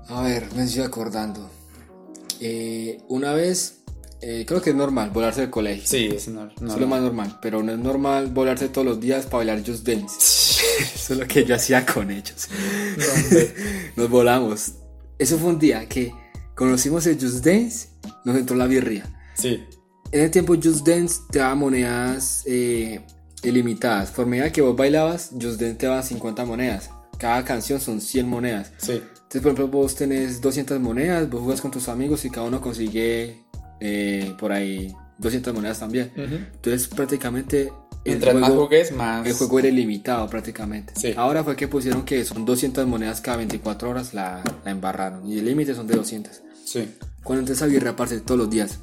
A 0.09 0.23
ver, 0.23 0.47
me 0.57 0.65
estoy 0.65 0.83
acordando. 0.83 1.51
Eh, 2.41 2.99
una 3.09 3.33
vez, 3.35 3.81
eh, 4.41 4.45
creo 4.47 4.61
que 4.63 4.71
es 4.71 4.77
normal 4.77 5.11
volarse 5.11 5.43
del 5.43 5.51
colegio. 5.51 5.87
Sí, 5.87 6.09
eso 6.15 6.31
no, 6.31 6.47
no- 6.47 6.53
Eso 6.53 6.75
es 6.75 6.81
lo 6.81 6.87
más 6.87 7.01
normal, 7.03 7.39
pero 7.43 7.63
no 7.63 7.73
es 7.73 7.79
normal 7.79 8.29
volarse 8.29 8.69
todos 8.69 8.87
los 8.87 9.01
días 9.01 9.25
para 9.27 9.39
bailar 9.39 9.63
Just 9.67 9.87
Dance. 9.87 10.17
Eso 10.95 11.13
es 11.13 11.19
lo 11.21 11.27
que 11.27 11.45
yo 11.45 11.55
hacía 11.55 11.85
con 11.87 12.11
ellos. 12.11 12.49
Nos 13.97 14.09
volamos. 14.11 14.73
Eso 15.19 15.39
fue 15.39 15.51
un 15.51 15.59
día 15.59 15.87
que 15.89 16.13
conocimos 16.55 17.07
el 17.07 17.21
Just 17.21 17.45
Dance, 17.45 17.89
nos 18.25 18.37
entró 18.37 18.57
la 18.57 18.67
birria. 18.67 19.05
Sí, 19.35 19.63
En 20.13 20.23
el 20.25 20.31
tiempo 20.31 20.55
Just 20.55 20.87
Dance 20.87 21.21
te 21.31 21.39
daba 21.41 21.55
monedas 21.55 22.43
eh, 22.47 23.01
ilimitadas. 23.43 24.11
Por 24.11 24.27
medida 24.27 24.51
que 24.53 24.61
vos 24.63 24.77
bailabas, 24.77 25.31
Just 25.33 25.61
Dance 25.61 25.75
te 25.77 25.87
daba 25.87 26.03
50 26.03 26.45
monedas. 26.45 26.91
Cada 27.19 27.45
canción 27.45 27.81
son 27.81 28.01
100 28.01 28.29
monedas. 28.29 28.73
sí. 28.79 29.01
Entonces, 29.25 29.43
por 29.43 29.53
ejemplo, 29.61 29.79
vos 29.81 29.97
tenés 29.97 30.41
200 30.41 30.79
monedas, 30.79 31.29
vos 31.29 31.41
jugas 31.41 31.61
con 31.61 31.71
tus 31.73 31.89
amigos 31.89 32.25
y 32.25 32.31
cada 32.31 32.47
uno 32.47 32.61
consigue 32.61 33.44
eh, 33.87 34.35
por 34.39 34.51
ahí 34.51 34.95
200 35.19 35.53
monedas 35.55 35.79
también. 35.79 36.11
Ujú. 36.17 36.35
Entonces, 36.55 36.89
prácticamente. 36.89 37.71
el 38.05 38.13
Mientras 38.13 38.35
más 38.35 38.49
juego- 38.51 38.65
jugues, 38.67 38.93
más. 38.93 39.27
el 39.27 39.33
juego 39.35 39.59
era 39.61 39.69
ilimitado 39.69 40.29
prácticamente. 40.29 40.93
Sí. 40.97 41.15
Ahora 41.17 41.43
fue 41.45 41.55
que 41.57 41.69
pusieron 41.69 42.05
que 42.05 42.25
son 42.25 42.45
200 42.45 42.87
monedas 42.87 43.21
cada 43.21 43.37
24 43.39 43.89
horas, 43.91 44.13
la, 44.15 44.43
la 44.65 44.71
embarraron. 44.71 45.27
Y 45.27 45.39
el 45.39 45.45
límite 45.47 45.75
son 45.75 45.87
de 45.87 45.97
200. 45.97 46.43
Sí. 46.65 46.95
Cuando 47.23 47.41
entonces 47.41 47.63
a 47.63 47.67
birra, 47.67 47.95
parce, 47.97 48.21
todos 48.21 48.39
los 48.39 48.51
días. 48.51 48.79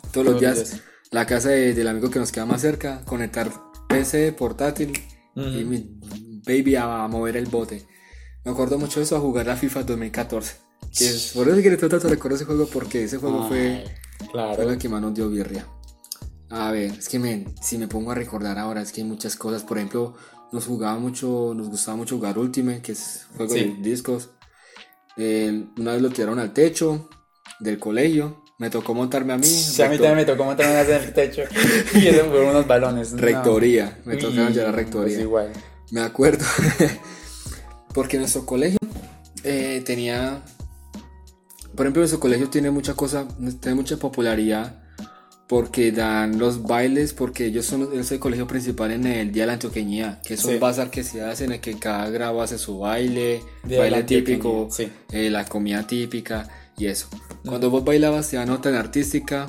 Todos, 0.00 0.12
Todos 0.12 0.26
los 0.26 0.40
días, 0.40 0.54
días. 0.70 0.80
la 1.10 1.26
casa 1.26 1.48
de- 1.50 1.72
del 1.74 1.88
amigo 1.88 2.10
que 2.10 2.18
nos 2.18 2.32
queda 2.32 2.44
más 2.46 2.60
cerca, 2.62 3.02
conectar 3.04 3.50
PC, 3.88 4.32
portátil 4.32 4.92
y 5.34 5.40
Ujú. 5.62 5.70
mi 5.70 5.98
baby 6.46 6.76
a, 6.76 7.04
a 7.04 7.08
mover 7.08 7.36
el 7.36 7.46
bote. 7.46 7.86
Me 8.44 8.52
acuerdo 8.52 8.78
mucho 8.78 9.00
de 9.00 9.04
eso 9.04 9.16
a 9.16 9.20
jugar 9.20 9.46
la 9.46 9.56
FIFA 9.56 9.82
2014. 9.84 10.54
Que 10.96 11.08
es, 11.08 11.32
por 11.34 11.48
eso 11.48 11.60
que 11.62 11.70
le 11.70 11.76
tanto 11.78 11.98
recuerdo 12.08 12.36
ese 12.36 12.44
juego 12.44 12.66
porque 12.66 13.04
ese 13.04 13.16
juego 13.16 13.48
fue, 13.48 13.60
Ay, 13.60 13.84
Claro. 14.32 14.54
fue 14.54 14.66
la 14.66 14.78
que 14.78 14.88
más 14.88 15.00
nos 15.00 15.14
dio 15.14 15.28
birria. 15.28 15.66
A 16.50 16.70
ver, 16.70 16.92
es 16.92 17.08
que 17.08 17.18
men, 17.18 17.52
si 17.60 17.76
me 17.78 17.88
pongo 17.88 18.12
a 18.12 18.14
recordar 18.14 18.58
ahora, 18.58 18.80
es 18.82 18.92
que 18.92 19.00
hay 19.00 19.06
muchas 19.06 19.34
cosas. 19.36 19.62
Por 19.64 19.78
ejemplo, 19.78 20.14
nos 20.52 20.64
jugaba 20.66 20.98
mucho, 20.98 21.52
nos 21.56 21.68
gustaba 21.68 21.96
mucho 21.96 22.16
jugar 22.16 22.38
Ultimate, 22.38 22.80
que 22.82 22.92
es 22.92 23.26
juego 23.36 23.52
Sí. 23.52 23.76
de 23.80 23.88
discos. 23.90 24.30
El- 25.16 25.70
una 25.78 25.92
vez 25.92 26.02
lo 26.02 26.10
tiraron 26.10 26.38
al 26.38 26.52
techo 26.52 27.08
del 27.60 27.78
colegio. 27.78 28.42
Me 28.58 28.70
tocó 28.70 28.94
montarme 28.94 29.32
a 29.34 29.36
mí. 29.38 29.44
Sí, 29.46 29.82
a 29.82 29.88
mí 29.88 29.96
también 29.96 30.16
me 30.16 30.24
tocó 30.24 30.44
montar 30.44 30.70
unas 30.70 30.88
en 30.88 31.02
el 31.08 31.12
techo 31.12 31.42
y 31.94 32.06
eso 32.06 32.24
fueron 32.26 32.50
unos 32.50 32.66
balones. 32.66 33.12
no. 33.12 33.18
Rectoría. 33.18 33.98
Me 34.04 34.14
Uy, 34.14 34.20
tocaron 34.20 34.52
ya 34.52 34.62
la 34.64 34.72
rectoría. 34.72 35.14
pues 35.16 35.18
igual. 35.18 35.52
Me 35.90 36.00
acuerdo. 36.00 36.44
Porque 37.94 38.18
nuestro 38.18 38.44
colegio 38.46 38.78
eh, 39.42 39.82
tenía. 39.84 40.42
Por 41.76 41.86
ejemplo, 41.86 42.00
nuestro 42.00 42.20
colegio 42.20 42.48
tiene 42.48 42.70
mucha 42.70 42.94
cosa, 42.94 43.26
tiene 43.60 43.74
mucha 43.74 43.96
popularidad. 43.98 44.82
porque 45.48 45.92
dan 45.92 46.40
los 46.40 46.64
bailes, 46.64 47.12
porque 47.12 47.46
ellos 47.46 47.64
son 47.66 47.88
es 47.96 48.10
el 48.10 48.18
colegio 48.18 48.48
principal 48.48 48.90
en 48.90 49.06
el 49.06 49.30
Día 49.30 49.44
de 49.44 49.46
la 49.46 49.52
Antioqueñía, 49.52 50.20
que 50.26 50.34
es 50.34 50.44
un 50.44 50.54
Sí. 50.54 50.58
bazar 50.58 50.90
que 50.90 51.04
se 51.04 51.22
hace 51.22 51.44
en 51.44 51.52
el 51.52 51.60
que 51.60 51.78
cada 51.78 52.10
grado 52.10 52.42
hace 52.42 52.58
su 52.58 52.80
baile, 52.80 53.40
Día 53.62 53.78
baile 53.78 54.02
típico, 54.02 54.66
sí. 54.72 54.90
eh, 55.12 55.30
la 55.30 55.44
comida 55.44 55.86
típica 55.86 56.48
y 56.76 56.86
eso. 56.86 57.06
Cuando 57.44 57.70
vos 57.70 57.84
bailabas 57.84 58.28
te 58.30 58.44
nota 58.44 58.70
en 58.70 58.74
artística 58.74 59.48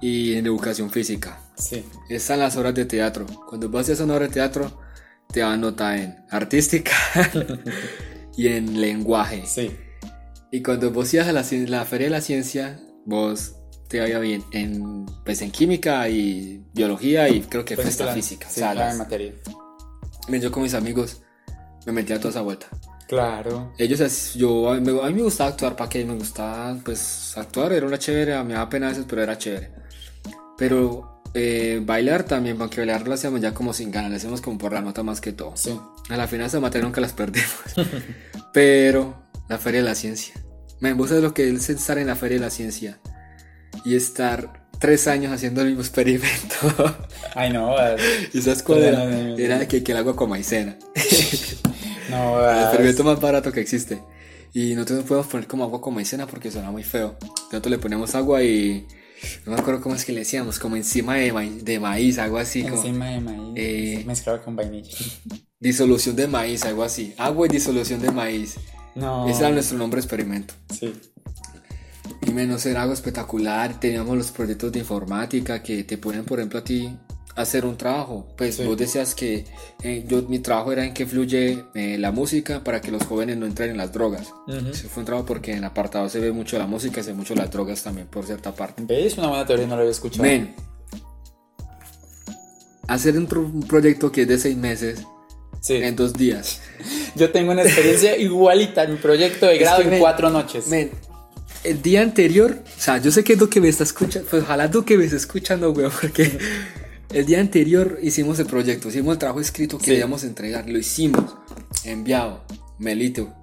y 0.00 0.36
en 0.36 0.46
educación 0.46 0.90
física. 0.90 1.38
Sí. 1.58 1.84
Están 2.08 2.38
las 2.38 2.56
horas 2.56 2.74
de 2.74 2.86
teatro. 2.86 3.26
Cuando 3.46 3.68
vos 3.68 3.82
haces 3.82 4.00
una 4.00 4.14
hora 4.14 4.26
de 4.28 4.32
teatro, 4.32 4.80
te 5.30 5.40
dan 5.40 5.60
nota 5.60 5.98
en 6.00 6.16
artística 6.30 6.92
y 8.38 8.48
en 8.48 8.80
lenguaje. 8.80 9.44
Sí. 9.46 9.70
Y 10.50 10.62
cuando 10.62 10.90
vos 10.90 11.12
ibas 11.14 11.28
a 11.28 11.32
la, 11.32 11.44
la 11.66 11.84
feria 11.84 12.06
de 12.06 12.10
la 12.10 12.20
ciencia, 12.20 12.80
vos 13.04 13.54
te 13.88 14.00
vaya 14.00 14.18
bien 14.18 14.42
en, 14.52 15.06
pues, 15.24 15.42
en 15.42 15.50
química 15.50 16.08
y 16.08 16.62
biología 16.74 17.28
y 17.28 17.40
creo 17.42 17.64
que 17.64 17.74
Pues 17.76 17.96
claro, 17.96 18.12
física. 18.12 18.48
Sí, 18.48 18.60
salas. 18.60 18.92
en 18.92 18.98
materia. 18.98 19.34
Yo 20.28 20.50
con 20.50 20.62
mis 20.62 20.74
amigos 20.74 21.22
me 21.86 21.92
metía 21.92 22.16
a 22.16 22.18
toda 22.18 22.30
esa 22.30 22.42
vuelta. 22.42 22.66
Claro. 23.08 23.72
Ellos, 23.78 24.34
yo, 24.34 24.70
a 24.70 24.74
mí, 24.74 24.80
me- 24.92 25.00
a 25.02 25.06
mí 25.06 25.14
me 25.14 25.22
gustaba 25.22 25.50
actuar, 25.50 25.74
¿para 25.76 25.88
qué? 25.88 26.04
Me 26.04 26.14
gustaba, 26.14 26.76
pues, 26.84 27.32
actuar, 27.36 27.72
era 27.72 27.86
una 27.86 27.98
chévere, 27.98 28.42
me 28.44 28.52
daba 28.54 28.68
pena 28.68 28.86
a 28.86 28.90
veces, 28.90 29.06
pero 29.08 29.22
era 29.22 29.38
chévere. 29.38 29.70
Pero 30.58 31.22
eh, 31.34 31.80
bailar 31.82 32.24
también, 32.24 32.60
aunque 32.60 32.78
bailar 32.78 33.06
lo 33.08 33.14
hacíamos 33.14 33.40
ya 33.40 33.54
como 33.54 33.72
sin 33.72 33.90
ganas, 33.90 34.10
lo 34.10 34.16
hacíamos 34.18 34.40
como 34.42 34.58
por 34.58 34.72
la 34.74 34.82
nota 34.82 35.02
más 35.02 35.20
que 35.22 35.32
todo. 35.32 35.52
Sí. 35.56 35.78
A 36.10 36.16
la 36.18 36.26
final 36.26 36.46
esa 36.48 36.60
materia 36.60 36.84
nunca 36.84 37.00
las 37.00 37.12
perdimos. 37.14 37.48
Pero 38.52 39.27
la 39.48 39.58
Feria 39.58 39.80
de 39.80 39.86
la 39.88 39.94
Ciencia. 39.94 40.34
Me 40.80 40.90
sabes 41.08 41.22
lo 41.22 41.34
que 41.34 41.48
es 41.48 41.70
estar 41.70 41.98
en 41.98 42.06
la 42.06 42.16
Feria 42.16 42.38
de 42.38 42.44
la 42.44 42.50
Ciencia 42.50 43.00
y 43.84 43.96
estar 43.96 44.68
tres 44.78 45.08
años 45.08 45.32
haciendo 45.32 45.60
el 45.62 45.68
mismo 45.68 45.82
experimento. 45.82 46.56
Ay, 47.34 47.52
no. 47.52 47.74
¿Y 48.32 48.40
sabes 48.42 48.62
cuál 48.62 48.84
era? 48.84 48.98
No, 48.98 49.10
no, 49.10 49.16
no, 49.16 49.28
no. 49.30 49.38
Era 49.38 49.66
que, 49.66 49.82
que 49.82 49.92
el 49.92 49.98
agua 49.98 50.16
con 50.16 50.30
maicena. 50.30 50.76
No, 52.10 52.42
El 52.42 52.60
experimento 52.60 53.04
más 53.04 53.20
barato 53.20 53.52
que 53.52 53.60
existe. 53.60 54.02
Y 54.54 54.74
nosotros 54.74 55.00
no 55.00 55.04
podemos 55.04 55.26
poner 55.26 55.46
como 55.46 55.64
agua 55.64 55.82
con 55.82 55.94
maicena 55.94 56.26
porque 56.26 56.50
suena 56.50 56.70
muy 56.70 56.82
feo. 56.82 57.18
Nosotros 57.52 57.70
le 57.70 57.76
ponemos 57.76 58.14
agua 58.14 58.42
y. 58.42 58.86
No 59.44 59.52
me 59.52 59.58
acuerdo 59.58 59.82
cómo 59.82 59.94
es 59.94 60.06
que 60.06 60.12
le 60.12 60.20
decíamos, 60.20 60.58
como 60.58 60.76
encima 60.76 61.16
de, 61.16 61.34
maíz, 61.34 61.62
de 61.62 61.78
maíz, 61.78 62.18
algo 62.18 62.38
así. 62.38 62.62
Como 62.62 62.76
Encima 62.76 63.08
de 63.10 63.20
maíz. 63.20 63.52
Eh, 63.56 64.04
Mezclado 64.06 64.42
con 64.42 64.56
vainilla. 64.56 64.96
disolución 65.60 66.16
de 66.16 66.28
maíz, 66.28 66.64
algo 66.64 66.82
así. 66.82 67.12
Agua 67.18 67.46
y 67.46 67.50
disolución 67.50 68.00
de 68.00 68.10
maíz. 68.10 68.56
No. 68.98 69.28
Ese 69.28 69.40
era 69.40 69.50
nuestro 69.50 69.78
nombre 69.78 70.00
experimento. 70.00 70.54
Sí. 70.78 70.92
Y 72.26 72.30
menos 72.32 72.66
era 72.66 72.82
algo 72.82 72.94
espectacular. 72.94 73.78
Teníamos 73.80 74.16
los 74.16 74.30
proyectos 74.32 74.72
de 74.72 74.80
informática 74.80 75.62
que 75.62 75.84
te 75.84 75.98
ponen, 75.98 76.24
por 76.24 76.38
ejemplo, 76.40 76.58
a 76.58 76.64
ti 76.64 76.94
hacer 77.36 77.64
un 77.64 77.76
trabajo. 77.76 78.26
Pues 78.36 78.56
Sí. 78.56 78.64
vos 78.64 78.76
decías 78.76 79.14
que 79.14 79.44
eh, 79.84 80.04
yo, 80.08 80.22
mi 80.22 80.40
trabajo 80.40 80.72
era 80.72 80.84
en 80.84 80.92
que 80.92 81.06
fluye 81.06 81.64
eh, 81.74 81.96
la 81.98 82.10
música 82.10 82.64
para 82.64 82.80
que 82.80 82.90
los 82.90 83.04
jóvenes 83.04 83.36
no 83.36 83.46
entren 83.46 83.70
en 83.70 83.76
las 83.76 83.92
drogas. 83.92 84.28
Ujú. 84.48 84.70
Ese 84.70 84.88
fue 84.88 85.02
un 85.02 85.06
trabajo 85.06 85.26
porque 85.26 85.52
en 85.52 85.58
el 85.58 85.64
apartado 85.64 86.08
se 86.08 86.18
ve 86.18 86.32
mucho 86.32 86.58
la 86.58 86.66
música, 86.66 87.02
se 87.02 87.10
ve 87.12 87.16
mucho 87.16 87.34
las 87.36 87.50
drogas 87.50 87.82
también, 87.82 88.08
por 88.08 88.26
cierta 88.26 88.52
parte. 88.54 88.82
¿Ves? 88.84 89.16
Una 89.16 89.28
buena 89.28 89.46
teoría, 89.46 89.66
no 89.68 89.76
lo 89.76 89.82
había 89.82 89.92
escuchado. 89.92 90.24
Men, 90.24 90.54
hacer 92.88 93.16
un, 93.18 93.26
pro- 93.26 93.42
un 93.42 93.62
proyecto 93.62 94.10
que 94.10 94.22
es 94.22 94.28
de 94.28 94.38
seis 94.38 94.56
meses 94.56 95.02
Sí. 95.68 95.74
en 95.76 95.94
dos 95.96 96.14
días. 96.14 96.60
Yo 97.14 97.30
tengo 97.30 97.52
una 97.52 97.62
experiencia 97.62 98.16
igualita. 98.28 98.86
Mi 98.86 98.96
proyecto 98.96 99.46
de 99.46 99.54
Es 99.54 99.60
grado 99.60 99.78
que, 99.78 99.84
en 99.84 99.90
men, 99.90 100.00
cuatro 100.00 100.30
noches. 100.30 100.66
Men, 100.68 100.90
el 101.64 101.82
día 101.82 102.02
anterior, 102.02 102.62
o 102.64 102.80
sea, 102.80 102.98
yo 102.98 103.10
sé 103.10 103.22
que 103.24 103.34
es 103.34 103.38
lo 103.40 103.48
que 103.50 103.60
me 103.60 103.68
está 103.68 103.84
escuchando, 103.84 104.28
pues 104.30 104.42
ojalá 104.42 104.70
tú 104.70 104.84
que 104.84 104.96
me 104.96 105.04
estés 105.04 105.22
escuchando, 105.22 105.72
güey, 105.72 105.88
porque 106.00 106.38
el 107.12 107.26
día 107.26 107.40
anterior 107.40 107.98
hicimos 108.02 108.38
el 108.38 108.46
proyecto, 108.46 108.88
hicimos 108.88 109.12
el 109.14 109.18
trabajo 109.18 109.40
escrito 109.40 109.78
que 109.78 109.84
Sí. 109.84 109.90
debíamos 109.92 110.24
entregar, 110.24 110.68
lo 110.68 110.78
hicimos, 110.78 111.34
enviado, 111.84 112.44
melito. 112.78 113.34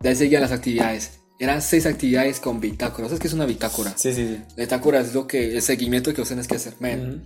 De 0.00 0.10
ahí 0.10 0.16
seguían 0.16 0.42
las 0.42 0.52
actividades. 0.52 1.12
Eran 1.40 1.60
seis 1.62 1.86
actividades 1.86 2.40
con 2.40 2.60
bitácora. 2.60 3.06
¿Sabes 3.08 3.20
qué 3.20 3.28
es 3.28 3.32
una 3.34 3.46
bitácora? 3.46 3.92
Sí, 3.96 4.12
sí, 4.12 4.26
sí. 4.28 4.40
La 4.56 4.64
bitácora 4.64 5.00
es 5.00 5.14
lo 5.14 5.26
que, 5.26 5.54
el 5.56 5.62
seguimiento 5.62 6.12
que 6.12 6.20
vos 6.20 6.28
tenés 6.28 6.48
que 6.48 6.56
hacer. 6.56 6.74
Men, 6.80 7.00
Ujú. 7.00 7.20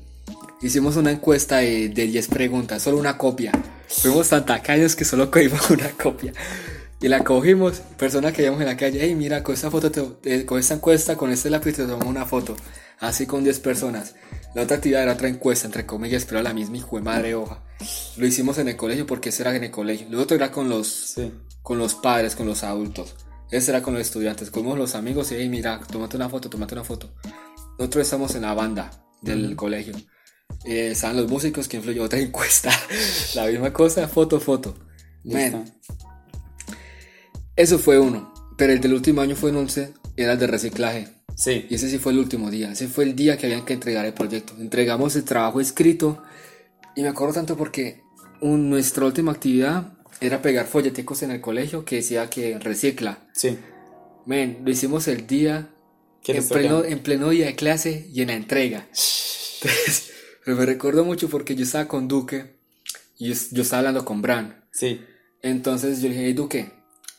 Hicimos 0.63 0.97
una 0.97 1.11
encuesta 1.11 1.59
de, 1.59 1.89
de 1.89 2.07
10 2.07 2.29
preguntas, 2.29 2.83
solo 2.83 2.99
una 2.99 3.19
copia. 3.19 3.53
Fuimos 3.89 4.29
tan 4.29 4.47
tacaños 4.47 4.95
que 4.95 5.05
solo 5.05 5.31
cogimos 5.31 5.71
una 5.71 5.91
copia. 5.91 6.33
Y 7.01 7.09
la 7.09 7.25
cogimos, 7.25 7.79
personas 7.99 8.33
que 8.33 8.43
íbamos 8.43 8.61
en 8.61 8.69
la 8.69 8.77
calle, 8.77 9.01
hey, 9.03 9.15
mira, 9.17 9.43
con 9.43 9.55
esta 9.57 9.73
foto, 9.73 9.91
te- 9.91 10.05
eh, 10.25 10.47
con 10.47 10.61
esta 10.61 10.75
encuesta, 10.75 11.17
con 11.17 11.33
este 11.33 11.51
lápiz 11.51 11.73
te 11.75 11.83
tomamos 11.85 12.07
una 12.07 12.27
foto. 12.27 12.55
Así 13.01 13.27
con 13.27 13.43
10 13.43 13.59
personas. 13.59 14.15
La 14.55 14.63
otra 14.63 14.77
actividad 14.77 15.03
era 15.03 15.15
otra 15.15 15.27
encuesta, 15.29 15.67
entre 15.67 15.85
comillas, 15.85 16.25
pero 16.25 16.41
la 16.43 16.55
misma 16.55 16.77
hijo 16.77 16.95
de 16.97 17.03
madre 17.03 17.35
hoja. 17.35 17.61
Lo 18.17 18.25
hicimos 18.27 18.59
en 18.59 18.69
el 18.69 18.77
colegio 18.77 19.05
porque 19.07 19.31
ese 19.31 19.43
era 19.43 19.57
en 19.57 19.65
el 19.65 19.73
colegio. 19.73 20.07
Lo 20.11 20.21
otro 20.21 20.37
era 20.37 20.53
con 20.53 20.69
los, 20.69 20.87
Sí. 21.17 21.33
con 21.63 21.79
los 21.79 21.95
padres, 21.97 22.37
con 22.37 22.47
los 22.47 22.63
adultos. 22.63 23.17
Ese 23.51 23.73
era 23.73 23.83
con 23.83 23.95
los 23.95 24.03
estudiantes. 24.03 24.53
Cogimos 24.53 24.79
los 24.79 24.95
amigos 24.95 25.33
y, 25.33 25.35
hey, 25.35 25.49
mira, 25.49 25.81
tómate 25.91 26.17
una 26.17 26.29
foto, 26.29 26.49
tómate 26.49 26.75
una 26.75 26.85
foto. 26.85 27.13
Nosotros 27.81 28.05
estamos 28.05 28.37
en 28.37 28.43
la 28.43 28.55
banda 28.55 28.93
del 29.23 29.57
colegio. 29.57 29.95
Eh, 30.65 30.91
estaban 30.93 31.17
los 31.17 31.29
músicos 31.29 31.69
que 31.69 31.77
influyó 31.79 32.05
otra 32.05 32.19
encuesta. 32.21 32.71
la 33.35 33.47
misma 33.47 33.73
cosa, 33.73 34.07
foto, 34.09 34.41
foto. 34.41 34.77
Listo. 35.25 35.65
eso 37.57 37.79
fue 37.79 37.99
uno. 37.99 38.33
Pero 38.57 38.73
el 38.73 38.81
del 38.81 38.95
último 38.95 39.21
año 39.21 39.35
fue 39.37 39.51
en 39.51 39.57
11, 39.57 39.95
era 40.17 40.33
el 40.35 40.39
de 40.39 40.47
reciclaje. 40.47 41.09
Sí. 41.37 41.67
Y 41.71 41.75
ese 41.77 41.89
sí 41.89 41.99
fue 41.99 42.13
el 42.13 42.19
último 42.19 42.51
día. 42.51 42.73
Ese 42.73 42.87
fue 42.89 43.05
el 43.05 43.17
día 43.17 43.37
que 43.37 43.47
habían 43.47 43.65
que 43.65 43.73
entregar 43.73 44.05
el 44.05 44.13
proyecto. 44.15 44.55
Entregamos 44.59 45.17
el 45.17 45.25
trabajo 45.25 45.61
escrito. 45.61 46.23
Y 46.95 47.03
me 47.03 47.09
acuerdo 47.09 47.35
tanto 47.35 47.57
porque 47.57 48.03
un- 48.41 48.69
nuestra 48.69 49.07
última 49.07 49.33
actividad 49.33 49.95
era 50.21 50.43
pegar 50.43 50.67
folleticos 50.67 51.23
en 51.23 51.31
el 51.31 51.41
colegio 51.41 51.85
que 51.85 51.97
decía 51.97 52.29
que 52.29 52.59
recicla. 52.59 53.27
Sí. 53.33 53.59
Men, 54.27 54.61
lo 54.65 54.71
hicimos 54.71 55.09
el 55.09 55.27
día, 55.27 55.71
¿Qué 56.23 56.37
en 56.37 56.47
pleno, 56.47 56.85
en 56.85 56.99
pleno 57.01 57.31
día 57.31 57.47
de 57.47 57.57
clase 57.57 58.07
y 58.13 58.21
en 58.23 58.29
la 58.29 58.35
entrega. 58.35 58.87
Entonces, 58.89 60.11
pero 60.45 60.57
me 60.57 60.67
recuerdo 60.67 61.05
mucho 61.05 61.29
porque 61.29 61.55
yo 61.55 61.65
estaba 61.65 61.89
con 61.89 62.09
Duque 62.09 62.57
y 63.19 63.29
yo, 63.29 63.35
yo 63.51 63.63
estaba 63.63 63.81
hablando 63.81 64.05
con 64.05 64.23
Bran. 64.23 64.65
Sí. 64.71 65.01
Entonces 65.43 66.01
yo 66.01 66.09
le 66.09 66.15
dije, 66.15 66.27
hey 66.27 66.33
Duque, 66.33 66.73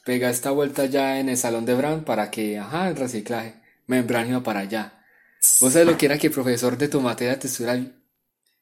pega 0.05 0.29
esta 0.29 0.51
vuelta 0.51 0.85
ya 0.85 1.19
en 1.19 1.29
el 1.29 1.37
salón 1.37 1.65
de 1.65 1.73
Bran 1.73 2.03
para 2.03 2.31
que, 2.31 2.57
ajá, 2.57 2.89
el 2.89 2.95
reciclaje. 2.95 3.61
Men, 3.87 4.07
Bran 4.07 4.29
iba 4.29 4.43
para 4.43 4.61
allá. 4.61 5.03
¿Vos 5.59 5.73
sabes 5.73 5.87
lo 5.87 5.97
que 5.97 6.05
era 6.05 6.17
que 6.17 6.27
el 6.27 6.33
profesor 6.33 6.77
de 6.77 6.87
tu 6.87 7.01
materia 7.01 7.37
te 7.37 7.47
estuviera, 7.47 7.75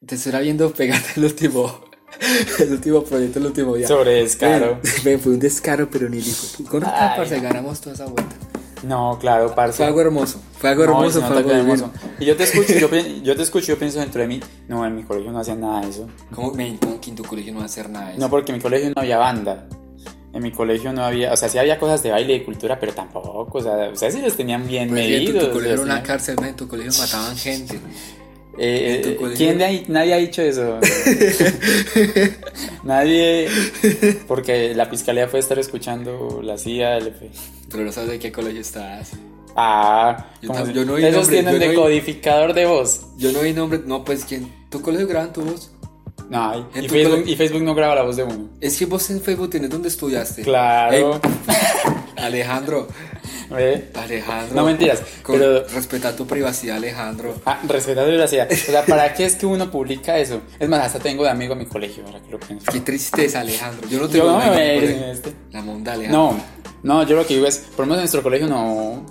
te 0.04 0.14
estuviera 0.16 0.40
viendo 0.40 0.72
pegando 0.72 1.06
el 1.16 1.24
último, 1.24 1.84
el 2.58 2.72
último 2.72 3.04
proyecto, 3.04 3.38
el 3.38 3.46
último 3.46 3.76
día? 3.76 3.86
Sobre 3.86 4.14
descaro. 4.14 4.80
Men, 4.82 5.04
men, 5.04 5.20
fue 5.20 5.32
un 5.32 5.38
descaro, 5.38 5.88
pero 5.88 6.08
ni 6.08 6.18
dijo. 6.18 6.64
Con 6.68 6.84
Ay. 6.84 7.16
parce, 7.16 7.40
ganamos 7.40 7.80
toda 7.80 7.94
esa 7.94 8.06
vuelta. 8.06 8.36
No, 8.82 9.16
claro, 9.20 9.54
parce. 9.54 9.76
Fue 9.76 9.86
algo 9.86 10.00
hermoso, 10.00 10.40
fue 10.58 10.70
algo 10.70 10.84
No, 10.84 10.90
hermoso, 10.92 11.20
se 11.20 11.26
fue 11.26 11.36
algo 11.36 11.50
hermoso. 11.52 11.90
Y 12.18 12.24
yo 12.24 12.36
te 12.36 12.42
escucho, 12.44 12.72
yo, 12.74 12.88
yo 13.22 13.36
te 13.36 13.42
escucho, 13.42 13.66
yo 13.68 13.78
pienso 13.78 14.00
dentro 14.00 14.20
de 14.20 14.26
mí, 14.28 14.40
no, 14.68 14.84
en 14.84 14.96
mi 14.96 15.04
colegio 15.04 15.30
no 15.32 15.38
hacían 15.38 15.60
nada 15.60 15.82
de 15.82 15.90
eso. 15.90 16.08
¿Cómo, 16.34 16.52
men, 16.52 16.78
cómo 16.78 17.00
que 17.00 17.10
en 17.10 17.16
tu 17.16 17.22
colegio 17.24 17.52
no 17.52 17.58
va 17.58 17.64
a 17.64 17.66
hacer 17.66 17.88
nada 17.88 18.06
de 18.06 18.12
eso? 18.12 18.20
No, 18.20 18.28
porque 18.28 18.52
en 18.52 18.58
mi 18.58 18.62
colegio 18.62 18.90
no 18.94 19.00
había 19.00 19.18
banda. 19.18 19.66
En 20.32 20.42
mi 20.42 20.50
colegio 20.50 20.92
no 20.94 21.04
había, 21.04 21.32
o 21.32 21.36
sea, 21.36 21.48
sí 21.48 21.58
había 21.58 21.78
cosas 21.78 22.02
de 22.02 22.10
baile 22.10 22.34
y 22.34 22.38
de 22.38 22.44
cultura, 22.44 22.80
pero 22.80 22.92
tampoco, 22.94 23.58
o 23.58 23.62
sea, 23.62 23.90
ustedes 23.92 24.14
sí 24.14 24.20
los 24.22 24.34
tenían 24.34 24.66
bien 24.66 24.88
Pues, 24.88 25.04
sí, 25.04 25.14
en 25.14 25.24
tu, 25.26 25.32
medidos. 25.32 25.48
tu 25.48 25.52
colegio 25.52 25.72
era 25.74 25.82
una 25.82 26.02
cárcel, 26.02 26.36
en 26.42 26.56
tu 26.56 26.66
colegio 26.66 26.92
mataban 26.98 27.36
gente. 27.36 27.78
Eh, 28.58 29.16
eh, 29.18 29.34
¿Quién 29.36 29.58
de 29.58 29.64
ahí? 29.64 29.84
Nadie 29.88 30.14
ha 30.14 30.18
dicho 30.18 30.42
eso. 30.42 30.78
Nadie, 32.84 33.48
porque 34.28 34.74
la 34.74 34.86
fiscalía 34.86 35.26
puede 35.28 35.40
estar 35.40 35.58
escuchando 35.58 36.40
la 36.42 36.58
CIA, 36.58 36.98
el 36.98 37.08
F. 37.08 37.30
Pero 37.70 37.84
no 37.84 37.92
sabes 37.92 38.10
de 38.10 38.18
qué 38.18 38.30
colegio 38.32 38.60
estás. 38.60 39.12
Ah, 39.56 40.26
Yo 40.40 40.52
si- 40.66 40.72
yo 40.72 40.84
no 40.84 40.94
oí 40.94 41.04
esos 41.04 41.28
nombre, 41.28 41.36
tienen 41.42 41.54
no 41.54 41.58
decodificador 41.66 42.54
de 42.54 42.66
voz. 42.66 43.02
Yo 43.18 43.32
no 43.32 43.40
vi 43.40 43.52
nombre, 43.52 43.80
no, 43.84 44.04
pues 44.04 44.24
quién. 44.24 44.50
¿Tu 44.70 44.80
colegio 44.80 45.06
graban 45.06 45.32
tu 45.32 45.42
voz? 45.42 45.70
No, 46.30 46.66
y, 46.74 46.88
Facebook, 46.88 47.24
y 47.26 47.36
Facebook 47.36 47.62
no 47.62 47.74
graba 47.74 47.94
la 47.94 48.02
voz 48.02 48.16
de 48.16 48.22
uno. 48.24 48.48
Es 48.60 48.78
que 48.78 48.86
vos 48.86 49.10
en 49.10 49.20
Facebook 49.20 49.50
tenés 49.50 49.68
dónde 49.70 49.88
estudiaste. 49.88 50.42
Claro. 50.42 51.20
Alejandro, 52.16 52.88
¿Ve? 53.50 53.90
Alejandro. 53.94 54.54
No 54.56 54.64
mentiras, 54.64 55.02
Con- 55.22 55.38
pero- 55.38 55.66
Respeta 55.68 56.14
tu 56.16 56.26
privacidad, 56.26 56.76
Alejandro. 56.76 57.34
Ah, 57.44 57.60
respetando 57.68 58.02
la 58.10 58.26
privacidad. 58.26 58.48
O 58.50 58.54
sea, 58.56 58.84
¿para 58.86 59.12
qué 59.14 59.24
es 59.24 59.36
que 59.36 59.46
uno 59.46 59.70
publica 59.70 60.18
eso? 60.18 60.42
Es 60.58 60.68
más, 60.68 60.80
hasta 60.86 60.98
tengo 60.98 61.24
de 61.24 61.30
amigo 61.30 61.52
en 61.52 61.60
mi 61.60 61.66
colegio, 61.66 62.04
ahora 62.06 62.20
que 62.22 62.30
lo 62.30 62.40
pienso. 62.40 62.70
Qué 62.72 62.80
tristeza, 62.80 63.40
Alejandro. 63.40 63.88
Yo 63.88 64.00
no 64.00 64.08
te 64.08 64.18
Yo 64.18 64.30
no 64.30 64.38
me 64.38 64.48
voy 64.48 64.56
a 64.58 64.74
ir 64.76 64.84
en 64.84 65.02
este. 65.04 65.32
La 65.52 65.62
monda, 65.62 65.92
Alejandro. 65.92 66.36
No, 66.82 67.00
no, 67.00 67.06
yo 67.06 67.16
lo 67.16 67.26
que 67.26 67.34
digo 67.34 67.46
es, 67.46 67.58
por 67.58 67.80
lo 67.80 67.86
menos 67.86 67.96
en 67.98 68.02
nuestro 68.02 68.22
colegio 68.22 68.46
no. 68.48 69.04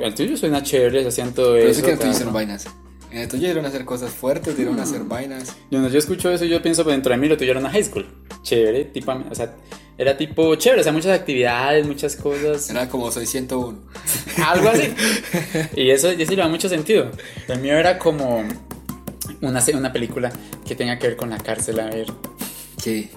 El 0.00 0.14
tuyo 0.14 0.36
suena 0.36 0.62
chévere, 0.62 1.02
se 1.02 1.08
hacían 1.08 1.32
todo 1.32 1.52
Pero 1.54 1.68
eso. 1.70 1.80
sé 1.80 1.86
que 1.86 1.92
en 1.92 2.08
el 2.08 2.14
tuyo 2.18 2.30
vainas. 2.32 2.66
En 3.10 3.18
el 3.20 3.28
tuyo 3.28 3.44
dieron 3.44 3.64
a 3.64 3.68
hacer 3.68 3.84
cosas 3.84 4.10
fuertes, 4.10 4.56
dieron 4.56 4.78
a 4.80 4.82
hacer 4.82 5.02
vainas. 5.04 5.54
Yo, 5.70 5.78
no, 5.80 5.88
yo 5.88 5.98
escucho 5.98 6.30
eso 6.30 6.44
y 6.44 6.48
yo 6.50 6.60
pienso, 6.60 6.84
dentro 6.84 7.10
de 7.12 7.16
mí 7.16 7.28
lo 7.28 7.36
tuyo 7.36 7.52
era 7.52 7.60
una 7.60 7.70
high 7.70 7.84
school. 7.84 8.06
Chévere, 8.42 8.86
tipo, 8.86 9.12
o 9.30 9.34
sea, 9.34 9.54
era 9.98 10.16
tipo 10.16 10.54
chévere, 10.54 10.80
o 10.80 10.84
sea, 10.84 10.92
muchas 10.92 11.18
actividades, 11.18 11.86
muchas 11.86 12.16
cosas. 12.16 12.70
Era 12.70 12.88
como 12.88 13.10
soy 13.10 13.26
101. 13.26 13.78
Algo 14.46 14.68
así. 14.68 14.94
y 15.76 15.90
eso, 15.90 16.08
eso 16.10 16.30
le 16.30 16.36
da 16.36 16.48
mucho 16.48 16.68
sentido. 16.68 17.10
El 17.48 17.60
mío 17.60 17.74
era 17.76 17.98
como 17.98 18.44
una, 19.40 19.62
una 19.74 19.92
película 19.92 20.32
que 20.66 20.74
tenga 20.74 20.98
que 20.98 21.08
ver 21.08 21.16
con 21.16 21.30
la 21.30 21.38
cárcel, 21.38 21.80
a 21.80 21.86
ver. 21.86 22.06
¿Qué? 22.82 23.08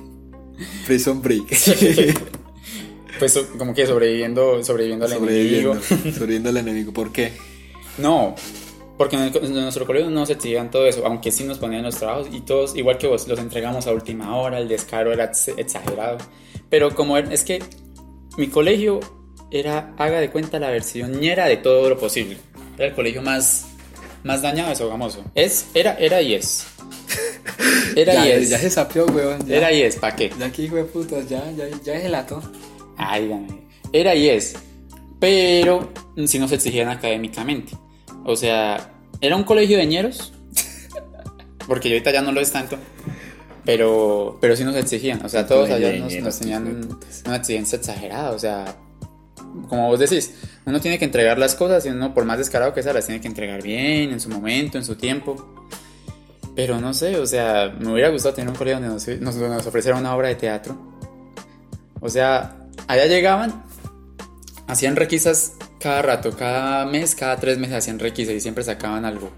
Prison 0.85 1.21
Break. 1.21 1.45
Pues 3.19 3.37
como 3.55 3.75
que 3.75 3.85
sobreviviendo, 3.85 4.63
sobreviviendo 4.63 5.05
al 5.05 5.11
Sobreviviendo. 5.11 5.73
enemigo. 5.73 6.11
Sobreviviendo 6.11 6.49
al 6.49 6.57
enemigo. 6.57 6.91
¿Por 6.91 7.11
qué? 7.11 7.33
No, 7.99 8.33
porque 8.97 9.15
en, 9.15 9.31
nuestro 9.53 9.85
colegio 9.85 10.09
no 10.09 10.25
se 10.25 10.33
exigían 10.33 10.71
todo 10.71 10.87
eso, 10.87 11.05
aunque 11.05 11.31
sí 11.31 11.43
nos 11.43 11.59
ponían 11.59 11.83
los 11.83 11.97
trabajos 11.97 12.29
y 12.31 12.41
todos, 12.41 12.75
igual 12.75 12.97
que 12.97 13.05
vos, 13.05 13.27
los 13.27 13.37
entregamos 13.37 13.85
a 13.85 13.91
última 13.91 14.35
hora, 14.35 14.57
el 14.57 14.67
descaro 14.67 15.13
era 15.13 15.25
ex- 15.25 15.49
exagerado. 15.49 16.17
Pero 16.71 16.95
como 16.95 17.17
er- 17.17 17.31
es 17.31 17.43
que 17.43 17.61
mi 18.37 18.47
colegio 18.47 18.99
era, 19.51 19.93
haga 19.99 20.19
de 20.19 20.31
cuenta, 20.31 20.57
la 20.57 20.71
versión 20.71 21.19
ñera 21.19 21.45
de 21.45 21.57
todo 21.57 21.87
lo 21.89 21.99
posible. 21.99 22.37
Era 22.77 22.87
el 22.87 22.93
colegio 22.95 23.21
más, 23.21 23.67
más 24.23 24.41
dañado 24.41 24.69
de 24.69 24.75
Sogamoso. 24.75 25.23
Es, 25.35 25.67
era, 25.75 25.93
era 25.99 26.21
y 26.23 26.33
es. 26.33 26.65
Era 27.95 28.13
ya, 28.13 28.25
y 28.27 28.31
es. 28.31 28.49
ya 28.49 28.57
se 28.57 28.69
sapió, 28.69 29.05
weón. 29.07 29.45
Ya, 29.45 29.57
Era 29.57 29.73
y 29.73 29.81
es, 29.81 29.97
¿para 29.97 30.15
qué? 30.15 30.31
ya 30.39 30.45
aquí, 30.45 30.69
güey, 30.69 30.85
putas, 30.85 31.27
ya, 31.27 31.43
ya, 31.51 31.65
ya 31.83 31.93
es 31.95 32.05
el 32.05 32.15
ato. 32.15 32.41
Ay, 32.97 33.23
dígame. 33.23 33.47
Era 33.91 34.15
y 34.15 34.29
es. 34.29 34.55
Pero 35.19 35.91
si 36.25 36.39
nos 36.39 36.53
exigían 36.53 36.87
académicamente. 36.87 37.73
O 38.23 38.37
sea, 38.37 38.93
era 39.19 39.35
un 39.35 39.43
colegio 39.43 39.77
de 39.77 39.85
ñeros. 39.87 40.31
Porque 41.67 41.89
ahorita 41.89 42.11
ya 42.13 42.21
no 42.21 42.31
lo 42.31 42.39
es 42.39 42.51
tanto. 42.51 42.77
Pero, 43.65 44.37
pero 44.41 44.55
sí 44.55 44.63
nos 44.63 44.75
exigían. 44.75 45.23
O 45.23 45.29
sea, 45.29 45.45
todos 45.45 45.69
allá 45.69 45.93
nos, 45.99 46.13
nos 46.15 46.39
tenían 46.39 46.87
una 47.25 47.35
exigencia 47.35 47.77
exagerada. 47.77 48.31
O 48.31 48.39
sea, 48.39 48.75
como 49.69 49.87
vos 49.87 49.99
decís, 49.99 50.33
uno 50.65 50.79
tiene 50.79 50.97
que 50.97 51.05
entregar 51.05 51.37
las 51.37 51.55
cosas 51.55 51.85
y 51.85 51.89
uno, 51.89 52.13
por 52.13 52.25
más 52.25 52.37
descarado 52.37 52.73
que 52.73 52.83
sea, 52.83 52.93
las 52.93 53.05
tiene 53.05 53.21
que 53.21 53.27
entregar 53.27 53.61
bien, 53.61 54.11
en 54.11 54.19
su 54.19 54.29
momento, 54.29 54.77
en 54.77 54.85
su 54.85 54.95
tiempo. 54.95 55.55
Pero 56.55 56.81
no 56.81 56.93
sé, 56.93 57.17
o 57.17 57.25
sea, 57.25 57.73
me 57.79 57.93
hubiera 57.93 58.09
gustado 58.09 58.35
tener 58.35 58.49
un 58.49 58.55
colegio 58.55 58.79
donde 58.79 58.93
nos, 58.93 59.21
nos, 59.21 59.35
nos 59.35 59.67
ofreciera 59.67 59.97
una 59.97 60.15
obra 60.15 60.27
de 60.27 60.35
teatro. 60.35 60.77
O 61.99 62.09
sea, 62.09 62.57
allá 62.87 63.05
llegaban, 63.05 63.63
hacían 64.67 64.95
requisas 64.95 65.53
cada 65.79 66.01
rato, 66.01 66.35
cada 66.35 66.85
mes, 66.85 67.15
cada 67.15 67.37
tres 67.37 67.57
meses 67.57 67.77
hacían 67.77 67.99
requisas 67.99 68.33
y 68.35 68.39
siempre 68.41 68.63
sacaban 68.63 69.05
algo. 69.05 69.31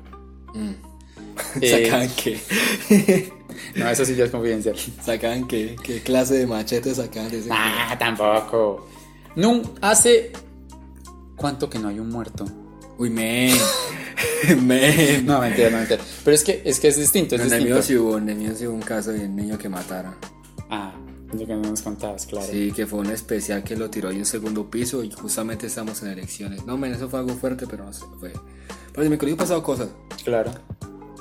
Eh, 1.61 1.85
¿Sacaban 1.85 2.09
qué? 2.15 3.33
No, 3.75 3.89
eso 3.89 4.05
sí 4.05 4.15
ya 4.15 4.25
es 4.25 4.31
confidencial. 4.31 4.75
¿Sacaban 5.03 5.47
qué? 5.47 5.75
¿Qué 5.83 6.01
clase 6.01 6.35
de 6.35 6.47
machete 6.47 6.93
sacaban 6.93 7.31
de 7.31 7.39
ese? 7.39 7.49
Ah, 7.51 7.95
tampoco. 7.97 8.87
No, 9.35 9.61
hace... 9.81 10.31
¿Cuánto 11.35 11.69
que 11.69 11.79
no 11.79 11.87
hay 11.87 11.99
un 11.99 12.09
muerto? 12.09 12.45
Uy, 12.97 13.09
men. 13.09 13.57
men. 14.61 15.25
No, 15.25 15.39
mentira, 15.39 15.69
no, 15.69 15.77
mentira. 15.77 15.99
Pero 16.23 16.35
es 16.35 16.43
que 16.43 16.61
es, 16.63 16.79
que 16.79 16.87
es 16.89 16.97
distinto, 16.97 17.35
es 17.35 17.41
En 17.41 17.49
distinto. 17.49 17.81
sí 17.81 17.97
hubo, 17.97 18.17
en 18.17 18.29
el 18.29 18.35
mío 18.35 18.51
sí 18.55 18.67
hubo 18.67 18.75
un 18.75 18.81
caso 18.81 19.11
de 19.11 19.25
un 19.25 19.35
niño 19.35 19.57
que 19.57 19.67
mataron. 19.67 20.15
Ah, 20.69 20.93
lo 21.33 21.45
que 21.45 21.53
no 21.53 21.61
nos 21.61 21.81
contabas, 21.81 22.27
claro. 22.27 22.47
Sí, 22.49 22.71
que 22.71 22.85
fue 22.85 22.99
un 22.99 23.09
especial 23.09 23.63
que 23.63 23.75
lo 23.75 23.89
tiró 23.89 24.09
de 24.09 24.17
un 24.17 24.25
segundo 24.25 24.69
piso 24.69 25.03
y 25.03 25.11
justamente 25.11 25.67
estamos 25.67 26.01
en 26.03 26.09
elecciones. 26.09 26.65
No, 26.65 26.77
men, 26.77 26.93
eso 26.93 27.09
fue 27.09 27.19
algo 27.19 27.33
fuerte, 27.33 27.65
pero 27.67 27.85
no 27.85 27.93
sé, 27.93 28.05
fue. 28.19 28.33
Pero 28.91 29.03
en 29.03 29.11
mi 29.11 29.17
colegio 29.17 29.33
han 29.33 29.39
pasado 29.39 29.63
cosas. 29.63 29.89
Claro. 30.23 30.51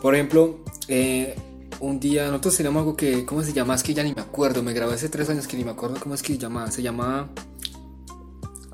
Por 0.00 0.14
ejemplo, 0.14 0.58
eh, 0.88 1.34
un 1.82 1.98
día 2.00 2.26
nosotros 2.28 2.56
teníamos 2.56 2.80
algo 2.80 2.96
que, 2.96 3.24
¿cómo 3.26 3.42
se 3.42 3.52
llama? 3.52 3.74
Es 3.74 3.82
que 3.82 3.92
ya 3.92 4.02
ni 4.02 4.14
me 4.14 4.22
acuerdo, 4.22 4.62
me 4.62 4.72
grabé 4.72 4.94
hace 4.94 5.08
tres 5.08 5.28
años 5.28 5.46
que 5.46 5.56
ni 5.56 5.64
me 5.64 5.72
acuerdo 5.72 5.96
cómo 6.00 6.14
es 6.14 6.22
que 6.22 6.32
se 6.34 6.38
llamaba. 6.38 6.70
Se 6.70 6.80
llamaba 6.82 7.28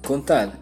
Contal. 0.07 0.53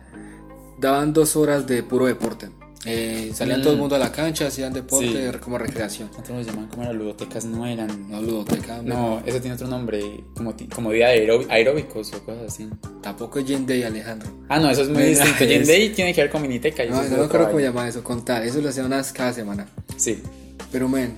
Daban 0.78 1.12
dos 1.12 1.36
horas 1.36 1.66
de 1.66 1.82
puro 1.82 2.07
deporte. 2.07 2.49
Eh, 2.88 3.32
salían 3.34 3.59
Mm. 3.61 3.62
todo 3.64 3.72
el 3.72 3.78
mundo 3.80 3.97
a 3.97 3.99
la 3.99 4.12
cancha, 4.12 4.47
hacían 4.47 4.72
deporte 4.72 5.32
Sí. 5.32 5.38
como 5.40 5.59
recreación. 5.59 6.09
Nosotros 6.12 6.38
los 6.38 6.47
llamaban 6.47 6.68
como 6.70 6.82
eran 6.84 6.97
ludotecas, 6.99 7.44
no 7.44 7.66
eran. 7.66 8.09
No 8.11 8.22
ludoteca, 8.22 8.80
No, 8.82 9.20
eso 9.26 9.40
tiene 9.40 9.55
otro 9.57 9.66
nombre, 9.66 10.24
como, 10.36 10.55
como 10.72 10.92
día 10.92 11.09
de 11.09 11.14
aeró- 11.26 11.47
aeróbicos 11.49 12.12
o 12.14 12.24
cosas 12.24 12.44
así. 12.47 12.68
tampoco 13.03 13.40
es 13.40 13.66
Day, 13.66 13.82
Alejandro. 13.82 14.28
Ah, 14.49 14.61
no, 14.61 14.70
eso 14.70 14.82
es 14.82 14.88
muy 14.88 14.99
Mira, 15.03 15.24
distinto. 15.24 15.44
es- 15.53 15.66
Day 15.66 15.88
tiene 15.90 16.14
que 16.14 16.20
ver 16.22 16.30
con 16.30 16.42
Miniteca. 16.42 16.84
y 16.84 16.90
No, 16.90 16.97
no 16.97 17.03
me 17.03 17.07
otra 17.09 17.24
acuerdo 17.24 17.47
cómo 17.49 17.61
llamaba 17.61 17.88
eso, 17.88 18.05
contar. 18.05 18.44
Eso 18.44 18.61
lo 18.61 18.68
hacían 18.68 18.86
unas 18.86 19.12
cada 19.12 19.32
semana. 19.32 19.66
Sí. 19.97 20.22
Pero, 20.70 20.88
men, 20.88 21.14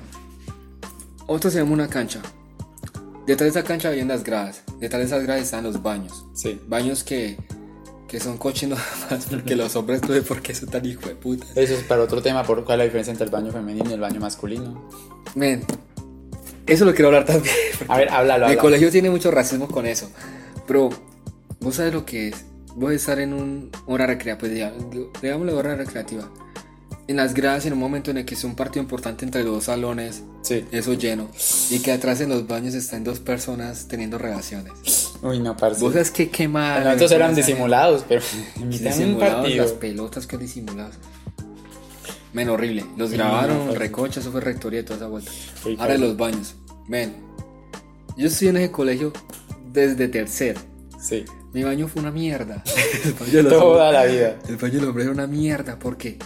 nosotros 1.29 1.53
teníamos 1.55 1.75
una 1.75 1.89
cancha. 1.89 2.21
Detrás 3.27 3.53
de 3.53 3.61
esa 3.61 3.67
cancha 3.67 3.89
habían 3.89 4.09
las 4.09 4.25
gradas. 4.25 4.63
Detrás 4.81 5.01
de 5.01 5.07
esas 5.07 5.23
gradas 5.23 5.43
estaban 5.43 5.65
los 5.65 5.83
baños. 5.83 6.25
Sí. 6.35 6.59
Baños 6.67 7.05
que, 7.05 7.37
que 8.09 8.19
son 8.21 8.39
cochinos 8.39 8.79
más 9.11 9.27
porque 9.27 9.55
los 9.55 9.77
hombres 9.77 10.01
no 10.03 10.09
sé 10.15 10.23
por 10.23 10.41
qué 10.41 10.55
son 10.55 10.69
tan 10.71 10.85
hijo 10.87 11.07
de 11.09 11.15
puta. 11.15 11.45
Eso 11.55 11.75
es 11.75 11.83
para 11.85 12.03
otro 12.03 12.23
tema, 12.23 12.43
por 12.45 12.65
cuál 12.65 12.77
es 12.77 12.79
la 12.79 12.85
diferencia 12.85 13.11
entre 13.13 13.27
el 13.27 13.31
baño 13.31 13.53
femenino 13.53 13.91
y 13.91 13.93
el 13.93 14.01
baño 14.01 14.21
masculino. 14.21 14.89
Men, 15.35 15.63
eso 16.67 16.85
lo 16.87 16.93
quiero 16.93 17.09
hablar 17.09 17.25
también. 17.27 17.55
A 17.89 17.99
ver, 17.99 18.09
háblalo, 18.09 18.47
Mi 18.47 18.53
háblalo. 18.53 18.61
colegio 18.61 18.91
tiene 18.91 19.11
mucho 19.11 19.31
racismo 19.31 19.69
con 19.69 19.85
eso. 19.87 20.11
Pero, 20.67 20.89
¿vos 21.61 21.75
sabes 21.77 21.93
lo 21.93 22.05
que 22.07 22.29
es? 22.29 22.45
Voy 22.77 22.95
a 22.95 22.97
estar 22.97 23.19
en 23.19 23.33
un 23.35 23.71
hora 23.87 24.07
recreativa, 24.07 24.39
pues 24.39 24.53
diga- 24.53 25.11
digámosle 25.21 25.53
hora 25.53 25.75
recreativa. 25.75 26.31
En 27.09 27.17
las 27.17 27.33
gradas, 27.33 27.65
en 27.65 27.73
un 27.73 27.79
momento 27.79 28.11
en 28.11 28.19
el 28.19 28.25
que 28.27 28.35
es 28.35 28.45
un 28.45 28.55
partido 28.55 28.83
importante 28.83 29.25
entre 29.25 29.43
los 29.43 29.53
dos 29.55 29.65
salones, 29.65 30.23
Sí. 30.43 30.65
eso 30.73 30.93
lleno. 30.93 31.29
Y 31.71 31.79
que 31.81 31.91
atrás 31.91 32.21
en 32.21 32.29
los 32.29 32.47
baños 32.47 32.75
están 32.75 33.03
dos 33.03 33.19
personas 33.19 33.89
teniendo 33.89 34.19
relaciones. 34.19 34.73
Uy, 35.23 35.41
no, 35.41 35.57
parce. 35.57 35.81
Vos 35.81 35.95
sabes 35.95 36.11
qué 36.11 36.29
quemada. 36.29 36.85
Nosotros 36.85 37.13
eran 37.13 37.35
disimulados, 37.35 38.05
pero 38.07 38.21
un 38.61 38.69
Disimulados 38.71 39.51
las 39.57 39.73
pelotas 39.73 40.27
que 40.27 40.37
disimulados. 40.37 40.97
Men, 42.35 42.51
horrible. 42.51 42.85
Los 42.99 43.09
Sí, 43.11 43.17
grabaron, 43.17 43.57
no, 43.59 43.67
pues. 43.69 43.79
recocha, 43.79 44.21
eso 44.21 44.31
fue 44.31 44.43
rectoría 44.43 44.81
y 44.81 44.83
toda 44.83 44.97
esa 44.99 45.07
vuelta. 45.09 45.31
Ahora 45.79 45.95
en 45.95 46.01
los 46.03 46.17
baños. 46.17 46.57
Men, 46.87 47.15
yo 48.19 48.27
estoy 48.27 48.49
en 48.49 48.59
ese 48.59 48.71
colegio 48.71 49.15
desde 49.73 50.09
tercer. 50.09 50.57
Sí. 51.01 51.25
Mi 51.55 51.63
baño 51.65 51.89
fue 51.89 52.03
una 52.03 52.11
mierda. 52.11 52.63
El 53.05 53.15
baño 53.15 53.49
Toda 53.49 53.93
la 53.93 54.05
vida. 54.05 54.39
El 54.47 54.57
baño 54.57 54.75
de 54.75 54.81
los 54.81 54.89
hombres 54.91 55.05
era 55.07 55.15
una 55.15 55.27
mierda 55.27 55.79
porque 55.79 56.19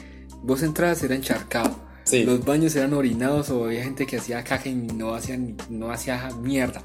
vos 0.43 0.63
entrabas 0.63 1.03
era 1.03 1.15
encharcado. 1.15 1.75
Sí. 2.05 2.25
Los 2.25 2.45
baños 2.45 2.75
eran 2.75 2.95
orinados 2.95 3.51
o 3.51 3.65
había 3.65 3.85
gente 3.85 4.07
que 4.07 4.17
hacía 4.17 4.43
caja 4.43 4.69
y 4.69 4.75
no 4.75 5.15
hacía, 5.15 5.39
no 5.71 5.91
hacía 5.91 6.31
mierda. 6.41 6.83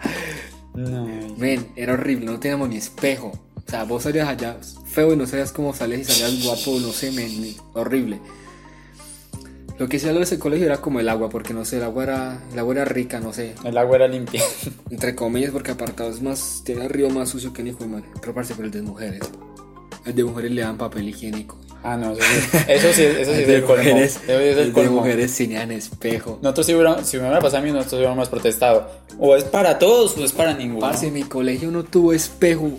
No. 0.76 1.08
Men, 1.38 1.68
era 1.76 1.94
horrible, 1.94 2.26
no 2.26 2.40
teníamos 2.40 2.70
ni 2.70 2.78
espejo. 2.78 3.32
O 3.56 3.70
sea, 3.70 3.84
vos 3.84 4.04
salías 4.04 4.30
allá 4.30 4.58
feo 4.86 5.14
y 5.14 5.18
no 5.18 5.26
sabías 5.26 5.52
cómo 5.52 5.74
salías 5.74 6.02
y 6.02 6.06
salías 6.06 6.44
guapo, 6.44 6.80
no 6.80 6.92
sé, 6.92 7.12
men, 7.12 7.56
horrible. 7.74 8.20
Lo 9.80 9.88
que 9.88 10.00
sí 10.00 10.08
de 10.08 10.22
ese 10.22 10.40
colegio 10.40 10.66
era 10.66 10.82
como 10.82 11.00
el 11.00 11.08
agua, 11.08 11.30
porque 11.30 11.54
no 11.54 11.64
sé, 11.64 11.78
el 11.78 11.84
agua 11.84 12.04
era, 12.04 12.44
el 12.52 12.58
agua 12.58 12.74
era 12.74 12.86
rica, 12.86 13.20
no 13.20 13.32
sé, 13.32 13.54
El 13.64 13.78
agua 13.78 13.98
era 13.98 14.08
limpia. 14.08 14.42
entre 14.90 15.14
comillas, 15.14 15.52
porque 15.52 15.72
apartado 15.72 16.10
es 16.10 16.22
más, 16.22 16.64
tiene 16.66 16.86
el 16.86 16.90
río 16.90 17.12
más 17.12 17.30
sucio 17.30 17.54
que 17.54 17.62
ni 17.62 17.70
hijo 17.70 17.80
de 17.80 17.88
madre. 17.88 18.08
Pero 18.20 18.34
parece 18.34 18.56
por 18.56 18.66
el 18.66 18.72
de 18.72 18.82
mujeres. 18.82 19.22
El 20.06 20.16
de 20.16 20.24
mujeres 20.24 20.52
le 20.52 20.62
dan 20.62 20.78
papel 20.78 21.10
higiénico. 21.10 21.60
Ah, 21.84 21.96
no, 21.98 22.12
eso 22.14 22.22
sí, 22.24 22.58
eso 22.68 22.94
sí, 22.94 23.04
eso 23.04 23.34
sí 23.34 23.42
es 23.44 23.50
el 23.50 23.64
colmo. 23.64 23.84
mujeres, 23.84 24.16
Eso 24.16 24.24
sí 24.26 24.32
es 24.32 24.40
el 24.40 24.60
el 24.60 24.66
de 24.68 24.72
colmo. 24.74 24.92
mujeres 24.92 25.36
tenían 25.38 25.72
espejo. 25.72 26.40
Nosotros 26.42 26.66
si, 26.66 26.74
hubiera, 26.74 27.04
si 27.04 27.18
me 27.18 27.24
hubiera 27.24 27.40
pasado 27.40 27.60
a 27.60 27.66
mí, 27.66 27.72
nosotros 27.72 27.94
hubiéramos 28.00 28.30
protestado. 28.30 28.90
O 29.20 29.36
es 29.36 29.44
para 29.44 29.80
todos 29.80 30.18
o 30.18 30.24
es 30.24 30.32
para 30.34 30.54
ninguno. 30.54 30.80
Parce, 30.82 31.12
mi 31.12 31.24
colegio 31.24 31.72
no 31.72 31.84
tuvo 31.84 32.14
espejo 32.14 32.72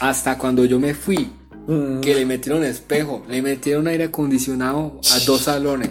hasta 0.00 0.38
cuando 0.38 0.64
yo 0.64 0.78
me 0.80 0.94
fui. 0.94 1.30
Mm. 1.66 2.00
Que 2.00 2.14
le 2.14 2.26
metieron 2.26 2.62
espejo, 2.64 3.22
le 3.28 3.40
metieron 3.42 3.86
aire 3.88 4.04
acondicionado 4.04 5.00
a 5.14 5.18
dos 5.20 5.40
salones. 5.42 5.90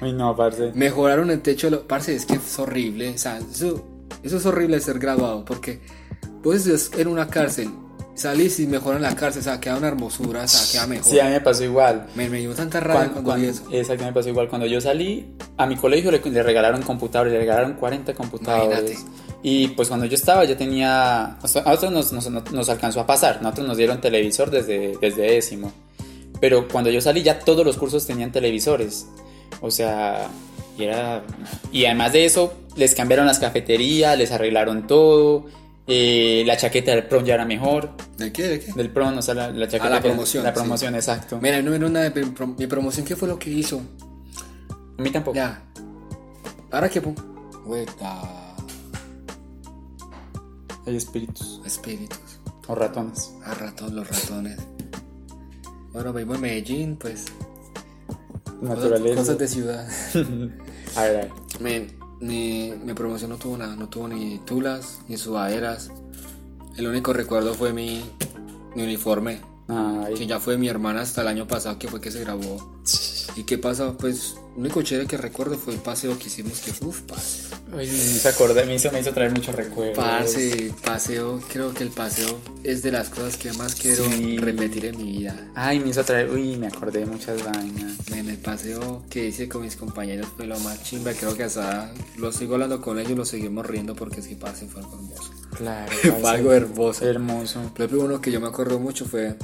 Uy, 0.00 0.12
no, 0.12 0.36
parce. 0.36 0.72
Mejoraron 0.74 1.30
el 1.30 1.40
techo. 1.40 1.68
de 1.68 1.70
lo- 1.76 1.86
Parce, 1.88 2.14
es 2.14 2.26
que 2.26 2.34
es 2.34 2.58
horrible. 2.58 3.10
O 3.14 3.18
sea, 3.18 3.38
eso, 3.38 3.86
eso 4.22 4.36
es 4.36 4.44
horrible 4.46 4.78
ser 4.80 4.98
graduado. 4.98 5.44
Porque 5.44 5.80
vos 6.42 6.66
es 6.66 6.90
en 6.98 7.08
una 7.08 7.28
cárcel. 7.28 7.70
Salís 8.16 8.58
y 8.60 8.66
mejoran 8.66 9.02
la 9.02 9.14
cárcel. 9.14 9.40
O 9.40 9.44
sea, 9.44 9.60
queda 9.60 9.76
una 9.76 9.88
hermosura. 9.88 10.42
O 10.44 10.48
sea, 10.48 10.60
queda 10.72 10.86
mejor. 10.86 11.10
Sí, 11.12 11.20
a 11.20 11.24
mí 11.26 11.30
me 11.32 11.40
pasó 11.40 11.62
igual. 11.64 12.06
me, 12.14 12.28
me 12.30 12.38
dio 12.38 12.54
tanta 12.54 12.80
rabia 12.80 13.10
Cuando, 13.12 13.22
cuando, 13.22 13.44
vi 13.46 13.50
eso. 13.52 13.62
exacto, 13.70 14.04
me 14.04 14.12
pasó 14.12 14.28
igual. 14.30 14.48
Cuando 14.48 14.66
yo 14.66 14.80
salí, 14.80 15.26
a 15.58 15.66
mi 15.66 15.76
colegio 15.76 16.10
le, 16.10 16.20
le 16.20 16.42
regalaron 16.42 16.82
computadores, 16.82 17.32
le 17.32 17.38
regalaron 17.38 17.74
40 17.74 18.14
computadores. 18.14 18.78
Imagínate. 18.92 19.26
Y 19.42 19.68
pues 19.68 19.88
cuando 19.88 20.06
yo 20.06 20.14
estaba, 20.14 20.44
ya 20.44 20.56
tenía. 20.56 21.24
A 21.24 21.38
nosotros 21.42 21.92
nos, 21.92 22.12
nos- 22.12 22.52
nos 22.52 22.68
alcanzó 22.70 23.00
a 23.00 23.06
pasar. 23.06 23.42
Nosotros 23.42 23.68
nos 23.68 23.76
dieron 23.76 24.00
televisor 24.00 24.50
desde, 24.50 24.96
desde 25.00 25.22
décimo. 25.22 25.70
Pero 26.40 26.66
cuando 26.68 26.90
yo 26.90 27.00
salí, 27.00 27.22
ya 27.22 27.38
todos 27.38 27.64
los 27.64 27.76
cursos 27.76 28.06
tenían 28.06 28.32
televisores. 28.32 29.06
O 29.60 29.70
sea, 29.70 30.26
y 30.78 30.84
era. 30.84 31.22
Y 31.70 31.84
además 31.84 32.12
de 32.14 32.24
eso, 32.24 32.54
les 32.76 32.94
cambiaron 32.94 33.26
las 33.26 33.38
cafeterías, 33.38 34.16
les 34.18 34.32
arreglaron 34.32 34.86
todo. 34.86 35.44
Eh, 35.86 36.42
la 36.46 36.56
chaqueta 36.56 36.90
del 36.92 37.06
prom 37.06 37.24
ya 37.24 37.34
era 37.34 37.44
mejor. 37.44 37.90
¿De 38.18 38.32
qué? 38.32 38.42
¿De 38.48 38.60
qué? 38.60 38.72
Del 38.72 38.90
prom, 38.90 39.16
o 39.18 39.22
sea, 39.22 39.34
la, 39.34 39.50
la 39.50 39.66
chaqueta. 39.66 39.88
la 39.90 40.00
que- 40.00 40.08
promoción, 40.08 40.44
La 40.44 40.50
sí. 40.50 40.54
promoción, 40.54 40.94
exacto. 40.94 41.38
Mira, 41.40 41.60
no 41.62 41.74
era 41.74 41.86
una 41.86 42.00
de 42.02 42.10
mi, 42.24 42.30
prom- 42.32 42.56
mi 42.58 42.66
promoción. 42.66 43.06
¿Qué 43.06 43.14
fue 43.16 43.28
lo 43.28 43.38
que 43.38 43.50
hizo? 43.50 43.80
A 44.98 45.02
mí 45.02 45.10
tampoco. 45.10 45.34
Ya. 45.36 45.62
Ahora 46.70 46.88
que. 46.88 47.00
Hueta. 47.64 48.22
Hay 50.86 50.96
espíritus. 50.96 51.60
Espíritus. 51.64 52.18
O 52.68 52.74
ratones. 52.74 53.32
A 53.44 53.54
ratón, 53.54 53.94
los 53.96 54.08
ratones. 54.08 54.56
Bueno, 55.92 56.12
vivo 56.12 56.34
en 56.34 56.40
Medellín, 56.40 56.96
pues. 56.96 57.24
Naturaleza. 58.60 59.16
cosas 59.20 59.38
de 59.38 59.48
ciudad. 59.48 59.88
A 60.96 61.02
ver, 61.02 61.16
a 61.16 61.20
ver. 61.20 61.30
Me, 61.60 61.86
mi, 62.20 62.72
mi 62.84 62.94
promoción 62.94 63.30
no 63.30 63.36
tuvo 63.36 63.56
nada, 63.56 63.76
no 63.76 63.88
tuvo 63.88 64.08
ni 64.08 64.38
tulas, 64.38 65.00
ni 65.08 65.16
sudaderas. 65.16 65.90
El 66.76 66.86
único 66.86 67.12
recuerdo 67.12 67.54
fue 67.54 67.72
mi, 67.72 68.04
mi 68.74 68.82
uniforme, 68.82 69.40
que 70.16 70.26
ya 70.26 70.38
fue 70.40 70.58
mi 70.58 70.68
hermana 70.68 71.00
hasta 71.00 71.22
el 71.22 71.28
año 71.28 71.46
pasado, 71.46 71.78
que 71.78 71.88
fue 71.88 72.00
que 72.00 72.10
se 72.10 72.20
graduó. 72.20 72.80
¿Y 73.36 73.44
qué 73.44 73.58
pasa? 73.58 73.96
Pues, 73.96 74.36
lo 74.54 74.60
único 74.60 74.82
chévere 74.82 75.06
que 75.06 75.16
recuerdo 75.16 75.56
fue 75.56 75.74
el 75.74 75.80
paseo 75.80 76.18
que 76.18 76.26
hicimos, 76.26 76.60
que 76.60 76.72
uff, 76.84 77.02
parce. 77.02 77.55
Uy, 77.68 77.78
me 77.88 77.94
hizo 77.94 78.28
acordar, 78.28 78.64
me 78.64 78.76
hizo, 78.76 78.92
me 78.92 79.00
hizo 79.00 79.12
traer 79.12 79.32
muchos 79.32 79.54
recuerdos. 79.54 79.96
Parce, 79.96 80.72
paseo, 80.84 81.40
creo 81.52 81.74
que 81.74 81.82
el 81.82 81.90
paseo 81.90 82.38
es 82.62 82.82
de 82.82 82.92
las 82.92 83.08
cosas 83.08 83.36
que 83.36 83.52
más 83.54 83.74
quiero 83.74 84.04
Sí. 84.04 84.38
repetir 84.38 84.86
en 84.86 84.96
mi 84.96 85.18
vida. 85.18 85.50
Ay, 85.56 85.80
me 85.80 85.88
hizo 85.88 86.04
traer, 86.04 86.30
uy, 86.30 86.56
me 86.56 86.68
acordé 86.68 87.00
de 87.00 87.06
muchas 87.06 87.44
vainas. 87.44 87.94
En 88.14 88.28
el 88.30 88.38
paseo 88.38 89.02
que 89.10 89.26
hice 89.28 89.48
con 89.48 89.62
mis 89.62 89.74
compañeros 89.74 90.28
fue 90.36 90.46
lo 90.46 90.58
más 90.60 90.82
chimba. 90.84 91.12
Creo 91.12 91.36
que 91.36 91.42
hasta 91.42 91.92
lo 92.16 92.30
sigo 92.30 92.54
hablando 92.54 92.80
con 92.80 93.00
ellos, 93.00 93.18
lo 93.18 93.24
seguimos 93.24 93.66
riendo 93.66 93.96
porque 93.96 94.20
es 94.20 94.28
que 94.28 94.36
parce 94.36 94.66
fue 94.68 94.82
algo 94.82 94.94
hermoso. 94.98 95.32
Claro. 95.56 95.92
Fue 96.20 96.30
algo 96.30 96.52
hermoso. 96.52 97.04
Hermoso. 97.04 97.60
Ejemplo, 97.74 98.00
uno 98.04 98.20
que 98.20 98.30
yo 98.30 98.40
me 98.40 98.46
acuerdo 98.46 98.78
mucho 98.78 99.06
fue. 99.06 99.34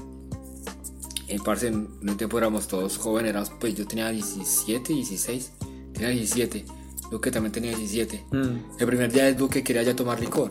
En 1.27 1.43
parce, 1.43 1.69
en 1.69 1.89
un 2.03 2.17
tiempo 2.19 2.37
éramos 2.39 2.69
todos 2.69 2.99
jóvenes, 2.99 3.31
éramos, 3.31 3.51
pues 3.59 3.75
yo 3.75 3.87
tenía 3.87 4.11
17, 4.11 4.93
16, 4.93 5.51
tenía 5.95 6.11
17, 6.11 6.67
Duque 7.13 7.31
también 7.31 7.53
tenía 7.53 7.71
17. 7.77 8.25
Mm. 8.31 8.57
El 8.81 8.87
primer 8.87 9.13
día 9.13 9.25
del 9.27 9.37
Duque 9.37 9.63
quería 9.63 9.83
ya 9.83 9.95
tomar 9.95 10.19
licor. 10.19 10.51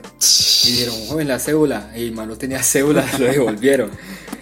Y 0.63 0.71
dijeron, 0.71 0.95
joven, 1.07 1.27
la 1.27 1.39
cédula. 1.39 1.91
Y 1.95 2.03
el 2.05 2.11
man 2.13 2.27
no 2.29 2.37
tenía 2.37 2.61
cédula, 2.61 3.03
lo 3.19 3.25
devolvieron. 3.25 3.89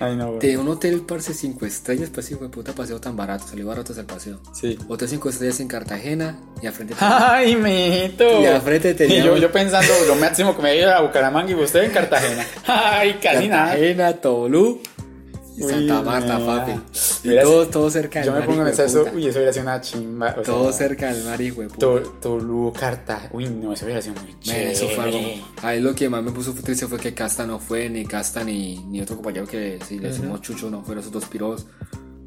Ay, 0.01 0.15
no. 0.17 0.33
De 0.33 0.57
un 0.57 0.67
hotel, 0.67 1.01
parce, 1.07 1.33
5 1.33 1.65
estrellas, 1.65 2.09
pues 2.13 2.29
hijo 2.31 2.43
de 2.43 2.49
puta 2.49 2.73
paseo 2.73 2.99
tan 2.99 3.15
barato, 3.15 3.47
salió 3.47 3.65
barato 3.67 3.93
ese 3.93 4.03
paseo. 4.03 4.39
Sí. 4.53 4.77
Hotel 4.89 5.07
5 5.09 5.29
estrellas 5.29 5.59
en 5.61 5.67
Cartagena 5.69 6.37
y 6.61 6.67
al 6.67 6.73
frente. 6.73 6.93
Ay, 6.99 7.55
mijito. 7.55 8.41
Y 8.41 8.45
al 8.45 8.61
frente 8.61 8.91
Y 8.91 8.93
tenía 8.95 9.23
yo, 9.23 9.33
un- 9.33 9.39
yo 9.39 9.51
pensando 9.51 9.91
lo 10.07 10.15
máximo 10.15 10.55
que 10.55 10.61
me 10.61 10.77
iba 10.77 10.97
a 10.97 11.01
Bucaramanga 11.01 11.51
y 11.51 11.55
usted 11.55 11.83
en 11.83 11.91
Cartagena. 11.91 12.45
Ay, 12.67 13.13
casi 13.23 13.47
nada. 13.47 13.69
Cartagena, 13.71 14.13
Tolú 14.13 14.81
y 15.59 15.63
Uy, 15.63 15.71
Santa 15.71 16.01
Marta, 16.01 16.39
papi. 16.45 16.71
Y 17.23 17.27
Mira, 17.29 17.43
todo, 17.43 17.67
todo 17.67 17.89
cerca 17.91 18.19
del 18.19 18.27
Yo 18.27 18.31
me 18.33 18.39
mar, 18.39 18.47
pongo 18.47 18.61
a 18.61 18.63
hijo 18.63 18.71
de 18.71 18.77
pensar 18.83 19.01
eso, 19.03 19.15
uy, 19.15 19.25
eso 19.27 19.37
hubiera 19.39 19.51
sido 19.53 19.63
una 19.63 19.81
chimba. 19.81 20.35
o 20.37 20.41
Todo 20.41 20.71
sea, 20.71 20.87
cerca 20.87 21.13
del 21.13 21.23
mar, 21.25 21.41
hijo 21.41 21.61
de 21.61 21.67
puta. 21.67 21.79
To- 21.79 21.99
Tolú, 22.21 22.73
Carta. 22.79 23.29
Uy, 23.33 23.49
no, 23.49 23.73
eso 23.73 23.85
hubiera 23.85 24.01
sido 24.01 24.15
muy 24.21 24.39
chévere. 24.39 24.71
eso 24.71 24.87
fue 24.87 25.03
algo. 25.03 25.19
Ahí 25.61 25.81
lo 25.81 25.93
que 25.93 26.09
más 26.09 26.23
me 26.23 26.31
puso 26.31 26.53
triste 26.53 26.87
fue 26.87 26.97
que 26.97 27.13
Casta 27.13 27.45
no 27.45 27.59
fue, 27.59 27.89
ni 27.89 28.05
Casta 28.05 28.43
ni, 28.43 28.77
ni 28.85 29.01
otro 29.01 29.15
compañero 29.17 29.45
que 29.45 29.79
si 29.87 29.99
le 29.99 30.07
decimos 30.09 30.41
Chucho 30.41 30.69
no 30.69 30.81
fueron 30.83 31.01
esos 31.01 31.11
dos 31.11 31.25
piros. 31.25 31.65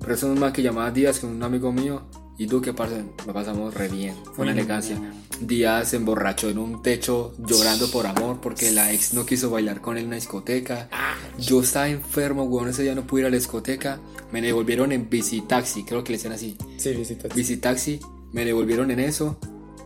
Pero 0.00 0.14
eso 0.14 0.32
es 0.32 0.38
más 0.38 0.52
que 0.52 0.62
llamaba 0.62 0.90
Díaz, 0.90 1.20
que 1.20 1.26
un 1.26 1.42
amigo 1.42 1.72
mío, 1.72 2.02
y 2.42 2.46
tú 2.46 2.60
que 2.60 2.72
parce, 2.72 3.04
lo 3.26 3.32
pasamos 3.32 3.74
re 3.74 3.88
bien. 3.88 4.14
Fue 4.34 4.42
una 4.44 4.52
elegancia. 4.52 4.96
Díaz 5.40 5.88
se 5.88 5.96
emborrachó 5.96 6.48
en 6.50 6.58
un 6.58 6.82
techo 6.82 7.34
llorando 7.38 7.90
por 7.90 8.06
amor 8.06 8.40
porque 8.40 8.70
la 8.70 8.92
ex 8.92 9.12
no 9.14 9.26
quiso 9.26 9.50
bailar 9.50 9.80
con 9.80 9.96
él 9.96 10.02
en 10.02 10.06
una 10.08 10.16
discoteca. 10.16 10.88
Yo 11.38 11.60
estaba 11.62 11.88
enfermo, 11.88 12.44
weón, 12.44 12.68
ese 12.68 12.82
día 12.82 12.94
no 12.94 13.06
pude 13.06 13.22
ir 13.22 13.26
a 13.26 13.30
la 13.30 13.36
discoteca. 13.36 13.98
Me 14.30 14.40
devolvieron 14.40 14.92
en 14.92 15.08
bici 15.10 15.40
taxi, 15.42 15.84
creo 15.84 16.04
que 16.04 16.12
le 16.12 16.18
decían 16.18 16.32
así. 16.34 16.56
Sí, 17.76 18.00
me 18.32 18.44
devolvieron 18.44 18.90
en 18.90 19.00
eso. 19.00 19.38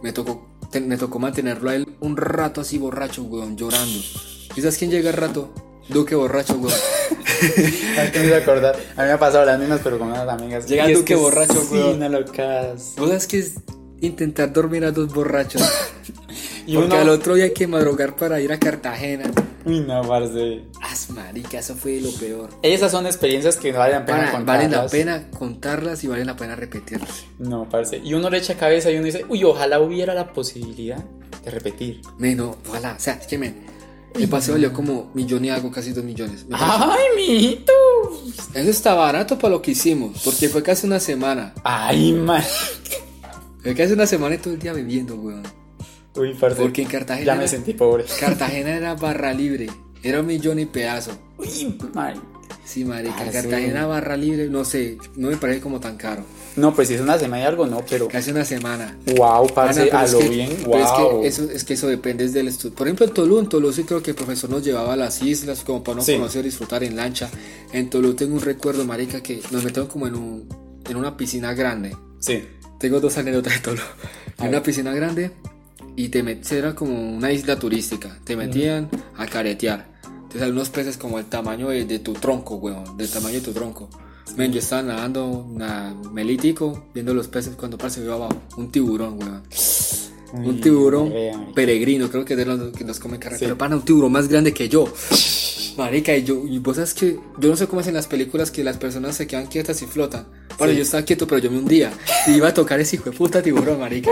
Me 0.02 0.12
tocó, 0.12 0.46
te- 0.70 0.80
me 0.80 0.96
tocó 0.98 1.18
mantenerlo 1.18 1.70
a 1.70 1.74
él 1.74 1.96
un 2.00 2.16
rato 2.16 2.60
así 2.60 2.78
borracho, 2.78 3.22
weón, 3.24 3.56
llorando. 3.56 3.98
¿Y 4.56 4.60
sabes 4.60 4.76
quién 4.78 4.90
llega 4.90 5.10
al 5.10 5.16
rato? 5.16 5.52
Duque 5.88 6.14
borracho, 6.14 6.54
weón. 6.54 6.72
Ay, 7.98 8.10
que 8.12 8.20
me 8.20 8.34
acordar. 8.34 8.76
A 8.96 9.02
mí 9.02 9.06
me 9.06 9.12
ha 9.12 9.18
pasado 9.18 9.44
las 9.44 9.58
mismas, 9.58 9.80
pero 9.84 9.98
con 9.98 10.08
unas 10.08 10.28
amigas. 10.28 10.66
Llega 10.66 10.88
Duque 10.88 11.04
que 11.04 11.14
borracho, 11.14 11.54
Sí, 11.54 11.74
weón. 11.74 11.98
no 12.00 12.08
lo. 12.08 12.24
¿Vos 12.24 13.08
sabes 13.08 13.26
qué 13.26 13.38
es 13.38 13.54
intentar 14.00 14.52
dormir 14.52 14.84
a 14.84 14.92
dos 14.92 15.12
borrachos? 15.12 15.62
Y 16.68 16.74
Porque 16.74 16.94
uno- 16.94 17.00
al 17.00 17.08
otro 17.10 17.34
día 17.36 17.44
hay 17.44 17.52
que 17.52 17.68
madrugar 17.68 18.16
para 18.16 18.40
ir 18.40 18.52
a 18.52 18.58
Cartagena. 18.58 19.30
Uy, 19.64 19.78
no, 19.86 20.02
parce. 20.02 20.62
As 20.82 21.08
marica, 21.10 21.60
eso 21.60 21.76
fue 21.76 22.00
lo 22.00 22.10
peor. 22.10 22.50
Esas 22.60 22.90
son 22.90 23.06
experiencias 23.06 23.54
que 23.56 23.70
no 23.72 23.78
valen 23.78 24.00
la 24.00 24.04
pena 24.04 24.18
Para- 24.18 24.32
contarlas. 24.32 24.46
valen 24.58 24.70
la 24.72 24.86
pena 24.88 25.30
contarlas 25.38 26.02
y 26.02 26.08
valen 26.08 26.26
la 26.26 26.34
pena 26.34 26.56
repetirlas. 26.56 27.24
No, 27.38 27.68
parce. 27.68 27.98
Y 27.98 28.14
uno 28.14 28.30
le 28.30 28.38
echa 28.38 28.56
cabeza 28.56 28.90
y 28.90 28.96
uno 28.96 29.04
dice, 29.04 29.24
uy, 29.28 29.44
ojalá 29.44 29.78
hubiera 29.78 30.12
la 30.12 30.32
posibilidad 30.32 30.98
de 31.44 31.50
repetir. 31.52 32.00
Menos, 32.18 32.56
ojalá, 32.68 32.94
o 32.96 33.00
sea, 33.00 33.12
es 33.14 33.28
que 33.28 33.38
el 34.18 34.28
paseo 34.28 34.54
valió 34.54 34.72
como 34.72 35.10
millón 35.14 35.44
y 35.44 35.50
algo, 35.50 35.70
casi 35.70 35.92
dos 35.92 36.04
millones. 36.04 36.46
Me 36.48 36.56
¡Ay, 36.58 37.04
mijito! 37.16 37.72
Eso 38.54 38.70
está 38.70 38.94
barato 38.94 39.38
para 39.38 39.52
lo 39.54 39.62
que 39.62 39.72
hicimos, 39.72 40.22
porque 40.24 40.48
fue 40.48 40.62
casi 40.62 40.86
una 40.86 41.00
semana. 41.00 41.54
¡Ay, 41.64 42.12
man! 42.12 42.42
Fue 43.62 43.74
casi 43.74 43.92
una 43.92 44.06
semana 44.06 44.36
y 44.36 44.38
todo 44.38 44.54
el 44.54 44.60
día 44.60 44.72
bebiendo, 44.72 45.16
weón. 45.16 45.42
Uy, 46.14 46.34
parce. 46.34 46.60
Porque 46.60 46.82
en 46.82 46.88
Cartagena. 46.88 47.26
Ya 47.26 47.32
me 47.34 47.40
era- 47.40 47.48
sentí 47.48 47.74
pobre. 47.74 48.04
Cartagena 48.20 48.76
era 48.76 48.94
barra 48.94 49.32
libre. 49.32 49.68
Era 50.02 50.20
un 50.20 50.26
millón 50.26 50.58
y 50.60 50.66
pedazo. 50.66 51.10
Uy, 51.38 51.76
man. 51.94 52.14
Sí, 52.66 52.84
marica. 52.84 53.14
Ah, 53.18 53.22
en 53.22 53.28
sí. 53.28 53.32
Cartagena 53.34 53.86
barra 53.86 54.16
libre, 54.16 54.48
no 54.48 54.64
sé, 54.64 54.98
no 55.14 55.28
me 55.28 55.36
parece 55.36 55.60
como 55.60 55.78
tan 55.80 55.96
caro. 55.96 56.24
No, 56.56 56.74
pues 56.74 56.88
si 56.88 56.94
es 56.94 57.00
una 57.00 57.16
semana 57.18 57.42
y 57.42 57.46
algo, 57.46 57.66
no, 57.66 57.84
pero. 57.88 58.08
Casi 58.08 58.32
una 58.32 58.44
semana. 58.44 58.98
Wow, 59.16 59.44
Ana, 59.44 59.54
parce, 59.54 59.84
pero 59.84 59.98
a 59.98 60.06
lo 60.08 60.18
que- 60.18 60.28
bien, 60.28 60.50
pero 60.64 60.78
es 60.78 60.90
wow. 60.90 61.20
que 61.22 61.28
eso, 61.28 61.50
es 61.50 61.64
que 61.64 61.74
eso 61.74 61.86
depende 61.86 62.28
del 62.28 62.48
estudio. 62.48 62.74
Por 62.74 62.88
ejemplo, 62.88 63.06
en 63.06 63.14
Tolú, 63.14 63.38
en 63.38 63.48
Tolú 63.48 63.72
sí 63.72 63.84
creo 63.84 64.02
que 64.02 64.10
el 64.10 64.16
profesor 64.16 64.50
nos 64.50 64.64
llevaba 64.64 64.94
a 64.94 64.96
las 64.96 65.22
islas 65.22 65.62
como 65.64 65.84
para 65.84 65.96
no 65.98 66.02
Sí. 66.02 66.14
conocer, 66.16 66.44
disfrutar 66.44 66.82
en 66.82 66.96
lancha. 66.96 67.30
En 67.72 67.88
Tolú 67.88 68.14
tengo 68.14 68.34
un 68.34 68.40
recuerdo, 68.42 68.84
marica, 68.84 69.22
que 69.22 69.40
nos 69.52 69.62
metieron 69.62 69.86
como 69.88 70.06
en, 70.08 70.14
un, 70.16 70.48
en 70.88 70.96
una 70.96 71.16
piscina 71.16 71.54
grande. 71.54 71.96
Sí. 72.18 72.42
Tengo 72.80 73.00
dos 73.00 73.16
anécdotas 73.16 73.54
de 73.54 73.60
Tolú. 73.60 73.82
En 74.38 74.48
una 74.48 74.62
piscina 74.62 74.92
grande 74.92 75.30
y 75.94 76.08
te 76.10 76.22
met- 76.22 76.50
era 76.52 76.74
como 76.74 77.16
una 77.16 77.32
isla 77.32 77.58
turística. 77.58 78.18
Te 78.24 78.36
metían 78.36 78.90
a 79.16 79.26
caretear. 79.26 79.86
Te 80.30 80.38
salen 80.38 80.54
unos 80.54 80.70
peces 80.70 80.96
como 80.96 81.18
el 81.18 81.26
tamaño 81.26 81.68
de, 81.68 81.98
tu 81.98 82.12
tronco, 82.14 82.56
weón. 82.56 82.96
Del 82.96 83.10
tamaño 83.10 83.34
de 83.34 83.40
tu 83.40 83.52
tronco. 83.52 83.88
Men, 84.36 84.52
yo 84.52 84.58
estaba 84.58 84.82
nadando, 84.82 85.46
na, 85.50 85.94
melítico, 86.12 86.84
viendo 86.92 87.14
los 87.14 87.28
peces 87.28 87.56
cuando 87.56 87.78
parce 87.78 88.00
veo 88.00 88.14
abajo. 88.14 88.34
Un 88.56 88.70
tiburón, 88.70 89.18
weón. 89.18 89.42
Un 90.32 90.60
tiburón 90.60 91.10
marica. 91.10 91.52
peregrino, 91.54 92.08
creo 92.10 92.24
que 92.24 92.34
es 92.34 92.38
de 92.38 92.44
los 92.46 92.72
que 92.72 92.84
nos 92.84 92.98
come 92.98 93.18
carne. 93.18 93.38
Sí. 93.38 93.44
Pero 93.44 93.56
pana, 93.58 93.76
un 93.76 93.84
tiburón 93.84 94.12
más 94.12 94.28
grande 94.28 94.52
que 94.52 94.68
yo. 94.68 94.92
Marica, 95.76 96.16
y 96.16 96.24
yo, 96.24 96.42
y 96.46 96.58
vos 96.58 96.76
sabes 96.76 96.94
que 96.94 97.18
yo 97.38 97.48
no 97.50 97.56
sé 97.56 97.66
cómo 97.66 97.82
es 97.82 97.86
en 97.86 97.92
las 97.94 98.06
películas 98.06 98.50
que 98.50 98.64
las 98.64 98.78
personas 98.78 99.14
se 99.14 99.26
quedan 99.26 99.46
quietas 99.46 99.82
y 99.82 99.86
flotan. 99.86 100.26
Pana, 100.56 100.70
Sí. 100.72 100.78
yo 100.78 100.82
estaba 100.82 101.02
quieto, 101.04 101.26
pero 101.26 101.38
yo 101.38 101.50
me 101.50 101.58
hundía. 101.58 101.92
Y 102.26 102.30
iba 102.32 102.48
a 102.48 102.54
tocar 102.54 102.80
ese 102.80 102.96
hijo 102.96 103.10
de 103.10 103.16
puta 103.16 103.42
tiburón, 103.42 103.78
marica. 103.78 104.10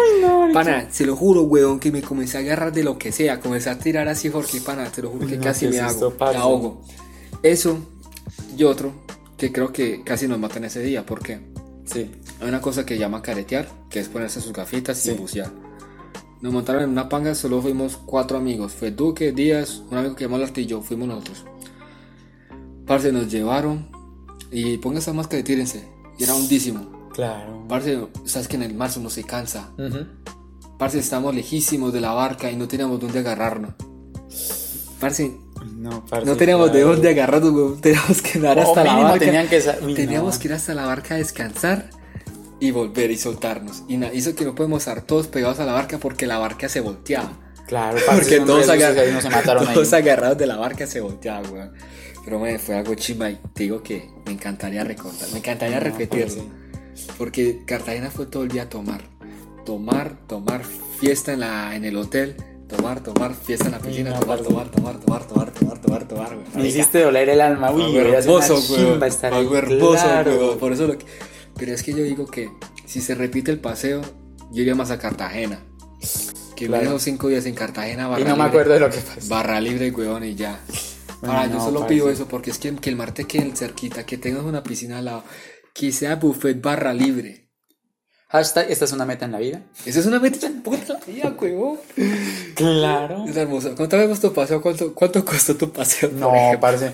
Pana, 0.53 0.89
se 0.93 1.07
lo 1.07 1.17
juro, 1.17 1.43
weón, 1.45 1.81
que 1.81 1.91
me 1.91 2.03
comencé 2.03 2.37
a 2.37 2.41
agarrar 2.41 2.71
de 2.73 2.85
lo 2.85 2.99
que 2.99 3.13
sea. 3.13 3.41
Comencé 3.41 3.71
a 3.71 3.79
tirar 3.79 4.09
así, 4.09 4.29
porque 4.29 4.61
pana, 4.61 4.85
te 4.93 5.01
lo 5.01 5.09
juro 5.09 5.27
que 5.27 5.37
no, 5.39 5.43
casi 5.43 5.67
me 5.69 5.81
hago. 5.81 6.15
Me 6.21 6.37
ahogo. 6.37 6.83
Eso, 7.43 7.79
y 8.59 8.65
otro, 8.65 8.93
que 9.39 9.51
creo 9.51 9.73
que 9.73 10.03
casi 10.05 10.29
nos 10.29 10.39
matan 10.39 10.65
ese 10.65 10.83
día. 10.83 11.07
¿Por 11.07 11.23
qué? 11.23 11.41
Sí. 11.87 12.11
Hay 12.43 12.49
una 12.49 12.61
cosa 12.61 12.85
que 12.85 12.99
llama 12.99 13.23
caretear, 13.23 13.69
que 13.89 14.01
es 14.01 14.09
ponerse 14.09 14.43
sus 14.43 14.53
gafitas 14.53 14.99
Sí. 14.99 15.13
y 15.13 15.15
bucear. 15.15 15.51
Nos 16.45 16.53
montaron 16.53 16.83
en 16.83 16.91
una 16.91 17.09
panga, 17.09 17.35
solo 17.35 17.63
fuimos 17.63 17.97
cuatro 17.97 18.37
amigos. 18.37 18.73
Fue 18.75 18.91
Duque, 18.91 19.33
Díaz, 19.33 19.81
un 19.91 19.97
amigo 19.97 20.15
que 20.15 20.25
llamó 20.25 20.37
Artillo, 20.37 20.83
fuimos 20.83 21.09
nosotros. 21.09 21.43
Parce, 22.87 23.11
nos 23.13 23.33
llevaron 23.33 23.89
y 24.51 24.77
pónganse 24.77 25.11
más 25.15 25.27
que 25.27 25.43
tírense. 25.43 25.89
Y 26.19 26.25
era 26.25 26.35
hundísimo. 26.35 27.09
Claro. 27.15 27.65
Parce, 27.67 27.99
sabes 28.27 28.47
que 28.47 28.57
en 28.57 28.63
el 28.65 28.75
mar 28.75 28.91
uno 28.99 29.09
se 29.09 29.25
cansa. 29.25 29.71
Ujú. 29.79 30.01
Parce, 30.79 30.99
estamos 30.99 31.35
lejísimos 31.35 31.95
de 31.95 32.03
la 32.03 32.13
barca 32.13 32.51
y 32.51 32.57
no 32.57 32.69
teníamos 32.69 33.01
dónde 33.01 33.21
agarrarnos. 33.21 33.73
Parce, 35.01 35.35
No, 35.79 36.05
parce, 36.05 36.27
no 36.27 36.37
teníamos 36.37 36.67
de 36.67 36.81
claro. 36.81 36.89
dónde 36.93 37.09
agarrarnos. 37.09 37.81
Teníamos 37.81 38.21
que 38.21 38.39
nadar 38.39 38.59
O 38.59 38.69
hasta 38.69 38.85
la 38.85 38.91
mínimo 38.93 39.09
barca. 39.09 39.25
tenían 39.25 39.49
que 39.49 39.63
Uy, 39.83 39.95
Teníamos 39.95 40.35
no. 40.35 40.41
que 40.43 40.49
ir 40.49 40.53
hasta 40.53 40.75
la 40.75 40.85
barca 40.85 41.15
a 41.15 41.17
descansar 41.17 41.89
y 42.61 42.71
volver 42.71 43.11
y 43.11 43.17
soltarnos. 43.17 43.83
Y 43.89 44.03
hizo 44.17 44.35
que 44.35 44.45
no 44.45 44.55
podemos 44.55 44.81
estar 44.83 45.03
todos 45.03 45.27
pegados 45.27 45.61
a 45.61 45.67
la 45.67 45.73
barca 45.73 45.99
porque 45.99 46.27
la 46.27 46.39
barca 46.39 46.69
se 46.69 46.81
volteaba. 46.81 47.33
Claro, 47.67 47.99
Porque 48.07 48.41
todos, 48.41 48.69
agar- 48.69 48.95
no 49.13 49.21
se 49.21 49.31
mataron 49.31 49.73
todos 49.73 49.93
agarrados 49.93 50.37
de 50.37 50.47
la 50.47 50.57
barca 50.57 50.87
se 50.87 51.01
volteaba, 51.01 51.49
weón. 51.49 51.73
Pero 52.25 52.39
me 52.39 52.59
fue 52.59 52.75
algo 52.77 52.95
chimba 52.95 53.31
y 53.31 53.39
te 53.55 53.65
digo 53.65 53.83
que 53.83 54.09
me 54.27 54.33
encantaría 54.33 54.85
recordar, 54.85 55.29
me 55.33 55.39
encantaría 55.39 55.77
No, 55.79 55.85
repetirlo. 55.85 56.43
Porque 57.19 57.63
Cartagena 57.67 58.11
fue 58.11 58.27
todo 58.27 58.43
el 58.45 58.51
día 58.51 58.63
a 58.63 58.69
tomar. 58.69 59.03
Tomar, 59.65 60.17
tomar, 60.27 60.63
fiesta 61.01 61.33
en, 61.33 61.41
la, 61.41 61.75
en 61.75 61.85
el 61.85 61.97
hotel. 61.97 62.37
Tomar, 62.69 63.01
tomar, 63.03 63.35
fiesta 63.35 63.67
en 63.67 63.73
la 63.73 63.79
piscina. 63.79 64.11
no, 64.11 64.21
tomar, 64.21 64.41
tomar, 64.41 64.71
tomar, 64.71 64.99
tomar, 65.01 65.27
tomar, 65.27 65.51
tomar, 65.53 65.79
tomar, 65.81 66.09
tomar, 66.09 66.29
weón. 66.31 66.45
Me 66.55 66.67
hiciste 66.69 67.03
doler 67.03 67.29
el 67.29 67.41
alma, 67.41 67.71
uy, 67.71 67.83
Algo 67.83 67.99
hermoso. 68.01 68.63
Algo 69.31 69.57
hermoso, 69.57 69.93
claro. 70.03 70.59
Por 70.59 70.73
eso 70.73 70.87
lo 70.87 70.99
que... 70.99 71.05
Pero 71.57 71.73
es 71.73 71.83
que 71.83 71.93
yo 71.93 72.03
digo 72.03 72.27
que 72.27 72.51
si 72.87 73.01
se 73.01 73.15
repite 73.15 73.51
el 73.51 73.61
paseo, 73.61 74.03
yo 74.53 74.63
iría 74.63 74.75
más 74.75 74.91
a 74.91 74.99
Cartagena. 74.99 75.61
Que 76.57 76.67
Claro. 76.67 76.83
me 76.83 76.89
dejo 76.89 76.99
cinco 77.01 77.29
días 77.29 77.47
en 77.47 77.55
Cartagena, 77.55 78.07
barra 78.09 78.23
Y 78.23 78.25
no 78.25 78.37
me 78.37 78.45
acuerdo 78.45 78.75
de 78.75 78.81
lo 78.81 78.91
que 78.91 78.99
pasó. 78.99 79.29
Barra 79.29 79.61
libre, 79.61 79.91
weón, 79.91 80.25
y 80.25 80.35
ya. 80.35 80.61
Yo 81.23 81.47
no, 81.49 81.65
solo 81.65 81.81
parce. 81.81 81.95
pido 81.95 82.11
eso 82.11 82.29
porque 82.29 82.51
es 82.51 82.59
que, 82.59 82.75
que 82.77 82.91
el 82.91 82.97
mar 82.97 83.13
te 83.13 83.25
quede 83.25 83.55
cerquita, 83.57 84.05
que 84.05 84.19
tengas 84.19 84.43
una 84.45 84.63
piscina 84.63 84.99
al 84.99 85.07
lado, 85.07 85.25
que 85.73 85.91
sea 85.91 86.17
buffet 86.17 86.61
barra 86.61 86.93
libre. 86.93 87.45
Hashtag, 88.29 88.69
esta 88.69 88.85
es 88.85 88.93
una 88.93 89.07
meta 89.07 89.27
en 89.27 89.33
la 89.33 89.39
vida. 89.39 89.63
Esa 89.87 90.01
es 90.01 90.07
una 90.07 90.19
meta 90.19 90.51
puta 90.63 90.99
ya, 91.07 91.31
huevón. 91.41 91.79
Claro. 92.57 93.25
Es 93.29 93.37
hermoso. 93.37 93.75
Cuéntame 93.75 94.09
tu 94.17 94.33
paseo, 94.33 94.61
¿cuánto, 94.61 94.95
cuánto 94.95 95.25
costó 95.25 95.57
tu 95.57 95.73
paseo? 95.73 96.11
No, 96.11 96.35
ejemplo? 96.35 96.93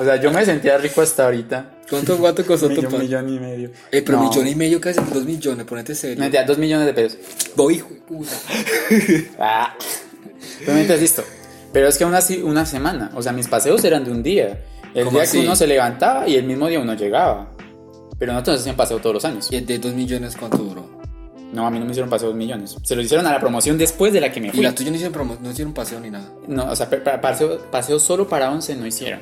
O 0.00 0.04
sea, 0.04 0.16
yo 0.20 0.30
me 0.30 0.44
sentía 0.44 0.78
rico 0.78 1.00
hasta 1.02 1.24
ahorita. 1.24 1.70
¿Cuánto, 1.90 2.18
cuánto 2.18 2.44
costó 2.46 2.68
tu 2.68 2.82
paseo? 2.82 2.98
millón 2.98 3.28
y 3.34 3.40
medio. 3.40 3.70
Eh, 3.90 4.02
pero 4.02 4.18
No. 4.18 4.28
millón 4.28 4.46
y 4.46 4.54
medio, 4.54 4.80
casi 4.80 5.00
dos 5.12 5.24
millones, 5.24 5.64
ponete 5.66 5.94
serio. 5.94 6.18
Mentira, 6.18 6.44
dos 6.44 6.58
millones 6.58 6.86
de 6.86 6.94
pesos. 6.94 7.18
Voy, 7.56 7.76
hijo 7.76 7.88
de 7.90 8.00
puta. 8.02 8.30
Ah. 9.38 9.74
Realmente 10.64 10.94
es 10.94 11.00
listo. 11.00 11.24
Pero 11.72 11.88
es 11.88 11.98
que 11.98 12.04
aún 12.04 12.14
así, 12.14 12.42
una 12.42 12.64
semana. 12.66 13.10
O 13.14 13.22
sea, 13.22 13.32
mis 13.32 13.48
paseos 13.48 13.82
eran 13.84 14.04
de 14.04 14.10
un 14.10 14.22
día. 14.22 14.64
El 14.94 15.04
¿Cómo 15.04 15.18
día 15.18 15.22
así? 15.24 15.38
que 15.40 15.44
uno 15.46 15.56
se 15.56 15.66
levantaba 15.66 16.28
y 16.28 16.36
el 16.36 16.44
mismo 16.44 16.68
día 16.68 16.80
uno 16.80 16.94
llegaba. 16.94 17.50
Pero 18.18 18.32
nosotros 18.32 18.54
nos 18.56 18.60
hacían 18.62 18.76
paseo 18.76 18.98
todos 18.98 19.14
los 19.14 19.24
años. 19.24 19.48
¿Y 19.50 19.56
el 19.56 19.66
de 19.66 19.78
dos 19.78 19.94
millones 19.94 20.36
cuánto 20.36 20.58
duró? 20.58 20.98
No, 21.52 21.66
a 21.66 21.70
mí 21.70 21.78
no 21.78 21.84
me 21.86 21.92
hicieron 21.92 22.10
paseo 22.10 22.28
dos 22.28 22.36
millones. 22.36 22.76
Se 22.82 22.94
lo 22.96 23.02
hicieron 23.02 23.26
a 23.26 23.32
la 23.32 23.40
promoción 23.40 23.78
después 23.78 24.12
de 24.12 24.20
la 24.20 24.30
que 24.32 24.40
me 24.40 24.48
Y 24.48 24.50
fui. 24.50 24.60
la 24.60 24.74
tuya 24.74 24.90
no 24.90 24.96
hicieron, 24.96 25.38
no 25.40 25.50
hicieron 25.50 25.72
paseo 25.72 26.00
ni 26.00 26.10
nada. 26.10 26.30
No, 26.46 26.66
o 26.70 26.76
sea, 26.76 26.88
pa- 26.90 27.02
pa- 27.02 27.20
paseo, 27.20 27.58
paseo 27.70 27.98
solo 27.98 28.28
para 28.28 28.50
11 28.50 28.74
no 28.76 28.86
hicieron. 28.86 29.20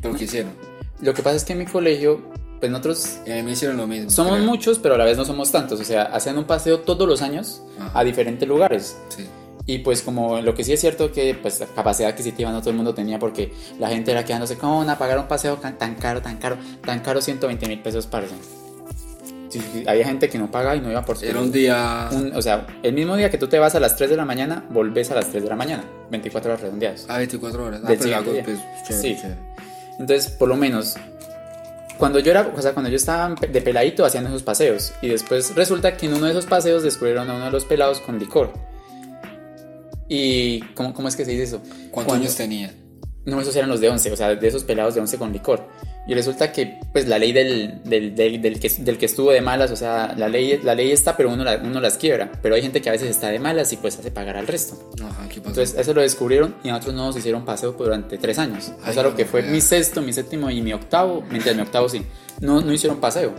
Pero 0.00 0.14
¿qué 0.14 0.24
hicieron? 0.24 0.52
Lo 1.00 1.12
que 1.14 1.22
pasa 1.22 1.36
es 1.36 1.44
que 1.44 1.52
en 1.52 1.58
mi 1.60 1.66
colegio, 1.66 2.20
pues 2.60 2.70
nosotros 2.72 3.18
Y 3.26 3.32
a 3.32 3.34
mí 3.36 3.42
me 3.42 3.52
hicieron 3.52 3.76
lo 3.76 3.86
mismo. 3.86 4.10
somos 4.10 4.34
creo. 4.34 4.44
muchos, 4.46 4.78
pero 4.78 4.94
a 4.94 4.98
la 4.98 5.04
vez 5.04 5.16
no 5.16 5.24
somos 5.24 5.50
tantos. 5.52 5.80
O 5.80 5.84
sea, 5.84 6.04
hacían 6.04 6.38
un 6.38 6.44
paseo 6.44 6.80
todos 6.80 7.06
los 7.08 7.22
años 7.22 7.62
Ajá. 7.78 7.98
a 8.00 8.04
diferentes 8.04 8.48
lugares. 8.48 8.96
Sí. 9.08 9.26
Y 9.68 9.78
pues 9.78 10.02
como 10.02 10.40
lo 10.40 10.54
que 10.54 10.62
sí 10.62 10.72
es 10.72 10.80
cierto 10.80 11.10
que 11.10 11.34
pues 11.34 11.58
la 11.60 11.66
capacidad 11.66 12.10
adquisitiva 12.10 12.52
no 12.52 12.60
todo 12.60 12.70
el 12.70 12.76
mundo 12.76 12.94
tenía 12.94 13.18
porque 13.18 13.52
la 13.80 13.88
gente 13.88 14.12
era 14.12 14.24
quedándose, 14.24 14.56
¿cómo 14.56 14.78
van 14.78 14.90
a 14.90 14.96
pagar 14.96 15.18
un 15.18 15.26
paseo 15.26 15.56
tan 15.56 15.96
caro, 15.96 16.22
tan 16.22 16.36
caro, 16.36 16.56
tan 16.84 17.00
caro 17.00 17.20
120 17.20 17.66
mil 17.66 17.82
pesos 17.82 18.06
para 18.06 18.26
Sí, 19.48 19.60
sí, 19.72 19.84
había 19.86 20.04
gente 20.04 20.28
que 20.28 20.38
no 20.38 20.50
pagaba 20.50 20.76
y 20.76 20.80
no 20.80 20.90
iba 20.90 21.04
por 21.04 21.22
Era 21.24 21.40
un 21.40 21.50
día. 21.52 22.08
un- 22.12 22.32
o 22.34 22.42
sea, 22.42 22.66
el 22.82 22.92
mismo 22.92 23.16
día 23.16 23.30
que 23.30 23.38
tú 23.38 23.48
te 23.48 23.58
vas 23.58 23.74
a 23.74 23.80
las 23.80 23.96
3 23.96 24.10
de 24.10 24.16
la 24.16 24.24
mañana, 24.24 24.64
volvés 24.70 25.10
a 25.10 25.14
las 25.14 25.28
3 25.30 25.42
de 25.42 25.48
la 25.48 25.56
mañana, 25.56 25.84
24 26.10 26.50
horas 26.50 26.62
redondeadas. 26.62 27.06
Ah, 27.08 27.18
24 27.18 27.64
horas. 27.64 27.80
Ah, 27.82 27.86
pero 27.88 28.04
día. 28.04 28.22
pues, 28.44 28.58
chévere, 28.86 29.02
Sí. 29.02 29.16
chévere. 29.20 29.36
Entonces, 29.98 30.28
por 30.30 30.48
lo 30.48 30.56
menos, 30.56 30.94
cuando 31.98 32.18
yo 32.18 32.30
era, 32.30 32.52
o 32.54 32.60
sea, 32.62 32.72
cuando 32.72 32.90
yo 32.90 32.96
estaba 32.96 33.34
de 33.34 33.60
peladito 33.62 34.04
hacían 34.04 34.26
esos 34.26 34.42
paseos. 34.42 34.92
Y 35.02 35.08
después 35.08 35.54
resulta 35.54 35.96
que 35.96 36.06
en 36.06 36.14
uno 36.14 36.26
de 36.26 36.32
esos 36.32 36.46
paseos 36.46 36.82
descubrieron 36.82 37.28
a 37.30 37.34
uno 37.34 37.44
de 37.46 37.50
los 37.50 37.64
pelados 37.64 38.00
con 38.00 38.18
licor. 38.18 38.52
Y, 40.08 40.60
¿cómo, 40.74 40.94
cómo 40.94 41.08
es 41.08 41.16
que 41.16 41.24
se 41.24 41.32
dice 41.32 41.44
eso? 41.44 41.60
¿Cuántos 41.90 41.92
Cuando- 41.92 42.14
años 42.14 42.36
tenía? 42.36 42.72
No, 43.24 43.40
esos 43.40 43.56
eran 43.56 43.68
los 43.68 43.80
de 43.80 43.88
11, 43.88 44.12
o 44.12 44.16
sea, 44.16 44.34
de 44.36 44.46
esos 44.46 44.62
pelados 44.62 44.94
de 44.94 45.00
11 45.00 45.18
con 45.18 45.32
licor. 45.32 45.66
Y 46.08 46.14
resulta 46.14 46.52
que, 46.52 46.78
pues, 46.92 47.08
la 47.08 47.18
ley 47.18 47.32
del, 47.32 47.82
del, 47.82 48.14
del, 48.14 48.40
del 48.40 48.60
que, 48.60 48.68
del 48.68 48.96
que 48.96 49.06
estuvo 49.06 49.32
de 49.32 49.40
malas, 49.40 49.72
o 49.72 49.76
sea, 49.76 50.14
la 50.16 50.28
ley, 50.28 50.60
la 50.62 50.74
ley 50.76 50.92
está, 50.92 51.16
pero 51.16 51.32
uno, 51.32 51.42
la- 51.42 51.56
uno 51.56 51.80
las 51.80 51.96
quiebra. 51.98 52.30
Pero 52.42 52.54
hay 52.54 52.62
gente 52.62 52.80
que 52.80 52.88
a 52.88 52.92
veces 52.92 53.10
está 53.10 53.28
de 53.28 53.40
malas 53.40 53.72
y 53.72 53.76
pues 53.76 53.98
hace 53.98 54.12
pagar 54.12 54.36
al 54.36 54.46
resto. 54.46 54.90
Ajá, 55.04 55.28
¿qué 55.28 55.40
pasó? 55.40 55.48
Entonces, 55.50 55.76
eso 55.76 55.94
lo 55.94 56.02
descubrieron 56.02 56.54
y 56.62 56.68
nosotros 56.68 56.94
no 56.94 57.06
nos 57.06 57.16
hicieron 57.16 57.44
paseo 57.44 57.72
durante 57.72 58.18
tres 58.18 58.38
años. 58.38 58.70
Ay, 58.84 58.90
o 58.90 58.92
sea, 58.94 59.02
lo 59.02 59.16
que 59.16 59.24
fue 59.24 59.42
mi 59.42 59.60
sexto, 59.60 60.00
mi 60.00 60.12
séptimo 60.12 60.48
y 60.48 60.62
mi 60.62 60.72
octavo, 60.72 61.24
mientras 61.28 61.56
mi 61.56 61.62
octavo 61.62 61.88
sí, 61.88 62.02
no, 62.40 62.60
no 62.60 62.72
hicieron 62.72 63.00
paseo. 63.00 63.34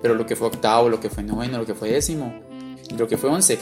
Pero 0.00 0.14
lo 0.14 0.24
que 0.24 0.34
fue 0.34 0.46
octavo, 0.46 0.88
lo 0.88 1.00
que 1.00 1.10
fue 1.10 1.22
noveno, 1.22 1.58
lo 1.58 1.66
que 1.66 1.74
fue 1.74 1.90
décimo, 1.90 2.32
lo 2.96 3.06
que 3.06 3.18
fue 3.18 3.28
once, 3.28 3.58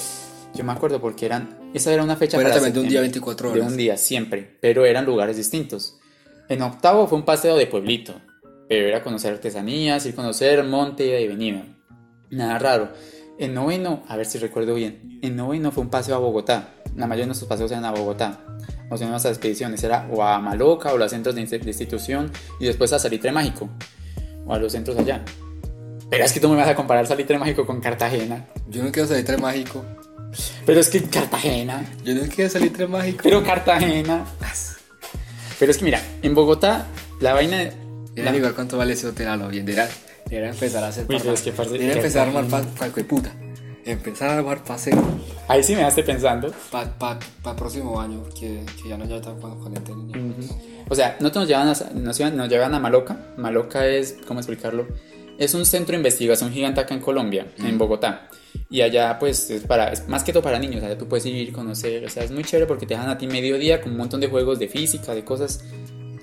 yo 0.54 0.62
me 0.62 0.70
acuerdo 0.70 1.00
porque 1.00 1.26
eran, 1.26 1.58
esa 1.74 1.92
era 1.92 2.04
una 2.04 2.14
fecha 2.14 2.36
para 2.36 2.52
también 2.52 2.72
de 2.74 2.78
un 2.80 2.88
día 2.88 3.00
septiembre. 3.02 3.08
24 3.08 3.52
De 3.52 3.58
horas. 3.60 3.72
un 3.72 3.76
día, 3.76 3.96
siempre, 3.96 4.56
pero 4.60 4.84
eran 4.86 5.04
lugares 5.04 5.36
distintos. 5.36 5.98
En 6.48 6.62
octavo 6.62 7.08
fue 7.08 7.18
un 7.18 7.24
paseo 7.24 7.56
de 7.56 7.66
pueblito, 7.66 8.20
pero 8.68 8.86
era 8.88 9.02
conocer 9.02 9.32
artesanías, 9.34 10.04
ir 10.06 10.12
a 10.12 10.16
conocer 10.16 10.64
monte 10.64 11.20
y 11.20 11.28
venida. 11.28 11.64
Nada 12.30 12.58
raro. 12.58 12.92
En 13.38 13.52
noveno, 13.54 14.02
a 14.08 14.16
ver 14.16 14.26
si 14.26 14.38
recuerdo 14.38 14.74
bien, 14.74 15.18
en 15.22 15.36
noveno 15.36 15.70
fue 15.70 15.82
un 15.84 15.90
paseo 15.90 16.16
a 16.16 16.18
Bogotá. 16.18 16.70
La 16.96 17.06
mayoría 17.06 17.24
de 17.24 17.28
nuestros 17.28 17.48
paseos 17.48 17.70
eran 17.70 17.84
a 17.84 17.90
Bogotá. 17.90 18.40
O 18.90 18.96
sea, 18.96 19.08
nuestras 19.08 19.34
expediciones 19.36 19.82
era 19.84 20.08
o 20.10 20.22
a 20.22 20.38
Maloca 20.40 20.92
o 20.92 20.96
a 20.96 20.98
los 20.98 21.10
centros 21.10 21.34
de 21.34 21.42
inst- 21.42 21.60
de 21.60 21.68
institución 21.70 22.30
y 22.58 22.64
después 22.64 22.92
a 22.94 22.98
Salitre 22.98 23.32
Mágico 23.32 23.68
o 24.46 24.54
a 24.54 24.58
los 24.58 24.72
centros 24.72 24.96
allá. 24.96 25.22
Pero 26.08 26.24
es 26.24 26.32
que 26.32 26.40
tú 26.40 26.48
me 26.48 26.56
vas 26.56 26.68
a 26.68 26.74
comparar 26.74 27.06
Salitre 27.06 27.36
Mágico 27.38 27.66
con 27.66 27.80
Cartagena. 27.80 28.46
Yo 28.70 28.82
no 28.82 28.90
quiero 28.92 29.08
salir 29.08 29.24
tres 29.24 29.40
mágico. 29.40 29.84
Pero 30.64 30.80
es 30.80 30.88
que 30.88 31.02
Cartagena. 31.02 31.84
Yo 32.04 32.14
no 32.14 32.22
quiero 32.34 32.48
salir 32.48 32.72
tres 32.72 32.88
mágico. 32.88 33.20
Pero 33.24 33.42
Cartagena. 33.42 34.24
Pero 35.58 35.70
es 35.70 35.78
que 35.78 35.84
mira, 35.84 36.00
en 36.22 36.34
Bogotá 36.34 36.86
la 37.20 37.34
vaina. 37.34 37.70
De- 38.16 38.22
Era 38.22 38.32
la- 38.32 38.36
igual 38.38 38.54
cuánto 38.54 38.76
vale 38.76 38.94
ese 38.94 39.06
hotel 39.06 39.28
a 39.28 39.36
lo 39.36 39.48
bien. 39.48 39.68
Era, 39.68 39.88
era 40.30 40.48
empezar 40.50 40.82
a 40.82 40.88
hacer. 40.88 41.06
Uy, 41.08 41.16
es 41.16 41.40
que, 41.42 41.50
empezar 41.50 42.24
a 42.24 42.26
armar 42.28 42.44
Cartagena. 42.48 42.74
pa, 42.78 42.86
pa- 42.88 43.02
puta. 43.08 43.32
Empezar 43.84 44.30
a 44.30 44.38
armar 44.38 44.64
paseo 44.64 45.00
Ahí 45.46 45.62
sí 45.62 45.72
me 45.74 45.78
dejaste 45.78 46.02
pensando. 46.02 46.52
para 46.72 46.98
pa, 46.98 47.18
pa 47.40 47.50
el 47.52 47.56
próximo 47.56 48.00
año. 48.00 48.24
Que, 48.30 48.64
que 48.82 48.88
ya 48.88 48.96
no 48.98 49.04
ya 49.06 49.20
tan 49.20 49.40
con, 49.40 49.60
con 49.60 49.72
el 49.76 49.84
niño. 49.84 50.34
O 50.88 50.94
sea, 50.96 51.16
nosotros 51.20 51.42
nos 51.42 51.48
llevan 51.48 51.68
a, 51.68 51.94
nos, 52.00 52.18
iban- 52.20 52.34
nos 52.36 52.48
llevan 52.48 52.74
a 52.74 52.80
Maloca. 52.80 53.16
Maloca 53.36 53.86
es, 53.86 54.16
¿cómo 54.26 54.40
explicarlo? 54.40 54.88
Es 55.38 55.54
un 55.54 55.64
centro 55.66 55.92
de 55.92 55.98
investigación 55.98 56.50
gigante 56.50 56.80
acá 56.80 56.94
en 56.94 57.00
Colombia, 57.00 57.46
en 57.58 57.76
Bogotá. 57.78 58.28
Y 58.70 58.80
allá, 58.80 59.18
pues, 59.20 59.50
es, 59.50 59.62
para, 59.62 59.92
es 59.92 60.08
más 60.08 60.24
que 60.24 60.32
todo 60.32 60.42
para 60.42 60.58
niños. 60.58 60.80
Sea, 60.80 60.96
tú 60.98 61.06
puedes 61.06 61.24
ir, 61.26 61.52
conocer. 61.52 62.04
O 62.06 62.08
sea, 62.08 62.24
es 62.24 62.30
muy 62.32 62.42
chévere 62.42 62.66
porque 62.66 62.86
te 62.86 62.94
dejan 62.94 63.10
a 63.10 63.18
ti 63.18 63.26
mediodía 63.28 63.80
con 63.82 63.92
un 63.92 63.98
montón 63.98 64.20
de 64.20 64.26
juegos 64.28 64.58
de 64.58 64.66
física, 64.66 65.14
de 65.14 65.24
cosas. 65.24 65.62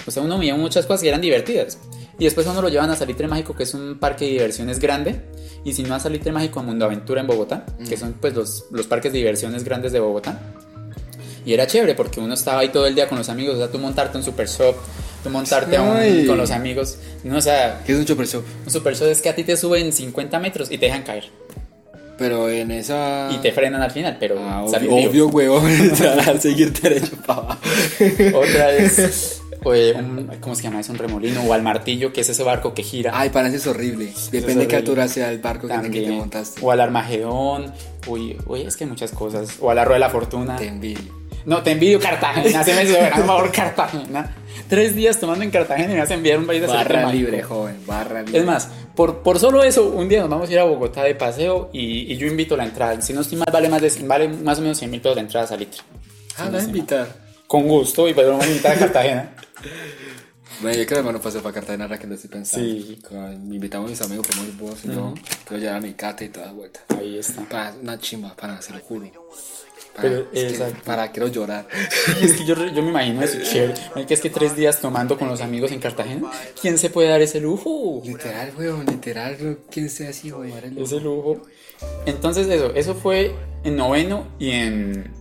O 0.05 0.11
sea, 0.11 0.21
uno 0.23 0.37
veía 0.37 0.55
muchas 0.55 0.85
cosas 0.85 1.01
que 1.01 1.09
eran 1.09 1.21
divertidas. 1.21 1.77
Y 2.19 2.25
después 2.25 2.45
uno 2.47 2.61
lo 2.61 2.69
llevan 2.69 2.89
a 2.89 2.95
Salitre 2.95 3.27
Mágico, 3.27 3.55
que 3.55 3.63
es 3.63 3.73
un 3.73 3.97
parque 3.99 4.25
de 4.25 4.31
diversiones 4.31 4.79
grande. 4.79 5.21
Y 5.65 5.73
si 5.73 5.83
no 5.83 5.95
a 5.95 5.99
Salitre 5.99 6.31
Mágico, 6.31 6.59
a 6.59 6.63
Mundo 6.63 6.85
Aventura 6.85 7.21
en 7.21 7.27
Bogotá, 7.27 7.65
que 7.87 7.97
son 7.97 8.13
pues 8.13 8.33
los, 8.35 8.65
los 8.71 8.85
parques 8.87 9.11
de 9.13 9.19
diversiones 9.19 9.63
grandes 9.63 9.91
de 9.91 9.99
Bogotá. 9.99 10.39
Y 11.45 11.53
era 11.53 11.67
chévere 11.67 11.93
porque 11.95 12.19
uno 12.19 12.33
estaba 12.35 12.61
ahí 12.61 12.69
todo 12.69 12.85
el 12.87 12.95
día 12.95 13.07
con 13.09 13.17
los 13.17 13.29
amigos. 13.29 13.55
O 13.55 13.57
sea, 13.57 13.69
tú 13.69 13.77
montarte 13.79 14.17
un 14.17 14.23
super 14.23 14.47
shop, 14.47 14.75
tú 15.23 15.29
montarte 15.29 15.77
un- 15.79 16.25
con 16.27 16.37
los 16.37 16.51
amigos. 16.51 16.97
No, 17.23 17.37
o 17.37 17.41
sea, 17.41 17.81
¿Qué 17.85 17.93
es 17.93 17.97
un 17.99 18.05
chopper 18.05 18.25
shop? 18.27 18.43
un 18.65 18.71
super 18.71 18.95
shop 18.95 19.07
es 19.07 19.21
que 19.21 19.29
a 19.29 19.35
ti 19.35 19.43
te 19.43 19.57
suben 19.57 19.91
50 19.91 20.39
metros 20.39 20.71
y 20.71 20.77
te 20.77 20.85
dejan 20.85 21.03
caer. 21.03 21.25
Pero 22.17 22.47
en 22.49 22.71
esa. 22.71 23.29
Y 23.33 23.37
te 23.37 23.51
frenan 23.51 23.81
al 23.81 23.91
final, 23.91 24.17
pero 24.19 24.35
Ah, 24.39 24.63
obvio, 24.63 24.95
obvio, 25.09 25.27
huevón. 25.27 25.65
a 26.27 26.39
seguir 26.39 26.71
derecho 26.71 27.15
para 27.25 27.39
abajo. 27.39 27.59
Otra 28.35 28.71
es, 28.71 29.41
eh, 29.73 29.93
un- 29.97 30.29
¿cómo 30.41 30.55
se 30.55 30.63
llama? 30.63 30.79
Es 30.79 30.89
un 30.89 30.97
remolino 30.97 31.41
o 31.43 31.53
al 31.53 31.61
martillo, 31.61 32.11
que 32.11 32.21
es 32.21 32.29
ese 32.29 32.43
barco 32.43 32.73
que 32.73 32.83
gira. 32.83 33.11
Ay, 33.13 33.29
para 33.29 33.47
eso 33.47 33.57
es 33.57 33.67
horrible. 33.67 34.11
Depende 34.31 34.61
de 34.63 34.67
qué 34.67 34.75
altura 34.77 35.07
sea 35.07 35.31
el 35.31 35.39
barco 35.39 35.67
que- 35.67 35.89
que 35.91 36.01
te 36.01 36.11
montaste. 36.11 36.59
O 36.63 36.71
al 36.71 36.81
Armagedón. 36.81 37.71
Uy, 38.07 38.37
uy, 38.47 38.61
es 38.61 38.75
que 38.75 38.83
hay 38.83 38.89
muchas 38.89 39.11
cosas. 39.11 39.57
O 39.61 39.69
a 39.69 39.75
la 39.75 39.85
Rueda 39.85 39.95
de 39.95 39.99
la 40.01 40.09
Fortuna. 40.09 40.55
Te 40.55 40.67
envidio. 40.67 41.23
No, 41.45 41.61
te 41.61 41.71
envidio 41.71 41.99
Cartagena. 41.99 42.63
Se 42.63 42.73
me 42.73 42.85
por 43.11 43.25
favor, 43.25 43.51
Cartagena. 43.51 44.35
Tres 44.69 44.95
días 44.95 45.19
tomando 45.19 45.43
en 45.43 45.51
Cartagena 45.51 45.91
y 45.91 45.93
me 45.95 45.99
vas 45.99 46.09
a 46.11 46.13
enviar 46.13 46.39
un 46.39 46.47
país 46.47 46.61
de 46.61 46.67
Barra 46.67 47.11
libre, 47.11 47.31
Mágico. 47.37 47.55
joven. 47.55 47.77
Barra 47.85 48.21
libre. 48.21 48.39
Es 48.39 48.45
más, 48.45 48.69
por, 48.95 49.17
por 49.23 49.39
solo 49.39 49.61
eso, 49.61 49.89
un 49.89 50.07
día 50.07 50.21
nos 50.21 50.29
vamos 50.29 50.49
a 50.49 50.53
ir 50.53 50.59
a 50.59 50.63
Bogotá 50.63 51.03
de 51.03 51.15
paseo 51.15 51.69
y, 51.73 52.11
y 52.13 52.17
yo 52.17 52.27
invito 52.27 52.55
la 52.55 52.63
entrada. 52.63 52.99
Si 53.01 53.11
no 53.11 53.21
estoy 53.21 53.39
mal, 53.39 53.49
vale 53.51 53.67
más, 53.67 53.81
de, 53.81 53.91
vale 54.07 54.29
más 54.29 54.57
o 54.59 54.61
menos 54.61 54.77
100 54.77 54.89
mil 54.89 55.01
pesos 55.01 55.15
la 55.17 55.21
entrada 55.21 55.45
a 55.45 55.49
Salitre. 55.49 55.81
Ah, 56.37 56.49
la 56.49 56.61
invitar. 56.63 57.07
Con 57.45 57.67
gusto, 57.67 58.07
y 58.07 58.13
podemos 58.13 58.45
invitar 58.47 58.77
a 58.77 58.79
Cartagena. 58.79 59.35
Bueno, 60.61 60.77
yo 60.77 60.85
creo 60.85 60.99
que 61.01 61.07
me 61.07 61.13
no 61.13 61.21
pasé 61.21 61.39
para 61.39 61.53
Cartagena 61.53 61.85
ahora 61.85 61.97
que 61.97 62.05
lo 62.07 62.15
estoy 62.15 62.29
pensando. 62.29 62.65
Sí. 62.67 62.99
Con- 63.07 63.47
me 63.47 63.55
invitamos 63.55 63.87
a 63.87 63.89
mis 63.91 64.01
amigos, 64.01 64.27
fuimos 64.27 64.57
vos 64.57 64.79
y 64.85 64.87
yo. 64.89 65.13
Quiero 65.47 65.61
llevar 65.61 65.77
a 65.77 65.81
mi 65.81 65.93
cata 65.93 66.23
y 66.23 66.29
toda 66.29 66.47
la 66.47 66.51
vuelta. 66.53 66.81
Ahí 66.89 67.17
está. 67.17 67.41
Para 67.49 67.73
una 67.81 67.97
chimba, 67.99 68.35
para, 68.35 68.61
se 68.61 68.73
lo 68.73 68.79
juro. 68.79 69.09
Para, 69.95 70.09
Pero, 70.09 70.21
es 70.21 70.27
que- 70.31 70.49
exacto. 70.49 70.81
para 70.85 71.11
quiero 71.11 71.27
llorar. 71.27 71.67
Es 72.21 72.33
que 72.33 72.45
yo, 72.45 72.55
yo 72.55 72.81
me 72.83 72.89
imagino 72.89 73.21
eso 73.23 73.37
chévere. 73.43 73.73
Que 74.07 74.13
es 74.13 74.21
que 74.21 74.29
tres 74.29 74.55
días 74.55 74.79
tomando 74.79 75.17
con 75.17 75.27
los 75.27 75.41
amigos 75.41 75.71
en 75.71 75.79
Cartagena. 75.79 76.31
¿Quién 76.59 76.77
se 76.77 76.89
puede 76.89 77.09
dar 77.09 77.21
ese 77.21 77.39
lujo? 77.39 78.01
Literal, 78.03 78.51
weón, 78.57 78.85
literal, 78.85 79.59
¿quién 79.71 79.89
sea 79.89 80.09
así, 80.09 80.31
weón? 80.31 80.77
Ese 80.77 80.99
lujo. 80.99 81.41
Entonces 82.05 82.47
eso, 82.47 82.73
eso 82.75 82.95
fue 82.95 83.35
en 83.63 83.75
noveno 83.75 84.27
y 84.39 84.51
en, 84.51 85.11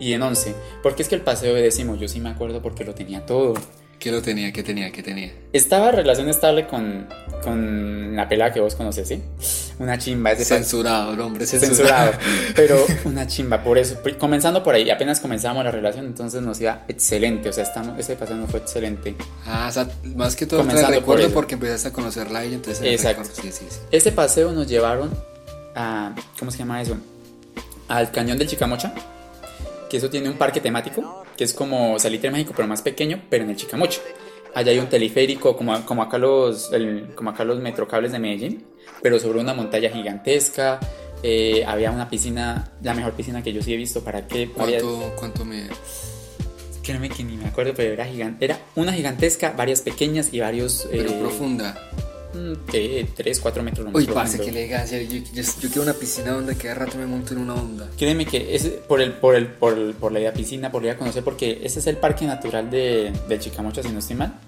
y 0.00 0.12
en 0.12 0.22
once. 0.22 0.54
Porque 0.82 1.02
es 1.02 1.08
que 1.08 1.14
el 1.14 1.22
paseo 1.22 1.54
de 1.54 1.62
décimo 1.62 1.96
yo 1.96 2.08
sí 2.08 2.20
me 2.20 2.30
acuerdo 2.30 2.60
porque 2.62 2.84
lo 2.84 2.94
tenía 2.94 3.24
todo. 3.26 3.54
¿Qué 3.98 4.12
lo 4.12 4.22
tenía? 4.22 4.52
¿Qué 4.52 4.62
tenía? 4.62 4.92
¿Qué 4.92 5.02
tenía? 5.02 5.32
Estaba 5.52 5.90
en 5.90 5.96
relación 5.96 6.28
estable 6.28 6.68
con, 6.68 7.08
con 7.42 8.14
la 8.14 8.28
pelada 8.28 8.52
que 8.52 8.60
vos 8.60 8.76
conoces, 8.76 9.08
¿sí? 9.08 9.20
Una 9.80 9.98
chimba. 9.98 10.30
Ese 10.32 10.44
Censurado, 10.44 11.14
el 11.14 11.20
hombre 11.20 11.46
censurado. 11.46 12.12
censurado. 12.12 12.12
Pero 12.56 12.84
una 13.04 13.26
chimba, 13.26 13.64
por 13.64 13.76
eso. 13.76 13.98
Comenzando 14.18 14.62
por 14.62 14.76
ahí, 14.76 14.88
apenas 14.88 15.18
comenzamos 15.18 15.64
la 15.64 15.72
relación, 15.72 16.06
entonces 16.06 16.42
nos 16.42 16.60
iba 16.60 16.84
excelente. 16.86 17.48
O 17.48 17.52
sea, 17.52 17.64
estamos, 17.64 17.98
ese 17.98 18.14
paseo 18.14 18.36
nos 18.36 18.48
fue 18.50 18.60
excelente. 18.60 19.16
Ah, 19.44 19.66
o 19.68 19.72
sea, 19.72 19.88
más 20.14 20.36
que 20.36 20.46
todo 20.46 20.62
por 20.64 20.74
recuerdo 20.74 21.24
eso. 21.24 21.34
porque 21.34 21.54
empezaste 21.54 21.88
a 21.88 21.92
conocerla 21.92 22.44
y 22.44 22.54
entonces 22.54 22.84
Exacto. 22.84 23.24
Sí, 23.24 23.50
sí, 23.50 23.64
sí. 23.68 23.78
Ese 23.90 24.12
paseo 24.12 24.52
nos 24.52 24.68
llevaron 24.68 25.10
a. 25.74 26.14
¿Cómo 26.38 26.52
se 26.52 26.58
llama 26.58 26.80
eso? 26.80 26.96
Al 27.88 28.12
cañón 28.12 28.38
del 28.38 28.46
Chicamocha. 28.46 28.92
Que 29.90 29.96
eso 29.96 30.08
tiene 30.08 30.28
un 30.28 30.36
parque 30.36 30.60
temático. 30.60 31.24
Que 31.38 31.44
es 31.44 31.54
como 31.54 31.98
Salitre 31.98 32.30
México, 32.30 32.52
pero 32.54 32.68
más 32.68 32.82
pequeño, 32.82 33.22
pero 33.30 33.44
en 33.44 33.50
el 33.50 33.56
Chicamocha. 33.56 34.00
allá 34.54 34.72
hay 34.72 34.78
un 34.80 34.88
teleférico, 34.88 35.56
como, 35.56 35.86
como, 35.86 36.02
acá 36.02 36.18
los, 36.18 36.72
el- 36.72 37.14
como 37.14 37.30
acá 37.30 37.44
los 37.44 37.60
metrocables 37.60 38.10
de 38.12 38.18
Medellín, 38.18 38.66
pero 39.02 39.18
sobre 39.20 39.38
una 39.40 39.54
montaña 39.54 39.88
gigantesca. 39.88 40.80
Eh, 41.22 41.64
había 41.66 41.90
una 41.90 42.08
piscina, 42.10 42.72
la 42.82 42.94
mejor 42.94 43.12
piscina 43.12 43.42
que 43.42 43.52
yo 43.52 43.62
sí 43.62 43.72
he 43.72 43.76
visto. 43.76 44.02
¿Para 44.02 44.26
qué? 44.26 44.50
¿Cuánto, 44.50 45.12
cuánto 45.16 45.44
me.? 45.44 45.68
Créeme 46.82 47.08
que 47.10 47.22
ni 47.22 47.36
me 47.36 47.46
acuerdo, 47.46 47.72
pero 47.76 47.92
era 47.92 48.06
gigante. 48.06 48.44
Era 48.44 48.58
una 48.76 48.92
gigantesca, 48.92 49.52
varias 49.56 49.82
pequeñas 49.82 50.30
y 50.32 50.40
varios. 50.40 50.88
Pero 50.90 51.10
eh, 51.10 51.16
profunda. 51.20 51.76
¿Qué? 52.70 53.06
3, 53.16 53.40
4 53.40 53.62
metros 53.62 53.84
lo 53.86 53.90
más 53.92 54.00
Uy, 54.00 54.06
profundo. 54.06 54.44
qué 54.44 54.50
elegancia. 54.50 55.02
Yo, 55.02 55.16
yo, 55.32 55.42
yo 55.42 55.68
quiero 55.68 55.82
una 55.82 55.92
piscina 55.94 56.32
donde 56.32 56.54
cada 56.56 56.74
rato 56.74 56.96
me 56.98 57.06
monto 57.06 57.34
en 57.34 57.40
una 57.40 57.54
onda. 57.54 57.88
Créeme 57.96 58.26
que 58.26 58.54
es 58.54 58.64
por 58.66 59.00
el, 59.00 59.12
por 59.12 59.34
el, 59.34 59.46
por 59.46 59.76
el- 59.76 59.94
por 59.94 60.12
la 60.12 60.20
idea 60.20 60.32
piscina, 60.32 60.70
por 60.70 60.82
la 60.82 60.86
idea 60.88 60.94
de 60.94 60.98
conocer, 60.98 61.22
porque 61.24 61.60
ese 61.62 61.78
es 61.80 61.86
el 61.86 61.96
parque 61.96 62.26
natural 62.26 62.70
de, 62.70 63.12
de 63.28 63.38
Chicamocha, 63.38 63.82
si 63.82 63.88
no 63.90 63.98
estoy 63.98 64.16
mal. 64.16 64.38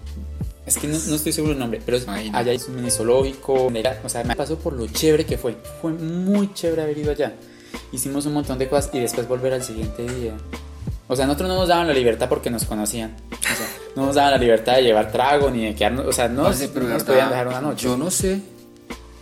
Es 0.66 0.76
que 0.78 0.86
no, 0.86 0.96
no 0.98 1.14
estoy 1.16 1.32
seguro 1.32 1.52
del 1.52 1.58
nombre, 1.60 1.80
pero 1.84 1.96
es- 1.96 2.06
allá 2.06 2.50
hay 2.52 2.60
un 2.68 2.76
mini 2.76 2.90
zoológico. 2.90 3.70
O 4.04 4.08
sea, 4.08 4.22
me 4.24 4.36
pasó 4.36 4.58
por 4.58 4.72
lo 4.74 4.86
chévere 4.86 5.24
que 5.26 5.36
fue. 5.38 5.56
Fue 5.80 5.92
muy 5.92 6.52
chévere 6.54 6.82
haber 6.82 6.98
ido 6.98 7.10
allá. 7.12 7.34
Hicimos 7.92 8.26
un 8.26 8.34
montón 8.34 8.58
de 8.58 8.68
cosas 8.68 8.90
y 8.92 9.00
después 9.00 9.26
volver 9.28 9.52
al 9.54 9.62
siguiente 9.62 10.02
día. 10.06 10.34
O 11.08 11.16
sea, 11.16 11.26
nosotros 11.26 11.48
no 11.48 11.56
nos 11.56 11.68
daban 11.68 11.88
la 11.88 11.92
libertad 11.94 12.28
porque 12.28 12.50
nos 12.50 12.64
conocían. 12.64 13.16
O 13.32 13.56
sea, 13.56 13.66
no 13.96 14.06
nos 14.06 14.14
daban 14.14 14.32
la 14.32 14.38
libertad 14.38 14.76
de 14.76 14.82
llevar 14.82 15.10
trago 15.12 15.50
ni 15.50 15.64
de 15.66 15.74
quedarnos. 15.74 16.06
O 16.06 16.12
sea, 16.12 16.28
no 16.28 16.44
Parce, 16.44 16.64
nos, 16.64 16.72
pero 16.72 16.86
no 16.86 16.92
nos 16.94 17.04
verdad, 17.04 17.12
podían 17.14 17.30
dejar 17.30 17.48
una 17.48 17.60
noche. 17.60 17.84
Yo 17.84 17.96
no 17.96 18.10
sé. 18.10 18.40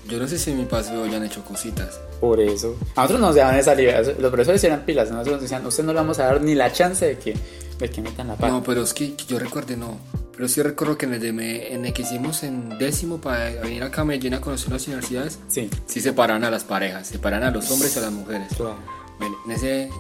Yo 0.09 0.19
no 0.19 0.27
sé 0.27 0.39
si 0.39 0.51
en 0.53 0.59
mi 0.59 0.65
paseo 0.65 1.07
ya 1.07 1.19
han 1.19 1.25
hecho 1.25 1.45
cositas. 1.45 2.01
Por 2.21 2.41
eso. 2.41 2.77
A 2.97 3.03
nosotros 3.03 3.21
nos 3.21 3.35
daban 3.35 3.57
esa 3.57 3.75
libertad. 3.75 4.13
Los 4.19 4.31
profesores 4.31 4.65
eran 4.65 4.81
pilas. 4.87 5.11
Nosotros 5.11 5.35
nos 5.35 5.43
decían, 5.43 5.67
usted 5.67 5.85
no 5.85 5.93
le 5.93 5.99
vamos 5.99 6.19
a 6.19 6.25
dar 6.25 6.41
ni 6.41 6.55
la 6.55 6.73
chance 6.73 7.05
de 7.07 7.19
que, 7.19 7.37
de 7.79 7.91
que 7.91 8.01
metan 8.01 8.29
la 8.29 8.35
pata. 8.35 8.49
No, 8.49 8.63
pero 8.63 8.83
es 8.83 8.95
que, 8.95 9.15
que 9.15 9.25
yo 9.27 9.39
recuerde, 9.39 9.77
no. 9.77 9.99
Pero 10.35 10.49
sí 10.49 10.63
recuerdo 10.63 10.97
que 10.97 11.07
en 11.07 11.15
el, 11.15 11.21
de 11.21 11.73
en 11.75 11.85
el 11.85 11.93
que 11.93 12.03
hicimos 12.03 12.43
en 12.45 12.79
décimo 12.79 13.21
para 13.21 13.51
venir 13.61 13.83
acá 13.83 14.03
a 14.03 14.05
Medellín 14.05 14.35
a 14.35 14.41
conocer 14.41 14.71
las 14.73 14.87
universidades, 14.87 15.39
Sí. 15.49 15.69
sí 15.87 16.01
separan 16.01 16.45
a 16.45 16.51
las 16.51 16.63
parejas, 16.65 17.09
separan 17.09 17.43
a 17.43 17.51
los 17.51 17.71
hombres 17.71 17.95
y 17.97 17.99
a 17.99 18.03
las 18.03 18.13
mujeres. 18.13 18.49
Claro. 18.57 18.77
Bueno, 19.19 19.37
En 19.47 19.51
ese. 19.53 19.91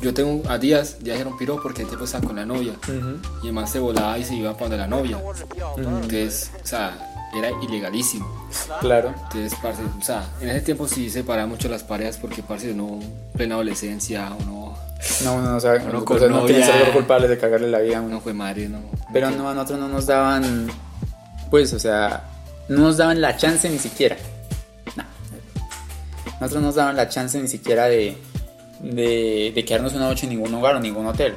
Yo 0.00 0.12
tengo 0.12 0.42
a 0.50 0.58
Díaz, 0.58 0.96
Díaz 1.00 1.20
era 1.20 1.30
un 1.30 1.38
piro 1.38 1.60
porque 1.62 1.82
el 1.82 1.88
tipo 1.88 2.04
estaba 2.04 2.26
con 2.26 2.36
la 2.36 2.44
novia. 2.44 2.74
Y 3.42 3.46
el 3.46 3.52
man 3.52 3.68
se 3.68 3.78
volaba 3.78 4.18
y 4.18 4.24
se 4.24 4.34
iba 4.34 4.52
para 4.52 4.64
donde 4.64 4.78
la 4.78 4.86
novia. 4.88 5.18
Entonces, 5.76 6.50
o 6.62 6.66
sea, 6.66 7.08
era 7.36 7.50
ilegalísimo. 7.62 8.48
Claro. 8.80 9.14
Entonces, 9.24 9.54
parce, 9.62 9.82
o 9.82 10.02
sea, 10.04 10.24
en 10.40 10.48
ese 10.50 10.60
tiempo 10.62 10.88
sí 10.88 11.08
separaban 11.08 11.48
mucho 11.48 11.68
las 11.68 11.82
parejas 11.84 12.18
porque, 12.18 12.42
parce, 12.42 12.72
uno, 12.72 12.98
plena 13.36 13.54
adolescencia, 13.54 14.32
uno, 14.40 14.76
No, 15.24 15.40
no, 15.40 15.56
o 15.56 15.60
sea, 15.60 15.74
Uno 15.74 15.84
los 15.84 16.04
con 16.04 16.16
profesores 16.18 16.30
no 16.34 16.40
novia. 16.42 16.56
quieren 16.56 16.84
ser 16.84 16.92
culpables 16.92 17.30
de 17.30 17.38
cagarle 17.38 17.70
la 17.70 17.78
vida 17.78 17.98
a 17.98 18.00
uno. 18.00 18.08
uno 18.08 18.20
fue 18.20 18.34
madre, 18.34 18.68
no. 18.68 18.80
Pero 19.12 19.30
no, 19.30 19.48
a 19.48 19.54
nosotros 19.54 19.78
no 19.78 19.88
nos 19.88 20.06
daban, 20.06 20.66
pues, 21.50 21.72
o 21.72 21.78
sea, 21.78 22.24
no 22.68 22.78
nos 22.80 22.96
daban 22.96 23.20
la 23.20 23.36
chance 23.36 23.68
ni 23.70 23.78
siquiera. 23.78 24.16
No. 24.96 25.04
Nosotros 26.40 26.60
no 26.60 26.66
nos 26.66 26.74
daban 26.74 26.96
la 26.96 27.08
chance 27.08 27.40
ni 27.40 27.48
siquiera 27.48 27.86
de, 27.86 28.18
de, 28.82 29.52
de 29.54 29.64
quedarnos 29.64 29.92
una 29.94 30.08
noche 30.08 30.26
en 30.26 30.30
ningún 30.30 30.52
hogar 30.54 30.76
o 30.76 30.80
ningún 30.80 31.06
hotel. 31.06 31.34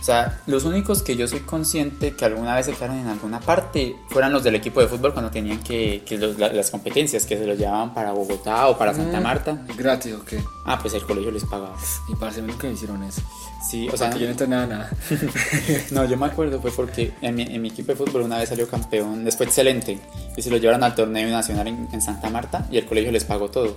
O 0.00 0.04
sea, 0.04 0.40
los 0.46 0.64
únicos 0.64 1.02
que 1.02 1.16
yo 1.16 1.26
soy 1.26 1.40
consciente 1.40 2.14
que 2.14 2.24
alguna 2.24 2.54
vez 2.54 2.66
se 2.66 2.72
quedaron 2.74 2.98
en 3.00 3.08
alguna 3.08 3.40
parte 3.40 3.96
fueran 4.08 4.32
los 4.32 4.44
del 4.44 4.54
equipo 4.54 4.80
de 4.80 4.86
fútbol 4.86 5.12
cuando 5.12 5.32
tenían 5.32 5.58
que, 5.64 6.02
que 6.06 6.16
los- 6.16 6.38
la- 6.38 6.52
las 6.52 6.70
competencias, 6.70 7.26
que 7.26 7.36
se 7.36 7.44
los 7.44 7.58
llevaban 7.58 7.92
para 7.92 8.12
Bogotá 8.12 8.68
o 8.68 8.78
para 8.78 8.94
Santa 8.94 9.20
Marta. 9.20 9.60
Gratis, 9.76 10.12
¿o 10.14 10.24
qué? 10.24 10.40
Ah, 10.64 10.78
pues 10.80 10.94
el 10.94 11.02
colegio 11.02 11.32
les 11.32 11.44
pagaba. 11.44 11.74
Y 12.08 12.12
mí 12.12 12.52
nunca 12.52 12.68
me 12.68 12.74
hicieron 12.74 13.02
eso. 13.02 13.20
Sí, 13.68 13.88
o 13.88 13.94
O 13.94 13.96
sea, 13.96 14.06
sea, 14.08 14.10
que 14.14 14.20
yo 14.20 14.26
no 14.26 14.30
entrenaba 14.30 14.66
nada. 14.66 14.90
No, 15.90 16.04
yo 16.04 16.16
me 16.16 16.26
acuerdo, 16.26 16.60
fue 16.62 16.70
porque 16.70 17.12
en 17.20 17.34
mi, 17.34 17.42
en 17.42 17.60
mi 17.60 17.68
equipo 17.70 17.88
de 17.90 17.96
fútbol 17.96 18.22
una 18.22 18.38
vez 18.38 18.48
salió 18.48 18.68
campeón, 18.68 19.26
fue 19.36 19.46
excelente, 19.46 19.98
y 20.36 20.40
se 20.42 20.50
lo 20.50 20.56
llevaron 20.58 20.84
al 20.84 20.94
torneo 20.94 21.28
nacional 21.30 21.66
en, 21.66 21.88
en 21.92 22.00
Santa 22.00 22.30
Marta 22.30 22.64
y 22.70 22.78
el 22.78 22.86
colegio 22.86 23.10
les 23.10 23.24
pagó 23.24 23.50
todo. 23.50 23.76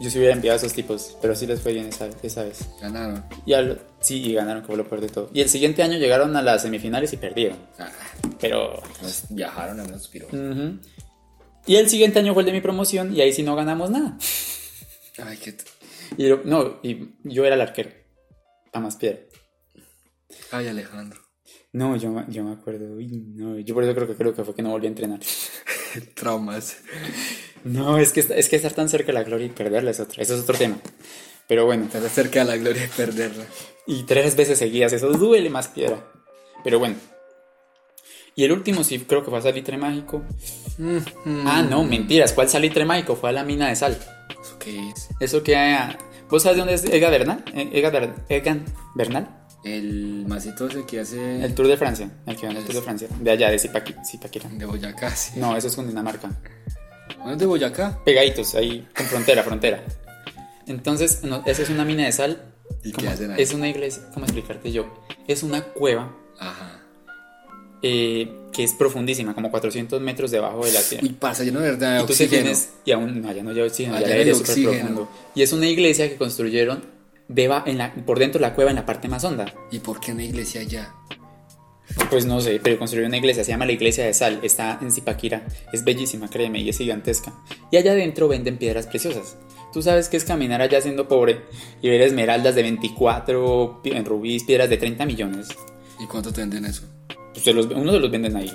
Yo 0.00 0.08
sí 0.10 0.18
hubiera 0.18 0.34
enviado 0.34 0.54
a 0.54 0.58
esos 0.58 0.72
tipos, 0.74 1.16
pero 1.20 1.34
sí 1.34 1.46
les 1.46 1.60
fue 1.60 1.72
bien 1.72 1.86
esa, 1.86 2.08
esa 2.22 2.44
vez. 2.44 2.68
Ganaron. 2.80 3.24
Y 3.44 3.52
al, 3.54 3.80
sí, 4.00 4.22
y 4.24 4.32
ganaron, 4.34 4.64
fue 4.64 4.76
lo 4.76 4.86
peor 4.88 5.00
de 5.00 5.08
todo. 5.08 5.28
Y 5.34 5.40
el 5.40 5.48
siguiente 5.48 5.82
año 5.82 5.98
llegaron 5.98 6.36
a 6.36 6.42
las 6.42 6.62
semifinales 6.62 7.12
y 7.12 7.16
perdieron, 7.16 7.58
Ah, 7.78 7.90
pero... 8.40 8.80
pues 9.00 9.24
viajaron 9.30 9.80
a 9.80 9.84
los 9.88 10.06
piros. 10.06 10.30
Y 11.66 11.76
el 11.76 11.88
siguiente 11.90 12.20
año 12.20 12.32
fue 12.32 12.42
el 12.42 12.46
de 12.46 12.52
mi 12.52 12.60
promoción 12.60 13.14
y 13.14 13.20
ahí 13.20 13.32
sí 13.32 13.42
no 13.42 13.56
ganamos 13.56 13.90
nada. 13.90 14.16
Ay, 15.22 15.36
qué. 15.38 15.56
Y 16.16 16.28
yo- 16.28 16.42
no, 16.44 16.78
y 16.82 17.14
yo 17.24 17.44
era 17.44 17.56
el 17.56 17.60
arquero, 17.60 17.90
a 18.72 18.78
más 18.80 18.96
piedra. 18.96 19.18
Ay, 20.52 20.68
Alejandro. 20.68 21.20
No, 21.72 21.96
yo, 21.96 22.24
yo 22.28 22.44
me 22.44 22.52
acuerdo, 22.52 22.94
uy, 22.94 23.08
no, 23.08 23.58
yo 23.58 23.74
por 23.74 23.84
eso 23.84 23.94
creo 23.94 24.06
que 24.06 24.14
creo 24.14 24.34
que 24.34 24.44
fue 24.44 24.54
que 24.54 24.62
no 24.62 24.70
volví 24.70 24.86
a 24.86 24.90
entrenar. 24.90 25.20
Traumas. 26.14 26.76
No, 27.64 27.98
es 27.98 28.12
que, 28.12 28.20
es 28.20 28.48
que 28.48 28.56
estar 28.56 28.72
tan 28.72 28.88
cerca 28.88 29.08
de 29.08 29.12
la 29.14 29.22
gloria 29.24 29.46
y 29.46 29.50
perderla 29.50 29.90
es 29.90 30.00
otro, 30.00 30.22
eso 30.22 30.34
es 30.34 30.40
otro 30.42 30.56
tema. 30.56 30.78
Pero 31.46 31.64
bueno, 31.66 31.84
Estás 31.84 32.12
cerca 32.12 32.40
de 32.40 32.44
la 32.44 32.56
gloria 32.56 32.82
de 32.82 32.88
perderla. 32.88 33.44
y 33.86 34.02
tres 34.04 34.36
veces 34.36 34.58
seguidas, 34.58 34.92
eso 34.92 35.08
duele 35.12 35.48
más 35.50 35.68
piedra. 35.68 36.04
Pero 36.64 36.78
bueno. 36.78 36.96
Y 38.34 38.44
el 38.44 38.52
último 38.52 38.84
sí 38.84 38.98
creo 39.00 39.24
que 39.24 39.30
fue 39.30 39.38
a 39.38 39.42
Salitre 39.42 39.76
Mágico. 39.78 40.22
Ah, 41.44 41.62
no, 41.68 41.82
mentiras. 41.84 42.32
¿Cuál 42.32 42.48
Salitre 42.48 42.84
Mágico? 42.84 43.16
Fue 43.16 43.30
a 43.30 43.32
la 43.32 43.42
mina 43.44 43.68
de 43.68 43.74
sal. 43.76 43.98
¿Eso 44.30 44.58
qué 44.58 44.90
es? 44.90 45.08
Eso 45.18 45.42
que. 45.42 45.56
¿Vos 46.30 46.42
sabes 46.42 46.56
de 46.56 46.60
dónde 46.60 46.74
es 46.74 46.84
Egan 46.84 47.10
Bernal? 47.10 47.44
Eh, 47.54 47.70
Egan 48.28 48.64
Bernal. 48.94 49.28
El 49.64 50.24
masito 50.28 50.68
ese 50.68 50.84
que 50.86 51.00
hace. 51.00 51.44
El 51.44 51.52
Tour 51.54 51.66
de 51.66 51.76
Francia. 51.76 52.10
El 52.26 52.36
que 52.36 52.46
va 52.46 52.52
el 52.52 52.64
Tour 52.64 52.76
de 52.76 52.82
Francia. 52.82 53.08
De 53.18 53.30
allá, 53.30 53.50
de 53.50 53.56
Zipaqui- 53.58 53.96
Zipaquirá. 54.08 54.48
De 54.50 54.64
Boyacá, 54.66 55.10
sí. 55.16 55.32
No, 55.40 55.56
eso 55.56 55.66
es 55.66 55.76
Dinamarca. 55.76 56.30
¿No 57.24 57.32
es 57.32 57.38
de 57.38 57.46
Boyacá? 57.46 57.98
Pegaditos, 58.04 58.54
ahí, 58.54 58.86
con 58.96 59.06
frontera, 59.06 59.42
frontera. 59.42 59.84
Entonces, 60.66 61.22
no, 61.24 61.42
esa 61.46 61.62
es 61.62 61.70
una 61.70 61.84
mina 61.84 62.04
de 62.04 62.12
sal. 62.12 62.42
¿Y 62.84 62.92
qué 62.92 63.08
hacen 63.08 63.32
ahí? 63.32 63.42
Es 63.42 63.52
una 63.52 63.68
iglesia, 63.68 64.02
¿cómo 64.14 64.26
explicarte 64.26 64.70
yo? 64.70 64.86
Es 65.26 65.42
una 65.42 65.62
cueva 65.62 66.14
Ajá. 66.38 66.80
eh, 67.82 68.30
que 68.52 68.64
es 68.64 68.72
profundísima, 68.74 69.34
como 69.34 69.50
400 69.50 70.00
metros 70.00 70.30
debajo 70.30 70.64
de 70.64 70.72
la 70.72 70.80
tierra. 70.82 71.04
Uy, 71.06 71.12
pasa 71.14 71.44
lleno 71.44 71.60
de 71.60 71.70
verdad 71.70 71.96
y 71.96 72.06
tú 72.06 72.12
oxígeno. 72.12 72.42
tienes, 72.42 72.70
y 72.84 72.92
aún, 72.92 73.20
no, 73.22 73.28
allá 73.28 73.42
no 73.42 73.50
hay 73.50 73.60
oxígeno, 73.60 73.96
Allá 73.96 74.14
hay 74.14 74.28
es 74.28 74.38
súper 74.38 74.64
profundo. 74.64 75.08
Y 75.34 75.42
es 75.42 75.52
una 75.52 75.66
iglesia 75.66 76.08
que 76.08 76.16
construyeron 76.16 76.82
deba, 77.28 77.62
en 77.66 77.78
la, 77.78 77.94
por 77.94 78.18
dentro 78.18 78.40
de 78.40 78.48
la 78.48 78.54
cueva, 78.54 78.70
en 78.70 78.76
la 78.76 78.86
parte 78.86 79.08
más 79.08 79.24
honda. 79.24 79.52
¿Y 79.70 79.78
por 79.80 80.00
qué 80.00 80.12
una 80.12 80.24
iglesia 80.24 80.60
allá? 80.60 80.94
Pues 82.10 82.26
no 82.26 82.40
sé, 82.40 82.60
pero 82.62 82.78
construyeron 82.78 83.10
una 83.10 83.16
iglesia, 83.18 83.44
se 83.44 83.50
llama 83.50 83.66
la 83.66 83.72
iglesia 83.72 84.04
de 84.04 84.14
sal, 84.14 84.40
está 84.42 84.78
en 84.80 84.92
Zipaquirá, 84.92 85.46
es 85.72 85.84
bellísima, 85.84 86.28
créeme, 86.28 86.60
y 86.60 86.68
es 86.68 86.78
gigantesca. 86.78 87.32
Y 87.70 87.76
allá 87.76 87.92
adentro 87.92 88.28
venden 88.28 88.58
piedras 88.58 88.86
preciosas. 88.86 89.36
Tú 89.72 89.82
sabes 89.82 90.08
que 90.08 90.16
es 90.16 90.24
caminar 90.24 90.62
allá 90.62 90.80
siendo 90.80 91.08
pobre 91.08 91.42
y 91.82 91.88
ver 91.88 92.00
esmeraldas 92.02 92.54
de 92.54 92.62
24, 92.62 93.80
pi- 93.82 93.92
rubíes, 94.02 94.44
piedras 94.44 94.70
de 94.70 94.76
30 94.76 95.04
millones. 95.06 95.48
¿Y 96.00 96.06
cuánto 96.06 96.32
te 96.32 96.40
venden 96.40 96.64
eso? 96.64 96.82
Pues 97.32 97.44
se 97.44 97.52
los, 97.52 97.66
uno 97.66 97.92
de 97.92 98.00
los 98.00 98.10
venden 98.10 98.36
ahí. 98.36 98.50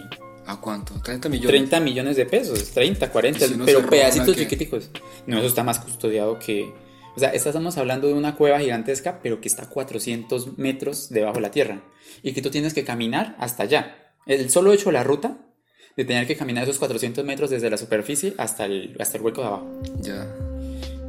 ¿A 0.45 0.59
cuánto? 0.59 0.95
¿30 0.95 1.29
millones? 1.29 1.49
30 1.49 1.79
millones 1.79 2.15
de 2.17 2.25
pesos, 2.25 2.71
30, 2.71 3.09
40, 3.11 3.45
¿Y 3.45 3.47
si 3.49 3.53
pero 3.65 3.81
se 3.81 3.87
pedacitos 3.87 4.35
chiquiticos. 4.35 4.89
No, 5.27 5.37
eso 5.37 5.47
está 5.47 5.63
más 5.63 5.79
custodiado 5.79 6.37
que... 6.39 6.73
O 7.15 7.19
sea, 7.19 7.29
estamos 7.29 7.77
hablando 7.77 8.07
de 8.07 8.13
una 8.15 8.35
cueva 8.35 8.59
gigantesca, 8.59 9.19
pero 9.21 9.39
que 9.39 9.47
está 9.47 9.63
a 9.63 9.69
400 9.69 10.57
metros 10.57 11.09
debajo 11.11 11.35
de 11.35 11.41
la 11.41 11.51
tierra. 11.51 11.81
Y 12.23 12.33
que 12.33 12.41
tú 12.41 12.49
tienes 12.49 12.73
que 12.73 12.83
caminar 12.83 13.35
hasta 13.37 13.63
allá. 13.63 13.95
El 14.25 14.49
solo 14.49 14.71
hecho 14.73 14.85
de 14.85 14.93
la 14.93 15.03
ruta, 15.03 15.37
de 15.95 16.05
tener 16.05 16.25
que 16.25 16.35
caminar 16.35 16.63
esos 16.63 16.79
400 16.79 17.23
metros 17.25 17.49
desde 17.51 17.69
la 17.69 17.77
superficie 17.77 18.33
hasta 18.37 18.65
el, 18.65 18.95
hasta 18.99 19.17
el 19.17 19.23
hueco 19.23 19.41
de 19.41 19.47
abajo. 19.47 19.81
Ya. 20.01 20.25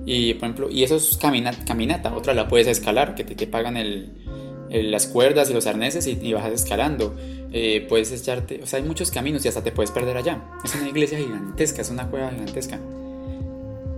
Y, 0.04 0.34
por 0.34 0.44
ejemplo, 0.44 0.68
y 0.70 0.82
eso 0.84 0.96
es 0.96 1.16
camina- 1.16 1.64
caminata. 1.64 2.14
Otra 2.14 2.34
la 2.34 2.48
puedes 2.48 2.66
escalar, 2.66 3.14
que 3.14 3.24
te, 3.24 3.34
te 3.34 3.46
pagan 3.46 3.76
el, 3.78 4.12
el- 4.68 4.90
las 4.90 5.06
cuerdas 5.06 5.48
y 5.48 5.54
los 5.54 5.66
arneses 5.66 6.06
y, 6.06 6.18
y 6.20 6.32
vas 6.34 6.50
escalando. 6.52 7.14
Eh, 7.52 7.86
puedes 7.88 8.10
echarte, 8.10 8.60
o 8.62 8.66
sea, 8.66 8.80
hay 8.80 8.84
muchos 8.84 9.10
caminos 9.12 9.44
y 9.44 9.48
hasta 9.48 9.62
te 9.62 9.70
puedes 9.72 9.92
perder 9.92 10.16
allá. 10.16 10.42
Es 10.64 10.74
una 10.74 10.88
iglesia 10.88 11.16
gigantesca, 11.16 11.80
es 11.82 11.90
una 11.90 12.10
cueva 12.10 12.30
gigantesca. 12.32 12.80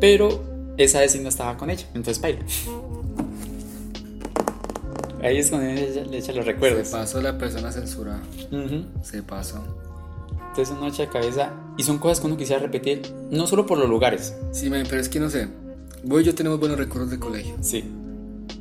Pero 0.00 0.44
esa 0.76 1.00
vez 1.00 1.12
sí 1.12 1.20
no 1.20 1.30
estaba 1.30 1.56
con 1.56 1.70
ella, 1.70 1.86
entonces 1.94 2.20
baila. 2.22 2.40
Ahí 5.22 5.38
es 5.38 5.50
cuando 5.50 5.66
le 5.72 6.18
echa 6.18 6.32
los 6.32 6.44
Se 6.44 6.52
recuerdos. 6.52 6.88
pasó 6.88 7.20
la 7.22 7.38
persona 7.38 7.72
censurada. 7.72 8.20
Ujú. 8.52 8.84
Se 9.02 9.22
pasó. 9.22 9.64
Entonces 10.50 10.70
una 10.76 10.88
noche 10.88 11.02
de 11.02 11.08
cabeza. 11.08 11.52
Y 11.78 11.82
son 11.82 11.98
cosas 11.98 12.20
que 12.20 12.26
uno 12.26 12.36
quisiera 12.36 12.62
repetir, 12.62 13.02
no 13.30 13.46
solo 13.46 13.66
por 13.66 13.78
los 13.78 13.88
lugares. 13.88 14.34
Sí, 14.52 14.70
men, 14.70 14.86
pero 14.88 15.00
es 15.00 15.08
que 15.08 15.20
no 15.20 15.28
sé. 15.30 15.48
Vos 16.04 16.22
y 16.22 16.24
yo 16.24 16.34
tenemos 16.34 16.58
buenos 16.58 16.78
recuerdos 16.78 17.10
de 17.10 17.18
colegio. 17.18 17.54
Sí. 17.60 17.84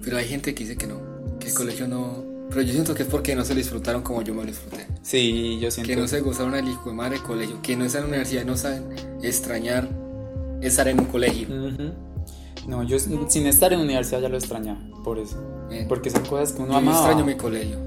Pero 0.04 0.18
hay 0.18 0.26
gente 0.26 0.54
que 0.54 0.64
dice 0.64 0.76
que 0.78 0.88
no. 0.88 1.00
Que 1.40 1.48
el 1.50 1.54
colegio 1.54 1.88
no. 1.88 2.24
Pero 2.50 2.62
yo 2.62 2.74
siento 2.74 2.94
que 2.94 3.04
es 3.04 3.10
porque 3.10 3.36
no 3.36 3.44
se 3.46 3.54
lo 3.54 3.58
disfrutaron 3.60 4.02
como 4.02 4.22
yo 4.22 4.34
me 4.34 4.42
lo 4.42 4.48
disfruté. 4.48 4.88
Sí, 5.02 5.58
yo 5.60 5.72
siento. 5.72 5.90
Que 5.90 5.96
no 5.96 6.08
se 6.08 6.20
gozaron 6.22 6.56
el 6.56 6.68
hijo 6.68 6.90
de 6.90 6.96
madre 6.96 7.16
del 7.18 7.24
colegio. 7.24 7.62
Que 7.62 7.76
no 7.76 7.86
están 7.86 8.02
en 8.04 8.08
la 8.08 8.10
universidad 8.10 8.42
y 8.44 8.46
no 8.46 8.58
saben 8.58 8.84
extrañar 9.24 9.88
estar 10.62 10.88
en 10.88 11.00
un 11.00 11.06
colegio. 11.06 11.48
Ujú. 11.48 11.92
No, 12.68 12.84
yo 12.84 12.98
sin 13.00 13.48
estar 13.48 13.74
en 13.74 13.80
universidad 13.80 14.22
ya 14.22 14.30
lo 14.30 14.38
extrañaba, 14.38 14.80
por 15.04 15.20
eso. 15.20 15.38
Men, 15.70 15.88
Porque 15.88 16.10
son 16.10 16.24
cosas 16.26 16.52
que 16.54 16.62
uno 16.62 16.72
yo 16.72 16.78
amaba. 16.78 16.98
extraño 16.98 17.26
mi 17.26 17.36
colegio. 17.36 17.78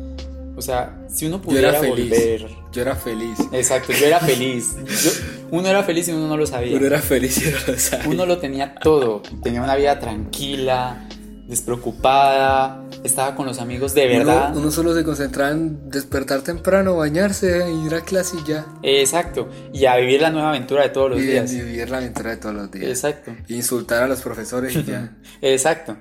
O 0.57 0.63
sea, 0.63 0.99
si 1.09 1.27
uno 1.27 1.37
Yo 1.37 1.43
pudiera 1.43 1.69
era 1.71 1.81
feliz. 1.81 2.11
volver. 2.11 2.47
Yo 2.73 2.83
era 2.83 2.97
feliz. 2.97 3.39
Exacto, 3.53 3.93
yo 3.93 4.07
era 4.07 4.19
feliz. 4.19 4.75
Yo- 5.05 5.11
uno 5.53 5.69
era 5.69 5.85
feliz 5.85 6.09
y 6.09 6.13
uno 6.13 6.27
no 6.27 6.37
lo 6.37 6.47
sabía. 6.47 6.77
Uno 6.77 6.87
era 6.87 7.01
feliz 7.01 7.39
y 7.47 7.51
no 7.51 7.57
lo 7.73 7.79
sabía. 7.79 8.09
Uno 8.09 8.27
lo 8.27 8.39
tenía 8.39 8.75
todo. 8.75 9.23
Tenía 9.43 9.63
una 9.63 9.77
vida 9.77 9.99
tranquila, 10.01 11.07
despreocupada, 11.49 12.85
estaba 13.03 13.35
con 13.35 13.47
los 13.47 13.59
amigos 13.59 13.95
de 13.95 14.07
verdad. 14.07 14.51
Uno, 14.51 14.61
uno 14.61 14.71
solo 14.71 14.95
se 14.95 15.03
concentraba 15.03 15.51
en 15.51 15.89
despertar 15.91 16.43
temprano, 16.43 16.97
bañarse, 16.97 17.65
ir 17.87 17.95
a 17.95 18.03
clase 18.03 18.37
y 18.45 18.49
ya. 18.49 18.67
Exacto. 18.83 19.49
Y 19.73 19.87
a 19.87 19.97
vivir 19.97 20.21
la 20.21 20.31
nueva 20.31 20.51
aventura 20.51 20.83
de 20.83 20.91
todos 20.91 21.11
los 21.11 21.21
y 21.21 21.23
días. 21.23 21.51
vivir 21.51 21.89
la 21.89 21.99
aventura 21.99 22.31
de 22.31 22.37
todos 22.37 22.55
los 22.55 22.71
días. 22.71 22.91
Exacto. 22.91 23.35
Insultar 23.49 24.03
a 24.03 24.09
los 24.09 24.21
profesores 24.21 24.77
y 24.77 24.85
ya. 24.85 25.17
Exacto. 25.41 25.97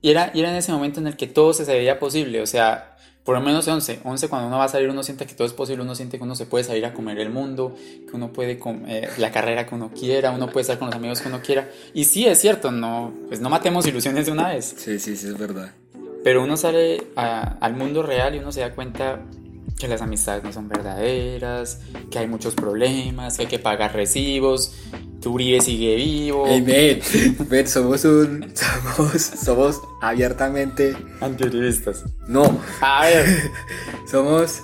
Y 0.00 0.10
era, 0.10 0.30
y 0.34 0.40
era 0.40 0.50
en 0.50 0.56
ese 0.56 0.72
momento 0.72 1.00
en 1.00 1.06
el 1.06 1.16
que 1.16 1.28
todo 1.28 1.52
se 1.52 1.64
veía 1.64 1.98
posible. 1.98 2.40
O 2.42 2.46
sea, 2.46 2.87
por 3.28 3.34
lo 3.36 3.42
menos 3.42 3.68
11. 3.68 4.00
11 4.04 4.28
cuando 4.30 4.48
uno 4.48 4.56
va 4.56 4.64
a 4.64 4.68
salir 4.68 4.88
uno 4.88 5.02
siente 5.02 5.26
que 5.26 5.34
todo 5.34 5.46
es 5.46 5.52
posible, 5.52 5.82
uno 5.82 5.94
siente 5.94 6.16
que 6.16 6.24
uno 6.24 6.34
se 6.34 6.46
puede 6.46 6.64
salir 6.64 6.86
a 6.86 6.94
comer 6.94 7.18
el 7.18 7.28
mundo, 7.28 7.74
que 8.08 8.16
uno 8.16 8.32
puede 8.32 8.58
comer 8.58 9.10
la 9.18 9.30
carrera 9.30 9.66
que 9.66 9.74
uno 9.74 9.90
quiera, 9.92 10.30
uno 10.30 10.46
puede 10.48 10.62
estar 10.62 10.78
con 10.78 10.86
los 10.86 10.94
amigos 10.96 11.20
que 11.20 11.28
uno 11.28 11.42
quiera. 11.42 11.68
Y 11.92 12.04
sí, 12.04 12.24
es 12.24 12.38
cierto, 12.40 12.70
no, 12.72 13.12
pues 13.28 13.42
no 13.42 13.50
matemos 13.50 13.86
ilusiones 13.86 14.24
de 14.24 14.32
una 14.32 14.48
vez. 14.48 14.74
Sí, 14.78 14.98
sí, 14.98 15.14
sí, 15.14 15.26
es 15.26 15.36
verdad. 15.36 15.74
Pero 16.24 16.42
uno 16.42 16.56
sale 16.56 17.08
a- 17.16 17.58
al 17.60 17.74
mundo 17.74 18.02
real 18.02 18.34
y 18.34 18.38
uno 18.38 18.50
se 18.50 18.60
da 18.60 18.74
cuenta 18.74 19.20
que 19.78 19.88
las 19.88 20.00
amistades 20.00 20.42
no 20.42 20.50
son 20.50 20.66
verdaderas, 20.70 21.80
que 22.10 22.18
hay 22.20 22.28
muchos 22.28 22.54
problemas, 22.54 23.36
que 23.36 23.42
hay 23.42 23.48
que 23.48 23.58
pagar 23.58 23.92
recibos, 23.94 24.72
Uribe 25.28 25.60
sigue 25.60 25.96
vivo. 25.96 26.46
Ey, 26.46 26.60
ven, 26.60 27.00
ven, 27.48 27.68
somos 27.68 28.04
un. 28.04 28.52
Somos, 28.54 29.22
somos 29.22 29.80
abiertamente. 30.00 30.96
Antiuribistas. 31.20 32.04
No, 32.26 32.60
A 32.80 33.06
ver, 33.06 33.50
somos. 34.10 34.62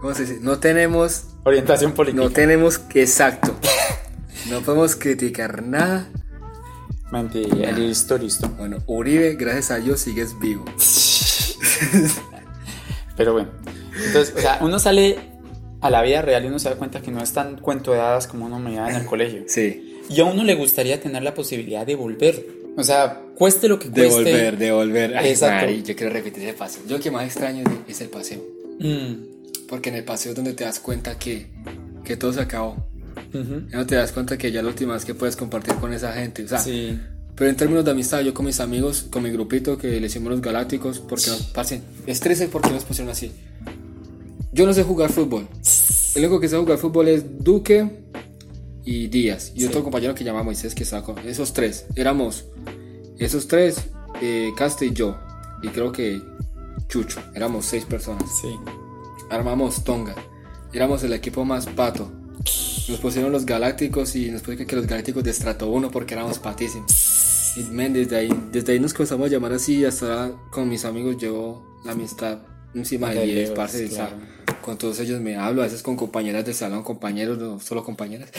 ¿Cómo 0.00 0.14
se 0.14 0.22
dice? 0.24 0.38
No 0.40 0.58
tenemos. 0.58 1.24
orientación 1.44 1.92
política. 1.92 2.22
No 2.22 2.30
tenemos. 2.30 2.80
Exacto. 2.94 3.54
No 4.48 4.60
podemos 4.62 4.96
criticar 4.96 5.62
nada. 5.62 6.08
Mentira, 7.12 7.72
listo, 7.72 8.16
listo. 8.16 8.48
Bueno, 8.50 8.78
Uribe, 8.86 9.34
gracias 9.34 9.70
a 9.72 9.76
Dios, 9.76 10.00
sigues 10.00 10.38
vivo. 10.38 10.64
Pero 13.16 13.32
bueno, 13.32 13.50
entonces, 14.06 14.34
o 14.36 14.40
sea, 14.40 14.58
uno 14.60 14.78
sale 14.78 15.18
a 15.80 15.90
la 15.90 16.02
vida 16.02 16.22
real 16.22 16.44
y 16.44 16.48
uno 16.48 16.58
se 16.58 16.68
da 16.68 16.76
cuenta 16.76 17.00
que 17.02 17.10
no 17.10 17.22
es 17.22 17.32
tan 17.32 17.56
cuento 17.58 17.92
de 17.92 18.00
hadas 18.00 18.26
como 18.26 18.46
uno 18.46 18.58
miraba 18.58 18.90
en 18.90 18.96
el 18.96 19.06
colegio. 19.06 19.44
Sí. 19.46 20.00
Y 20.08 20.20
a 20.20 20.24
uno 20.24 20.44
le 20.44 20.54
gustaría 20.54 21.00
tener 21.00 21.22
la 21.22 21.34
posibilidad 21.34 21.86
de 21.86 21.94
volver. 21.94 22.44
O 22.76 22.82
sea, 22.84 23.20
cueste 23.36 23.68
lo 23.68 23.78
que 23.78 23.88
cueste. 23.90 24.02
Devolver, 24.24 24.58
devolver. 24.58 25.16
Ay, 25.16 25.30
Exacto. 25.30 25.66
Mari, 25.66 25.82
yo 25.82 25.96
quiero 25.96 26.12
repetir 26.12 26.42
ese 26.44 26.52
paseo. 26.54 26.82
Yo 26.88 26.96
lo 26.98 27.02
que 27.02 27.10
más 27.10 27.24
extraño 27.24 27.64
es- 27.88 28.00
el 28.00 28.08
paseo. 28.08 28.42
Mm, 28.78 29.14
Porque 29.68 29.88
en 29.90 29.96
el 29.96 30.04
paseo 30.04 30.30
es 30.32 30.36
donde 30.36 30.52
te 30.52 30.64
das 30.64 30.80
cuenta 30.80 31.16
que, 31.18 31.46
que 32.04 32.16
todo 32.16 32.32
se 32.32 32.40
acabó. 32.40 32.86
ujú. 33.32 33.62
Ya 33.70 33.78
no 33.78 33.86
te 33.86 33.94
das 33.94 34.10
cuenta 34.12 34.36
que 34.36 34.50
ya 34.50 34.62
la 34.62 34.68
última 34.68 34.94
vez 34.94 35.04
que 35.04 35.14
puedes 35.14 35.36
compartir 35.36 35.74
con 35.74 35.92
esa 35.92 36.12
gente. 36.12 36.44
O 36.44 36.48
sea, 36.48 36.58
Sí. 36.58 36.98
pero 37.36 37.48
en 37.50 37.56
términos 37.56 37.84
de 37.84 37.90
amistad, 37.92 38.20
yo 38.22 38.34
con 38.34 38.46
mis 38.46 38.58
amigos, 38.60 39.06
con 39.10 39.22
mi 39.22 39.30
grupito 39.30 39.78
que 39.78 40.00
le 40.00 40.06
hicimos 40.06 40.30
los 40.32 40.40
galácticos, 40.40 40.98
porque 41.00 41.26
nos, 41.28 41.42
parce, 41.54 41.80
es 42.06 42.18
triste 42.20 42.48
porque 42.48 42.70
nos 42.70 42.84
pusieron 42.84 43.10
así. 43.12 43.30
Yo 44.52 44.66
no 44.66 44.72
sé 44.72 44.82
jugar 44.82 45.12
fútbol. 45.12 45.46
El 46.14 46.24
único 46.24 46.40
que 46.40 46.48
sabe 46.48 46.62
jugar 46.62 46.78
fútbol 46.78 47.08
es 47.08 47.38
Duque 47.38 48.04
y 48.84 49.06
Díaz. 49.06 49.52
Y 49.54 49.64
otro 49.64 49.84
compañero 49.84 50.14
que 50.14 50.24
llama 50.24 50.42
Moisés 50.42 50.74
que 50.74 50.84
con. 51.02 51.18
Esos 51.20 51.52
tres. 51.52 51.86
Éramos. 51.94 52.46
Esos 53.18 53.46
tres, 53.46 53.76
eh, 54.20 54.50
Caste 54.56 54.86
y 54.86 54.92
yo. 54.92 55.16
Y 55.62 55.68
creo 55.68 55.92
que 55.92 56.20
Chucho. 56.88 57.20
Éramos 57.34 57.66
seis 57.66 57.84
personas. 57.84 58.24
Sí. 58.40 58.48
Armamos 59.30 59.84
Tonga. 59.84 60.16
Éramos 60.72 61.04
el 61.04 61.12
equipo 61.12 61.44
más 61.44 61.66
pato. 61.66 62.10
Nos 62.88 62.98
pusieron 62.98 63.30
los 63.30 63.46
galácticos 63.46 64.16
y 64.16 64.32
nos 64.32 64.42
pusieron 64.42 64.66
que 64.66 64.74
los 64.74 64.86
galácticos 64.86 65.22
de 65.22 65.30
estrato 65.30 65.70
1 65.70 65.92
porque 65.92 66.14
éramos 66.14 66.40
patísimos. 66.40 67.56
Y 67.56 67.62
men, 67.70 67.92
desde 67.92 68.16
ahí, 68.16 68.30
desde 68.50 68.72
ahí 68.72 68.80
nos 68.80 68.94
comenzamos 68.94 69.28
a 69.28 69.30
llamar 69.30 69.52
así 69.52 69.78
y 69.78 69.84
hasta 69.84 70.32
con 70.50 70.68
mis 70.68 70.84
amigos 70.84 71.16
llevo 71.18 71.78
la 71.84 71.92
amistad 71.92 72.49
encima 72.74 73.10
de 73.10 73.20
De 73.20 73.26
10, 73.26 73.36
lejos, 73.36 73.56
parce, 73.56 73.84
o 73.84 73.88
sea, 73.88 74.06
claro. 74.08 74.60
con 74.62 74.78
todos 74.78 75.00
ellos 75.00 75.20
me 75.20 75.36
hablo, 75.36 75.62
a 75.62 75.64
veces 75.64 75.82
con 75.82 75.96
compañeras 75.96 76.44
de 76.44 76.54
salón, 76.54 76.82
compañeros, 76.82 77.38
no 77.38 77.60
solo 77.60 77.84
compañeras, 77.84 78.30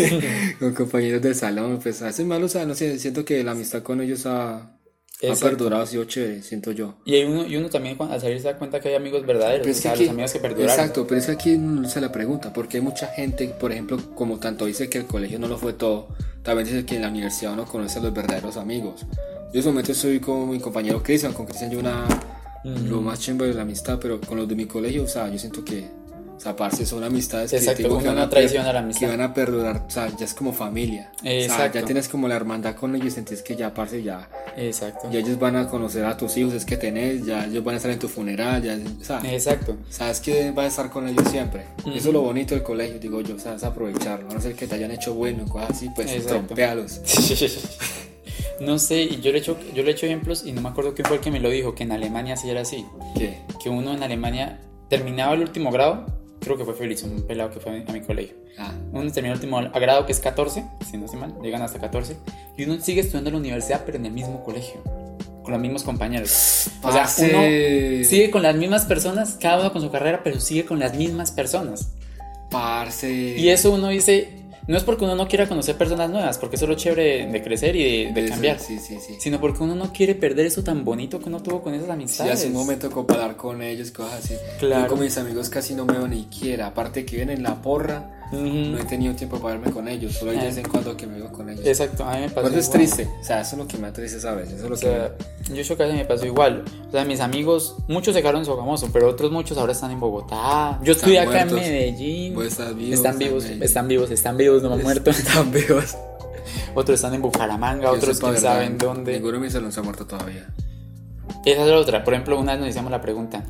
con 0.58 0.74
compañeros 0.74 1.22
de 1.22 1.34
salón, 1.34 1.78
pues 1.82 2.00
a 2.02 2.06
veces 2.06 2.24
malo, 2.26 2.46
o 2.46 2.48
sea, 2.48 2.64
no 2.66 2.74
sé, 2.74 2.98
siento 2.98 3.24
que 3.24 3.42
la 3.44 3.52
amistad 3.52 3.82
con 3.82 4.00
ellos 4.00 4.26
ha, 4.26 4.56
ha 4.56 5.36
perdurado, 5.40 5.82
ha 5.82 5.86
sido 5.86 6.04
chévere, 6.04 6.42
siento 6.42 6.72
yo. 6.72 6.96
Y, 7.04 7.14
hay 7.14 7.24
uno, 7.24 7.46
y 7.46 7.56
uno 7.56 7.68
también 7.70 7.96
al 8.00 8.20
salir 8.20 8.38
se 8.40 8.48
da 8.48 8.58
cuenta 8.58 8.80
que 8.80 8.88
hay 8.88 8.94
amigos 8.94 9.24
verdaderos. 9.26 9.66
Pero 9.66 9.76
o 9.76 9.80
sea, 9.80 9.92
que 9.92 9.96
aquí- 9.96 10.04
los 10.04 10.12
amigos 10.12 10.32
que 10.32 10.38
perduraron. 10.40 10.70
Exacto, 10.70 11.06
pero 11.06 11.20
es 11.20 11.26
que 11.26 11.32
aquí 11.32 11.56
no 11.58 11.88
se 11.88 12.00
la 12.00 12.12
pregunta, 12.12 12.52
porque 12.52 12.78
hay 12.78 12.82
mucha 12.82 13.06
gente, 13.08 13.48
por 13.48 13.72
ejemplo, 13.72 13.98
como 14.14 14.38
tanto 14.38 14.66
dice 14.66 14.88
que 14.90 14.98
el 14.98 15.06
colegio 15.06 15.38
no 15.38 15.48
lo 15.48 15.56
fue 15.58 15.72
todo, 15.72 16.08
también 16.42 16.66
dice 16.68 16.84
que 16.84 16.96
en 16.96 17.02
la 17.02 17.08
universidad 17.08 17.52
uno 17.54 17.64
conoce 17.64 17.98
a 17.98 18.02
los 18.02 18.12
verdaderos 18.12 18.56
amigos. 18.56 19.06
Yo 19.52 19.52
en 19.54 19.60
ese 19.60 19.68
momento 19.68 19.92
estoy 19.92 20.20
con 20.20 20.50
mi 20.50 20.58
compañero 20.58 21.02
Cristian, 21.02 21.32
con 21.32 21.46
Cristian 21.46 21.70
yo 21.70 21.78
una, 21.78 22.06
lo 22.64 23.00
más 23.02 23.20
chimba 23.20 23.46
de 23.46 23.54
la 23.54 23.62
amistad, 23.62 23.98
pero 24.00 24.20
con 24.20 24.38
los 24.38 24.48
de 24.48 24.54
mi 24.54 24.66
colegio, 24.66 25.04
o 25.04 25.08
sea, 25.08 25.28
yo 25.30 25.38
siento 25.38 25.62
que, 25.64 25.84
o 26.36 26.40
sea, 26.40 26.56
parce, 26.56 26.84
son 26.84 27.04
amistades 27.04 27.52
Exacto, 27.52 27.76
que, 27.76 27.82
digo, 27.84 27.98
que 28.00 28.08
van 28.08 28.18
a 28.18 28.28
per- 28.28 28.50
la 28.52 28.78
amistad. 28.78 29.00
que 29.00 29.06
van 29.06 29.20
a 29.20 29.32
perdurar, 29.34 29.84
o 29.86 29.90
sea, 29.90 30.08
ya 30.16 30.24
es 30.24 30.34
como 30.34 30.52
familia. 30.52 31.12
O 31.18 31.22
sea, 31.22 31.42
Exacto. 31.44 31.78
ya 31.78 31.84
tienes 31.84 32.08
como 32.08 32.26
la 32.26 32.34
hermandad 32.36 32.74
con 32.74 32.94
ellos, 32.96 33.14
sentís 33.14 33.40
que 33.42 33.54
ya, 33.54 33.72
parce, 33.72 34.02
ya, 34.02 34.28
Exacto. 34.56 35.08
ya 35.12 35.20
ellos 35.20 35.38
van 35.38 35.56
a 35.56 35.68
conocer 35.68 36.04
a 36.04 36.16
tus 36.16 36.36
hijos, 36.36 36.52
es 36.54 36.64
que 36.64 36.76
tenés, 36.76 37.24
ya 37.24 37.44
ellos 37.46 37.62
van 37.62 37.74
a 37.74 37.76
estar 37.76 37.92
en 37.92 37.98
tu 37.98 38.08
funeral, 38.08 38.62
ya, 38.62 38.78
o 39.00 39.04
sea, 39.04 39.20
Exacto. 39.32 39.76
Sabes 39.90 40.20
que 40.20 40.50
vas 40.50 40.64
a 40.64 40.68
estar 40.68 40.90
con 40.90 41.06
ellos 41.08 41.28
siempre. 41.30 41.64
Eso 41.86 42.08
es 42.08 42.12
lo 42.14 42.22
bonito 42.22 42.54
del 42.54 42.64
colegio, 42.64 42.98
digo 42.98 43.20
yo, 43.20 43.36
o 43.36 43.38
sea, 43.38 43.54
es 43.54 43.62
aprovecharlo. 43.62 44.30
A 44.30 44.34
no 44.34 44.40
ser 44.40 44.54
que 44.54 44.66
te 44.66 44.74
hayan 44.74 44.90
hecho 44.90 45.14
bueno, 45.14 45.44
cosas 45.46 45.70
así, 45.70 45.88
pues 45.94 46.10
Exacto. 46.10 46.44
trompealos. 46.46 47.00
No 48.60 48.78
sé, 48.78 49.02
y 49.02 49.20
yo 49.20 49.32
le, 49.32 49.38
he 49.38 49.40
hecho, 49.40 49.56
yo 49.74 49.82
le 49.82 49.90
he 49.90 49.92
hecho 49.94 50.06
ejemplos 50.06 50.44
y 50.46 50.52
no 50.52 50.60
me 50.60 50.68
acuerdo 50.68 50.94
quién 50.94 51.06
fue 51.06 51.16
el 51.16 51.22
que 51.22 51.30
me 51.30 51.40
lo 51.40 51.50
dijo, 51.50 51.74
que 51.74 51.82
en 51.82 51.92
Alemania 51.92 52.36
sí 52.36 52.48
era 52.50 52.60
así. 52.60 52.86
¿Qué? 53.16 53.38
Que 53.62 53.68
uno 53.68 53.92
en 53.92 54.02
Alemania 54.02 54.60
terminaba 54.88 55.34
el 55.34 55.40
último 55.40 55.70
grado, 55.72 56.06
creo 56.40 56.56
que 56.56 56.64
fue 56.64 56.74
Félix, 56.74 57.02
un 57.02 57.22
pelado 57.22 57.50
que 57.50 57.60
fue 57.60 57.84
a 57.86 57.92
mi 57.92 58.00
colegio. 58.00 58.36
Ah, 58.58 58.72
Uno 58.92 59.10
termina 59.10 59.34
el 59.34 59.40
último 59.40 59.60
grado 59.74 60.06
que 60.06 60.12
es 60.12 60.20
14, 60.20 60.64
si 60.88 60.96
no 60.96 61.06
estoy 61.06 61.18
mal, 61.20 61.34
llegan 61.42 61.62
hasta 61.62 61.80
14. 61.80 62.16
Y 62.56 62.64
uno 62.64 62.80
sigue 62.80 63.00
estudiando 63.00 63.30
en 63.30 63.34
la 63.34 63.40
universidad, 63.40 63.82
pero 63.84 63.98
en 63.98 64.06
el 64.06 64.12
mismo 64.12 64.44
colegio, 64.44 64.80
con 65.42 65.50
los 65.52 65.60
mismos 65.60 65.82
compañeros. 65.82 66.68
O 66.82 66.92
sea, 66.92 67.08
uno 67.18 67.42
sigue 68.04 68.30
con 68.30 68.42
las 68.42 68.54
mismas 68.54 68.84
personas, 68.84 69.36
cada 69.40 69.60
uno 69.60 69.72
con 69.72 69.82
su 69.82 69.90
carrera, 69.90 70.20
pero 70.22 70.38
sigue 70.38 70.64
con 70.64 70.78
las 70.78 70.94
mismas 70.94 71.32
personas. 71.32 71.92
parce. 72.50 73.10
Y 73.36 73.48
eso 73.48 73.72
uno 73.72 73.88
dice, 73.88 74.43
no 74.66 74.76
es 74.76 74.82
porque 74.82 75.04
uno 75.04 75.14
no 75.14 75.28
quiera 75.28 75.48
conocer 75.48 75.76
personas 75.76 76.08
nuevas, 76.10 76.38
porque 76.38 76.56
eso 76.56 76.64
es 76.64 76.68
lo 76.70 76.74
chévere 76.76 77.26
de 77.26 77.42
crecer 77.42 77.76
y 77.76 78.12
de, 78.12 78.28
cambiar, 78.28 78.58
Sí, 78.58 78.78
sí, 78.78 78.98
sí. 79.00 79.16
sino 79.18 79.40
porque 79.40 79.62
uno 79.62 79.74
no 79.74 79.92
quiere 79.92 80.14
perder 80.14 80.46
eso 80.46 80.62
tan 80.64 80.84
bonito 80.84 81.18
que 81.20 81.28
uno 81.28 81.42
tuvo 81.42 81.62
con 81.62 81.74
esas 81.74 81.86
Sí, 81.86 81.92
amistades. 81.92 82.32
hace 82.34 82.46
un 82.46 82.54
momento 82.54 82.90
comparar 82.90 83.36
con 83.36 83.60
ellos, 83.62 83.90
cosas 83.90 84.24
así. 84.24 84.34
Claro. 84.58 84.84
Yo 84.84 84.88
con 84.90 85.00
mis 85.00 85.16
amigos 85.18 85.48
casi 85.50 85.74
no 85.74 85.84
me 85.84 85.92
veo 85.94 86.08
ni 86.08 86.24
quiera. 86.24 86.68
Aparte 86.68 87.04
que 87.04 87.16
viven 87.16 87.30
en 87.30 87.42
la 87.42 87.60
porra, 87.60 88.23
No 88.32 88.78
he 88.78 88.84
tenido 88.84 89.14
tiempo 89.14 89.38
para 89.38 89.56
verme 89.56 89.72
con 89.72 89.86
ellos. 89.88 90.14
Solo 90.14 90.30
hay 90.32 90.38
de 90.38 90.42
Ah. 90.42 90.46
vez 90.46 90.56
en 90.58 90.68
cuando 90.68 90.96
que 90.96 91.06
me 91.06 91.18
veo 91.18 91.30
con 91.32 91.48
ellos. 91.48 91.64
Exacto, 91.66 92.04
a 92.04 92.14
mí 92.14 92.20
me 92.22 92.30
pasó. 92.30 92.48
Pero 92.48 92.58
es 92.60 92.66
igual. 92.66 92.78
triste. 92.78 93.08
O 93.20 93.24
sea, 93.24 93.40
eso 93.40 93.56
es 93.56 93.58
lo 93.62 93.68
que 93.68 93.78
me 93.78 93.90
triste, 93.92 94.20
¿sabes? 94.20 94.48
Eso 94.50 94.64
es 94.64 94.68
lo 94.68 94.74
O 94.74 94.76
sea, 94.76 95.12
yo 95.52 95.62
creo 95.64 95.76
que 95.76 95.82
a 95.84 95.86
mí 95.88 95.92
me 95.94 96.04
pasó 96.04 96.26
igual. 96.26 96.64
O 96.88 96.90
sea, 96.90 97.04
mis 97.04 97.20
amigos, 97.20 97.76
muchos 97.88 98.14
se 98.14 98.20
quedaron 98.20 98.40
en 98.40 98.46
Sogamoso, 98.46 98.88
pero 98.92 99.08
otros 99.08 99.30
muchos 99.30 99.56
ahora 99.58 99.72
están 99.72 99.90
en 99.90 100.00
Bogotá. 100.00 100.78
Yo 100.82 100.92
estoy 100.92 101.16
acá 101.16 101.42
en 101.42 101.54
Medellín. 101.54 102.34
Vos 102.34 102.46
estás 102.46 102.74
vivo, 102.74 102.94
están 102.94 103.18
vivos, 103.18 103.42
Medellín. 103.44 103.62
están 103.62 103.88
vivos, 103.88 104.10
están 104.10 104.36
vivos, 104.36 104.62
no 104.62 104.68
me 104.68 104.74
han 104.74 104.80
que 104.80 104.84
muerto. 104.84 105.10
Están 105.10 105.50
vivos. 105.52 105.96
Otros 106.74 106.96
están 106.96 107.14
en 107.14 107.22
Bucaramanga, 107.22 107.84
Yo 107.84 107.92
otros 107.92 108.18
quién 108.18 108.36
saben 108.36 108.78
dónde. 108.78 109.12
Ninguno 109.14 109.34
de 109.34 109.40
mis 109.46 109.54
alumnos 109.54 109.74
se 109.74 109.80
ha 109.80 109.82
muerto 109.82 110.06
todavía. 110.06 110.46
Esa 111.44 111.62
es 111.62 111.68
la 111.68 111.76
otra. 111.78 112.04
Por 112.04 112.14
ejemplo, 112.14 112.38
una 112.38 112.52
vez 112.52 112.60
nos 112.60 112.70
hicimos 112.70 112.90
la 112.90 113.00
pregunta. 113.00 113.44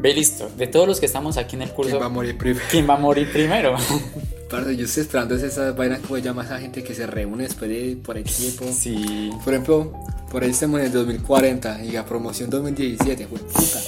Ve 0.00 0.14
listo, 0.14 0.50
de 0.56 0.66
todos 0.66 0.88
los 0.88 0.98
que 0.98 1.06
estamos 1.06 1.36
aquí 1.36 1.56
en 1.56 1.62
el 1.62 1.70
curso, 1.70 1.90
¿Quién 1.90 2.02
va 2.02 2.06
a 2.06 2.08
morir 2.08 2.38
primero? 2.38 2.64
¿quién 2.70 2.88
va 2.88 2.94
a 2.94 2.98
morir 2.98 3.30
primero? 3.30 3.76
Parce, 4.50 4.74
yo 4.76 4.84
estoy 4.86 5.02
esperando 5.02 5.36
esa 5.36 5.72
vaina 5.72 5.98
como 5.98 6.18
llama 6.18 6.42
esa 6.44 6.58
gente 6.58 6.82
que 6.82 6.92
se 6.94 7.06
reúne 7.06 7.44
después 7.44 7.70
de 7.70 7.96
por 8.02 8.16
el 8.16 8.24
tiempo. 8.24 8.64
sí. 8.72 9.30
Por 9.44 9.52
ejemplo, 9.54 9.92
por 10.32 10.42
ahí 10.42 10.50
estamos 10.50 10.80
en 10.80 10.86
el 10.86 10.92
2040 10.92 11.84
y 11.84 11.92
la 11.92 12.04
promoción 12.04 12.50
2017, 12.50 13.26
güey, 13.26 13.42
puta. 13.42 13.80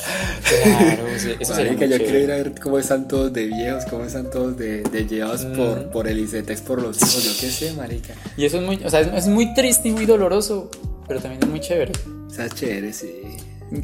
Claro, 0.48 1.04
sí, 1.18 1.30
eso 1.40 1.54
sería 1.56 1.72
Marica, 1.72 1.86
muy 1.86 1.98
yo 1.98 2.04
quiero 2.04 2.18
ir 2.20 2.30
a 2.32 2.36
ver 2.36 2.54
cómo 2.60 2.78
están 2.78 3.08
todos 3.08 3.32
de 3.32 3.46
viejos, 3.46 3.84
cómo 3.86 4.04
están 4.04 4.30
todos 4.30 4.56
de, 4.56 4.82
de 4.82 5.06
llevados 5.06 5.44
Mm. 5.46 5.56
por, 5.56 5.90
por 5.90 6.08
el 6.08 6.20
ICETEX, 6.20 6.60
por 6.60 6.80
los 6.80 6.96
hijos, 6.98 7.24
yo 7.24 7.32
qué 7.40 7.50
sé, 7.50 7.72
marica. 7.72 8.14
Y 8.36 8.44
eso 8.44 8.58
es 8.58 8.62
muy, 8.64 8.80
o 8.84 8.90
sea, 8.90 9.00
es, 9.00 9.08
es 9.14 9.26
muy 9.26 9.52
triste 9.54 9.88
y 9.88 9.92
muy 9.92 10.06
doloroso, 10.06 10.70
pero 11.08 11.20
también 11.20 11.42
es 11.42 11.48
muy 11.48 11.58
chévere. 11.60 11.92
O 12.28 12.30
sea, 12.30 12.48
chévere, 12.48 12.92
sí. 12.92 13.10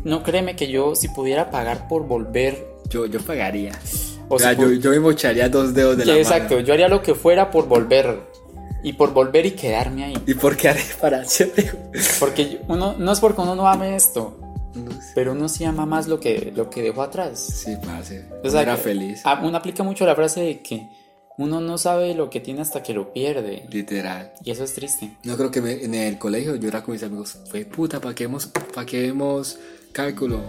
No 0.05 0.22
créeme 0.22 0.55
que 0.57 0.68
yo, 0.68 0.95
si 0.95 1.09
pudiera 1.09 1.51
pagar 1.51 1.89
por 1.89 2.07
volver, 2.07 2.66
Yo, 2.91 3.07
yo 3.07 3.20
pagaría. 3.20 3.72
O 4.28 4.34
O 4.34 4.39
sea, 4.39 4.55
si 4.55 4.61
yo, 4.61 4.70
yo 4.72 4.91
me 4.91 5.01
mocharía 5.01 5.49
dos 5.49 5.72
dedos 5.74 5.97
de 5.97 6.05
la 6.05 6.16
exacto, 6.18 6.55
mano. 6.57 6.66
yo 6.66 6.74
haría 6.74 6.89
lo 6.89 7.03
que 7.03 7.14
fuera 7.14 7.51
por 7.51 7.66
volver. 7.66 8.20
Y 8.82 8.93
por 8.93 9.12
volver 9.12 9.45
y 9.47 9.53
quedarme 9.53 10.05
ahí. 10.05 10.14
¿Y 10.26 10.34
por 10.34 10.57
qué 10.57 10.68
haré 10.68 10.82
para 11.01 11.24
siempre? 11.24 11.70
Porque 12.20 12.61
uno, 12.68 12.95
no 12.99 13.12
es 13.12 13.18
porque 13.20 13.41
uno 13.41 13.55
no 13.57 13.66
ame 13.68 13.97
esto. 13.97 14.39
No 14.74 14.93
sé. 14.93 15.12
pero 15.14 15.32
uno 15.32 15.49
sí 15.49 15.64
ama 15.64 15.84
más 15.86 16.07
lo 16.07 16.20
que, 16.20 16.53
lo 16.55 16.70
que 16.70 16.82
dejó 16.82 17.03
atrás. 17.03 17.41
Sí, 17.41 17.74
parce. 17.84 18.24
O 18.45 18.49
sea, 18.51 18.62
era 18.62 18.76
feliz. 18.76 19.22
Uno 19.43 19.57
aplica 19.57 19.82
mucho 19.82 20.07
la 20.07 20.14
frase 20.14 20.41
de 20.43 20.62
que 20.62 20.89
uno 21.39 21.61
no 21.61 21.78
sabe 21.78 22.14
lo 22.14 22.28
que 22.30 22.41
tiene 22.41 22.61
hasta 22.61 22.82
que 22.82 22.93
lo 22.93 23.12
pierde. 23.12 23.64
Literal. 23.70 24.32
Y 24.45 24.51
eso 24.51 24.64
es 24.64 24.74
triste. 24.74 25.12
Yo 25.22 25.36
creo 25.36 25.51
que 25.51 25.61
me- 25.62 25.84
en 25.84 25.95
el 25.95 26.18
colegio 26.18 26.57
yo 26.57 26.68
era 26.68 26.82
con 26.82 26.93
mis 26.93 27.03
amigos, 27.03 27.39
fue 27.51 27.64
puta, 27.64 28.01
¿para 28.01 28.14
qué 28.14 28.24
hemos, 28.24 28.47
para 28.47 28.84
qué 28.84 29.07
hemos 29.07 29.59
cálculo? 29.93 30.43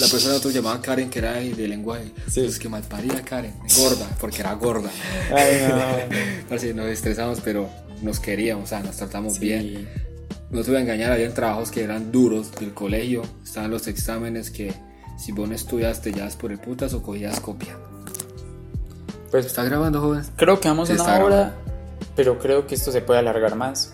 La 0.00 0.06
persona 0.08 0.38
que 0.40 0.50
llamaba 0.52 0.80
Karen, 0.80 1.10
que 1.10 1.18
era 1.18 1.32
de, 1.34 1.66
lenguaje. 1.68 2.12
Sí. 2.30 2.42
Pues 2.42 2.58
que 2.58 2.68
malparía 2.68 3.22
Karen, 3.22 3.54
gorda, 3.78 4.08
porque 4.20 4.40
era 4.40 4.52
gorda. 4.54 4.90
Ay, 5.34 5.66
no. 5.68 6.48
Parce, 6.48 6.72
nos 6.74 6.86
estresamos, 6.86 7.40
pero 7.40 7.68
nos 8.02 8.20
queríamos, 8.20 8.64
o 8.64 8.66
sea, 8.68 8.80
nos 8.80 8.96
tratamos 8.96 9.38
bien. 9.38 9.62
Sí. 9.62 9.88
No 10.50 10.62
te 10.62 10.70
voy 10.70 10.78
a 10.78 10.82
engañar, 10.82 11.10
había 11.10 11.32
trabajos 11.34 11.70
que 11.70 11.82
eran 11.82 12.12
duros 12.12 12.52
del 12.52 12.72
colegio, 12.74 13.22
estaban 13.42 13.70
los 13.70 13.88
exámenes 13.88 14.50
que 14.50 14.72
si 15.18 15.32
vos 15.32 15.48
no 15.48 15.54
estudias 15.54 16.00
te 16.02 16.12
llevas 16.12 16.36
por 16.36 16.52
el 16.52 16.58
putas 16.58 16.92
o 16.94 17.02
cogías 17.02 17.40
copia. 17.40 17.76
Pues 19.34 19.46
¿Está 19.46 19.64
grabando, 19.64 20.00
joven? 20.00 20.22
creo 20.36 20.60
que 20.60 20.68
vamos 20.68 20.88
Sí, 20.88 20.94
una 20.94 21.24
hora, 21.24 21.54
pero 22.14 22.38
creo 22.38 22.68
que 22.68 22.76
esto 22.76 22.92
se 22.92 23.00
puede 23.00 23.18
alargar 23.18 23.56
más. 23.56 23.92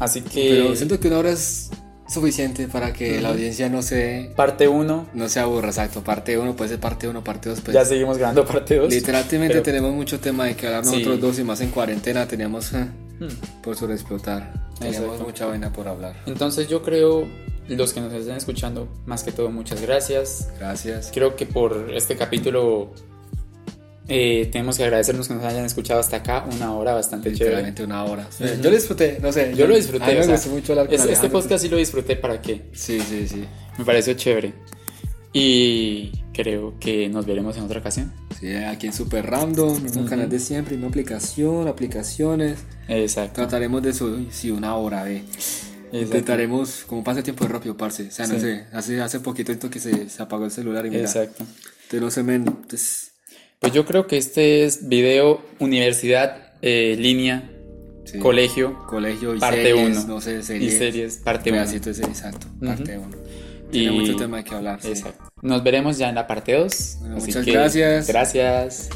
Así 0.00 0.22
que 0.22 0.48
Pero 0.64 0.74
siento 0.74 0.98
que 0.98 1.06
una 1.06 1.18
hora 1.20 1.30
es 1.30 1.70
suficiente 2.08 2.66
para 2.66 2.92
que 2.92 3.20
la 3.20 3.28
audiencia 3.28 3.68
no 3.68 3.80
se, 3.80 4.32
parte 4.34 4.66
1, 4.66 5.06
no 5.14 5.28
se 5.28 5.38
aburra, 5.38 5.68
exacto. 5.68 6.02
Parte 6.02 6.36
1 6.36 6.56
puede 6.56 6.70
ser 6.70 6.80
parte 6.80 7.06
1, 7.06 7.22
parte 7.22 7.48
2. 7.50 7.60
Pues, 7.60 7.74
ya 7.76 7.84
seguimos 7.84 8.18
grabando 8.18 8.44
parte 8.44 8.74
2. 8.78 8.92
Literalmente 8.92 9.60
tenemos 9.60 9.94
mucho 9.94 10.18
tema 10.18 10.46
de 10.46 10.56
que 10.56 10.66
hablar 10.66 10.84
Sí. 10.84 10.90
nosotros 10.96 11.20
dos 11.20 11.38
y 11.38 11.44
más 11.44 11.60
en 11.60 11.70
cuarentena 11.70 12.26
teníamos 12.26 12.72
eh, 12.72 12.88
Hmm. 13.20 13.62
por 13.62 13.76
sobreexplotar. 13.76 14.52
Tenemos 14.80 14.98
Exacto. 15.00 15.24
mucha 15.26 15.46
vaina 15.46 15.72
por 15.72 15.86
hablar. 15.86 16.16
Entonces 16.26 16.66
yo 16.66 16.82
creo, 16.82 17.24
los 17.68 17.92
que 17.92 18.00
nos 18.00 18.12
estén 18.12 18.34
escuchando, 18.36 18.88
más 19.06 19.22
que 19.22 19.30
todo, 19.30 19.48
muchas 19.52 19.80
gracias. 19.80 20.48
Gracias. 20.58 21.12
Creo 21.14 21.36
que 21.36 21.46
por 21.46 21.92
este 21.94 22.16
capítulo 22.16 22.90
eh, 24.08 24.48
tenemos 24.52 24.76
que 24.76 24.84
agradecernos 24.84 25.26
que 25.28 25.34
nos 25.34 25.44
hayan 25.44 25.64
escuchado 25.64 25.98
hasta 26.00 26.16
acá, 26.18 26.46
una 26.54 26.72
hora 26.74 26.94
bastante 26.94 27.32
chévere. 27.32 27.74
Una 27.84 28.04
hora. 28.04 28.28
Yo 28.38 28.70
lo 28.70 28.76
disfruté, 28.76 29.18
no 29.20 29.32
sé. 29.32 29.52
Yo 29.56 29.66
lo 29.66 29.74
disfruté. 29.76 30.04
A 30.04 30.08
mí 30.08 30.14
o 30.14 30.18
me 30.18 30.24
sea, 30.24 30.34
gustó 30.36 30.50
mucho 30.50 30.72
hablar 30.72 30.86
con 30.86 30.94
es- 30.94 31.04
este 31.06 31.28
podcast 31.28 31.62
sí 31.62 31.68
lo 31.68 31.76
disfruté 31.76 32.16
para 32.16 32.40
que 32.40 32.62
Sí, 32.72 33.00
sí, 33.00 33.26
sí. 33.28 33.44
me 33.78 33.84
pareció 33.84 34.14
chévere. 34.14 34.52
Y 35.32 36.12
creo 36.32 36.78
que 36.78 37.08
nos 37.08 37.26
veremos 37.26 37.56
en 37.56 37.64
otra 37.64 37.80
ocasión. 37.80 38.12
Sí, 38.40 38.54
aquí 38.54 38.86
en 38.86 38.92
Super 38.92 39.26
Random, 39.26 39.82
mismo 39.82 40.04
canal 40.06 40.28
de 40.30 40.38
siempre, 40.38 40.76
misma 40.76 40.88
aplicación, 40.88 41.68
aplicaciones. 41.68 42.60
Exacto. 42.88 43.34
Trataremos 43.42 43.82
de 43.82 43.92
subir, 43.92 44.28
sí, 44.30 44.50
una 44.50 44.76
hora, 44.76 45.02
ve. 45.04 45.18
Exacto. 45.18 45.66
Intentaremos, 45.98 46.84
como 46.86 47.04
pasa 47.04 47.22
tiempo 47.22 47.44
de 47.44 47.52
rápido, 47.52 47.76
parce. 47.76 48.08
O 48.08 48.10
sea, 48.10 48.26
no 48.26 48.34
Sí. 48.34 48.40
sé, 48.40 48.64
hace, 48.72 49.00
hace 49.00 49.20
poquito 49.20 49.52
esto 49.52 49.68
que 49.70 49.78
se, 49.78 50.08
se 50.08 50.22
apagó 50.22 50.44
el 50.46 50.50
celular 50.50 50.84
y 50.86 50.90
mira. 50.90 51.02
Exacto. 51.02 51.44
Te 51.90 52.00
no 52.00 52.10
se 52.10 52.22
me. 52.22 52.40
pues, 52.40 53.05
Pues 53.60 53.72
yo 53.72 53.84
creo 53.86 54.06
que 54.06 54.16
este 54.18 54.64
es 54.64 54.88
video 54.88 55.42
universidad, 55.58 56.52
eh, 56.62 56.96
línea, 56.98 57.50
sí, 58.04 58.18
colegio 58.18 58.78
Colegio 58.86 59.34
y 59.34 59.38
parte 59.38 59.62
series, 59.62 59.98
uno. 59.98 60.06
no 60.14 60.20
sé, 60.20 60.38
y 60.38 60.42
series. 60.42 60.78
series, 60.78 61.16
parte 61.18 61.50
1. 61.50 61.60
Pedacito 61.60 61.88
de 61.88 61.94
serie, 61.94 62.10
exacto, 62.10 62.46
parte 62.64 62.98
1. 62.98 63.10
Y- 63.68 63.70
Tiene 63.72 63.90
mucho 63.92 64.16
tema 64.16 64.44
que 64.44 64.54
hablar. 64.54 64.80
sí. 64.80 64.88
Exacto. 64.88 65.24
Nos 65.42 65.62
veremos 65.64 65.98
ya 65.98 66.08
en 66.08 66.14
la 66.14 66.26
parte 66.26 66.52
2. 66.52 66.98
Bueno, 67.00 67.16
muchas 67.16 67.44
gracias. 67.44 68.06
Gracias. 68.06 68.88